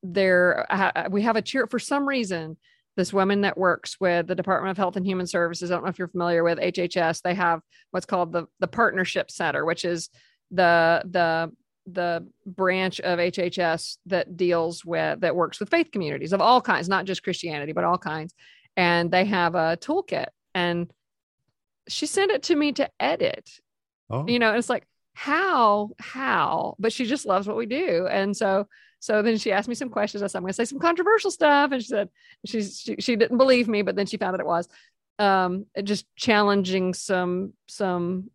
there 0.03 0.67
we 1.11 1.23
have 1.23 1.37
a 1.37 1.43
cheer 1.43 1.67
for 1.67 1.79
some 1.79 2.09
reason 2.09 2.57
this 2.99 3.13
woman 3.13 3.43
that 3.43 3.57
works 3.57 3.97
with 4.01 4.27
the 4.27 4.35
Department 4.35 4.73
of 4.73 4.77
Health 4.77 4.97
and 4.97 5.07
Human 5.07 5.29
Services. 5.29 5.71
I 5.71 5.75
don't 5.75 5.85
know 5.85 5.89
if 5.89 6.01
you're 6.01 6.09
familiar 6.09 6.43
with 6.43 6.59
HHS. 6.59 7.23
They 7.23 7.35
have 7.35 7.61
what's 7.93 8.05
called 8.05 8.33
the 8.33 8.47
the 8.59 8.67
Partnership 8.67 9.31
Center, 9.31 9.65
which 9.65 9.85
is 9.85 10.11
the 10.51 11.03
the 11.09 11.53
the 11.87 12.27
branch 12.45 12.99
of 13.01 13.21
HHS 13.21 13.99
that 14.07 14.37
deals 14.37 14.85
with 14.85 15.21
that 15.21 15.37
works 15.37 15.61
with 15.61 15.71
faith 15.71 15.93
communities 15.93 16.33
of 16.33 16.41
all 16.41 16.61
kinds, 16.61 16.89
not 16.89 17.05
just 17.05 17.23
Christianity, 17.23 17.73
but 17.73 17.85
all 17.85 17.99
kinds. 17.99 18.35
And 18.77 19.13
they 19.13 19.25
have 19.27 19.55
a 19.55 19.79
toolkit, 19.81 20.27
and 20.53 20.93
she 21.89 22.07
sent 22.07 22.33
it 22.33 22.43
to 22.45 22.57
me 22.57 22.73
to 22.73 22.91
edit. 22.99 23.49
Oh. 24.11 24.27
You 24.27 24.41
know, 24.41 24.55
it's 24.55 24.69
like 24.69 24.89
how 25.15 25.91
how, 26.01 26.75
but 26.81 26.93
she 26.93 27.07
just 27.07 27.27
loves 27.27 27.47
what 27.47 27.57
we 27.57 27.67
do, 27.67 28.09
and 28.11 28.37
so 28.37 28.67
so 29.01 29.23
then 29.23 29.39
she 29.39 29.53
asked 29.53 29.69
me 29.69 29.75
some 29.75 29.91
questions. 29.91 30.23
I 30.23 30.27
said, 30.27 30.39
I'm 30.39 30.43
going 30.43 30.51
to 30.51 30.55
say 30.55 30.65
some 30.65 30.79
controversial 30.79 31.31
stuff. 31.31 31.71
And 31.73 31.83
she 31.83 31.89
said, 31.89 32.09
she, 32.45 32.63
she 32.99 33.17
didn't 33.17 33.39
believe 33.39 33.69
me, 33.69 33.83
but 33.83 33.97
then 33.97 34.07
she 34.07 34.17
found 34.17 34.35
out 34.35 34.41
it 34.41 34.47
was 34.47 34.69
um, 35.19 35.67
just 35.85 36.07
challenging 36.17 36.95
some, 36.95 37.53
some 37.69 38.31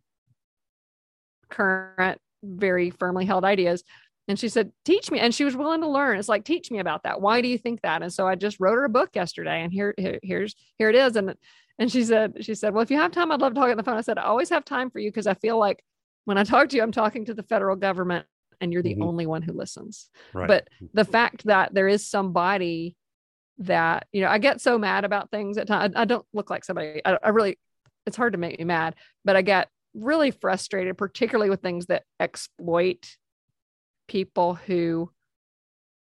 current, 1.50 2.20
very 2.42 2.90
firmly 2.90 3.26
held 3.26 3.44
ideas. 3.44 3.84
And 4.26 4.38
she 4.38 4.48
said, 4.48 4.72
teach 4.86 5.10
me. 5.10 5.18
And 5.18 5.34
she 5.34 5.44
was 5.44 5.54
willing 5.54 5.82
to 5.82 5.88
learn. 5.88 6.18
It's 6.18 6.30
like, 6.30 6.44
teach 6.44 6.70
me 6.70 6.78
about 6.78 7.02
that. 7.02 7.20
Why 7.20 7.42
do 7.42 7.48
you 7.48 7.58
think 7.58 7.82
that? 7.82 8.02
And 8.02 8.12
so 8.12 8.26
I 8.26 8.34
just 8.34 8.58
wrote 8.58 8.74
her 8.74 8.84
a 8.84 8.88
book 8.88 9.10
yesterday 9.14 9.62
and 9.62 9.72
here, 9.72 9.94
here 9.98 10.18
here's, 10.22 10.54
here 10.78 10.88
it 10.88 10.96
is. 10.96 11.16
And, 11.16 11.34
and 11.78 11.92
she 11.92 12.04
said, 12.04 12.42
she 12.42 12.54
said, 12.54 12.72
well, 12.72 12.82
if 12.82 12.90
you 12.90 12.96
have 12.96 13.12
time, 13.12 13.30
I'd 13.30 13.40
love 13.40 13.52
to 13.52 13.60
talk 13.60 13.68
on 13.68 13.76
the 13.76 13.82
phone. 13.82 13.98
I 13.98 14.02
said, 14.02 14.16
I 14.16 14.22
always 14.22 14.48
have 14.48 14.64
time 14.64 14.90
for 14.90 14.98
you. 14.98 15.12
Cause 15.12 15.26
I 15.26 15.34
feel 15.34 15.58
like 15.58 15.84
when 16.24 16.38
I 16.38 16.44
talk 16.44 16.70
to 16.70 16.76
you, 16.76 16.82
I'm 16.82 16.92
talking 16.92 17.26
to 17.26 17.34
the 17.34 17.42
federal 17.42 17.76
government 17.76 18.24
and 18.60 18.72
you're 18.72 18.82
the 18.82 18.94
mm-hmm. 18.94 19.02
only 19.02 19.26
one 19.26 19.42
who 19.42 19.52
listens. 19.52 20.08
Right. 20.32 20.48
But 20.48 20.68
the 20.92 21.04
fact 21.04 21.44
that 21.44 21.74
there 21.74 21.88
is 21.88 22.06
somebody 22.06 22.96
that, 23.58 24.06
you 24.12 24.20
know, 24.20 24.28
I 24.28 24.38
get 24.38 24.60
so 24.60 24.78
mad 24.78 25.04
about 25.04 25.30
things 25.30 25.58
at 25.58 25.66
times. 25.66 25.94
I, 25.96 26.02
I 26.02 26.04
don't 26.04 26.26
look 26.32 26.50
like 26.50 26.64
somebody, 26.64 27.00
I, 27.04 27.18
I 27.22 27.28
really, 27.28 27.58
it's 28.06 28.16
hard 28.16 28.32
to 28.32 28.38
make 28.38 28.58
me 28.58 28.64
mad, 28.64 28.94
but 29.24 29.36
I 29.36 29.42
get 29.42 29.68
really 29.94 30.30
frustrated, 30.32 30.98
particularly 30.98 31.50
with 31.50 31.62
things 31.62 31.86
that 31.86 32.02
exploit 32.18 33.16
people 34.08 34.54
who 34.54 35.10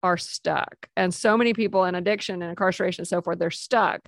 are 0.02 0.18
stuck. 0.18 0.88
And 0.96 1.14
so 1.14 1.38
many 1.38 1.54
people 1.54 1.86
in 1.86 1.96
addiction 1.96 2.42
and 2.42 2.50
incarceration 2.50 3.02
and 3.02 3.08
so 3.08 3.22
forth, 3.22 3.40
they're 3.40 3.52
stuck. 3.52 4.02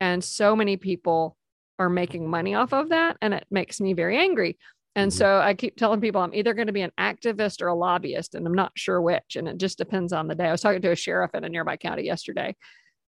And 0.00 0.22
so 0.22 0.54
many 0.54 0.76
people 0.76 1.36
are 1.78 1.88
making 1.88 2.28
money 2.28 2.54
off 2.54 2.72
of 2.72 2.88
that. 2.88 3.16
And 3.22 3.32
it 3.34 3.46
makes 3.50 3.80
me 3.80 3.92
very 3.92 4.18
angry. 4.18 4.58
And 4.96 5.10
mm-hmm. 5.10 5.18
so 5.18 5.38
I 5.38 5.54
keep 5.54 5.76
telling 5.76 6.00
people 6.00 6.20
I'm 6.20 6.34
either 6.34 6.54
going 6.54 6.66
to 6.66 6.72
be 6.72 6.82
an 6.82 6.92
activist 6.98 7.62
or 7.62 7.68
a 7.68 7.74
lobbyist, 7.74 8.34
and 8.34 8.46
I'm 8.46 8.54
not 8.54 8.72
sure 8.74 9.00
which. 9.00 9.36
And 9.36 9.48
it 9.48 9.58
just 9.58 9.78
depends 9.78 10.12
on 10.12 10.28
the 10.28 10.34
day. 10.34 10.46
I 10.46 10.52
was 10.52 10.60
talking 10.60 10.82
to 10.82 10.92
a 10.92 10.96
sheriff 10.96 11.34
in 11.34 11.44
a 11.44 11.48
nearby 11.48 11.76
county 11.76 12.04
yesterday, 12.04 12.56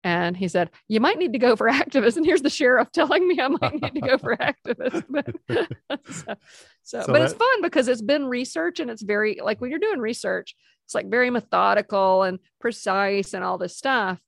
and 0.05 0.37
he 0.37 0.49
said, 0.49 0.71
You 0.89 1.01
might 1.01 1.19
need 1.19 1.33
to 1.33 1.39
go 1.39 1.57
for 1.57 1.69
activist. 1.71 2.17
And 2.17 2.25
here's 2.25 2.43
the 2.43 2.51
sheriff 2.51 2.91
telling 2.93 3.27
me 3.27 3.41
I 3.41 3.49
might 3.49 3.83
need 3.83 3.95
to 3.95 4.01
go 4.01 4.19
for 4.19 4.37
activist. 4.37 5.05
so, 5.49 5.67
so, 6.13 6.37
so, 6.83 7.05
but 7.07 7.13
that, 7.15 7.23
it's 7.23 7.35
fun 7.35 7.63
because 7.63 7.89
it's 7.89 8.03
been 8.03 8.27
research 8.27 8.81
and 8.81 8.91
it's 8.91 9.03
very 9.03 9.41
like 9.43 9.61
when 9.61 9.71
you're 9.71 9.81
doing 9.81 9.99
research, 9.99 10.55
it's 10.85 10.95
like 10.95 11.11
very 11.11 11.31
methodical 11.31 12.23
and 12.23 12.39
precise 12.61 13.35
and 13.35 13.45
all 13.45 13.59
this 13.59 13.77
stuff 13.77 14.21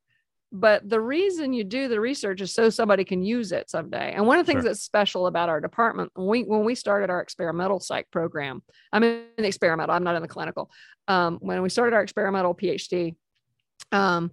but 0.51 0.89
the 0.89 1.01
reason 1.01 1.53
you 1.53 1.63
do 1.63 1.89
the 1.89 2.01
research 2.01 2.41
is 2.41 2.55
so 2.55 2.71
somebody 2.71 3.05
can 3.05 3.23
use 3.23 3.53
it 3.53 3.69
someday. 3.69 4.13
And 4.15 4.27
one 4.27 4.39
of 4.39 4.47
the 4.47 4.53
things 4.53 4.63
sure. 4.63 4.71
that's 4.71 4.83
special 4.83 5.27
about 5.27 5.49
our 5.49 5.61
department 5.61 6.11
when 6.15 6.27
we 6.27 6.43
when 6.43 6.65
we 6.65 6.75
started 6.75 7.11
our 7.11 7.21
experimental 7.21 7.81
psych 7.81 8.11
program 8.11 8.63
i'm 8.93 9.03
in 9.03 9.25
the 9.37 9.47
experimental 9.47 9.95
i'm 9.95 10.05
not 10.05 10.17
in 10.17 10.23
the 10.23 10.29
clinical. 10.29 10.71
Um, 11.07 11.39
when 11.41 11.63
we 11.63 11.69
started 11.69 11.95
our 11.95 12.03
experimental 12.03 12.55
phd 12.55 13.15
um, 13.93 14.33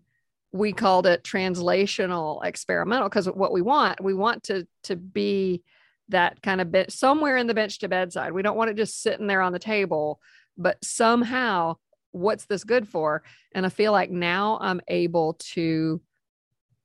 we 0.51 0.71
called 0.71 1.05
it 1.05 1.23
translational 1.23 2.43
experimental 2.45 3.09
because 3.09 3.27
what 3.27 3.51
we 3.51 3.61
want 3.61 4.01
we 4.01 4.13
want 4.13 4.43
to 4.43 4.65
to 4.83 4.95
be 4.95 5.63
that 6.09 6.41
kind 6.41 6.61
of 6.61 6.71
bit 6.71 6.91
somewhere 6.91 7.35
in 7.35 7.47
the 7.47 7.55
bench 7.55 7.79
to 7.79 7.89
bedside. 7.89 8.31
We 8.31 8.43
don't 8.43 8.55
want 8.55 8.69
it 8.69 8.77
just 8.77 9.01
sitting 9.01 9.25
there 9.25 9.41
on 9.41 9.53
the 9.53 9.59
table 9.59 10.19
but 10.57 10.83
somehow 10.83 11.75
what's 12.15 12.45
this 12.45 12.63
good 12.63 12.87
for? 12.87 13.23
And 13.53 13.65
I 13.65 13.69
feel 13.69 13.91
like 13.91 14.09
now 14.09 14.57
I'm 14.61 14.81
able 14.87 15.33
to 15.53 16.01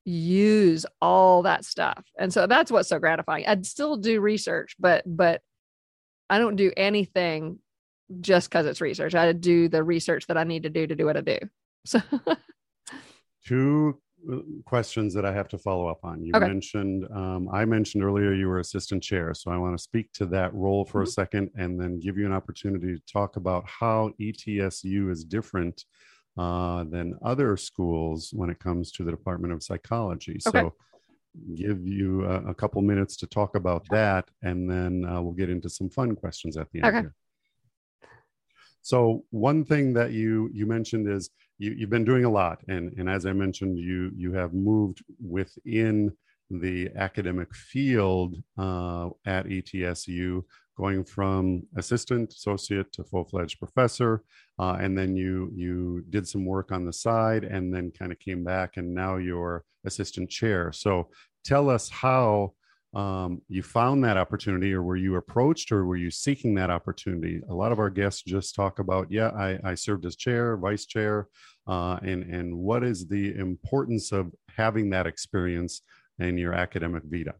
use 0.03 0.85
all 1.01 1.43
that 1.43 1.63
stuff. 1.63 2.05
And 2.17 2.33
so 2.33 2.47
that's 2.47 2.71
what's 2.71 2.89
so 2.89 2.99
gratifying. 2.99 3.45
I'd 3.47 3.65
still 3.65 3.97
do 3.97 4.19
research, 4.19 4.75
but 4.79 5.03
but 5.05 5.41
I 6.29 6.37
don't 6.37 6.55
do 6.55 6.71
anything 6.75 7.59
just 8.19 8.49
because 8.49 8.65
it's 8.65 8.81
research. 8.81 9.15
I 9.15 9.31
do 9.31 9.69
the 9.69 9.83
research 9.83 10.27
that 10.27 10.37
I 10.37 10.43
need 10.43 10.63
to 10.63 10.69
do 10.69 10.85
to 10.85 10.95
do 10.95 11.05
what 11.05 11.17
I 11.17 11.21
do. 11.21 11.37
So 11.85 12.01
two 13.45 13.99
questions 14.65 15.13
that 15.13 15.25
I 15.25 15.33
have 15.33 15.47
to 15.49 15.57
follow 15.57 15.87
up 15.87 16.03
on. 16.03 16.23
You 16.23 16.33
Okay. 16.35 16.47
mentioned, 16.47 17.07
um, 17.11 17.49
I 17.49 17.65
mentioned 17.65 18.03
earlier 18.03 18.33
you 18.33 18.47
were 18.47 18.59
assistant 18.59 19.01
chair. 19.03 19.33
So 19.33 19.51
I 19.51 19.57
want 19.57 19.75
to 19.77 19.81
speak 19.81 20.11
to 20.13 20.25
that 20.27 20.53
role 20.53 20.85
for 20.85 21.01
a 21.01 21.05
Mhm. 21.05 21.13
second 21.13 21.51
and 21.55 21.79
then 21.79 21.99
give 21.99 22.17
you 22.17 22.25
an 22.25 22.31
opportunity 22.33 22.95
to 22.97 23.05
talk 23.05 23.35
about 23.35 23.67
how 23.67 24.13
ETSU 24.19 25.09
is 25.09 25.23
different 25.23 25.85
uh, 26.37 26.85
than 26.85 27.17
other 27.23 27.57
schools 27.57 28.31
when 28.33 28.49
it 28.49 28.57
comes 28.59 28.89
to 28.93 29.03
the 29.03 29.11
Department 29.11 29.53
of 29.53 29.61
Psychology. 29.61 30.37
Okay. 30.47 30.61
So 30.61 30.75
give 31.55 31.85
you 31.87 32.25
a, 32.25 32.49
a 32.51 32.53
couple 32.53 32.81
minutes 32.81 33.15
to 33.17 33.27
talk 33.27 33.55
about 33.55 33.85
that 33.89 34.29
and 34.41 34.69
then 34.69 35.03
uh, 35.05 35.21
we'll 35.21 35.33
get 35.33 35.49
into 35.49 35.69
some 35.69 35.89
fun 35.89 36.15
questions 36.15 36.55
at 36.57 36.69
the 36.71 36.79
end. 36.79 36.87
Okay. 36.87 36.99
here. 37.01 37.15
So 38.81 39.25
one 39.29 39.63
thing 39.65 39.93
that 39.93 40.11
you 40.11 40.49
you 40.53 40.65
mentioned 40.65 41.07
is 41.07 41.29
you 41.61 41.71
you've 41.77 41.89
been 41.91 42.11
doing 42.11 42.25
a 42.25 42.29
lot, 42.29 42.59
and 42.67 42.93
and 42.97 43.07
as 43.09 43.25
I 43.25 43.33
mentioned, 43.33 43.77
you 43.77 44.11
you 44.15 44.33
have 44.33 44.53
moved 44.53 45.03
within 45.19 46.11
the 46.49 46.89
academic 46.95 47.53
field 47.55 48.35
uh, 48.57 49.09
at 49.25 49.45
ETSU, 49.45 50.43
going 50.75 51.03
from 51.05 51.63
assistant 51.77 52.33
associate 52.33 52.91
to 52.93 53.03
full 53.03 53.25
fledged 53.25 53.59
professor, 53.59 54.23
uh, 54.59 54.77
and 54.81 54.97
then 54.97 55.15
you 55.15 55.51
you 55.53 56.03
did 56.09 56.27
some 56.27 56.45
work 56.45 56.71
on 56.71 56.83
the 56.85 56.93
side, 56.93 57.43
and 57.43 57.73
then 57.73 57.91
kind 57.91 58.11
of 58.11 58.17
came 58.19 58.43
back, 58.43 58.77
and 58.77 58.93
now 58.93 59.17
you're 59.17 59.63
assistant 59.85 60.29
chair. 60.29 60.71
So 60.71 61.09
tell 61.45 61.69
us 61.69 61.89
how 61.89 62.53
um, 62.93 63.41
you 63.47 63.63
found 63.63 64.03
that 64.03 64.17
opportunity 64.17 64.73
or 64.73 64.83
were 64.83 64.97
you 64.97 65.15
approached 65.15 65.71
or 65.71 65.85
were 65.85 65.95
you 65.95 66.11
seeking 66.11 66.55
that 66.55 66.69
opportunity? 66.69 67.41
A 67.49 67.53
lot 67.53 67.71
of 67.71 67.79
our 67.79 67.89
guests 67.89 68.21
just 68.21 68.55
talk 68.55 68.79
about 68.79 69.11
yeah 69.11 69.29
i, 69.29 69.71
I 69.71 69.75
served 69.75 70.05
as 70.05 70.15
chair 70.15 70.57
vice 70.57 70.85
chair 70.85 71.27
uh, 71.67 71.99
and 72.01 72.23
and 72.23 72.55
what 72.55 72.83
is 72.83 73.07
the 73.07 73.35
importance 73.35 74.11
of 74.11 74.31
having 74.55 74.89
that 74.91 75.07
experience 75.07 75.81
in 76.19 76.37
your 76.37 76.53
academic 76.53 77.03
vita 77.05 77.35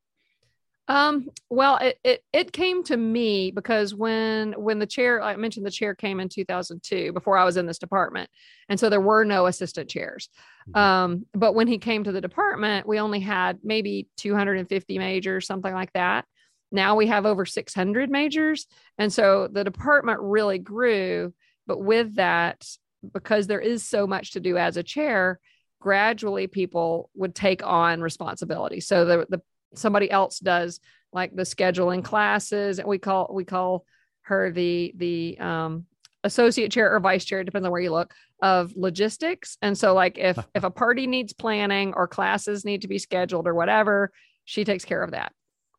Um, 0.88 1.29
well, 1.49 1.77
it, 1.77 1.99
it 2.03 2.23
it 2.34 2.51
came 2.51 2.84
to 2.86 2.97
me 2.97 3.51
because 3.51 3.93
when 3.93 4.53
when 4.53 4.79
the 4.79 4.86
chair 4.86 5.21
I 5.21 5.36
mentioned 5.38 5.65
the 5.65 5.71
chair 5.71 5.95
came 5.95 6.19
in 6.19 6.27
2002 6.27 7.13
before 7.13 7.38
I 7.38 7.45
was 7.45 7.55
in 7.55 7.65
this 7.65 7.77
department, 7.77 8.29
and 8.67 8.79
so 8.79 8.89
there 8.89 8.99
were 8.99 9.23
no 9.23 9.45
assistant 9.45 9.89
chairs. 9.89 10.27
Mhm. 10.69 10.79
Um, 10.79 11.25
but 11.34 11.53
when 11.53 11.67
he 11.67 11.77
came 11.77 12.03
to 12.03 12.11
the 12.11 12.19
department, 12.21 12.88
we 12.88 12.99
only 12.99 13.19
had 13.19 13.59
maybe 13.63 14.09
250 14.17 14.97
majors, 14.97 15.47
something 15.47 15.73
like 15.73 15.93
that. 15.93 16.25
Now 16.71 16.95
we 16.95 17.07
have 17.07 17.25
over 17.25 17.45
600 17.45 18.09
majors, 18.09 18.67
and 18.97 19.13
so 19.13 19.47
the 19.51 19.63
department 19.63 20.19
really 20.21 20.57
grew. 20.57 21.34
But 21.67 21.79
with 21.79 22.15
that, 22.15 22.65
because 23.13 23.47
there 23.47 23.61
is 23.61 23.86
so 23.86 24.07
much 24.07 24.32
to 24.32 24.39
do 24.39 24.57
as 24.57 24.77
a 24.77 24.84
chair, 24.84 25.39
gradually 25.79 26.47
people 26.47 27.09
would 27.15 27.36
take 27.36 27.65
on 27.65 28.01
responsibility. 28.01 28.79
So 28.82 29.05
the 29.05 29.25
the 29.29 29.41
somebody 29.76 30.09
else 30.09 30.39
does 30.39 30.80
like 31.13 31.36
the 31.36 31.43
scheduling 31.43 32.03
classes 32.03 32.80
and 32.80 32.88
we 32.88 32.97
call 32.97 33.30
we 33.34 33.43
call 33.43 33.86
her 34.24 34.51
the 34.51 34.93
the 34.95 35.38
um 35.39 35.86
associate 36.24 36.72
chair 36.72 36.93
or 36.93 36.99
vice 36.99 37.26
chair 37.26 37.43
depends 37.43 37.65
on 37.65 37.72
where 37.72 37.82
you 37.82 37.91
look 37.91 38.13
of 38.43 38.74
logistics. 38.76 39.57
And 39.61 39.78
so 39.78 39.93
like 39.93 40.17
if 40.17 40.38
if 40.55 40.63
a 40.63 40.72
party 40.72 41.07
needs 41.07 41.34
planning 41.34 41.93
or 41.95 42.07
classes 42.07 42.65
need 42.65 42.82
to 42.82 42.88
be 42.88 42.99
scheduled 42.99 43.47
or 43.47 43.53
whatever 43.53 44.11
she 44.45 44.63
takes 44.63 44.86
care 44.86 45.03
of 45.03 45.11
that. 45.11 45.34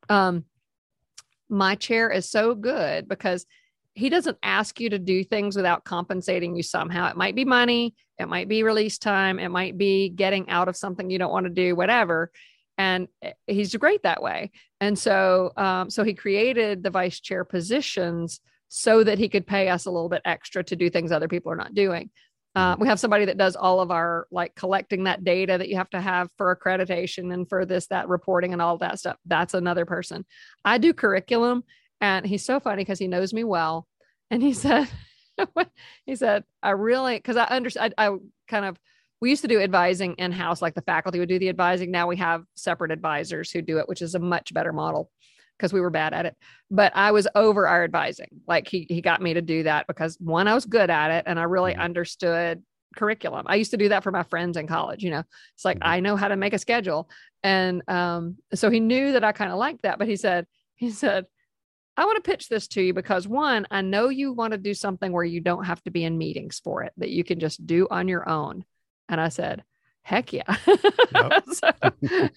Um 0.08 0.44
my 1.48 1.74
chair 1.74 2.10
is 2.10 2.30
so 2.30 2.54
good 2.54 3.08
because 3.08 3.44
he 3.94 4.08
doesn't 4.08 4.38
ask 4.42 4.80
you 4.80 4.88
to 4.88 4.98
do 4.98 5.22
things 5.22 5.54
without 5.54 5.84
compensating 5.84 6.56
you 6.56 6.62
somehow. 6.62 7.10
It 7.10 7.16
might 7.16 7.34
be 7.34 7.44
money 7.44 7.94
it 8.18 8.28
might 8.28 8.48
be 8.48 8.62
release 8.62 8.98
time 8.98 9.38
it 9.38 9.48
might 9.48 9.76
be 9.76 10.08
getting 10.08 10.48
out 10.48 10.68
of 10.68 10.76
something 10.76 11.10
you 11.10 11.18
don't 11.18 11.32
want 11.32 11.44
to 11.44 11.50
do 11.50 11.74
whatever 11.74 12.30
and 12.78 13.08
eh, 13.22 13.32
he's 13.46 13.74
great 13.76 14.02
that 14.02 14.22
way. 14.22 14.50
And 14.80 14.98
so 14.98 15.52
um, 15.56 15.90
so 15.90 16.04
he 16.04 16.14
created 16.14 16.82
the 16.82 16.90
vice 16.90 17.20
chair 17.20 17.44
positions 17.44 18.40
so 18.68 19.04
that 19.04 19.18
he 19.18 19.28
could 19.28 19.46
pay 19.46 19.68
us 19.68 19.86
a 19.86 19.90
little 19.90 20.08
bit 20.08 20.22
extra 20.24 20.64
to 20.64 20.76
do 20.76 20.88
things 20.88 21.12
other 21.12 21.28
people 21.28 21.52
are 21.52 21.56
not 21.56 21.74
doing. 21.74 22.10
Uh, 22.54 22.76
we 22.78 22.86
have 22.86 23.00
somebody 23.00 23.24
that 23.24 23.38
does 23.38 23.56
all 23.56 23.80
of 23.80 23.90
our 23.90 24.26
like 24.30 24.54
collecting 24.54 25.04
that 25.04 25.24
data 25.24 25.56
that 25.56 25.68
you 25.68 25.76
have 25.76 25.88
to 25.90 26.00
have 26.00 26.28
for 26.36 26.54
accreditation 26.54 27.32
and 27.32 27.48
for 27.48 27.64
this 27.64 27.86
that 27.86 28.08
reporting 28.08 28.52
and 28.52 28.60
all 28.60 28.76
that 28.78 28.98
stuff. 28.98 29.16
That's 29.24 29.54
another 29.54 29.86
person. 29.86 30.24
I 30.64 30.78
do 30.78 30.92
curriculum 30.92 31.64
and 32.00 32.26
he's 32.26 32.44
so 32.44 32.60
funny 32.60 32.82
because 32.82 32.98
he 32.98 33.08
knows 33.08 33.32
me 33.32 33.44
well. 33.44 33.86
And 34.30 34.42
he 34.42 34.52
said 34.54 34.88
he 36.04 36.16
said 36.16 36.44
i 36.62 36.70
really 36.70 37.16
because 37.16 37.36
i 37.36 37.44
understand 37.44 37.94
I, 37.96 38.08
I 38.08 38.16
kind 38.48 38.64
of 38.64 38.78
we 39.22 39.30
used 39.30 39.42
to 39.42 39.48
do 39.48 39.60
advising 39.60 40.14
in 40.14 40.32
house, 40.32 40.60
like 40.60 40.74
the 40.74 40.82
faculty 40.82 41.20
would 41.20 41.28
do 41.28 41.38
the 41.38 41.48
advising. 41.48 41.92
Now 41.92 42.08
we 42.08 42.16
have 42.16 42.42
separate 42.56 42.90
advisors 42.90 43.52
who 43.52 43.62
do 43.62 43.78
it, 43.78 43.88
which 43.88 44.02
is 44.02 44.16
a 44.16 44.18
much 44.18 44.52
better 44.52 44.72
model 44.72 45.12
because 45.56 45.72
we 45.72 45.80
were 45.80 45.90
bad 45.90 46.12
at 46.12 46.26
it. 46.26 46.36
But 46.72 46.90
I 46.96 47.12
was 47.12 47.28
over 47.36 47.68
our 47.68 47.84
advising. 47.84 48.26
Like 48.48 48.66
he 48.66 48.84
he 48.88 49.00
got 49.00 49.22
me 49.22 49.34
to 49.34 49.40
do 49.40 49.62
that 49.62 49.86
because 49.86 50.18
one, 50.18 50.48
I 50.48 50.54
was 50.54 50.66
good 50.66 50.90
at 50.90 51.12
it 51.12 51.22
and 51.28 51.38
I 51.38 51.44
really 51.44 51.72
Mhm. 51.72 51.78
understood 51.78 52.64
curriculum. 52.96 53.46
I 53.48 53.54
used 53.54 53.70
to 53.70 53.76
do 53.76 53.90
that 53.90 54.02
for 54.02 54.10
my 54.10 54.24
friends 54.24 54.56
in 54.56 54.66
college, 54.66 55.04
you 55.04 55.10
know. 55.10 55.22
It's 55.54 55.64
like 55.64 55.78
Mhm. 55.78 55.86
I 55.86 56.00
know 56.00 56.16
how 56.16 56.26
to 56.26 56.36
make 56.36 56.52
a 56.52 56.58
schedule. 56.58 57.08
And 57.44 57.88
um, 57.88 58.38
so 58.54 58.70
he 58.70 58.80
knew 58.80 59.12
that 59.12 59.22
I 59.22 59.30
kind 59.30 59.52
of 59.52 59.56
liked 59.56 59.82
that, 59.82 60.00
but 60.00 60.08
he 60.08 60.16
said, 60.16 60.48
he 60.74 60.90
said, 60.90 61.26
I 61.96 62.06
want 62.06 62.16
to 62.16 62.28
pitch 62.28 62.48
this 62.48 62.66
to 62.68 62.82
you 62.82 62.92
because 62.92 63.28
one, 63.28 63.68
I 63.70 63.82
know 63.82 64.08
you 64.08 64.32
want 64.32 64.50
to 64.50 64.58
do 64.58 64.74
something 64.74 65.12
where 65.12 65.22
you 65.22 65.40
don't 65.40 65.66
have 65.66 65.80
to 65.84 65.92
be 65.92 66.02
in 66.02 66.18
meetings 66.18 66.58
for 66.58 66.82
it, 66.82 66.92
that 66.96 67.10
you 67.10 67.22
can 67.22 67.38
just 67.38 67.64
do 67.64 67.86
on 67.88 68.08
your 68.08 68.28
own. 68.28 68.64
And 69.12 69.20
I 69.20 69.28
said, 69.28 69.62
heck 70.00 70.32
yeah. 70.32 70.56
So- 71.52 71.70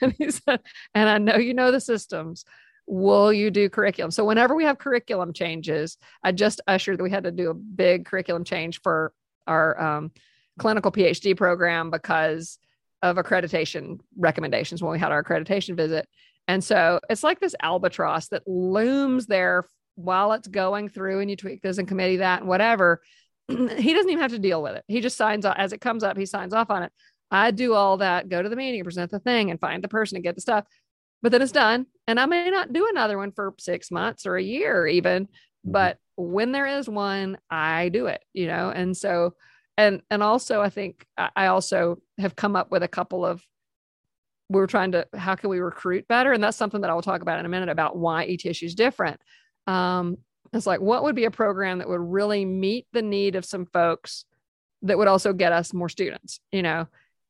and 0.02 0.14
he 0.18 0.30
said, 0.30 0.60
and 0.94 1.10
I 1.10 1.18
know 1.18 1.38
you 1.38 1.54
know 1.54 1.72
the 1.72 1.80
systems. 1.80 2.44
Will 2.86 3.32
you 3.32 3.50
do 3.50 3.70
curriculum? 3.70 4.12
So 4.12 4.26
whenever 4.26 4.56
we 4.56 4.66
have 4.66 4.78
curriculum 4.78 5.32
changes, 5.32 5.98
I 6.22 6.34
just 6.34 6.60
ushered 6.68 7.00
that 7.00 7.04
we 7.04 7.10
had 7.10 7.24
to 7.24 7.32
do 7.32 7.50
a 7.50 7.54
big 7.54 8.06
curriculum 8.06 8.44
change 8.44 8.82
for 8.82 9.14
our 9.48 9.82
um, 9.82 10.12
clinical 10.60 10.92
PhD 10.92 11.36
program 11.36 11.90
because 11.92 12.60
of 13.02 13.16
accreditation 13.16 14.00
recommendations 14.18 14.84
when 14.84 14.92
we 14.92 15.00
had 15.00 15.14
our 15.14 15.24
accreditation 15.24 15.78
visit. 15.78 16.08
And 16.50 16.62
so 16.62 17.00
it's 17.10 17.24
like 17.24 17.40
this 17.40 17.56
albatross 17.62 18.28
that 18.28 18.48
looms 18.48 19.28
there 19.28 19.66
while 19.96 20.34
it's 20.34 20.48
going 20.48 20.90
through 20.90 21.22
and 21.22 21.30
you 21.30 21.38
tweak 21.38 21.62
this 21.62 21.78
and 21.78 21.88
committee 21.88 22.18
that 22.18 22.42
and 22.42 22.50
whatever. 22.50 23.02
he 23.50 23.94
doesn't 23.94 24.10
even 24.10 24.22
have 24.22 24.32
to 24.32 24.40
deal 24.40 24.62
with 24.62 24.76
it. 24.76 24.84
He 24.88 25.02
just 25.02 25.18
signs 25.18 25.46
off 25.46 25.56
as 25.58 25.74
it 25.74 25.82
comes 25.82 26.04
up, 26.04 26.18
he 26.18 26.26
signs 26.26 26.54
off 26.54 26.70
on 26.70 26.84
it. 26.84 26.92
I 27.32 27.52
do 27.52 27.74
all 27.74 27.98
that, 27.98 28.30
go 28.30 28.42
to 28.42 28.50
the 28.50 28.56
meeting, 28.56 28.84
present 28.84 29.12
the 29.12 29.20
thing, 29.20 29.50
and 29.50 29.60
find 29.60 29.84
the 29.84 29.88
person 29.88 30.16
and 30.16 30.24
get 30.24 30.36
the 30.36 30.42
stuff. 30.42 30.66
But 31.22 31.32
then 31.32 31.42
it's 31.42 31.52
done. 31.52 31.88
And 32.08 32.20
I 32.20 32.28
may 32.28 32.50
not 32.50 32.72
do 32.72 32.88
another 32.90 33.18
one 33.18 33.32
for 33.32 33.54
six 33.60 33.90
months 33.90 34.26
or 34.26 34.36
a 34.36 34.44
year, 34.44 34.86
even. 34.86 35.28
But 35.64 35.98
when 36.16 36.52
there 36.52 36.68
is 36.68 36.88
one, 36.88 37.38
I 37.50 37.90
do 37.90 38.06
it, 38.06 38.24
you 38.34 38.48
know? 38.48 38.70
And 38.70 38.96
so, 38.96 39.34
and, 39.78 40.02
and 40.10 40.22
also, 40.22 40.62
I 40.62 40.70
think 40.70 41.06
I 41.18 41.48
also 41.48 41.98
have 42.20 42.36
come 42.36 42.56
up 42.56 42.72
with 42.72 42.84
a 42.84 42.88
couple 42.88 43.26
of, 43.26 43.44
we're 44.48 44.68
trying 44.68 44.92
to, 44.92 45.08
how 45.16 45.36
can 45.36 45.50
we 45.50 45.60
recruit 45.60 46.08
better? 46.08 46.32
And 46.32 46.44
that's 46.44 46.58
something 46.58 46.82
that 46.82 46.90
I 46.92 46.94
will 46.94 47.02
talk 47.02 47.24
about 47.24 47.40
in 47.40 47.46
a 47.46 47.50
minute 47.50 47.70
about 47.70 47.98
why 47.98 48.28
ETSU 48.28 48.64
is 48.64 48.76
different. 48.76 49.20
Um, 49.66 50.18
it's 50.56 50.68
like, 50.68 50.82
what 50.82 51.04
would 51.04 51.16
be 51.16 51.26
a 51.26 51.32
program 51.32 51.80
that 51.80 51.90
would 51.90 52.02
really 52.02 52.46
meet 52.46 52.88
the 52.94 53.02
need 53.02 53.36
of 53.36 53.46
some 53.46 53.66
folks 53.66 54.26
that 54.82 54.98
would 54.98 55.08
also 55.08 55.34
get 55.34 55.52
us 55.52 55.74
more 55.74 55.90
students, 55.90 56.40
you 56.52 56.62
know? 56.62 56.88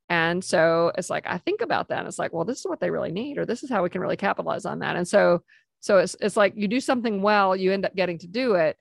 And 0.10 0.44
so 0.44 0.92
it's 0.98 1.10
like 1.10 1.26
I 1.28 1.40
think 1.40 1.62
about 1.62 1.90
that. 1.90 2.00
And 2.00 2.08
it's 2.08 2.20
like, 2.20 2.34
well, 2.34 2.46
this 2.46 2.60
is 2.60 2.66
what 2.66 2.80
they 2.80 2.92
really 2.92 3.12
need, 3.12 3.38
or 3.38 3.46
this 3.46 3.64
is 3.64 3.70
how 3.70 3.84
we 3.84 3.90
can 3.90 4.02
really 4.02 4.18
capitalize 4.18 4.66
on 4.66 4.80
that. 4.80 4.96
And 4.96 5.08
so, 5.08 5.44
so 5.80 5.98
it's 5.98 6.16
it's 6.20 6.38
like 6.38 6.54
you 6.56 6.68
do 6.68 6.80
something 6.80 7.22
well, 7.22 7.56
you 7.56 7.72
end 7.72 7.86
up 7.86 7.96
getting 7.96 8.20
to 8.20 8.28
do 8.28 8.56
it, 8.56 8.78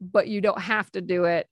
but 0.00 0.28
you 0.28 0.40
don't 0.40 0.60
have 0.60 0.90
to 0.92 1.00
do 1.00 1.24
it. 1.24 1.48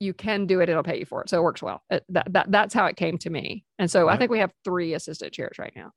You 0.00 0.14
can 0.14 0.46
do 0.46 0.60
it; 0.60 0.68
it'll 0.68 0.82
pay 0.82 0.98
you 0.98 1.04
for 1.04 1.22
it. 1.22 1.28
So 1.28 1.38
it 1.38 1.42
works 1.42 1.62
well. 1.62 1.82
It, 1.90 2.04
that, 2.10 2.32
that 2.32 2.50
that's 2.50 2.74
how 2.74 2.86
it 2.86 2.96
came 2.96 3.18
to 3.18 3.30
me. 3.30 3.64
And 3.78 3.90
so 3.90 4.08
I 4.08 4.16
think 4.16 4.30
we 4.30 4.38
have 4.38 4.52
three 4.64 4.94
assistant 4.94 5.32
chairs 5.32 5.58
right 5.58 5.72
now. 5.74 5.92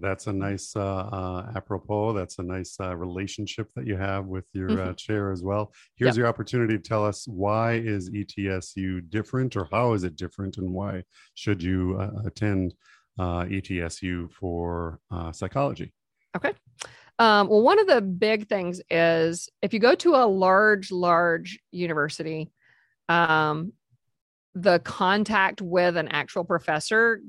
That's 0.00 0.26
a 0.26 0.32
nice, 0.32 0.76
uh, 0.76 0.80
uh, 0.80 1.52
apropos. 1.56 2.12
That's 2.12 2.38
a 2.38 2.42
nice 2.42 2.76
uh, 2.78 2.94
relationship 2.94 3.68
that 3.74 3.86
you 3.86 3.96
have 3.96 4.26
with 4.26 4.44
your 4.52 4.78
uh, 4.80 4.92
chair 4.94 5.32
as 5.32 5.42
well. 5.42 5.72
Here's 5.96 6.16
your 6.16 6.26
opportunity 6.26 6.76
to 6.76 6.82
tell 6.82 7.04
us 7.04 7.26
why 7.26 7.74
is 7.74 8.10
ETSU 8.10 9.08
different, 9.08 9.56
or 9.56 9.68
how 9.70 9.94
is 9.94 10.04
it 10.04 10.16
different, 10.16 10.58
and 10.58 10.72
why 10.72 11.04
should 11.34 11.62
you 11.62 11.96
uh, 11.98 12.26
attend 12.26 12.74
uh, 13.18 13.44
ETSU 13.44 14.30
for 14.32 15.00
uh, 15.10 15.32
psychology? 15.32 15.92
Okay. 16.36 16.52
Um, 17.18 17.48
well, 17.48 17.62
one 17.62 17.78
of 17.78 17.86
the 17.86 18.00
big 18.00 18.48
things 18.48 18.80
is 18.90 19.48
if 19.62 19.74
you 19.74 19.80
go 19.80 19.94
to 19.96 20.14
a 20.14 20.24
large, 20.26 20.90
large 20.90 21.58
university, 21.70 22.50
um, 23.10 23.72
the 24.54 24.78
contact 24.80 25.60
with 25.60 25.96
an 25.96 26.08
actual 26.08 26.44
professor 26.44 27.20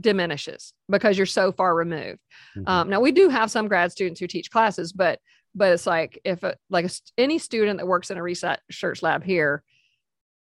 diminishes 0.00 0.72
because 0.88 1.16
you're 1.16 1.26
so 1.26 1.50
far 1.52 1.74
removed. 1.74 2.20
Mm-hmm. 2.56 2.68
Um, 2.68 2.90
now 2.90 3.00
we 3.00 3.12
do 3.12 3.28
have 3.28 3.50
some 3.50 3.68
grad 3.68 3.90
students 3.90 4.20
who 4.20 4.26
teach 4.26 4.50
classes, 4.50 4.92
but 4.92 5.18
but 5.54 5.72
it's 5.72 5.86
like 5.86 6.20
if 6.24 6.44
a, 6.44 6.54
like 6.68 6.86
a, 6.86 6.90
any 7.18 7.38
student 7.38 7.78
that 7.78 7.86
works 7.86 8.10
in 8.10 8.18
a 8.18 8.22
research 8.22 9.02
lab 9.02 9.24
here 9.24 9.64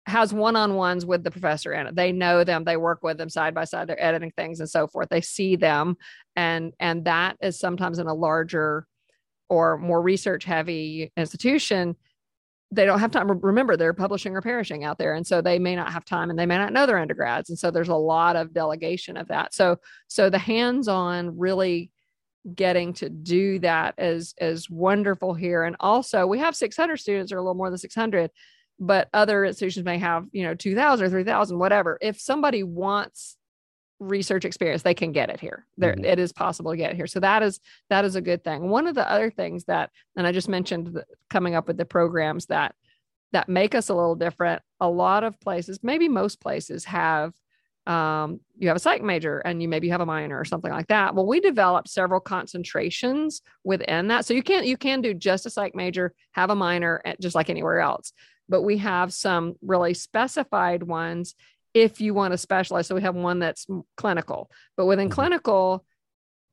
has 0.05 0.35
one-on-ones 0.35 1.07
with 1.07 1.23
the 1.23 1.31
professor 1.31 1.73
it 1.73 1.95
they 1.95 2.11
know 2.11 2.43
them 2.43 2.65
they 2.65 2.77
work 2.77 3.03
with 3.03 3.17
them 3.17 3.31
side 3.31 3.55
by 3.55 3.65
side 3.65 3.87
they're 3.87 4.05
editing 4.05 4.33
things 4.37 4.59
and 4.59 4.69
so 4.69 4.87
forth 4.89 5.09
they 5.09 5.21
see 5.21 5.55
them 5.55 5.97
and 6.35 6.73
and 6.81 7.05
that 7.05 7.37
is 7.41 7.59
sometimes 7.59 8.01
in 8.01 8.09
a 8.09 8.13
larger 8.13 8.85
or 9.49 9.79
more 9.79 10.03
research 10.03 10.45
heavy 10.45 11.13
institution 11.17 11.95
they 12.73 12.87
don't 12.87 13.01
have 13.01 13.11
time. 13.11 13.29
Remember 13.29 13.77
they're 13.77 13.93
publishing 13.93 14.35
or 14.35 14.41
perishing 14.41 14.83
out 14.83 14.97
there 14.97 15.15
and 15.15 15.27
so 15.27 15.41
they 15.41 15.59
may 15.59 15.77
not 15.77 15.93
have 15.93 16.07
time 16.07 16.31
and 16.31 16.39
they 16.39 16.47
may 16.47 16.57
not 16.57 16.73
know 16.73 16.87
their 16.87 16.99
undergrads 16.99 17.51
and 17.51 17.59
so 17.59 17.71
there's 17.71 17.91
a 17.91 17.95
lot 17.95 18.35
of 18.35 18.55
delegation 18.55 19.17
of 19.17 19.29
that. 19.29 19.55
So 19.55 19.77
so 20.09 20.31
the 20.31 20.39
hands 20.39 20.89
on 20.89 21.39
really 21.39 21.91
getting 22.55 22.95
to 22.95 23.11
do 23.11 23.59
that 23.61 23.95
is 23.99 24.35
is 24.41 24.71
wonderful 24.71 25.35
here. 25.35 25.65
And 25.65 25.77
also 25.81 26.27
we 26.27 26.39
have 26.39 26.57
600 26.57 26.97
students 26.97 27.31
or 27.31 27.37
a 27.37 27.43
little 27.43 27.55
more 27.55 27.71
than 27.71 27.79
600 27.79 28.31
but 28.81 29.09
other 29.13 29.45
institutions 29.45 29.85
may 29.85 29.99
have 29.99 30.25
you 30.33 30.43
know 30.43 30.55
2000 30.55 31.07
or 31.07 31.11
3000 31.11 31.59
whatever. 31.59 31.99
If 32.01 32.21
somebody 32.21 32.63
wants 32.63 33.37
research 34.03 34.45
experience 34.45 34.83
they 34.83 34.95
can 34.95 35.13
get 35.13 35.31
it 35.31 35.41
here 35.41 35.67
there 35.77 35.95
mm-hmm. 35.95 36.05
it 36.05 36.19
is 36.19 36.33
possible 36.33 36.71
to 36.71 36.77
get 36.77 36.95
here 36.95 37.07
so 37.07 37.21
that 37.21 37.43
is 37.43 37.61
that 37.89 38.05
is 38.05 38.17
a 38.17 38.21
good 38.21 38.43
thing 38.45 38.69
one 38.69 38.87
of 38.87 38.95
the 38.95 39.11
other 39.11 39.31
things 39.31 39.65
that 39.65 39.91
and 40.17 40.27
i 40.27 40.33
just 40.33 40.49
mentioned 40.49 40.89
the, 40.89 41.05
coming 41.31 41.55
up 41.55 41.67
with 41.67 41.77
the 41.77 41.85
programs 41.85 42.47
that 42.47 42.75
that 43.33 43.49
make 43.49 43.75
us 43.75 43.89
a 43.89 43.95
little 43.95 44.17
different 44.17 44.63
a 44.81 44.89
lot 44.89 45.25
of 45.25 45.39
places 45.41 45.81
maybe 45.83 46.09
most 46.09 46.41
places 46.41 46.85
have 46.85 47.33
um, 47.87 48.41
you 48.59 48.69
have 48.69 48.77
a 48.77 48.81
psych 48.81 49.03
major 49.03 49.41
and 49.41 49.61
you 49.61 49.69
maybe 49.69 49.89
have 49.89 50.01
a 50.01 50.07
minor 50.07 50.39
or 50.39 50.45
something 50.45 50.71
like 50.71 50.87
that. 50.89 51.15
Well, 51.15 51.27
we 51.27 51.41
developed 51.41 51.89
several 51.89 52.21
concentrations 52.21 53.43
within 53.65 54.09
that. 54.09 54.25
So 54.25 54.35
you 54.35 54.43
can't 54.43 54.67
you 54.67 54.77
can 54.77 55.01
do 55.01 55.15
just 55.15 55.47
a 55.47 55.51
psych 55.51 55.75
major, 55.75 56.15
have 56.33 56.51
a 56.51 56.55
minor, 56.55 57.03
just 57.21 57.35
like 57.35 57.51
anywhere 57.51 57.81
else. 57.81 58.13
But 58.49 58.63
we 58.63 58.79
have 58.79 59.13
some 59.13 59.57
really 59.63 59.95
specified 59.95 60.83
ones 60.83 61.35
if 61.75 62.01
you 62.01 62.15
want 62.15 62.33
to 62.33 62.39
specialize. 62.39 62.87
So 62.87 62.95
we 62.95 63.03
have 63.03 63.15
one 63.15 63.39
that's 63.39 63.67
clinical, 63.97 64.51
but 64.77 64.87
within 64.87 65.09
mm-hmm. 65.09 65.15
clinical 65.15 65.85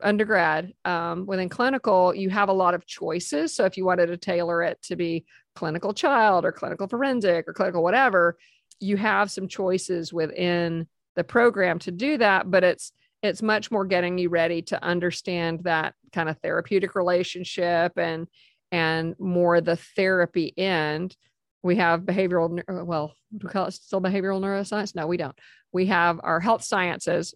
undergrad, 0.02 0.74
um, 0.86 1.26
within 1.26 1.50
clinical, 1.50 2.16
you 2.16 2.30
have 2.30 2.50
a 2.50 2.54
lot 2.54 2.74
of 2.74 2.86
choices. 2.86 3.54
So 3.54 3.66
if 3.66 3.76
you 3.76 3.86
wanted 3.86 4.08
to 4.08 4.18
tailor 4.18 4.64
it 4.64 4.82
to 4.84 4.96
be 4.96 5.26
clinical 5.56 5.94
child 5.94 6.46
or 6.46 6.52
clinical 6.52 6.88
forensic 6.88 7.48
or 7.48 7.54
clinical 7.54 7.84
whatever, 7.84 8.38
you 8.80 8.96
have 8.96 9.30
some 9.30 9.48
choices 9.48 10.14
within 10.14 10.88
the 11.16 11.24
program 11.24 11.80
to 11.80 11.91
do 11.91 12.18
that 12.18 12.50
but 12.50 12.64
it's 12.64 12.94
it's 13.22 13.41
much 13.41 13.70
more 13.72 13.86
getting 13.86 14.18
you 14.18 14.30
ready 14.30 14.62
to 14.62 14.82
understand 14.82 15.62
that 15.64 15.94
kind 16.14 16.30
of 16.30 16.38
therapeutic 16.40 16.96
relationship 16.96 17.91
and 17.98 18.28
and 18.72 19.16
more 19.20 19.60
the 19.60 19.76
therapy 19.76 20.54
end 20.58 21.16
we 21.64 21.76
have 21.76 22.02
behavioral 22.02 22.61
well 22.86 23.14
we 23.31 23.49
call 23.49 23.65
it 23.65 23.72
still 23.72 24.02
behavioral 24.02 24.41
neuroscience 24.41 24.95
no 24.95 25.07
we 25.07 25.18
don't 25.18 25.38
we 25.72 25.86
have 25.86 26.19
our 26.23 26.40
health 26.40 26.64
sciences 26.64 27.34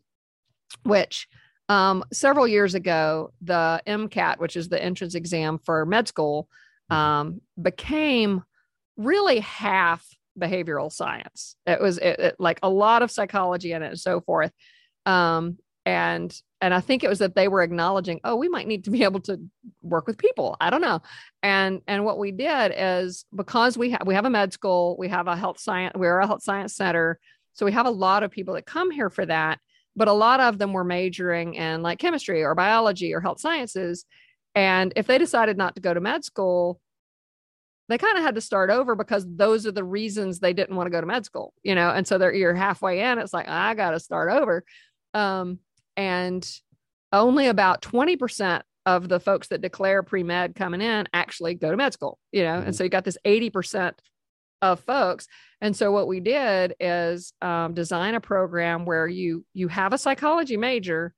which 0.83 1.27
um, 1.69 2.03
several 2.11 2.47
years 2.47 2.75
ago 2.75 3.31
the 3.41 3.81
mcat 3.87 4.39
which 4.39 4.55
is 4.55 4.69
the 4.69 4.81
entrance 4.81 5.15
exam 5.15 5.57
for 5.57 5.85
med 5.85 6.07
school 6.07 6.47
um, 6.89 7.41
became 7.61 8.43
really 8.97 9.39
half 9.39 10.05
behavioral 10.39 10.91
science. 10.91 11.55
It 11.65 11.79
was 11.79 11.97
it, 11.97 12.19
it, 12.19 12.35
like 12.39 12.59
a 12.63 12.69
lot 12.69 13.01
of 13.01 13.11
psychology 13.11 13.71
in 13.71 13.83
it 13.83 13.87
and 13.87 13.99
so 13.99 14.21
forth. 14.21 14.51
Um, 15.05 15.57
and 15.85 16.33
and 16.61 16.73
I 16.73 16.79
think 16.79 17.03
it 17.03 17.09
was 17.09 17.19
that 17.19 17.35
they 17.35 17.49
were 17.49 17.61
acknowledging, 17.61 18.21
oh, 18.23 18.37
we 18.37 18.47
might 18.47 18.67
need 18.67 18.85
to 18.85 18.91
be 18.91 19.03
able 19.03 19.19
to 19.21 19.37
work 19.81 20.07
with 20.07 20.17
people. 20.17 20.55
I 20.61 20.69
don't 20.69 20.81
know. 20.81 21.01
And 21.41 21.81
and 21.87 22.05
what 22.05 22.19
we 22.19 22.31
did 22.31 22.73
is 22.75 23.25
because 23.35 23.77
we 23.77 23.91
have 23.91 24.03
we 24.05 24.15
have 24.15 24.25
a 24.25 24.29
med 24.29 24.53
school, 24.53 24.95
we 24.97 25.09
have 25.09 25.27
a 25.27 25.35
health 25.35 25.59
science, 25.59 25.93
we're 25.95 26.19
a 26.19 26.27
health 26.27 26.43
science 26.43 26.75
center. 26.75 27.19
So 27.53 27.65
we 27.65 27.73
have 27.73 27.85
a 27.85 27.91
lot 27.91 28.23
of 28.23 28.31
people 28.31 28.53
that 28.55 28.65
come 28.65 28.91
here 28.91 29.09
for 29.09 29.25
that, 29.25 29.59
but 29.95 30.07
a 30.07 30.13
lot 30.13 30.39
of 30.39 30.57
them 30.57 30.73
were 30.73 30.85
majoring 30.85 31.55
in 31.55 31.81
like 31.81 31.99
chemistry 31.99 32.43
or 32.43 32.55
biology 32.55 33.13
or 33.13 33.19
health 33.19 33.39
sciences. 33.39 34.05
And 34.55 34.93
if 34.95 35.05
they 35.05 35.17
decided 35.17 35.57
not 35.57 35.75
to 35.75 35.81
go 35.81 35.93
to 35.93 36.01
med 36.01 36.23
school, 36.23 36.79
they 37.89 37.97
kind 37.97 38.17
of 38.17 38.23
had 38.23 38.35
to 38.35 38.41
start 38.41 38.69
over 38.69 38.95
because 38.95 39.25
those 39.27 39.67
are 39.67 39.71
the 39.71 39.83
reasons 39.83 40.39
they 40.39 40.53
didn't 40.53 40.75
want 40.75 40.87
to 40.87 40.91
go 40.91 41.01
to 41.01 41.07
med 41.07 41.25
school, 41.25 41.53
you 41.61 41.75
know. 41.75 41.89
And 41.89 42.07
so 42.07 42.17
they're 42.17 42.33
you're 42.33 42.53
halfway 42.53 43.01
in, 43.01 43.19
it's 43.19 43.33
like 43.33 43.49
I 43.49 43.73
got 43.73 43.91
to 43.91 43.99
start 43.99 44.31
over. 44.31 44.63
Um, 45.13 45.59
and 45.95 46.47
only 47.11 47.47
about 47.47 47.81
20% 47.81 48.61
of 48.85 49.07
the 49.07 49.19
folks 49.19 49.47
that 49.47 49.61
declare 49.61 50.03
pre-med 50.03 50.55
coming 50.55 50.81
in 50.81 51.07
actually 51.13 51.53
go 51.53 51.71
to 51.71 51.77
med 51.77 51.93
school, 51.93 52.19
you 52.31 52.43
know. 52.43 52.57
Mm-hmm. 52.57 52.67
And 52.67 52.75
so 52.75 52.83
you 52.83 52.89
got 52.89 53.05
this 53.05 53.17
80% 53.25 53.93
of 54.61 54.79
folks. 54.81 55.27
And 55.61 55.75
so 55.75 55.91
what 55.91 56.07
we 56.07 56.19
did 56.19 56.75
is 56.79 57.33
um, 57.41 57.73
design 57.73 58.15
a 58.15 58.21
program 58.21 58.85
where 58.85 59.07
you 59.07 59.45
you 59.53 59.67
have 59.67 59.93
a 59.93 59.97
psychology 59.97 60.57
major, 60.57 61.13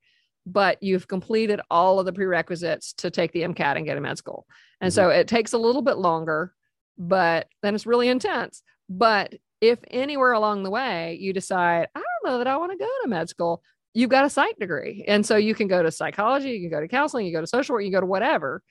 but 0.46 0.82
you've 0.82 1.08
completed 1.08 1.62
all 1.70 2.00
of 2.00 2.06
the 2.06 2.14
prerequisites 2.14 2.94
to 2.94 3.10
take 3.10 3.32
the 3.32 3.42
MCAT 3.42 3.78
and 3.78 3.86
get 3.86 3.98
a 3.98 4.02
med 4.02 4.18
school. 4.18 4.46
And 4.82 4.92
mm-hmm. 4.92 4.96
so 4.96 5.10
it 5.10 5.28
takes 5.28 5.54
a 5.54 5.58
little 5.58 5.82
bit 5.82 5.98
longer, 5.98 6.54
but 6.98 7.48
then 7.62 7.76
it's 7.76 7.88
really 7.88 8.10
intense. 8.10 8.62
But 8.90 9.34
if 9.62 9.80
anywhere 9.90 10.34
along 10.34 10.64
the 10.64 10.70
way 10.70 11.18
you 11.20 11.34
decide, 11.34 11.88
I 11.96 12.00
don't 12.00 12.32
know 12.32 12.38
that 12.40 12.48
I 12.48 12.58
want 12.58 12.72
to 12.72 12.78
go 12.78 12.90
to 13.04 13.10
med 13.10 13.30
school, 13.30 13.64
you've 13.96 14.10
got 14.10 14.26
a 14.26 14.30
psych 14.30 14.60
degree. 14.60 15.06
And 15.08 15.26
so 15.26 15.38
you 15.38 15.56
can 15.56 15.68
go 15.68 15.82
to 15.82 15.90
psychology, 15.90 16.52
you 16.52 16.60
can 16.60 16.70
go 16.70 16.82
to 16.82 16.88
counseling, 16.88 17.26
you 17.26 17.32
go 17.32 17.42
to 17.42 17.48
social 17.48 17.74
work, 17.74 17.86
you 17.86 17.92
go 17.92 18.02
to 18.02 18.06
whatever. 18.06 18.62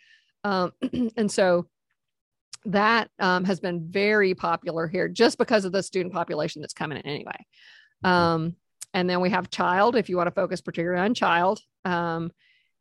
Um, 0.44 0.72
and 1.16 1.32
so 1.32 1.66
that 2.66 3.10
um, 3.18 3.44
has 3.44 3.58
been 3.58 3.88
very 3.88 4.34
popular 4.34 4.86
here 4.86 5.08
just 5.08 5.38
because 5.38 5.64
of 5.64 5.72
the 5.72 5.82
student 5.82 6.14
population 6.14 6.60
that's 6.60 6.74
coming 6.74 6.98
in 6.98 7.06
anyway. 7.06 7.46
Mm-hmm. 8.04 8.06
Um, 8.06 8.56
and 8.92 9.08
then 9.08 9.20
we 9.20 9.30
have 9.30 9.50
child, 9.50 9.96
if 9.96 10.08
you 10.08 10.16
want 10.18 10.28
to 10.28 10.34
focus 10.34 10.60
particularly 10.60 11.02
on 11.02 11.14
child. 11.14 11.58
Um, 11.86 12.30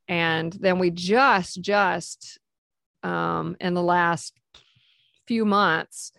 and 0.09 0.51
then 0.51 0.79
we 0.79 0.91
just, 0.91 1.61
just 1.61 2.39
um, 3.03 3.55
in 3.61 3.73
the 3.73 3.81
last 3.81 4.37
few 5.27 5.45
months 5.45 6.11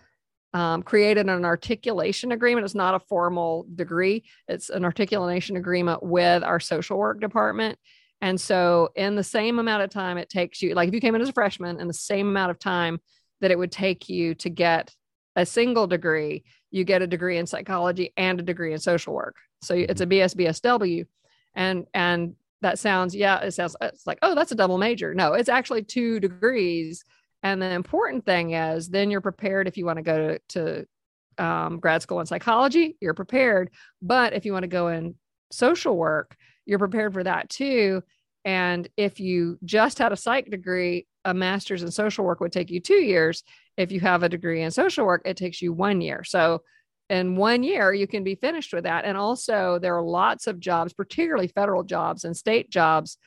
um, 0.54 0.84
created 0.84 1.28
an 1.28 1.44
articulation 1.44 2.32
agreement. 2.32 2.64
It's 2.64 2.74
not 2.74 2.94
a 2.94 3.00
formal 3.00 3.66
degree, 3.74 4.24
it's 4.48 4.70
an 4.70 4.84
articulation 4.84 5.56
agreement 5.56 6.02
with 6.02 6.42
our 6.42 6.60
social 6.60 6.96
work 6.96 7.20
department. 7.20 7.78
And 8.20 8.40
so, 8.40 8.88
in 8.96 9.16
the 9.16 9.24
same 9.24 9.58
amount 9.58 9.82
of 9.82 9.90
time 9.90 10.16
it 10.16 10.30
takes 10.30 10.62
you, 10.62 10.74
like 10.74 10.88
if 10.88 10.94
you 10.94 11.00
came 11.00 11.14
in 11.14 11.20
as 11.20 11.28
a 11.28 11.32
freshman, 11.32 11.80
in 11.80 11.88
the 11.88 11.92
same 11.92 12.28
amount 12.28 12.52
of 12.52 12.58
time 12.58 13.00
that 13.40 13.50
it 13.50 13.58
would 13.58 13.72
take 13.72 14.08
you 14.08 14.34
to 14.36 14.48
get 14.48 14.94
a 15.36 15.44
single 15.44 15.86
degree, 15.86 16.44
you 16.70 16.84
get 16.84 17.02
a 17.02 17.06
degree 17.06 17.36
in 17.36 17.46
psychology 17.46 18.12
and 18.16 18.38
a 18.38 18.42
degree 18.42 18.72
in 18.72 18.78
social 18.78 19.12
work. 19.12 19.36
So 19.62 19.74
it's 19.74 20.00
a 20.00 20.06
BS 20.06 20.36
BSW, 20.36 21.04
and 21.54 21.86
and 21.92 22.36
that 22.62 22.78
sounds 22.78 23.14
yeah, 23.14 23.40
it 23.40 23.50
sounds 23.50 23.76
it's 23.80 24.06
like 24.06 24.18
oh 24.22 24.34
that's 24.34 24.52
a 24.52 24.56
double 24.56 24.78
major. 24.78 25.14
No, 25.14 25.32
it's 25.34 25.48
actually 25.48 25.82
two 25.82 26.20
degrees. 26.20 27.04
And 27.44 27.60
the 27.60 27.70
important 27.70 28.24
thing 28.24 28.52
is 28.52 28.88
then 28.88 29.10
you're 29.10 29.20
prepared 29.20 29.68
if 29.68 29.76
you 29.76 29.84
want 29.84 29.98
to 29.98 30.02
go 30.02 30.38
to, 30.48 30.86
to 31.36 31.44
um, 31.44 31.78
grad 31.78 32.00
school 32.02 32.20
in 32.20 32.26
psychology, 32.26 32.96
you're 33.00 33.14
prepared. 33.14 33.70
But 34.00 34.32
if 34.32 34.46
you 34.46 34.52
want 34.52 34.62
to 34.64 34.68
go 34.68 34.88
in 34.88 35.14
social 35.52 35.96
work, 35.96 36.36
you're 36.64 36.78
prepared 36.78 37.12
for 37.12 37.22
that 37.22 37.50
too. 37.50 38.02
And 38.46 38.88
if 38.96 39.20
you 39.20 39.58
just 39.64 39.98
had 39.98 40.12
a 40.12 40.16
psych 40.16 40.50
degree, 40.50 41.06
a 41.24 41.34
master's 41.34 41.82
in 41.82 41.90
social 41.90 42.24
work 42.24 42.40
would 42.40 42.52
take 42.52 42.70
you 42.70 42.80
two 42.80 42.94
years. 42.94 43.42
If 43.76 43.92
you 43.92 44.00
have 44.00 44.22
a 44.22 44.28
degree 44.28 44.62
in 44.62 44.70
social 44.70 45.04
work, 45.04 45.22
it 45.26 45.36
takes 45.36 45.60
you 45.60 45.72
one 45.72 46.00
year. 46.00 46.24
So 46.24 46.62
in 47.10 47.36
one 47.36 47.62
year 47.62 47.92
you 47.92 48.06
can 48.06 48.24
be 48.24 48.34
finished 48.34 48.72
with 48.72 48.84
that 48.84 49.04
and 49.04 49.18
also 49.18 49.78
there 49.78 49.94
are 49.94 50.02
lots 50.02 50.46
of 50.46 50.58
jobs 50.58 50.94
particularly 50.94 51.48
federal 51.48 51.82
jobs 51.82 52.24
and 52.24 52.34
state 52.34 52.70
jobs 52.70 53.18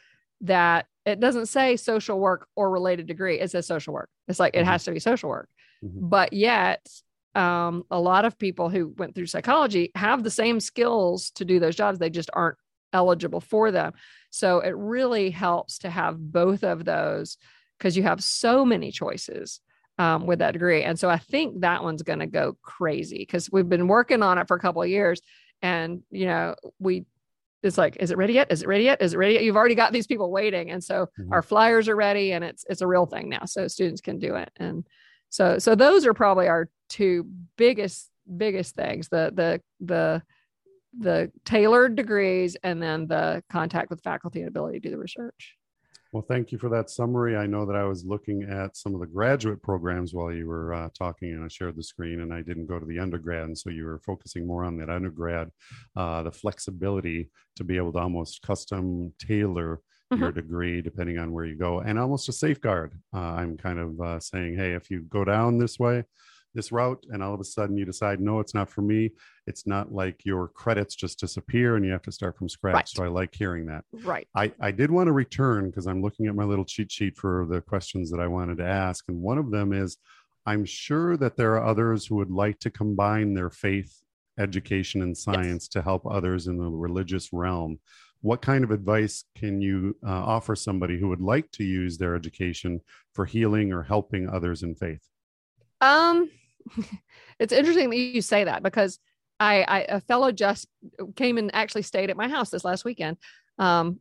that 0.41 0.87
it 1.07 1.19
doesn't 1.19 1.47
say 1.47 1.75
social 1.75 2.19
work 2.19 2.47
or 2.55 2.69
related 2.69 3.07
degree 3.07 3.39
it 3.39 3.49
says 3.49 3.65
social 3.65 3.93
work 3.93 4.09
it's 4.27 4.39
like 4.39 4.53
mm-hmm. 4.53 4.61
it 4.61 4.65
has 4.65 4.83
to 4.83 4.91
be 4.91 4.99
social 4.99 5.29
work 5.29 5.49
mm-hmm. 5.83 6.07
but 6.07 6.33
yet 6.33 6.85
um, 7.35 7.83
a 7.91 7.99
lot 7.99 8.25
of 8.25 8.37
people 8.39 8.69
who 8.69 8.93
went 8.97 9.13
through 9.13 9.27
psychology 9.27 9.91
have 9.95 10.23
the 10.23 10.31
same 10.31 10.59
skills 10.59 11.31
to 11.31 11.45
do 11.45 11.59
those 11.59 11.75
jobs 11.75 11.99
they 11.99 12.09
just 12.09 12.29
aren't 12.33 12.57
eligible 12.93 13.41
for 13.41 13.71
them 13.71 13.93
so 14.29 14.59
it 14.59 14.75
really 14.75 15.29
helps 15.29 15.79
to 15.79 15.89
have 15.89 16.17
both 16.17 16.63
of 16.63 16.85
those 16.85 17.37
because 17.77 17.95
you 17.95 18.03
have 18.03 18.23
so 18.23 18.65
many 18.65 18.91
choices 18.91 19.61
um, 19.99 20.25
with 20.25 20.39
that 20.39 20.51
degree. 20.51 20.83
And 20.83 20.97
so 20.97 21.09
I 21.09 21.17
think 21.17 21.61
that 21.61 21.83
one's 21.83 22.03
going 22.03 22.19
to 22.19 22.27
go 22.27 22.57
crazy 22.61 23.19
because 23.19 23.51
we've 23.51 23.69
been 23.69 23.87
working 23.87 24.21
on 24.21 24.37
it 24.37 24.47
for 24.47 24.55
a 24.55 24.59
couple 24.59 24.81
of 24.81 24.89
years. 24.89 25.21
And, 25.61 26.03
you 26.11 26.25
know, 26.25 26.55
we, 26.79 27.05
it's 27.63 27.77
like, 27.77 27.97
is 27.99 28.11
it 28.11 28.17
ready 28.17 28.33
yet? 28.33 28.51
Is 28.51 28.61
it 28.61 28.67
ready 28.67 28.83
yet? 28.83 29.01
Is 29.01 29.13
it 29.13 29.17
ready 29.17 29.33
yet? 29.33 29.43
You've 29.43 29.55
already 29.55 29.75
got 29.75 29.91
these 29.91 30.07
people 30.07 30.31
waiting. 30.31 30.71
And 30.71 30.83
so 30.83 31.07
mm-hmm. 31.19 31.33
our 31.33 31.41
flyers 31.41 31.89
are 31.89 31.95
ready 31.95 32.33
and 32.33 32.43
it's, 32.43 32.65
it's 32.69 32.81
a 32.81 32.87
real 32.87 33.05
thing 33.05 33.29
now. 33.29 33.45
So 33.45 33.67
students 33.67 34.01
can 34.01 34.19
do 34.19 34.35
it. 34.35 34.49
And 34.57 34.85
so, 35.29 35.57
so 35.57 35.75
those 35.75 36.05
are 36.05 36.13
probably 36.13 36.47
our 36.47 36.69
two 36.89 37.27
biggest 37.57 38.09
biggest 38.35 38.75
things 38.75 39.07
the 39.07 39.31
the 39.33 39.61
the 39.79 40.21
the 40.99 41.31
tailored 41.45 41.95
degrees 41.95 42.57
and 42.63 42.81
then 42.81 43.07
the 43.07 43.43
contact 43.49 43.89
with 43.89 44.01
faculty 44.01 44.39
and 44.39 44.49
ability 44.49 44.79
to 44.79 44.89
do 44.89 44.91
the 44.91 44.97
research 44.97 45.56
well, 46.17 46.25
thank 46.27 46.51
you 46.51 46.57
for 46.57 46.67
that 46.69 46.89
summary. 46.89 47.37
I 47.37 47.45
know 47.45 47.63
that 47.67 47.75
I 47.75 47.83
was 47.83 48.03
looking 48.03 48.41
at 48.41 48.75
some 48.75 48.95
of 48.95 49.01
the 49.01 49.05
graduate 49.05 49.61
programs 49.61 50.15
while 50.15 50.33
you 50.33 50.47
were 50.47 50.73
uh, 50.73 50.89
talking, 50.97 51.29
and 51.29 51.45
I 51.45 51.47
shared 51.47 51.75
the 51.75 51.83
screen, 51.83 52.21
and 52.21 52.33
I 52.33 52.41
didn't 52.41 52.65
go 52.65 52.79
to 52.79 52.85
the 52.87 52.97
undergrad. 52.97 53.43
And 53.43 53.55
so 53.55 53.69
you 53.69 53.85
were 53.85 53.99
focusing 53.99 54.47
more 54.47 54.63
on 54.63 54.77
that 54.77 54.89
undergrad, 54.89 55.51
uh, 55.95 56.23
the 56.23 56.31
flexibility 56.31 57.29
to 57.57 57.63
be 57.63 57.77
able 57.77 57.93
to 57.93 57.99
almost 57.99 58.41
custom 58.41 59.13
tailor 59.19 59.79
mm-hmm. 60.11 60.23
your 60.23 60.31
degree 60.31 60.81
depending 60.81 61.19
on 61.19 61.31
where 61.31 61.45
you 61.45 61.55
go, 61.55 61.81
and 61.81 61.99
almost 61.99 62.29
a 62.29 62.33
safeguard. 62.33 62.99
Uh, 63.13 63.19
I'm 63.19 63.55
kind 63.55 63.77
of 63.77 64.01
uh, 64.01 64.19
saying, 64.19 64.55
hey, 64.55 64.73
if 64.73 64.89
you 64.89 65.03
go 65.03 65.23
down 65.23 65.59
this 65.59 65.77
way, 65.77 66.03
this 66.53 66.71
route 66.71 67.05
and 67.09 67.21
all 67.21 67.33
of 67.33 67.39
a 67.39 67.43
sudden 67.43 67.77
you 67.77 67.85
decide 67.85 68.19
no 68.19 68.39
it's 68.39 68.53
not 68.53 68.69
for 68.69 68.81
me. 68.81 69.11
It's 69.45 69.65
not 69.65 69.93
like 69.93 70.25
your 70.25 70.47
credits 70.49 70.95
just 70.95 71.19
disappear 71.19 71.75
and 71.75 71.85
you 71.85 71.91
have 71.91 72.01
to 72.03 72.11
start 72.11 72.37
from 72.37 72.49
scratch. 72.49 72.73
Right. 72.73 72.89
so 72.89 73.03
i 73.03 73.07
like 73.07 73.33
hearing 73.33 73.65
that. 73.67 73.83
Right. 74.03 74.27
I, 74.35 74.51
I 74.59 74.71
did 74.71 74.91
want 74.91 75.07
to 75.07 75.13
return 75.13 75.69
because 75.69 75.87
i'm 75.87 76.01
looking 76.01 76.27
at 76.27 76.35
my 76.35 76.43
little 76.43 76.65
cheat 76.65 76.91
sheet 76.91 77.17
for 77.17 77.45
the 77.49 77.61
questions 77.61 78.09
that 78.11 78.19
i 78.19 78.27
wanted 78.27 78.57
to 78.57 78.65
ask 78.65 79.05
and 79.07 79.21
one 79.21 79.37
of 79.37 79.51
them 79.51 79.73
is 79.73 79.97
i'm 80.45 80.65
sure 80.65 81.17
that 81.17 81.37
there 81.37 81.53
are 81.55 81.65
others 81.65 82.05
who 82.05 82.15
would 82.15 82.31
like 82.31 82.59
to 82.59 82.69
combine 82.69 83.33
their 83.33 83.49
faith 83.49 84.01
education 84.37 85.01
and 85.01 85.17
science 85.17 85.65
yes. 85.65 85.67
to 85.69 85.81
help 85.81 86.05
others 86.05 86.47
in 86.47 86.57
the 86.57 86.69
religious 86.69 87.33
realm. 87.33 87.79
What 88.21 88.41
kind 88.41 88.63
of 88.63 88.71
advice 88.71 89.23
can 89.35 89.61
you 89.61 89.95
uh, 90.05 90.09
offer 90.09 90.55
somebody 90.55 90.99
who 90.99 91.09
would 91.09 91.21
like 91.21 91.51
to 91.51 91.63
use 91.63 91.97
their 91.97 92.15
education 92.15 92.81
for 93.13 93.25
healing 93.25 93.71
or 93.71 93.83
helping 93.83 94.29
others 94.29 94.63
in 94.63 94.75
faith? 94.75 95.01
Um 95.81 96.29
it's 97.39 97.53
interesting 97.53 97.89
that 97.89 97.97
you 97.97 98.21
say 98.21 98.43
that 98.43 98.63
because 98.63 98.99
I, 99.39 99.61
I, 99.61 99.79
a 99.89 100.01
fellow 100.01 100.31
just 100.31 100.67
came 101.15 101.37
and 101.37 101.53
actually 101.53 101.83
stayed 101.83 102.09
at 102.09 102.17
my 102.17 102.27
house 102.27 102.49
this 102.49 102.65
last 102.65 102.85
weekend 102.85 103.17
um, 103.59 103.99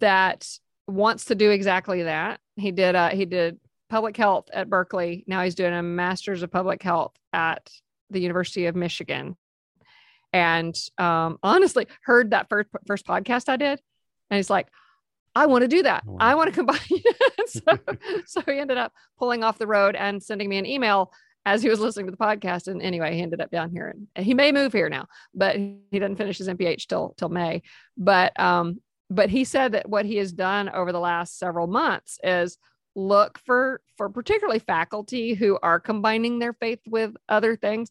that 0.00 0.48
wants 0.86 1.26
to 1.26 1.34
do 1.34 1.50
exactly 1.50 2.04
that. 2.04 2.40
He 2.56 2.70
did 2.72 2.94
uh, 2.94 3.10
he 3.10 3.24
did 3.24 3.58
public 3.88 4.16
health 4.16 4.48
at 4.52 4.70
Berkeley. 4.70 5.24
Now 5.26 5.42
he's 5.42 5.54
doing 5.54 5.72
a 5.72 5.82
master's 5.82 6.42
of 6.42 6.50
public 6.50 6.82
health 6.82 7.14
at 7.32 7.70
the 8.10 8.20
University 8.20 8.66
of 8.66 8.76
Michigan. 8.76 9.36
And 10.32 10.76
um, 10.98 11.38
honestly, 11.42 11.86
heard 12.02 12.30
that 12.30 12.48
first 12.48 12.68
first 12.86 13.06
podcast 13.06 13.48
I 13.48 13.56
did, 13.56 13.80
and 14.30 14.36
he's 14.36 14.50
like, 14.50 14.68
I 15.34 15.46
want 15.46 15.62
to 15.62 15.68
do 15.68 15.82
that. 15.82 16.02
Oh, 16.08 16.16
I 16.18 16.34
want 16.34 16.48
to 16.48 16.54
combine. 16.54 16.78
so, 17.46 17.60
so 18.26 18.40
he 18.46 18.58
ended 18.58 18.78
up 18.78 18.92
pulling 19.18 19.44
off 19.44 19.58
the 19.58 19.66
road 19.66 19.94
and 19.94 20.22
sending 20.22 20.48
me 20.48 20.56
an 20.58 20.66
email 20.66 21.12
as 21.46 21.62
he 21.62 21.68
was 21.68 21.80
listening 21.80 22.06
to 22.06 22.10
the 22.10 22.18
podcast. 22.18 22.66
And 22.66 22.82
anyway, 22.82 23.14
he 23.14 23.22
ended 23.22 23.40
up 23.40 23.50
down 23.50 23.70
here 23.70 23.94
and 24.14 24.26
he 24.26 24.34
may 24.34 24.52
move 24.52 24.72
here 24.72 24.90
now, 24.90 25.06
but 25.32 25.56
he 25.56 25.98
doesn't 25.98 26.16
finish 26.16 26.38
his 26.38 26.48
MPH 26.48 26.86
till 26.88 27.14
till 27.16 27.28
May. 27.30 27.62
But 27.96 28.38
um, 28.38 28.80
but 29.08 29.30
he 29.30 29.44
said 29.44 29.72
that 29.72 29.88
what 29.88 30.04
he 30.04 30.16
has 30.16 30.32
done 30.32 30.68
over 30.68 30.92
the 30.92 31.00
last 31.00 31.38
several 31.38 31.68
months 31.68 32.18
is 32.22 32.58
look 32.96 33.38
for 33.46 33.80
for 33.96 34.08
particularly 34.08 34.58
faculty 34.58 35.34
who 35.34 35.58
are 35.62 35.78
combining 35.78 36.38
their 36.38 36.54
faith 36.54 36.80
with 36.86 37.14
other 37.28 37.54
things 37.54 37.90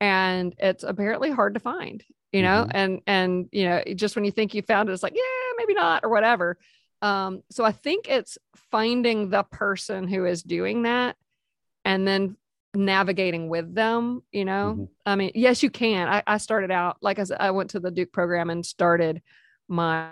and 0.00 0.54
it's 0.58 0.82
apparently 0.82 1.30
hard 1.30 1.54
to 1.54 1.60
find 1.60 2.02
you 2.32 2.40
know 2.40 2.62
mm-hmm. 2.62 2.70
and 2.76 3.00
and 3.06 3.48
you 3.52 3.64
know 3.64 3.82
just 3.94 4.16
when 4.16 4.24
you 4.24 4.30
think 4.30 4.54
you 4.54 4.62
found 4.62 4.88
it 4.88 4.92
it's 4.92 5.02
like 5.02 5.14
yeah 5.14 5.52
maybe 5.58 5.74
not 5.74 6.04
or 6.04 6.08
whatever 6.08 6.56
um 7.02 7.42
so 7.50 7.66
i 7.66 7.72
think 7.72 8.08
it's 8.08 8.38
finding 8.70 9.28
the 9.28 9.42
person 9.42 10.08
who 10.08 10.24
is 10.24 10.42
doing 10.42 10.84
that 10.84 11.16
and 11.84 12.08
then 12.08 12.34
navigating 12.76 13.48
with 13.48 13.74
them 13.74 14.22
you 14.32 14.44
know? 14.44 14.74
Mm-hmm. 14.74 14.84
i 15.04 15.16
mean 15.16 15.32
yes 15.34 15.62
you 15.62 15.70
can. 15.70 16.08
I, 16.08 16.22
I 16.26 16.38
started 16.38 16.70
out 16.70 16.98
like 17.00 17.18
i 17.18 17.24
said 17.24 17.38
i 17.40 17.50
went 17.50 17.70
to 17.70 17.80
the 17.80 17.90
duke 17.90 18.12
program 18.12 18.50
and 18.50 18.64
started 18.64 19.22
my 19.68 20.10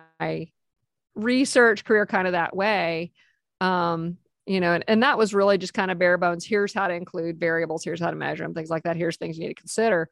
research 1.14 1.84
career 1.84 2.06
kind 2.06 2.26
of 2.26 2.32
that 2.32 2.54
way. 2.54 3.12
Um 3.60 4.18
you 4.46 4.60
know 4.60 4.74
and, 4.74 4.84
and 4.88 5.02
that 5.02 5.16
was 5.16 5.32
really 5.32 5.56
just 5.56 5.74
kind 5.74 5.90
of 5.90 5.98
bare 5.98 6.18
bones. 6.18 6.44
Here's 6.44 6.74
how 6.74 6.88
to 6.88 6.94
include 6.94 7.40
variables. 7.40 7.84
Here's 7.84 8.00
how 8.00 8.10
to 8.10 8.16
measure 8.16 8.44
them 8.44 8.54
things 8.54 8.70
like 8.70 8.82
that. 8.82 8.96
Here's 8.96 9.16
things 9.16 9.38
you 9.38 9.42
need 9.44 9.54
to 9.54 9.60
consider. 9.60 10.08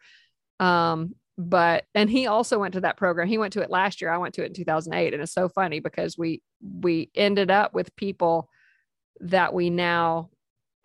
Um 0.61 1.15
but 1.39 1.85
and 1.95 2.09
he 2.09 2.27
also 2.27 2.59
went 2.59 2.75
to 2.75 2.83
that 2.83 2.97
program. 2.97 3.27
He 3.27 3.39
went 3.39 3.55
to 3.55 3.63
it 3.63 3.71
last 3.71 4.01
year. 4.01 4.11
I 4.11 4.19
went 4.19 4.35
to 4.35 4.43
it 4.43 4.49
in 4.49 4.55
2008 4.55 5.13
and 5.13 5.23
it's 5.23 5.33
so 5.33 5.49
funny 5.49 5.81
because 5.81 6.17
we 6.17 6.41
we 6.63 7.11
ended 7.15 7.51
up 7.51 7.75
with 7.75 7.97
people 7.97 8.49
that 9.21 9.53
we 9.53 9.71
now 9.71 10.31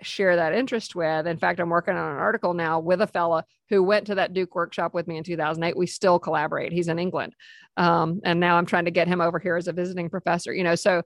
share 0.01 0.35
that 0.35 0.53
interest 0.53 0.95
with. 0.95 1.27
In 1.27 1.37
fact, 1.37 1.59
I'm 1.59 1.69
working 1.69 1.95
on 1.95 2.11
an 2.11 2.17
article 2.17 2.53
now 2.53 2.79
with 2.79 3.01
a 3.01 3.07
fella 3.07 3.45
who 3.69 3.83
went 3.83 4.07
to 4.07 4.15
that 4.15 4.33
Duke 4.33 4.55
workshop 4.55 4.93
with 4.93 5.07
me 5.07 5.17
in 5.17 5.23
2008. 5.23 5.75
We 5.75 5.87
still 5.87 6.19
collaborate. 6.19 6.71
He's 6.71 6.87
in 6.87 6.99
England. 6.99 7.33
Um, 7.77 8.21
and 8.23 8.39
now 8.39 8.57
I'm 8.57 8.65
trying 8.65 8.85
to 8.85 8.91
get 8.91 9.07
him 9.07 9.21
over 9.21 9.39
here 9.39 9.55
as 9.55 9.67
a 9.67 9.73
visiting 9.73 10.09
professor, 10.09 10.53
you 10.53 10.63
know, 10.63 10.75
so, 10.75 11.03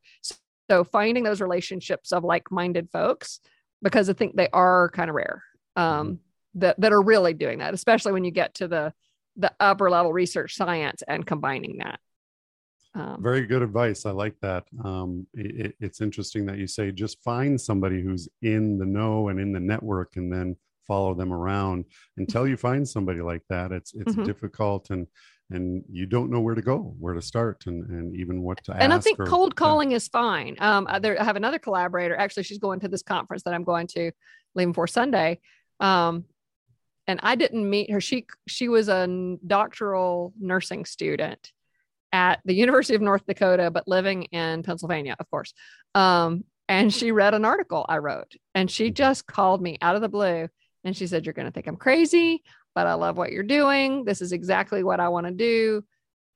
so 0.69 0.83
finding 0.83 1.23
those 1.23 1.41
relationships 1.41 2.11
of 2.11 2.23
like-minded 2.23 2.89
folks, 2.91 3.39
because 3.81 4.09
I 4.09 4.13
think 4.13 4.35
they 4.35 4.47
are 4.53 4.89
kind 4.89 5.09
of 5.09 5.15
rare, 5.15 5.43
um, 5.75 6.07
mm-hmm. 6.07 6.59
that, 6.59 6.79
that 6.79 6.93
are 6.93 7.01
really 7.01 7.33
doing 7.33 7.59
that, 7.59 7.73
especially 7.73 8.13
when 8.13 8.23
you 8.23 8.31
get 8.31 8.55
to 8.55 8.67
the, 8.67 8.93
the 9.35 9.51
upper 9.59 9.89
level 9.89 10.13
research 10.13 10.55
science 10.55 11.03
and 11.07 11.25
combining 11.25 11.77
that. 11.79 11.99
Um, 12.93 13.17
Very 13.21 13.45
good 13.45 13.61
advice. 13.61 14.05
I 14.05 14.11
like 14.11 14.35
that. 14.41 14.65
Um, 14.83 15.25
it, 15.33 15.75
it's 15.79 16.01
interesting 16.01 16.45
that 16.47 16.57
you 16.57 16.67
say 16.67 16.91
just 16.91 17.23
find 17.23 17.59
somebody 17.59 18.01
who's 18.01 18.27
in 18.41 18.77
the 18.77 18.85
know 18.85 19.29
and 19.29 19.39
in 19.39 19.53
the 19.53 19.59
network, 19.59 20.17
and 20.17 20.31
then 20.31 20.57
follow 20.87 21.13
them 21.13 21.31
around 21.31 21.85
until 22.17 22.47
you 22.47 22.57
find 22.57 22.87
somebody 22.87 23.21
like 23.21 23.43
that. 23.49 23.71
It's 23.71 23.93
it's 23.93 24.13
mm-hmm. 24.13 24.25
difficult 24.25 24.89
and 24.89 25.07
and 25.51 25.83
you 25.89 26.05
don't 26.05 26.31
know 26.31 26.39
where 26.39 26.55
to 26.55 26.61
go, 26.61 26.95
where 26.99 27.13
to 27.13 27.21
start, 27.21 27.63
and 27.65 27.89
and 27.89 28.15
even 28.15 28.41
what 28.41 28.63
to 28.65 28.73
ask. 28.73 28.81
And 28.81 28.93
I 28.93 28.99
think 28.99 29.19
or, 29.19 29.25
cold 29.25 29.55
calling 29.55 29.91
yeah. 29.91 29.97
is 29.97 30.07
fine. 30.07 30.55
Um, 30.59 30.87
there, 31.01 31.19
I 31.19 31.23
have 31.23 31.35
another 31.35 31.59
collaborator. 31.59 32.15
Actually, 32.15 32.43
she's 32.43 32.57
going 32.57 32.81
to 32.81 32.87
this 32.87 33.03
conference 33.03 33.43
that 33.43 33.53
I'm 33.53 33.63
going 33.63 33.87
to, 33.87 34.11
leaving 34.55 34.73
for 34.73 34.87
Sunday. 34.87 35.39
Um, 35.79 36.25
and 37.07 37.19
I 37.23 37.35
didn't 37.35 37.69
meet 37.69 37.91
her. 37.91 38.01
She 38.01 38.27
she 38.47 38.69
was 38.69 38.87
a 38.87 39.37
doctoral 39.45 40.33
nursing 40.39 40.85
student 40.85 41.51
at 42.11 42.39
the 42.45 42.53
University 42.53 42.95
of 42.95 43.01
North 43.01 43.25
Dakota, 43.25 43.71
but 43.71 43.87
living 43.87 44.23
in 44.23 44.63
Pennsylvania, 44.63 45.15
of 45.19 45.29
course. 45.29 45.53
Um, 45.95 46.43
and 46.67 46.93
she 46.93 47.11
read 47.11 47.33
an 47.33 47.45
article 47.45 47.85
I 47.87 47.97
wrote, 47.97 48.33
and 48.55 48.69
she 48.69 48.87
mm-hmm. 48.87 48.95
just 48.95 49.27
called 49.27 49.61
me 49.61 49.77
out 49.81 49.95
of 49.95 50.01
the 50.01 50.09
blue 50.09 50.47
and 50.83 50.95
she 50.95 51.07
said, 51.07 51.25
You're 51.25 51.33
going 51.33 51.47
to 51.47 51.51
think 51.51 51.67
I'm 51.67 51.77
crazy, 51.77 52.43
but 52.75 52.87
I 52.87 52.93
love 52.93 53.17
what 53.17 53.31
you're 53.31 53.43
doing. 53.43 54.05
This 54.05 54.21
is 54.21 54.31
exactly 54.31 54.83
what 54.83 54.99
I 54.99 55.09
want 55.09 55.27
to 55.27 55.33
do. 55.33 55.83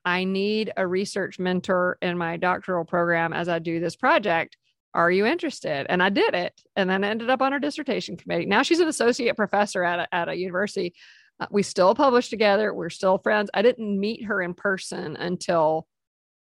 I 0.04 0.24
need 0.24 0.72
a 0.76 0.86
research 0.86 1.38
mentor 1.38 1.98
in 2.00 2.16
my 2.16 2.36
doctoral 2.36 2.84
program 2.84 3.32
as 3.32 3.48
I 3.48 3.58
do 3.58 3.80
this 3.80 3.96
project. 3.96 4.56
Are 4.94 5.10
you 5.10 5.26
interested? 5.26 5.86
And 5.90 6.02
I 6.02 6.10
did 6.10 6.34
it. 6.34 6.58
And 6.76 6.88
then 6.88 7.02
ended 7.02 7.28
up 7.28 7.42
on 7.42 7.52
her 7.52 7.58
dissertation 7.58 8.16
committee. 8.16 8.46
Now 8.46 8.62
she's 8.62 8.80
an 8.80 8.88
associate 8.88 9.36
professor 9.36 9.82
at 9.82 10.00
a, 10.00 10.14
at 10.14 10.28
a 10.28 10.36
university 10.36 10.94
uh, 11.40 11.46
we 11.50 11.62
still 11.62 11.94
publish 11.94 12.28
together. 12.28 12.72
We're 12.72 12.90
still 12.90 13.18
friends. 13.18 13.50
I 13.52 13.62
didn't 13.62 13.98
meet 13.98 14.24
her 14.24 14.40
in 14.40 14.54
person 14.54 15.16
until 15.16 15.86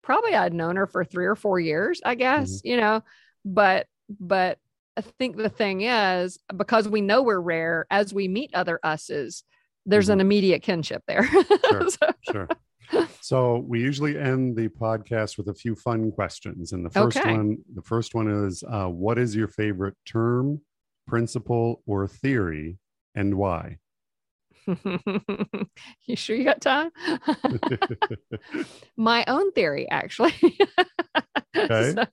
probably 0.02 0.34
I'd 0.34 0.54
known 0.54 0.76
her 0.76 0.86
for 0.86 1.04
three 1.04 1.26
or 1.26 1.34
four 1.34 1.58
years, 1.58 2.00
I 2.04 2.14
guess, 2.14 2.58
mm-hmm. 2.58 2.68
you 2.68 2.76
know, 2.76 3.02
but, 3.44 3.86
but 4.20 4.58
I 4.96 5.00
think 5.00 5.36
the 5.36 5.48
thing 5.48 5.82
is 5.82 6.38
because 6.56 6.88
we 6.88 7.00
know 7.00 7.22
we're 7.22 7.40
rare 7.40 7.86
as 7.90 8.14
we 8.14 8.28
meet 8.28 8.54
other 8.54 8.78
us's, 8.82 9.42
there's 9.84 10.06
mm-hmm. 10.06 10.12
an 10.12 10.20
immediate 10.20 10.62
kinship 10.62 11.02
there. 11.06 11.26
Sure, 11.68 11.90
so. 11.90 12.12
sure. 12.30 12.48
So 13.20 13.64
we 13.66 13.80
usually 13.80 14.16
end 14.16 14.56
the 14.56 14.68
podcast 14.68 15.36
with 15.36 15.48
a 15.48 15.54
few 15.54 15.74
fun 15.74 16.12
questions. 16.12 16.72
And 16.72 16.86
the 16.86 16.90
first 16.90 17.16
okay. 17.16 17.32
one, 17.32 17.58
the 17.74 17.82
first 17.82 18.14
one 18.14 18.28
is 18.28 18.62
uh, 18.62 18.86
what 18.86 19.18
is 19.18 19.34
your 19.34 19.48
favorite 19.48 19.96
term, 20.06 20.60
principle, 21.08 21.82
or 21.86 22.06
theory 22.06 22.78
and 23.16 23.34
why? 23.34 23.78
you 26.06 26.16
sure 26.16 26.36
you 26.36 26.44
got 26.44 26.60
time? 26.60 26.90
My 28.96 29.24
own 29.26 29.52
theory, 29.52 29.88
actually. 29.90 30.34
okay. 31.56 31.94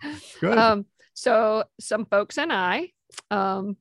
So, 0.00 0.10
Good. 0.40 0.58
Um, 0.58 0.86
so 1.14 1.64
some 1.80 2.06
folks 2.06 2.38
and 2.38 2.52
I, 2.52 2.90
um, 3.30 3.76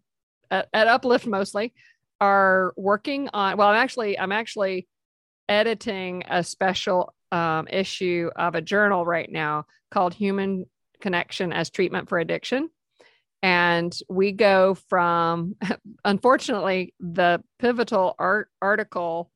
at, 0.50 0.70
at 0.74 0.88
Uplift 0.88 1.28
mostly, 1.28 1.74
are 2.22 2.74
working 2.78 3.30
on. 3.34 3.58
Well, 3.58 3.70
I'm 3.70 3.76
actually 3.76 4.18
I'm 4.18 4.32
actually 4.32 4.88
editing 5.48 6.24
a 6.30 6.44
special 6.44 7.14
um, 7.32 7.68
issue 7.70 8.30
of 8.36 8.56
a 8.56 8.62
journal 8.62 9.06
right 9.06 9.30
now 9.30 9.66
called 9.92 10.14
Human 10.14 10.66
Connection 11.02 11.52
as 11.52 11.70
Treatment 11.70 12.10
for 12.10 12.20
Addiction 12.20 12.70
and 13.42 13.98
we 14.10 14.32
go 14.32 14.76
from 14.90 15.56
unfortunately 16.06 16.94
the 17.00 17.42
pivotal 17.60 18.16
art 18.20 18.50
article 18.62 19.32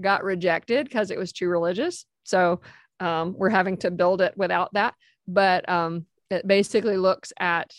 got 0.00 0.24
rejected 0.24 0.84
because 0.84 1.10
it 1.10 1.18
was 1.18 1.32
too 1.32 1.48
religious 1.48 2.06
so 2.24 2.60
um, 3.00 3.34
we're 3.36 3.50
having 3.50 3.76
to 3.76 3.90
build 3.90 4.20
it 4.20 4.34
without 4.36 4.72
that 4.72 4.94
but 5.28 5.68
um, 5.68 6.06
it 6.30 6.46
basically 6.46 6.96
looks 6.96 7.32
at 7.38 7.72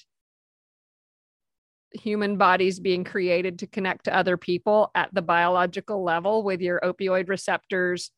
human 1.93 2.37
bodies 2.37 2.79
being 2.79 3.03
created 3.03 3.59
to 3.59 3.67
connect 3.67 4.05
to 4.05 4.15
other 4.15 4.37
people 4.37 4.91
at 4.93 5.13
the 5.13 5.21
biological 5.21 6.03
level 6.03 6.43
with 6.43 6.61
your 6.61 6.79
opioid 6.81 7.29
receptors 7.29 8.11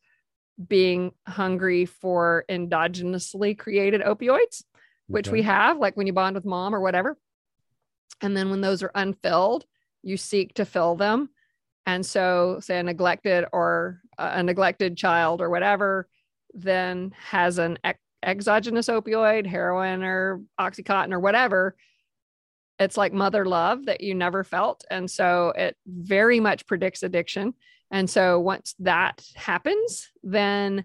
being 0.68 1.12
hungry 1.26 1.86
for 1.86 2.44
endogenously 2.50 3.56
created 3.58 4.02
opioids, 4.02 4.62
which 5.06 5.28
Okay. 5.28 5.38
we 5.38 5.42
have, 5.42 5.78
like 5.78 5.96
when 5.96 6.06
you 6.06 6.12
bond 6.12 6.34
with 6.34 6.44
mom 6.44 6.74
or 6.74 6.80
whatever. 6.80 7.16
And 8.20 8.36
then 8.36 8.50
when 8.50 8.60
those 8.60 8.82
are 8.82 8.92
unfilled, 8.94 9.64
you 10.02 10.16
seek 10.16 10.54
to 10.54 10.64
fill 10.64 10.96
them. 10.96 11.30
And 11.86 12.04
so, 12.04 12.58
say 12.60 12.78
a 12.78 12.82
neglected 12.82 13.46
or 13.52 14.00
a 14.18 14.42
neglected 14.42 14.96
child 14.96 15.40
or 15.40 15.50
whatever, 15.50 16.08
then 16.52 17.12
has 17.16 17.58
an 17.58 17.78
ex- 17.82 17.98
exogenous 18.22 18.88
opioid, 18.88 19.46
heroin 19.46 20.02
or 20.02 20.42
Oxycontin 20.58 21.12
or 21.12 21.20
whatever. 21.20 21.76
It's 22.78 22.96
like 22.96 23.12
mother 23.12 23.44
love 23.44 23.86
that 23.86 24.00
you 24.00 24.14
never 24.14 24.44
felt. 24.44 24.84
And 24.90 25.10
so 25.10 25.52
it 25.56 25.76
very 25.86 26.40
much 26.40 26.66
predicts 26.66 27.02
addiction. 27.02 27.54
And 27.90 28.08
so 28.08 28.40
once 28.40 28.74
that 28.80 29.22
happens, 29.34 30.10
then 30.22 30.84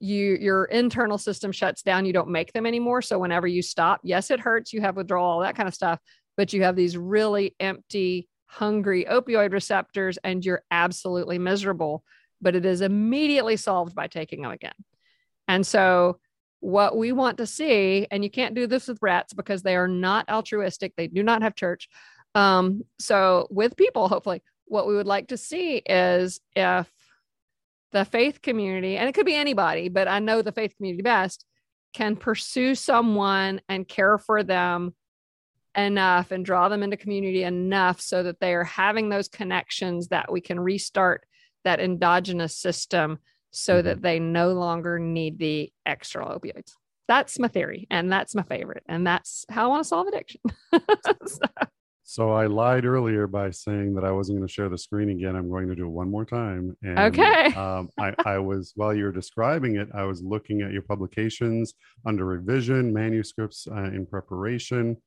you 0.00 0.36
your 0.38 0.64
internal 0.66 1.16
system 1.16 1.52
shuts 1.52 1.82
down. 1.82 2.04
You 2.04 2.12
don't 2.12 2.28
make 2.28 2.52
them 2.52 2.66
anymore. 2.66 3.00
So 3.00 3.18
whenever 3.18 3.46
you 3.46 3.62
stop, 3.62 4.00
yes, 4.02 4.30
it 4.30 4.40
hurts. 4.40 4.72
You 4.72 4.80
have 4.82 4.96
withdrawal, 4.96 5.30
all 5.30 5.40
that 5.40 5.56
kind 5.56 5.68
of 5.68 5.74
stuff, 5.74 5.98
but 6.36 6.52
you 6.52 6.62
have 6.62 6.76
these 6.76 6.96
really 6.96 7.54
empty, 7.60 8.28
hungry 8.46 9.06
opioid 9.08 9.52
receptors, 9.52 10.18
and 10.24 10.44
you're 10.44 10.62
absolutely 10.70 11.38
miserable. 11.38 12.04
But 12.40 12.54
it 12.54 12.66
is 12.66 12.80
immediately 12.80 13.56
solved 13.56 13.94
by 13.94 14.06
taking 14.06 14.42
them 14.42 14.50
again. 14.50 14.74
And 15.48 15.66
so 15.66 16.18
what 16.60 16.96
we 16.96 17.12
want 17.12 17.38
to 17.38 17.46
see, 17.46 18.06
and 18.10 18.24
you 18.24 18.30
can't 18.30 18.54
do 18.54 18.66
this 18.66 18.88
with 18.88 18.98
rats 19.02 19.34
because 19.34 19.62
they 19.62 19.76
are 19.76 19.88
not 19.88 20.28
altruistic, 20.28 20.94
they 20.96 21.06
do 21.06 21.22
not 21.22 21.42
have 21.42 21.54
church. 21.54 21.88
Um, 22.34 22.82
so 22.98 23.46
with 23.50 23.76
people, 23.76 24.08
hopefully, 24.08 24.42
what 24.66 24.86
we 24.86 24.96
would 24.96 25.06
like 25.06 25.28
to 25.28 25.36
see 25.36 25.76
is 25.76 26.40
if 26.56 26.90
the 27.92 28.04
faith 28.04 28.42
community, 28.42 28.96
and 28.96 29.08
it 29.08 29.14
could 29.14 29.26
be 29.26 29.34
anybody, 29.36 29.88
but 29.88 30.08
I 30.08 30.18
know 30.18 30.42
the 30.42 30.52
faith 30.52 30.74
community 30.76 31.02
best, 31.02 31.44
can 31.92 32.16
pursue 32.16 32.74
someone 32.74 33.60
and 33.68 33.86
care 33.86 34.18
for 34.18 34.42
them 34.42 34.94
enough 35.76 36.30
and 36.30 36.44
draw 36.44 36.68
them 36.68 36.82
into 36.82 36.96
community 36.96 37.42
enough 37.42 38.00
so 38.00 38.22
that 38.22 38.40
they 38.40 38.54
are 38.54 38.64
having 38.64 39.08
those 39.08 39.28
connections 39.28 40.08
that 40.08 40.30
we 40.30 40.40
can 40.40 40.58
restart 40.60 41.24
that 41.64 41.80
endogenous 41.80 42.56
system 42.56 43.18
so 43.50 43.80
Mhm. 43.80 43.84
that 43.84 44.02
they 44.02 44.18
no 44.18 44.52
longer 44.52 44.98
need 44.98 45.38
the 45.38 45.72
external 45.86 46.38
opioids. 46.38 46.72
That's 47.08 47.38
my 47.38 47.48
theory, 47.48 47.86
and 47.90 48.10
that's 48.10 48.34
my 48.34 48.42
favorite, 48.42 48.82
and 48.88 49.06
that's 49.06 49.44
how 49.50 49.64
I 49.64 49.68
want 49.68 49.82
to 49.84 49.88
solve 49.88 50.06
addiction. 50.08 50.40
So- 51.26 51.42
So 52.06 52.32
I 52.32 52.46
lied 52.46 52.84
earlier 52.84 53.26
by 53.26 53.50
saying 53.50 53.94
that 53.94 54.04
I 54.04 54.10
wasn't 54.10 54.36
going 54.38 54.46
to 54.46 54.52
share 54.52 54.68
the 54.68 54.76
screen 54.76 55.08
again. 55.08 55.34
I'm 55.34 55.48
going 55.48 55.68
to 55.68 55.74
do 55.74 55.86
it 55.86 55.90
one 55.90 56.10
more 56.10 56.26
time. 56.26 56.76
And, 56.82 56.98
Okay. 56.98 57.46
um, 57.56 57.88
I, 57.98 58.14
I 58.26 58.38
was 58.38 58.72
while 58.76 58.92
you 58.94 59.04
were 59.04 59.10
describing 59.12 59.76
it, 59.76 59.88
I 59.94 60.04
was 60.04 60.22
looking 60.22 60.60
at 60.60 60.70
your 60.72 60.82
publications 60.82 61.72
under 62.04 62.26
revision, 62.26 62.92
manuscripts 62.92 63.66
uh, 63.70 63.84
in 63.84 64.04
preparation. 64.04 64.98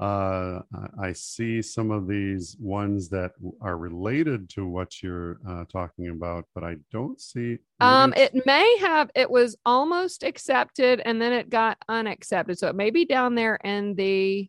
Uh, 0.00 0.62
I- 0.98 1.12
see 1.12 1.60
some 1.60 1.90
of 1.90 2.06
these 2.08 2.56
ones 2.58 3.10
that 3.10 3.32
are 3.60 3.76
related 3.76 4.48
to 4.50 4.66
what 4.66 5.02
you're 5.02 5.38
uh, 5.46 5.64
talking 5.70 6.08
about, 6.08 6.46
but 6.54 6.64
I 6.64 6.76
don't 6.90 7.20
see. 7.20 7.58
Um, 7.80 8.14
it 8.16 8.46
may 8.46 8.78
have, 8.78 9.10
it 9.14 9.30
was 9.30 9.56
almost 9.66 10.22
accepted 10.22 11.02
and 11.04 11.20
then 11.20 11.32
it 11.32 11.50
got 11.50 11.76
unaccepted. 11.88 12.58
So 12.58 12.68
it 12.68 12.74
may 12.76 12.90
be 12.90 13.04
down 13.04 13.34
there 13.34 13.56
in 13.56 13.94
the 13.94 14.48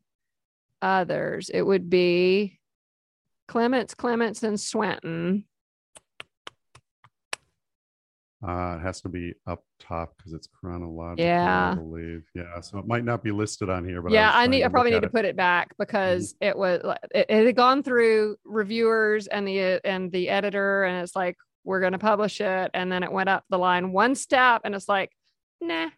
others. 0.81 1.49
It 1.53 1.63
would 1.63 1.89
be 1.89 2.59
Clements, 3.47 3.93
Clements, 3.93 4.43
and 4.43 4.57
Swenton. 4.57 5.43
Uh, 8.47 8.77
it 8.77 8.81
has 8.81 9.01
to 9.01 9.09
be 9.09 9.33
up 9.45 9.63
top 9.79 10.13
because 10.17 10.33
it's 10.33 10.47
chronological, 10.47 11.23
Yeah. 11.23 11.71
I 11.71 11.75
believe. 11.75 12.23
Yeah, 12.33 12.59
so 12.61 12.79
it 12.79 12.87
might 12.87 13.03
not 13.03 13.23
be 13.23 13.31
listed 13.31 13.69
on 13.69 13.87
here, 13.87 14.01
but 14.01 14.11
yeah, 14.11 14.27
was 14.27 14.35
I 14.35 14.47
need, 14.47 14.63
I 14.63 14.67
probably 14.67 14.91
need 14.91 15.01
to 15.01 15.05
it. 15.05 15.09
Mm-hmm. 15.09 15.17
put 15.17 15.25
it 15.25 15.35
back 15.35 15.75
because 15.77 16.33
it 16.41 16.57
was, 16.57 16.81
it, 17.13 17.27
it 17.29 17.45
had 17.45 17.55
gone 17.55 17.83
through 17.83 18.37
reviewers 18.43 19.27
and 19.27 19.47
the, 19.47 19.79
and 19.85 20.11
the 20.11 20.29
editor, 20.29 20.83
and 20.85 21.03
it's 21.03 21.15
like, 21.15 21.37
we're 21.63 21.81
going 21.81 21.91
to 21.93 21.99
publish 21.99 22.41
it. 22.41 22.71
And 22.73 22.91
then 22.91 23.03
it 23.03 23.11
went 23.11 23.29
up 23.29 23.43
the 23.51 23.59
line 23.59 23.91
one 23.91 24.15
step 24.15 24.61
and 24.63 24.73
it's 24.73 24.89
like, 24.89 25.11
nah, 25.61 25.89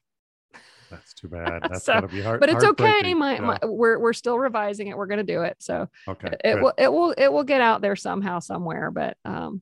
That's 0.92 1.14
too 1.14 1.30
bad. 1.30 1.62
That's 1.70 1.86
So- 1.86 1.94
gotta 1.94 2.10
be 2.10 2.22
hard. 2.22 2.42
but 2.42 2.50
it's 2.50 2.66
okay. 2.66 3.14
My, 3.14 3.36
Yeah. 3.36 3.40
my, 3.42 3.60
we're, 3.64 3.98
we're 4.00 4.12
still 4.12 4.38
revising 4.38 4.88
it. 4.90 4.98
We're 4.98 5.08
going 5.08 5.26
to 5.26 5.34
do 5.34 5.44
it. 5.44 5.56
So 5.60 5.88
okay. 6.10 6.28
it 6.44 6.56
good. 6.56 6.62
will 6.62 6.74
it 6.78 6.92
will 6.92 7.12
it 7.18 7.32
will 7.32 7.46
get 7.46 7.62
out 7.62 7.82
there 7.82 7.96
somehow 7.96 8.40
somewhere 8.40 8.92
but 8.92 9.16
um 9.24 9.62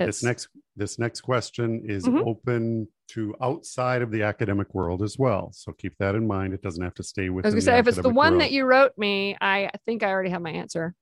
it's 0.00 0.18
This 0.20 0.22
next 0.26 0.48
this 0.76 0.98
next 0.98 1.20
question 1.20 1.82
is 1.84 2.04
Mhm. 2.06 2.26
open 2.26 2.88
to 3.08 3.34
outside 3.40 4.02
of 4.02 4.10
the 4.10 4.22
academic 4.22 4.72
world 4.74 5.02
as 5.02 5.18
well. 5.18 5.52
So 5.52 5.72
keep 5.72 5.96
that 5.98 6.14
in 6.14 6.26
mind. 6.26 6.54
It 6.54 6.62
doesn't 6.62 6.82
have 6.82 6.94
to 6.94 7.02
stay 7.02 7.28
with. 7.28 7.44
i 7.44 7.48
was 7.48 7.54
gonna 7.54 7.62
say 7.62 7.78
if 7.78 7.86
it's 7.88 7.96
the 8.00 8.08
one 8.08 8.32
world. 8.32 8.42
that 8.42 8.52
you 8.52 8.64
wrote 8.64 8.96
me 8.96 9.36
i 9.40 9.68
think 9.84 10.02
i 10.02 10.08
already 10.08 10.30
have 10.30 10.42
my 10.42 10.50
answer 10.52 10.94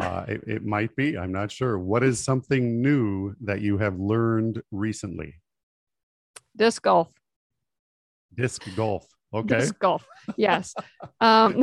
uh, 0.00 0.24
it, 0.26 0.42
it 0.48 0.64
might 0.64 0.96
be. 0.96 1.16
I'm 1.16 1.30
not 1.30 1.52
sure. 1.52 1.78
What 1.78 2.02
is 2.02 2.18
something 2.18 2.82
new 2.82 3.36
that 3.42 3.60
you 3.60 3.78
have 3.78 3.96
learned 4.00 4.60
recently? 4.72 5.40
disc 6.56 6.82
golf 6.82 7.12
Disc 8.34 8.62
golf. 8.74 9.06
Okay. 9.32 9.58
disc 9.60 9.78
golf 9.78 10.04
yes 10.36 10.74
um 11.20 11.62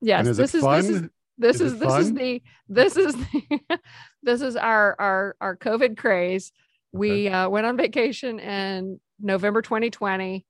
yes 0.00 0.36
this 0.36 0.54
is 0.54 0.60
fun? 0.62 0.82
this 0.82 0.90
is 0.90 1.08
this 1.38 1.60
Is 1.60 1.74
is 1.74 1.78
this 1.78 1.94
is 1.94 2.12
the 2.12 2.42
this 2.68 2.96
is 2.96 3.14
the 3.14 3.60
this 4.22 4.40
is 4.40 4.56
our 4.56 4.96
our 4.98 5.36
our 5.40 5.56
covid 5.56 5.96
craze. 5.96 6.52
We 6.92 7.28
uh, 7.28 7.48
went 7.48 7.66
on 7.66 7.76
vacation 7.76 8.38
in 8.38 9.00
november 9.20 9.62
2020 9.62 10.44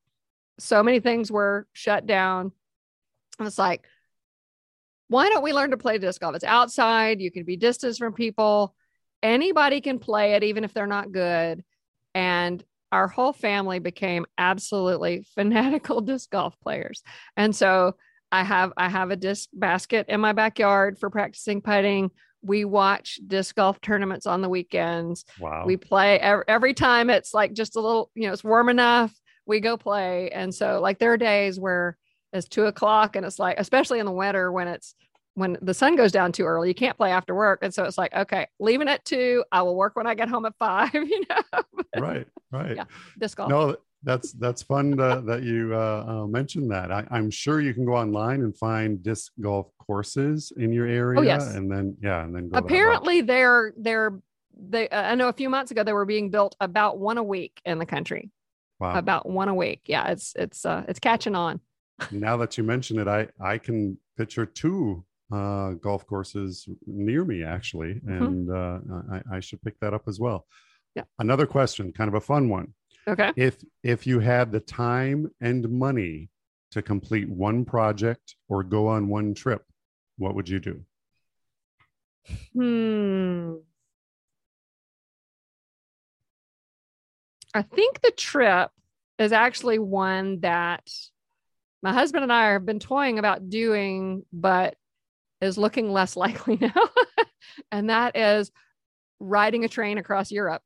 so 0.58 0.82
many 0.82 1.00
things 1.00 1.30
were 1.30 1.66
shut 1.72 2.06
down. 2.06 2.52
And 3.38 3.48
it's 3.48 3.58
like 3.58 3.86
why 5.08 5.28
don't 5.28 5.42
we 5.42 5.52
learn 5.52 5.70
to 5.70 5.76
play 5.76 5.98
disc 5.98 6.20
golf? 6.20 6.34
It's 6.34 6.44
outside. 6.44 7.20
You 7.20 7.30
can 7.30 7.44
be 7.44 7.56
distance 7.56 7.98
from 7.98 8.14
people. 8.14 8.74
Anybody 9.22 9.80
can 9.82 9.98
play 9.98 10.32
it 10.32 10.42
even 10.42 10.64
if 10.64 10.72
they're 10.72 10.86
not 10.86 11.12
good. 11.12 11.62
And 12.14 12.64
our 12.90 13.06
whole 13.06 13.34
family 13.34 13.80
became 13.80 14.24
absolutely 14.38 15.26
fanatical 15.34 16.00
disc 16.00 16.30
golf 16.30 16.58
players. 16.60 17.02
And 17.36 17.54
so 17.54 17.96
I 18.34 18.42
have 18.42 18.72
I 18.76 18.88
have 18.88 19.12
a 19.12 19.16
disc 19.16 19.48
basket 19.52 20.06
in 20.08 20.20
my 20.20 20.32
backyard 20.32 20.98
for 20.98 21.08
practicing 21.08 21.60
putting. 21.62 22.10
We 22.42 22.64
watch 22.64 23.20
disc 23.24 23.54
golf 23.54 23.80
tournaments 23.80 24.26
on 24.26 24.42
the 24.42 24.48
weekends. 24.48 25.24
Wow. 25.38 25.62
We 25.64 25.76
play 25.76 26.18
every, 26.18 26.44
every 26.48 26.74
time 26.74 27.10
it's 27.10 27.32
like 27.32 27.52
just 27.52 27.76
a 27.76 27.80
little, 27.80 28.10
you 28.16 28.26
know, 28.26 28.32
it's 28.32 28.42
warm 28.42 28.68
enough. 28.68 29.14
We 29.46 29.60
go 29.60 29.76
play, 29.76 30.30
and 30.30 30.52
so 30.52 30.80
like 30.80 30.98
there 30.98 31.12
are 31.12 31.16
days 31.16 31.60
where 31.60 31.96
it's 32.32 32.48
two 32.48 32.64
o'clock, 32.64 33.14
and 33.14 33.24
it's 33.24 33.38
like, 33.38 33.60
especially 33.60 34.00
in 34.00 34.06
the 34.06 34.12
winter 34.12 34.50
when 34.50 34.66
it's 34.66 34.96
when 35.34 35.56
the 35.62 35.74
sun 35.74 35.94
goes 35.94 36.10
down 36.10 36.32
too 36.32 36.44
early, 36.44 36.66
you 36.68 36.74
can't 36.74 36.96
play 36.96 37.12
after 37.12 37.36
work, 37.36 37.60
and 37.62 37.72
so 37.72 37.84
it's 37.84 37.98
like, 37.98 38.12
okay, 38.14 38.48
leaving 38.58 38.88
at 38.88 39.04
two. 39.04 39.44
I 39.52 39.62
will 39.62 39.76
work 39.76 39.94
when 39.94 40.08
I 40.08 40.14
get 40.14 40.28
home 40.28 40.44
at 40.44 40.56
five. 40.58 40.90
You 40.94 41.22
know, 41.30 41.62
right. 41.96 42.26
Right. 42.50 42.76
Yeah. 42.76 42.84
disc 43.16 43.36
golf. 43.36 43.50
No, 43.50 43.76
that's 44.04 44.32
that's 44.32 44.62
fun 44.62 44.96
to, 44.98 45.22
that 45.26 45.42
you 45.42 45.74
uh, 45.74 46.04
uh, 46.06 46.26
mentioned 46.26 46.70
that. 46.70 46.92
I, 46.92 47.06
I'm 47.10 47.30
sure 47.30 47.60
you 47.60 47.74
can 47.74 47.84
go 47.84 47.94
online 47.94 48.42
and 48.42 48.56
find 48.56 49.02
disc 49.02 49.32
golf 49.40 49.70
courses 49.78 50.52
in 50.56 50.72
your 50.72 50.86
area. 50.86 51.20
Oh, 51.20 51.22
yes. 51.22 51.54
And 51.54 51.70
then 51.70 51.96
yeah, 52.02 52.22
and 52.24 52.34
then 52.34 52.48
go 52.48 52.58
apparently 52.58 53.20
they're 53.22 53.72
they're 53.76 54.20
they 54.56 54.88
uh, 54.90 55.02
i 55.10 55.14
know 55.16 55.28
a 55.28 55.32
few 55.32 55.50
months 55.50 55.72
ago 55.72 55.82
they 55.82 55.92
were 55.92 56.04
being 56.04 56.30
built 56.30 56.54
about 56.60 56.96
one 56.98 57.18
a 57.18 57.22
week 57.22 57.60
in 57.64 57.78
the 57.78 57.86
country 57.86 58.30
Wow. 58.78 58.96
about 58.96 59.28
one 59.28 59.48
a 59.48 59.54
week 59.54 59.80
yeah 59.86 60.08
it's 60.12 60.32
it's 60.36 60.64
uh 60.64 60.84
it's 60.86 61.00
catching 61.00 61.34
on 61.34 61.60
now 62.12 62.36
that 62.36 62.56
you 62.56 62.62
mention 62.62 62.98
it, 63.00 63.08
I 63.08 63.26
I 63.40 63.58
can 63.58 63.98
picture 64.16 64.46
two 64.46 65.04
uh, 65.32 65.70
golf 65.72 66.06
courses 66.06 66.68
near 66.86 67.24
me 67.24 67.42
actually, 67.42 67.94
Mhm. 67.94 68.26
and 68.26 68.50
uh, 68.50 68.78
I, 69.30 69.36
I 69.36 69.40
should 69.40 69.60
pick 69.62 69.78
that 69.80 69.94
up 69.94 70.02
as 70.06 70.20
well. 70.20 70.46
Yeah. 70.94 71.02
Another 71.18 71.46
question, 71.46 71.92
kind 71.92 72.08
of 72.08 72.14
a 72.14 72.20
fun 72.20 72.48
one. 72.48 72.74
Okay. 73.06 73.32
If 73.36 73.64
if 73.82 74.06
you 74.06 74.20
had 74.20 74.52
the 74.52 74.60
time 74.60 75.30
and 75.40 75.68
money 75.70 76.30
to 76.72 76.82
complete 76.82 77.28
one 77.28 77.64
project 77.64 78.36
or 78.48 78.62
go 78.62 78.88
on 78.88 79.08
one 79.08 79.34
trip, 79.34 79.62
what 80.18 80.34
would 80.34 80.48
you 80.48 80.60
do? 80.60 80.84
hmm. 82.54 83.54
I 87.54 87.62
think 87.62 88.00
the 88.00 88.10
trip 88.10 88.70
is 89.18 89.32
actually 89.32 89.78
one 89.78 90.40
that 90.40 90.88
my 91.82 91.92
husband 91.92 92.22
and 92.22 92.32
i 92.32 92.52
have 92.52 92.66
been 92.66 92.80
toying 92.80 93.18
about 93.18 93.48
doing 93.48 94.24
but 94.32 94.74
is 95.40 95.58
looking 95.58 95.92
less 95.92 96.16
likely 96.24 96.56
now. 96.60 96.72
And 97.70 97.90
that 97.90 98.16
is 98.16 98.50
riding 99.20 99.64
a 99.64 99.68
train 99.68 99.98
across 99.98 100.30
europe 100.30 100.62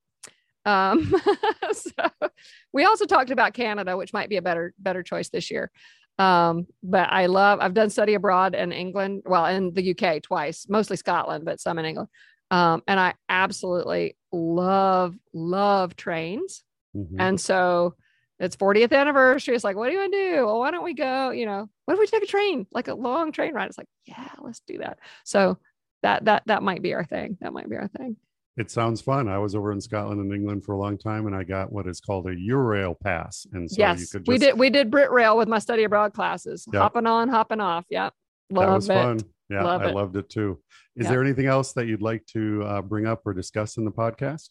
um, 0.69 1.15
so 1.73 2.31
we 2.73 2.85
also 2.85 3.05
talked 3.07 3.31
about 3.31 3.55
canada 3.55 3.97
which 3.97 4.13
might 4.13 4.29
be 4.29 4.37
a 4.37 4.43
better 4.43 4.75
better 4.79 5.03
choice 5.03 5.29
this 5.31 5.51
year 5.51 5.71
Um, 6.19 6.67
but 6.83 7.09
I 7.13 7.27
love, 7.27 7.61
I've 7.61 7.75
done 7.75 7.91
study 7.91 8.15
abroad 8.15 8.55
in 8.55 8.73
England, 8.73 9.23
well, 9.25 9.47
in 9.47 9.73
the 9.73 9.95
UK 9.95 10.21
twice, 10.23 10.67
mostly 10.69 10.97
Scotland, 10.97 11.45
but 11.45 11.61
some 11.61 11.79
in 11.79 11.85
England. 11.85 12.09
Um, 12.51 12.83
and 12.89 12.99
I 12.99 13.15
absolutely 13.29 14.17
love, 14.33 15.15
love 15.33 15.95
trains. 15.95 16.65
Mm-hmm. 16.97 17.21
And 17.21 17.41
so 17.41 17.95
it's 18.41 18.57
40th 18.57 18.93
anniversary. 18.93 19.55
It's 19.55 19.65
like, 19.65 19.77
what 19.77 19.87
do 19.89 19.93
you 19.93 20.01
want 20.01 20.13
to 20.13 20.19
do? 20.19 20.47
Well, 20.47 20.59
why 20.59 20.71
don't 20.73 20.85
we 20.85 20.95
go? 20.95 21.31
You 21.31 21.47
know, 21.47 21.69
what 21.85 21.95
if 21.95 22.01
we 22.01 22.07
take 22.07 22.25
a 22.25 22.27
train, 22.27 22.67
like 22.73 22.89
a 22.89 22.95
long 22.95 23.31
train 23.33 23.55
ride? 23.55 23.69
It's 23.69 23.79
like, 23.79 23.89
yeah, 24.05 24.31
let's 24.41 24.63
do 24.67 24.79
that. 24.79 24.99
So 25.25 25.59
that 26.03 26.25
that 26.25 26.43
that 26.47 26.63
might 26.63 26.83
be 26.83 26.95
our 26.95 27.05
thing. 27.05 27.39
That 27.41 27.53
might 27.53 27.69
be 27.69 27.77
our 27.77 27.89
thing. 27.89 28.17
It 28.59 28.73
sounds 28.73 29.01
fun. 29.01 29.29
I 29.29 29.39
was 29.39 29.55
over 29.55 29.71
in 29.71 29.81
Scotland 29.81 30.21
and 30.21 30.35
England 30.35 30.65
for 30.65 30.73
a 30.73 30.79
long 30.79 30.99
time, 30.99 31.29
and 31.29 31.37
I 31.37 31.45
got 31.45 31.73
what 31.73 31.87
is 31.87 32.01
called 32.01 32.27
a 32.27 32.35
Eurail 32.35 32.99
pass. 32.99 33.47
And 33.53 33.71
so 33.71 33.77
yes, 33.79 34.11
just... 34.11 34.27
we 34.27 34.37
did 34.37 34.59
we 34.59 34.69
did 34.69 34.91
Brit 34.91 35.13
Rail 35.13 35.37
with 35.39 35.47
my 35.47 35.61
study 35.61 35.85
abroad 35.85 36.13
classes, 36.13 36.67
yep. 36.73 36.83
hopping 36.83 37.07
on, 37.07 37.29
hopping 37.29 37.61
off. 37.61 37.85
Yep, 37.89 38.13
love 38.51 38.67
that 38.67 38.75
was 38.75 38.89
it. 38.89 38.95
fun. 38.95 39.21
Yeah, 39.49 39.63
love 39.63 39.83
I 39.83 39.91
it. 39.91 39.95
loved 39.95 40.17
it 40.17 40.29
too. 40.29 40.61
Is 40.97 41.07
there 41.09 41.23
anything 41.23 41.47
else 41.47 41.73
that 41.75 41.87
you'd 41.87 42.03
like 42.03 42.27
to 42.33 42.65
uh, 42.65 42.83
bring 42.83 43.07
up 43.07 43.23
or 43.25 43.33
discuss 43.33 43.77
in 43.77 43.85
the 43.85 43.93
podcast? 43.93 44.49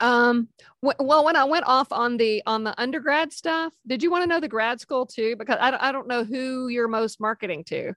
Um, 0.00 0.48
well, 0.82 1.24
when 1.24 1.36
I 1.36 1.44
went 1.44 1.66
off 1.66 1.92
on 1.92 2.16
the 2.16 2.42
on 2.46 2.64
the 2.64 2.78
undergrad 2.80 3.32
stuff, 3.32 3.72
did 3.86 4.02
you 4.02 4.10
want 4.10 4.24
to 4.24 4.26
know 4.26 4.40
the 4.40 4.48
grad 4.48 4.80
school 4.80 5.06
too? 5.06 5.36
Because 5.36 5.58
I 5.60 5.70
don't, 5.70 5.82
I 5.82 5.92
don't 5.92 6.08
know 6.08 6.24
who 6.24 6.66
you're 6.66 6.88
most 6.88 7.20
marketing 7.20 7.62
to. 7.68 7.94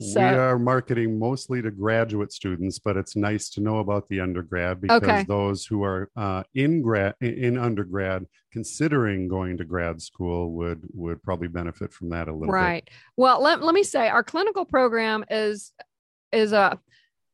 So, 0.00 0.20
we 0.20 0.26
are 0.26 0.58
marketing 0.58 1.18
mostly 1.18 1.62
to 1.62 1.70
graduate 1.70 2.30
students, 2.30 2.78
but 2.78 2.98
it's 2.98 3.16
nice 3.16 3.48
to 3.50 3.62
know 3.62 3.78
about 3.78 4.06
the 4.08 4.20
undergrad 4.20 4.82
because 4.82 5.02
okay. 5.02 5.24
those 5.26 5.64
who 5.64 5.82
are 5.84 6.10
uh, 6.16 6.42
in 6.54 6.82
grad 6.82 7.14
in 7.22 7.56
undergrad 7.56 8.26
considering 8.52 9.26
going 9.26 9.56
to 9.56 9.64
grad 9.64 10.02
school 10.02 10.52
would 10.52 10.82
would 10.92 11.22
probably 11.22 11.48
benefit 11.48 11.94
from 11.94 12.10
that 12.10 12.28
a 12.28 12.32
little 12.32 12.52
right. 12.52 12.84
Bit. 12.84 12.90
Right. 12.90 12.90
Well, 13.16 13.42
let, 13.42 13.62
let 13.62 13.74
me 13.74 13.82
say 13.82 14.08
our 14.08 14.22
clinical 14.22 14.66
program 14.66 15.24
is 15.30 15.72
is 16.30 16.52
a 16.52 16.78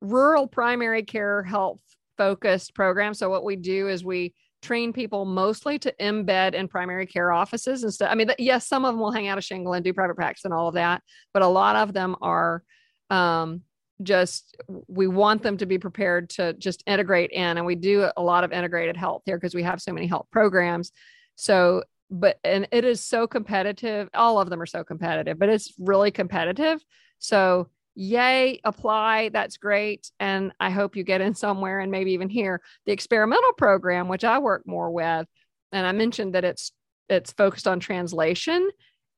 rural 0.01 0.47
primary 0.47 1.03
care 1.03 1.43
health 1.43 1.81
focused 2.17 2.75
program. 2.75 3.15
So 3.15 3.29
what 3.29 3.45
we 3.45 3.57
do 3.57 3.89
is 3.89 4.05
we 4.05 4.35
train 4.63 4.93
people 4.93 5.25
mostly 5.25 5.79
to 5.81 5.93
embed 6.01 6.55
in 6.55 6.69
primary 6.69 7.07
care 7.07 7.33
offices 7.33 7.83
and 7.83 7.93
stuff. 7.93 8.09
I 8.11 8.15
mean, 8.15 8.31
yes, 8.39 8.67
some 8.67 8.85
of 8.85 8.95
them 8.95 9.01
will 9.01 9.11
hang 9.11 9.29
out 9.29 9.37
a 9.37 9.43
shingle 9.43 9.75
and 9.75 9.85
do 9.85 9.93
private 9.93 10.15
practice 10.15 10.45
and 10.45 10.55
all 10.55 10.69
of 10.69 10.75
that, 10.75 11.03
but 11.35 11.43
a 11.43 11.49
lot 11.49 11.77
of 11.77 11.93
them 11.93 12.17
are 12.23 12.63
um, 13.11 13.63
just 14.03 14.57
we 14.89 15.07
want 15.07 15.43
them 15.43 15.57
to 15.59 15.67
be 15.67 15.79
prepared 15.79 16.31
to 16.31 16.55
just 16.55 16.83
integrate 16.87 17.31
in, 17.31 17.57
and 17.57 17.67
we 17.67 17.75
do 17.75 18.09
a 18.17 18.23
lot 18.23 18.45
of 18.45 18.53
integrated 18.53 18.97
health 18.97 19.23
here 19.27 19.37
because 19.37 19.55
we 19.55 19.63
have 19.63 19.81
so 19.83 19.93
many 19.93 20.07
health 20.07 20.27
programs. 20.33 20.93
So, 21.37 21.83
but 22.11 22.39
and 22.45 22.67
it 22.73 22.85
is 22.85 23.05
so 23.05 23.27
competitive. 23.27 24.09
All 24.15 24.41
of 24.41 24.49
them 24.49 24.63
are 24.63 24.67
so 24.67 24.85
competitive, 24.85 25.39
but 25.39 25.49
it's 25.49 25.75
really 25.79 26.11
competitive. 26.11 26.83
So 27.19 27.69
yay, 27.95 28.61
apply. 28.65 29.31
That's 29.31 29.57
great. 29.57 30.11
And 30.19 30.53
I 30.59 30.71
hope 30.71 30.97
you 30.97 31.05
get 31.05 31.21
in 31.21 31.35
somewhere 31.35 31.81
and 31.81 31.91
maybe 31.91 32.13
even 32.13 32.29
here. 32.29 32.61
The 32.87 32.93
experimental 32.93 33.53
program, 33.53 34.09
which 34.09 34.25
I 34.25 34.39
work 34.39 34.63
more 34.67 34.91
with, 34.91 35.27
and 35.73 35.87
I 35.87 35.93
mentioned 35.93 36.35
that 36.35 36.45
it's 36.45 36.73
it's 37.09 37.33
focused 37.33 37.67
on 37.67 37.81
translation 37.81 38.71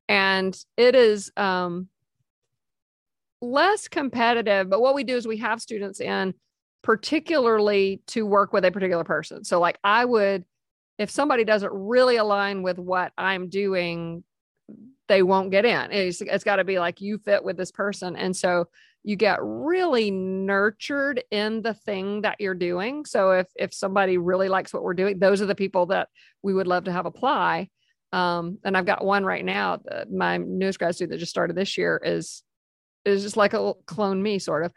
and 0.08 0.56
it 0.76 0.94
is 0.94 1.30
um, 1.36 1.88
less 3.40 3.88
competitive. 3.88 4.68
But 4.68 4.80
what 4.80 4.94
we 4.94 5.04
do 5.04 5.16
is 5.16 5.26
we 5.26 5.38
have 5.38 5.60
students 5.60 6.00
in 6.00 6.34
particularly 6.82 8.02
to 8.08 8.26
work 8.26 8.52
with 8.52 8.64
a 8.64 8.70
particular 8.70 9.04
person. 9.04 9.44
So 9.44 9.60
like 9.60 9.78
I 9.84 10.04
would 10.04 10.44
if 10.98 11.10
somebody 11.10 11.44
doesn't 11.44 11.72
really 11.72 12.16
align 12.16 12.62
with 12.62 12.78
what 12.78 13.12
I'm 13.18 13.48
doing, 13.48 14.22
they 15.08 15.22
won't 15.22 15.50
get 15.50 15.64
in. 15.64 15.90
It's, 15.92 16.20
it's 16.20 16.44
got 16.44 16.56
to 16.56 16.64
be 16.64 16.78
like 16.78 17.00
you 17.00 17.18
fit 17.18 17.44
with 17.44 17.56
this 17.56 17.70
person. 17.70 18.16
And 18.16 18.36
so 18.36 18.68
you 19.02 19.16
get 19.16 19.38
really 19.42 20.10
nurtured 20.10 21.22
in 21.30 21.60
the 21.60 21.74
thing 21.74 22.22
that 22.22 22.40
you're 22.40 22.54
doing. 22.54 23.04
So 23.04 23.32
if 23.32 23.46
if 23.54 23.74
somebody 23.74 24.16
really 24.16 24.48
likes 24.48 24.72
what 24.72 24.82
we're 24.82 24.94
doing, 24.94 25.18
those 25.18 25.42
are 25.42 25.46
the 25.46 25.54
people 25.54 25.86
that 25.86 26.08
we 26.42 26.54
would 26.54 26.66
love 26.66 26.84
to 26.84 26.92
have 26.92 27.04
apply. 27.04 27.68
Um, 28.12 28.58
and 28.64 28.76
I've 28.76 28.86
got 28.86 29.04
one 29.04 29.24
right 29.24 29.44
now. 29.44 29.80
My 30.10 30.38
newest 30.38 30.78
grad 30.78 30.94
student 30.94 31.12
that 31.12 31.18
just 31.18 31.30
started 31.30 31.54
this 31.54 31.76
year 31.76 32.00
is 32.02 32.42
is 33.04 33.22
just 33.22 33.36
like 33.36 33.52
a 33.52 33.74
clone 33.84 34.22
me 34.22 34.38
sort 34.38 34.64
of. 34.64 34.72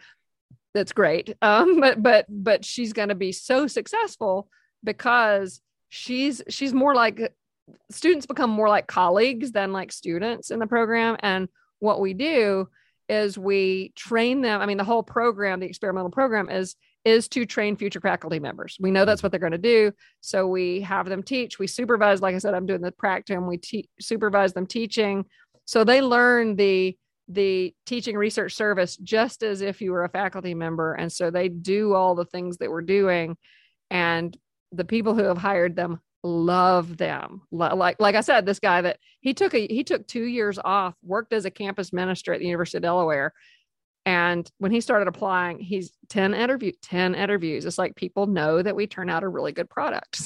That's 0.74 0.92
great. 0.92 1.36
Um, 1.42 1.80
but 1.80 2.04
but 2.04 2.26
but 2.30 2.66
she's 2.66 2.92
going 2.92 3.10
to 3.10 3.16
be 3.16 3.32
so 3.32 3.68
successful 3.68 4.50
because 4.84 5.62
she's 5.88 6.42
she's 6.50 6.74
more 6.74 6.94
like 6.94 7.34
students 7.92 8.26
become 8.26 8.50
more 8.50 8.70
like 8.70 8.88
colleagues 8.88 9.52
than 9.52 9.74
like 9.74 9.92
students 9.92 10.52
in 10.52 10.60
the 10.60 10.68
program. 10.68 11.18
And 11.20 11.50
what 11.80 12.00
we 12.00 12.14
do 12.14 12.70
is 13.10 13.38
we 13.38 13.94
train 13.96 14.42
them. 14.42 14.62
I 14.62 14.66
mean, 14.66 14.78
the 14.78 14.84
whole 14.84 15.04
program, 15.04 15.60
the 15.60 15.68
experimental 15.68 16.12
program 16.12 16.50
is 16.50 16.76
is 17.06 17.30
to 17.30 17.46
train 17.46 17.78
future 17.78 18.02
faculty 18.02 18.38
members. 18.38 18.76
We 18.82 18.92
know 18.92 19.06
that's 19.06 19.24
what 19.24 19.32
they're 19.32 19.40
going 19.40 19.54
to 19.54 19.58
do. 19.58 19.94
So 20.20 20.46
we 20.46 20.82
have 20.82 21.08
them 21.08 21.24
teach. 21.24 21.58
We 21.58 21.66
supervise, 21.66 22.22
like 22.22 22.36
I 22.36 22.40
said, 22.40 22.54
I'm 22.54 22.66
doing 22.66 22.82
the 22.82 22.92
practicum. 22.92 23.48
We 23.48 23.58
te- 23.58 23.90
supervise 23.98 24.52
them 24.52 24.68
teaching. 24.68 25.24
So 25.64 25.84
they 25.84 26.02
learn 26.02 26.56
the 26.56 26.98
the 27.30 27.74
teaching 27.86 28.16
research 28.16 28.54
service 28.54 28.96
just 28.98 29.44
as 29.44 29.62
if 29.62 29.82
you 29.82 29.92
were 29.92 30.06
a 30.06 30.10
faculty 30.10 30.54
member. 30.54 30.94
And 30.94 31.12
so 31.12 31.30
they 31.30 31.50
do 31.50 31.94
all 31.94 32.16
the 32.16 32.26
things 32.26 32.58
that 32.58 32.72
we're 32.72 32.82
doing. 32.82 33.38
And 33.90 34.36
the 34.72 34.86
people 34.86 35.14
who 35.14 35.24
have 35.24 35.38
hired 35.38 35.76
them 35.76 36.00
love 36.28 36.98
them 36.98 37.42
like 37.52 38.00
like 38.00 38.16
i 38.16 38.22
said 38.22 38.46
this 38.46 38.60
guy 38.60 38.82
that 38.82 39.00
he 39.22 39.34
took 39.34 39.54
a 39.54 39.66
he 39.68 39.84
took 39.84 40.06
two 40.08 40.26
years 40.26 40.60
off 40.64 40.94
worked 41.04 41.34
as 41.34 41.46
a 41.46 41.52
campus 41.52 41.94
minister 41.94 42.34
at 42.34 42.40
the 42.40 42.46
university 42.46 42.78
of 42.78 42.84
delaware 42.84 43.34
and 44.06 44.50
when 44.58 44.72
he 44.72 44.82
started 44.82 45.08
applying 45.08 45.60
he's 45.60 45.92
10 46.10 46.34
interview 46.34 46.72
10 46.82 47.16
interviews 47.16 47.66
it's 47.66 47.78
like 47.78 47.96
people 47.96 48.28
know 48.28 48.62
that 48.62 48.76
we 48.76 48.88
turn 48.88 49.10
out 49.10 49.24
a 49.24 49.28
really 49.28 49.52
good 49.52 49.70
product 49.70 50.26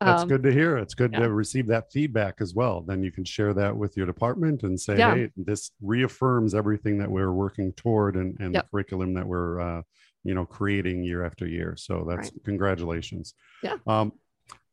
that's 0.00 0.22
um, 0.22 0.28
good 0.28 0.42
to 0.42 0.52
hear 0.52 0.76
it's 0.78 0.94
good 0.94 1.12
yeah. 1.12 1.20
to 1.20 1.32
receive 1.32 1.66
that 1.66 1.90
feedback 1.92 2.36
as 2.40 2.54
well 2.54 2.80
then 2.80 3.02
you 3.02 3.10
can 3.12 3.24
share 3.24 3.52
that 3.52 3.76
with 3.76 3.96
your 3.96 4.06
department 4.06 4.62
and 4.62 4.80
say 4.80 4.96
yeah. 4.96 5.14
hey 5.14 5.30
this 5.36 5.72
reaffirms 5.82 6.54
everything 6.54 6.98
that 6.98 7.10
we're 7.10 7.32
working 7.32 7.72
toward 7.72 8.16
and, 8.16 8.36
and 8.40 8.54
yep. 8.54 8.64
the 8.64 8.70
curriculum 8.70 9.14
that 9.14 9.26
we're 9.26 9.60
uh, 9.60 9.82
you 10.24 10.34
know 10.34 10.44
creating 10.44 11.04
year 11.04 11.24
after 11.24 11.46
year 11.46 11.76
so 11.76 12.04
that's 12.08 12.30
right. 12.30 12.44
congratulations 12.44 13.34
yeah 13.62 13.76
um, 13.86 14.12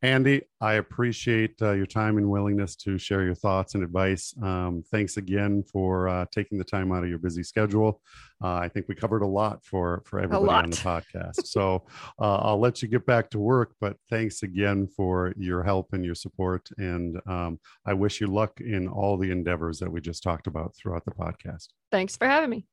Andy, 0.04 0.42
I 0.60 0.74
appreciate 0.74 1.54
uh, 1.62 1.72
your 1.72 1.86
time 1.86 2.18
and 2.18 2.28
willingness 2.28 2.74
to 2.76 2.98
share 2.98 3.22
your 3.22 3.36
thoughts 3.36 3.76
and 3.76 3.84
advice. 3.84 4.34
Um, 4.42 4.82
thanks 4.90 5.16
again 5.16 5.62
for 5.62 6.08
uh, 6.08 6.26
taking 6.32 6.58
the 6.58 6.64
time 6.64 6.90
out 6.90 7.04
of 7.04 7.08
your 7.08 7.20
busy 7.20 7.44
schedule. 7.44 8.00
Uh, 8.42 8.54
I 8.54 8.68
think 8.68 8.88
we 8.88 8.96
covered 8.96 9.22
a 9.22 9.26
lot 9.26 9.64
for 9.64 10.02
for 10.04 10.18
everybody 10.18 10.64
on 10.64 10.70
the 10.70 10.76
podcast. 10.76 11.34
so 11.46 11.84
uh, 12.20 12.38
I'll 12.38 12.58
let 12.58 12.82
you 12.82 12.88
get 12.88 13.06
back 13.06 13.30
to 13.30 13.38
work, 13.38 13.76
but 13.80 13.96
thanks 14.10 14.42
again 14.42 14.88
for 14.88 15.32
your 15.36 15.62
help 15.62 15.92
and 15.92 16.04
your 16.04 16.16
support. 16.16 16.68
And 16.78 17.20
um, 17.28 17.60
I 17.86 17.94
wish 17.94 18.20
you 18.20 18.26
luck 18.26 18.60
in 18.60 18.88
all 18.88 19.16
the 19.16 19.30
endeavors 19.30 19.78
that 19.78 19.92
we 19.92 20.00
just 20.00 20.24
talked 20.24 20.48
about 20.48 20.74
throughout 20.74 21.04
the 21.04 21.12
podcast. 21.12 21.68
Thanks 21.92 22.16
for 22.16 22.26
having 22.26 22.50
me. 22.50 22.66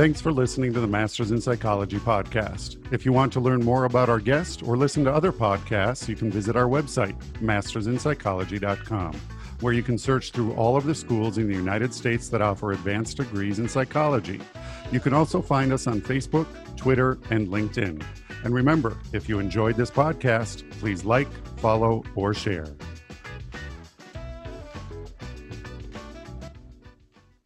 Thanks 0.00 0.18
for 0.18 0.32
listening 0.32 0.72
to 0.72 0.80
the 0.80 0.86
Masters 0.86 1.30
in 1.30 1.42
Psychology 1.42 1.98
podcast. 1.98 2.78
If 2.90 3.04
you 3.04 3.12
want 3.12 3.34
to 3.34 3.40
learn 3.40 3.62
more 3.62 3.84
about 3.84 4.08
our 4.08 4.18
guest 4.18 4.62
or 4.62 4.74
listen 4.74 5.04
to 5.04 5.12
other 5.12 5.30
podcasts, 5.30 6.08
you 6.08 6.16
can 6.16 6.30
visit 6.30 6.56
our 6.56 6.64
website, 6.64 7.14
mastersinpsychology.com, 7.42 9.20
where 9.60 9.74
you 9.74 9.82
can 9.82 9.98
search 9.98 10.30
through 10.30 10.54
all 10.54 10.74
of 10.74 10.86
the 10.86 10.94
schools 10.94 11.36
in 11.36 11.48
the 11.48 11.54
United 11.54 11.92
States 11.92 12.30
that 12.30 12.40
offer 12.40 12.72
advanced 12.72 13.18
degrees 13.18 13.58
in 13.58 13.68
psychology. 13.68 14.40
You 14.90 15.00
can 15.00 15.12
also 15.12 15.42
find 15.42 15.70
us 15.70 15.86
on 15.86 16.00
Facebook, 16.00 16.46
Twitter, 16.78 17.18
and 17.28 17.48
LinkedIn. 17.48 18.02
And 18.42 18.54
remember, 18.54 18.96
if 19.12 19.28
you 19.28 19.38
enjoyed 19.38 19.76
this 19.76 19.90
podcast, 19.90 20.64
please 20.80 21.04
like, 21.04 21.28
follow, 21.58 22.04
or 22.14 22.32
share. 22.32 22.74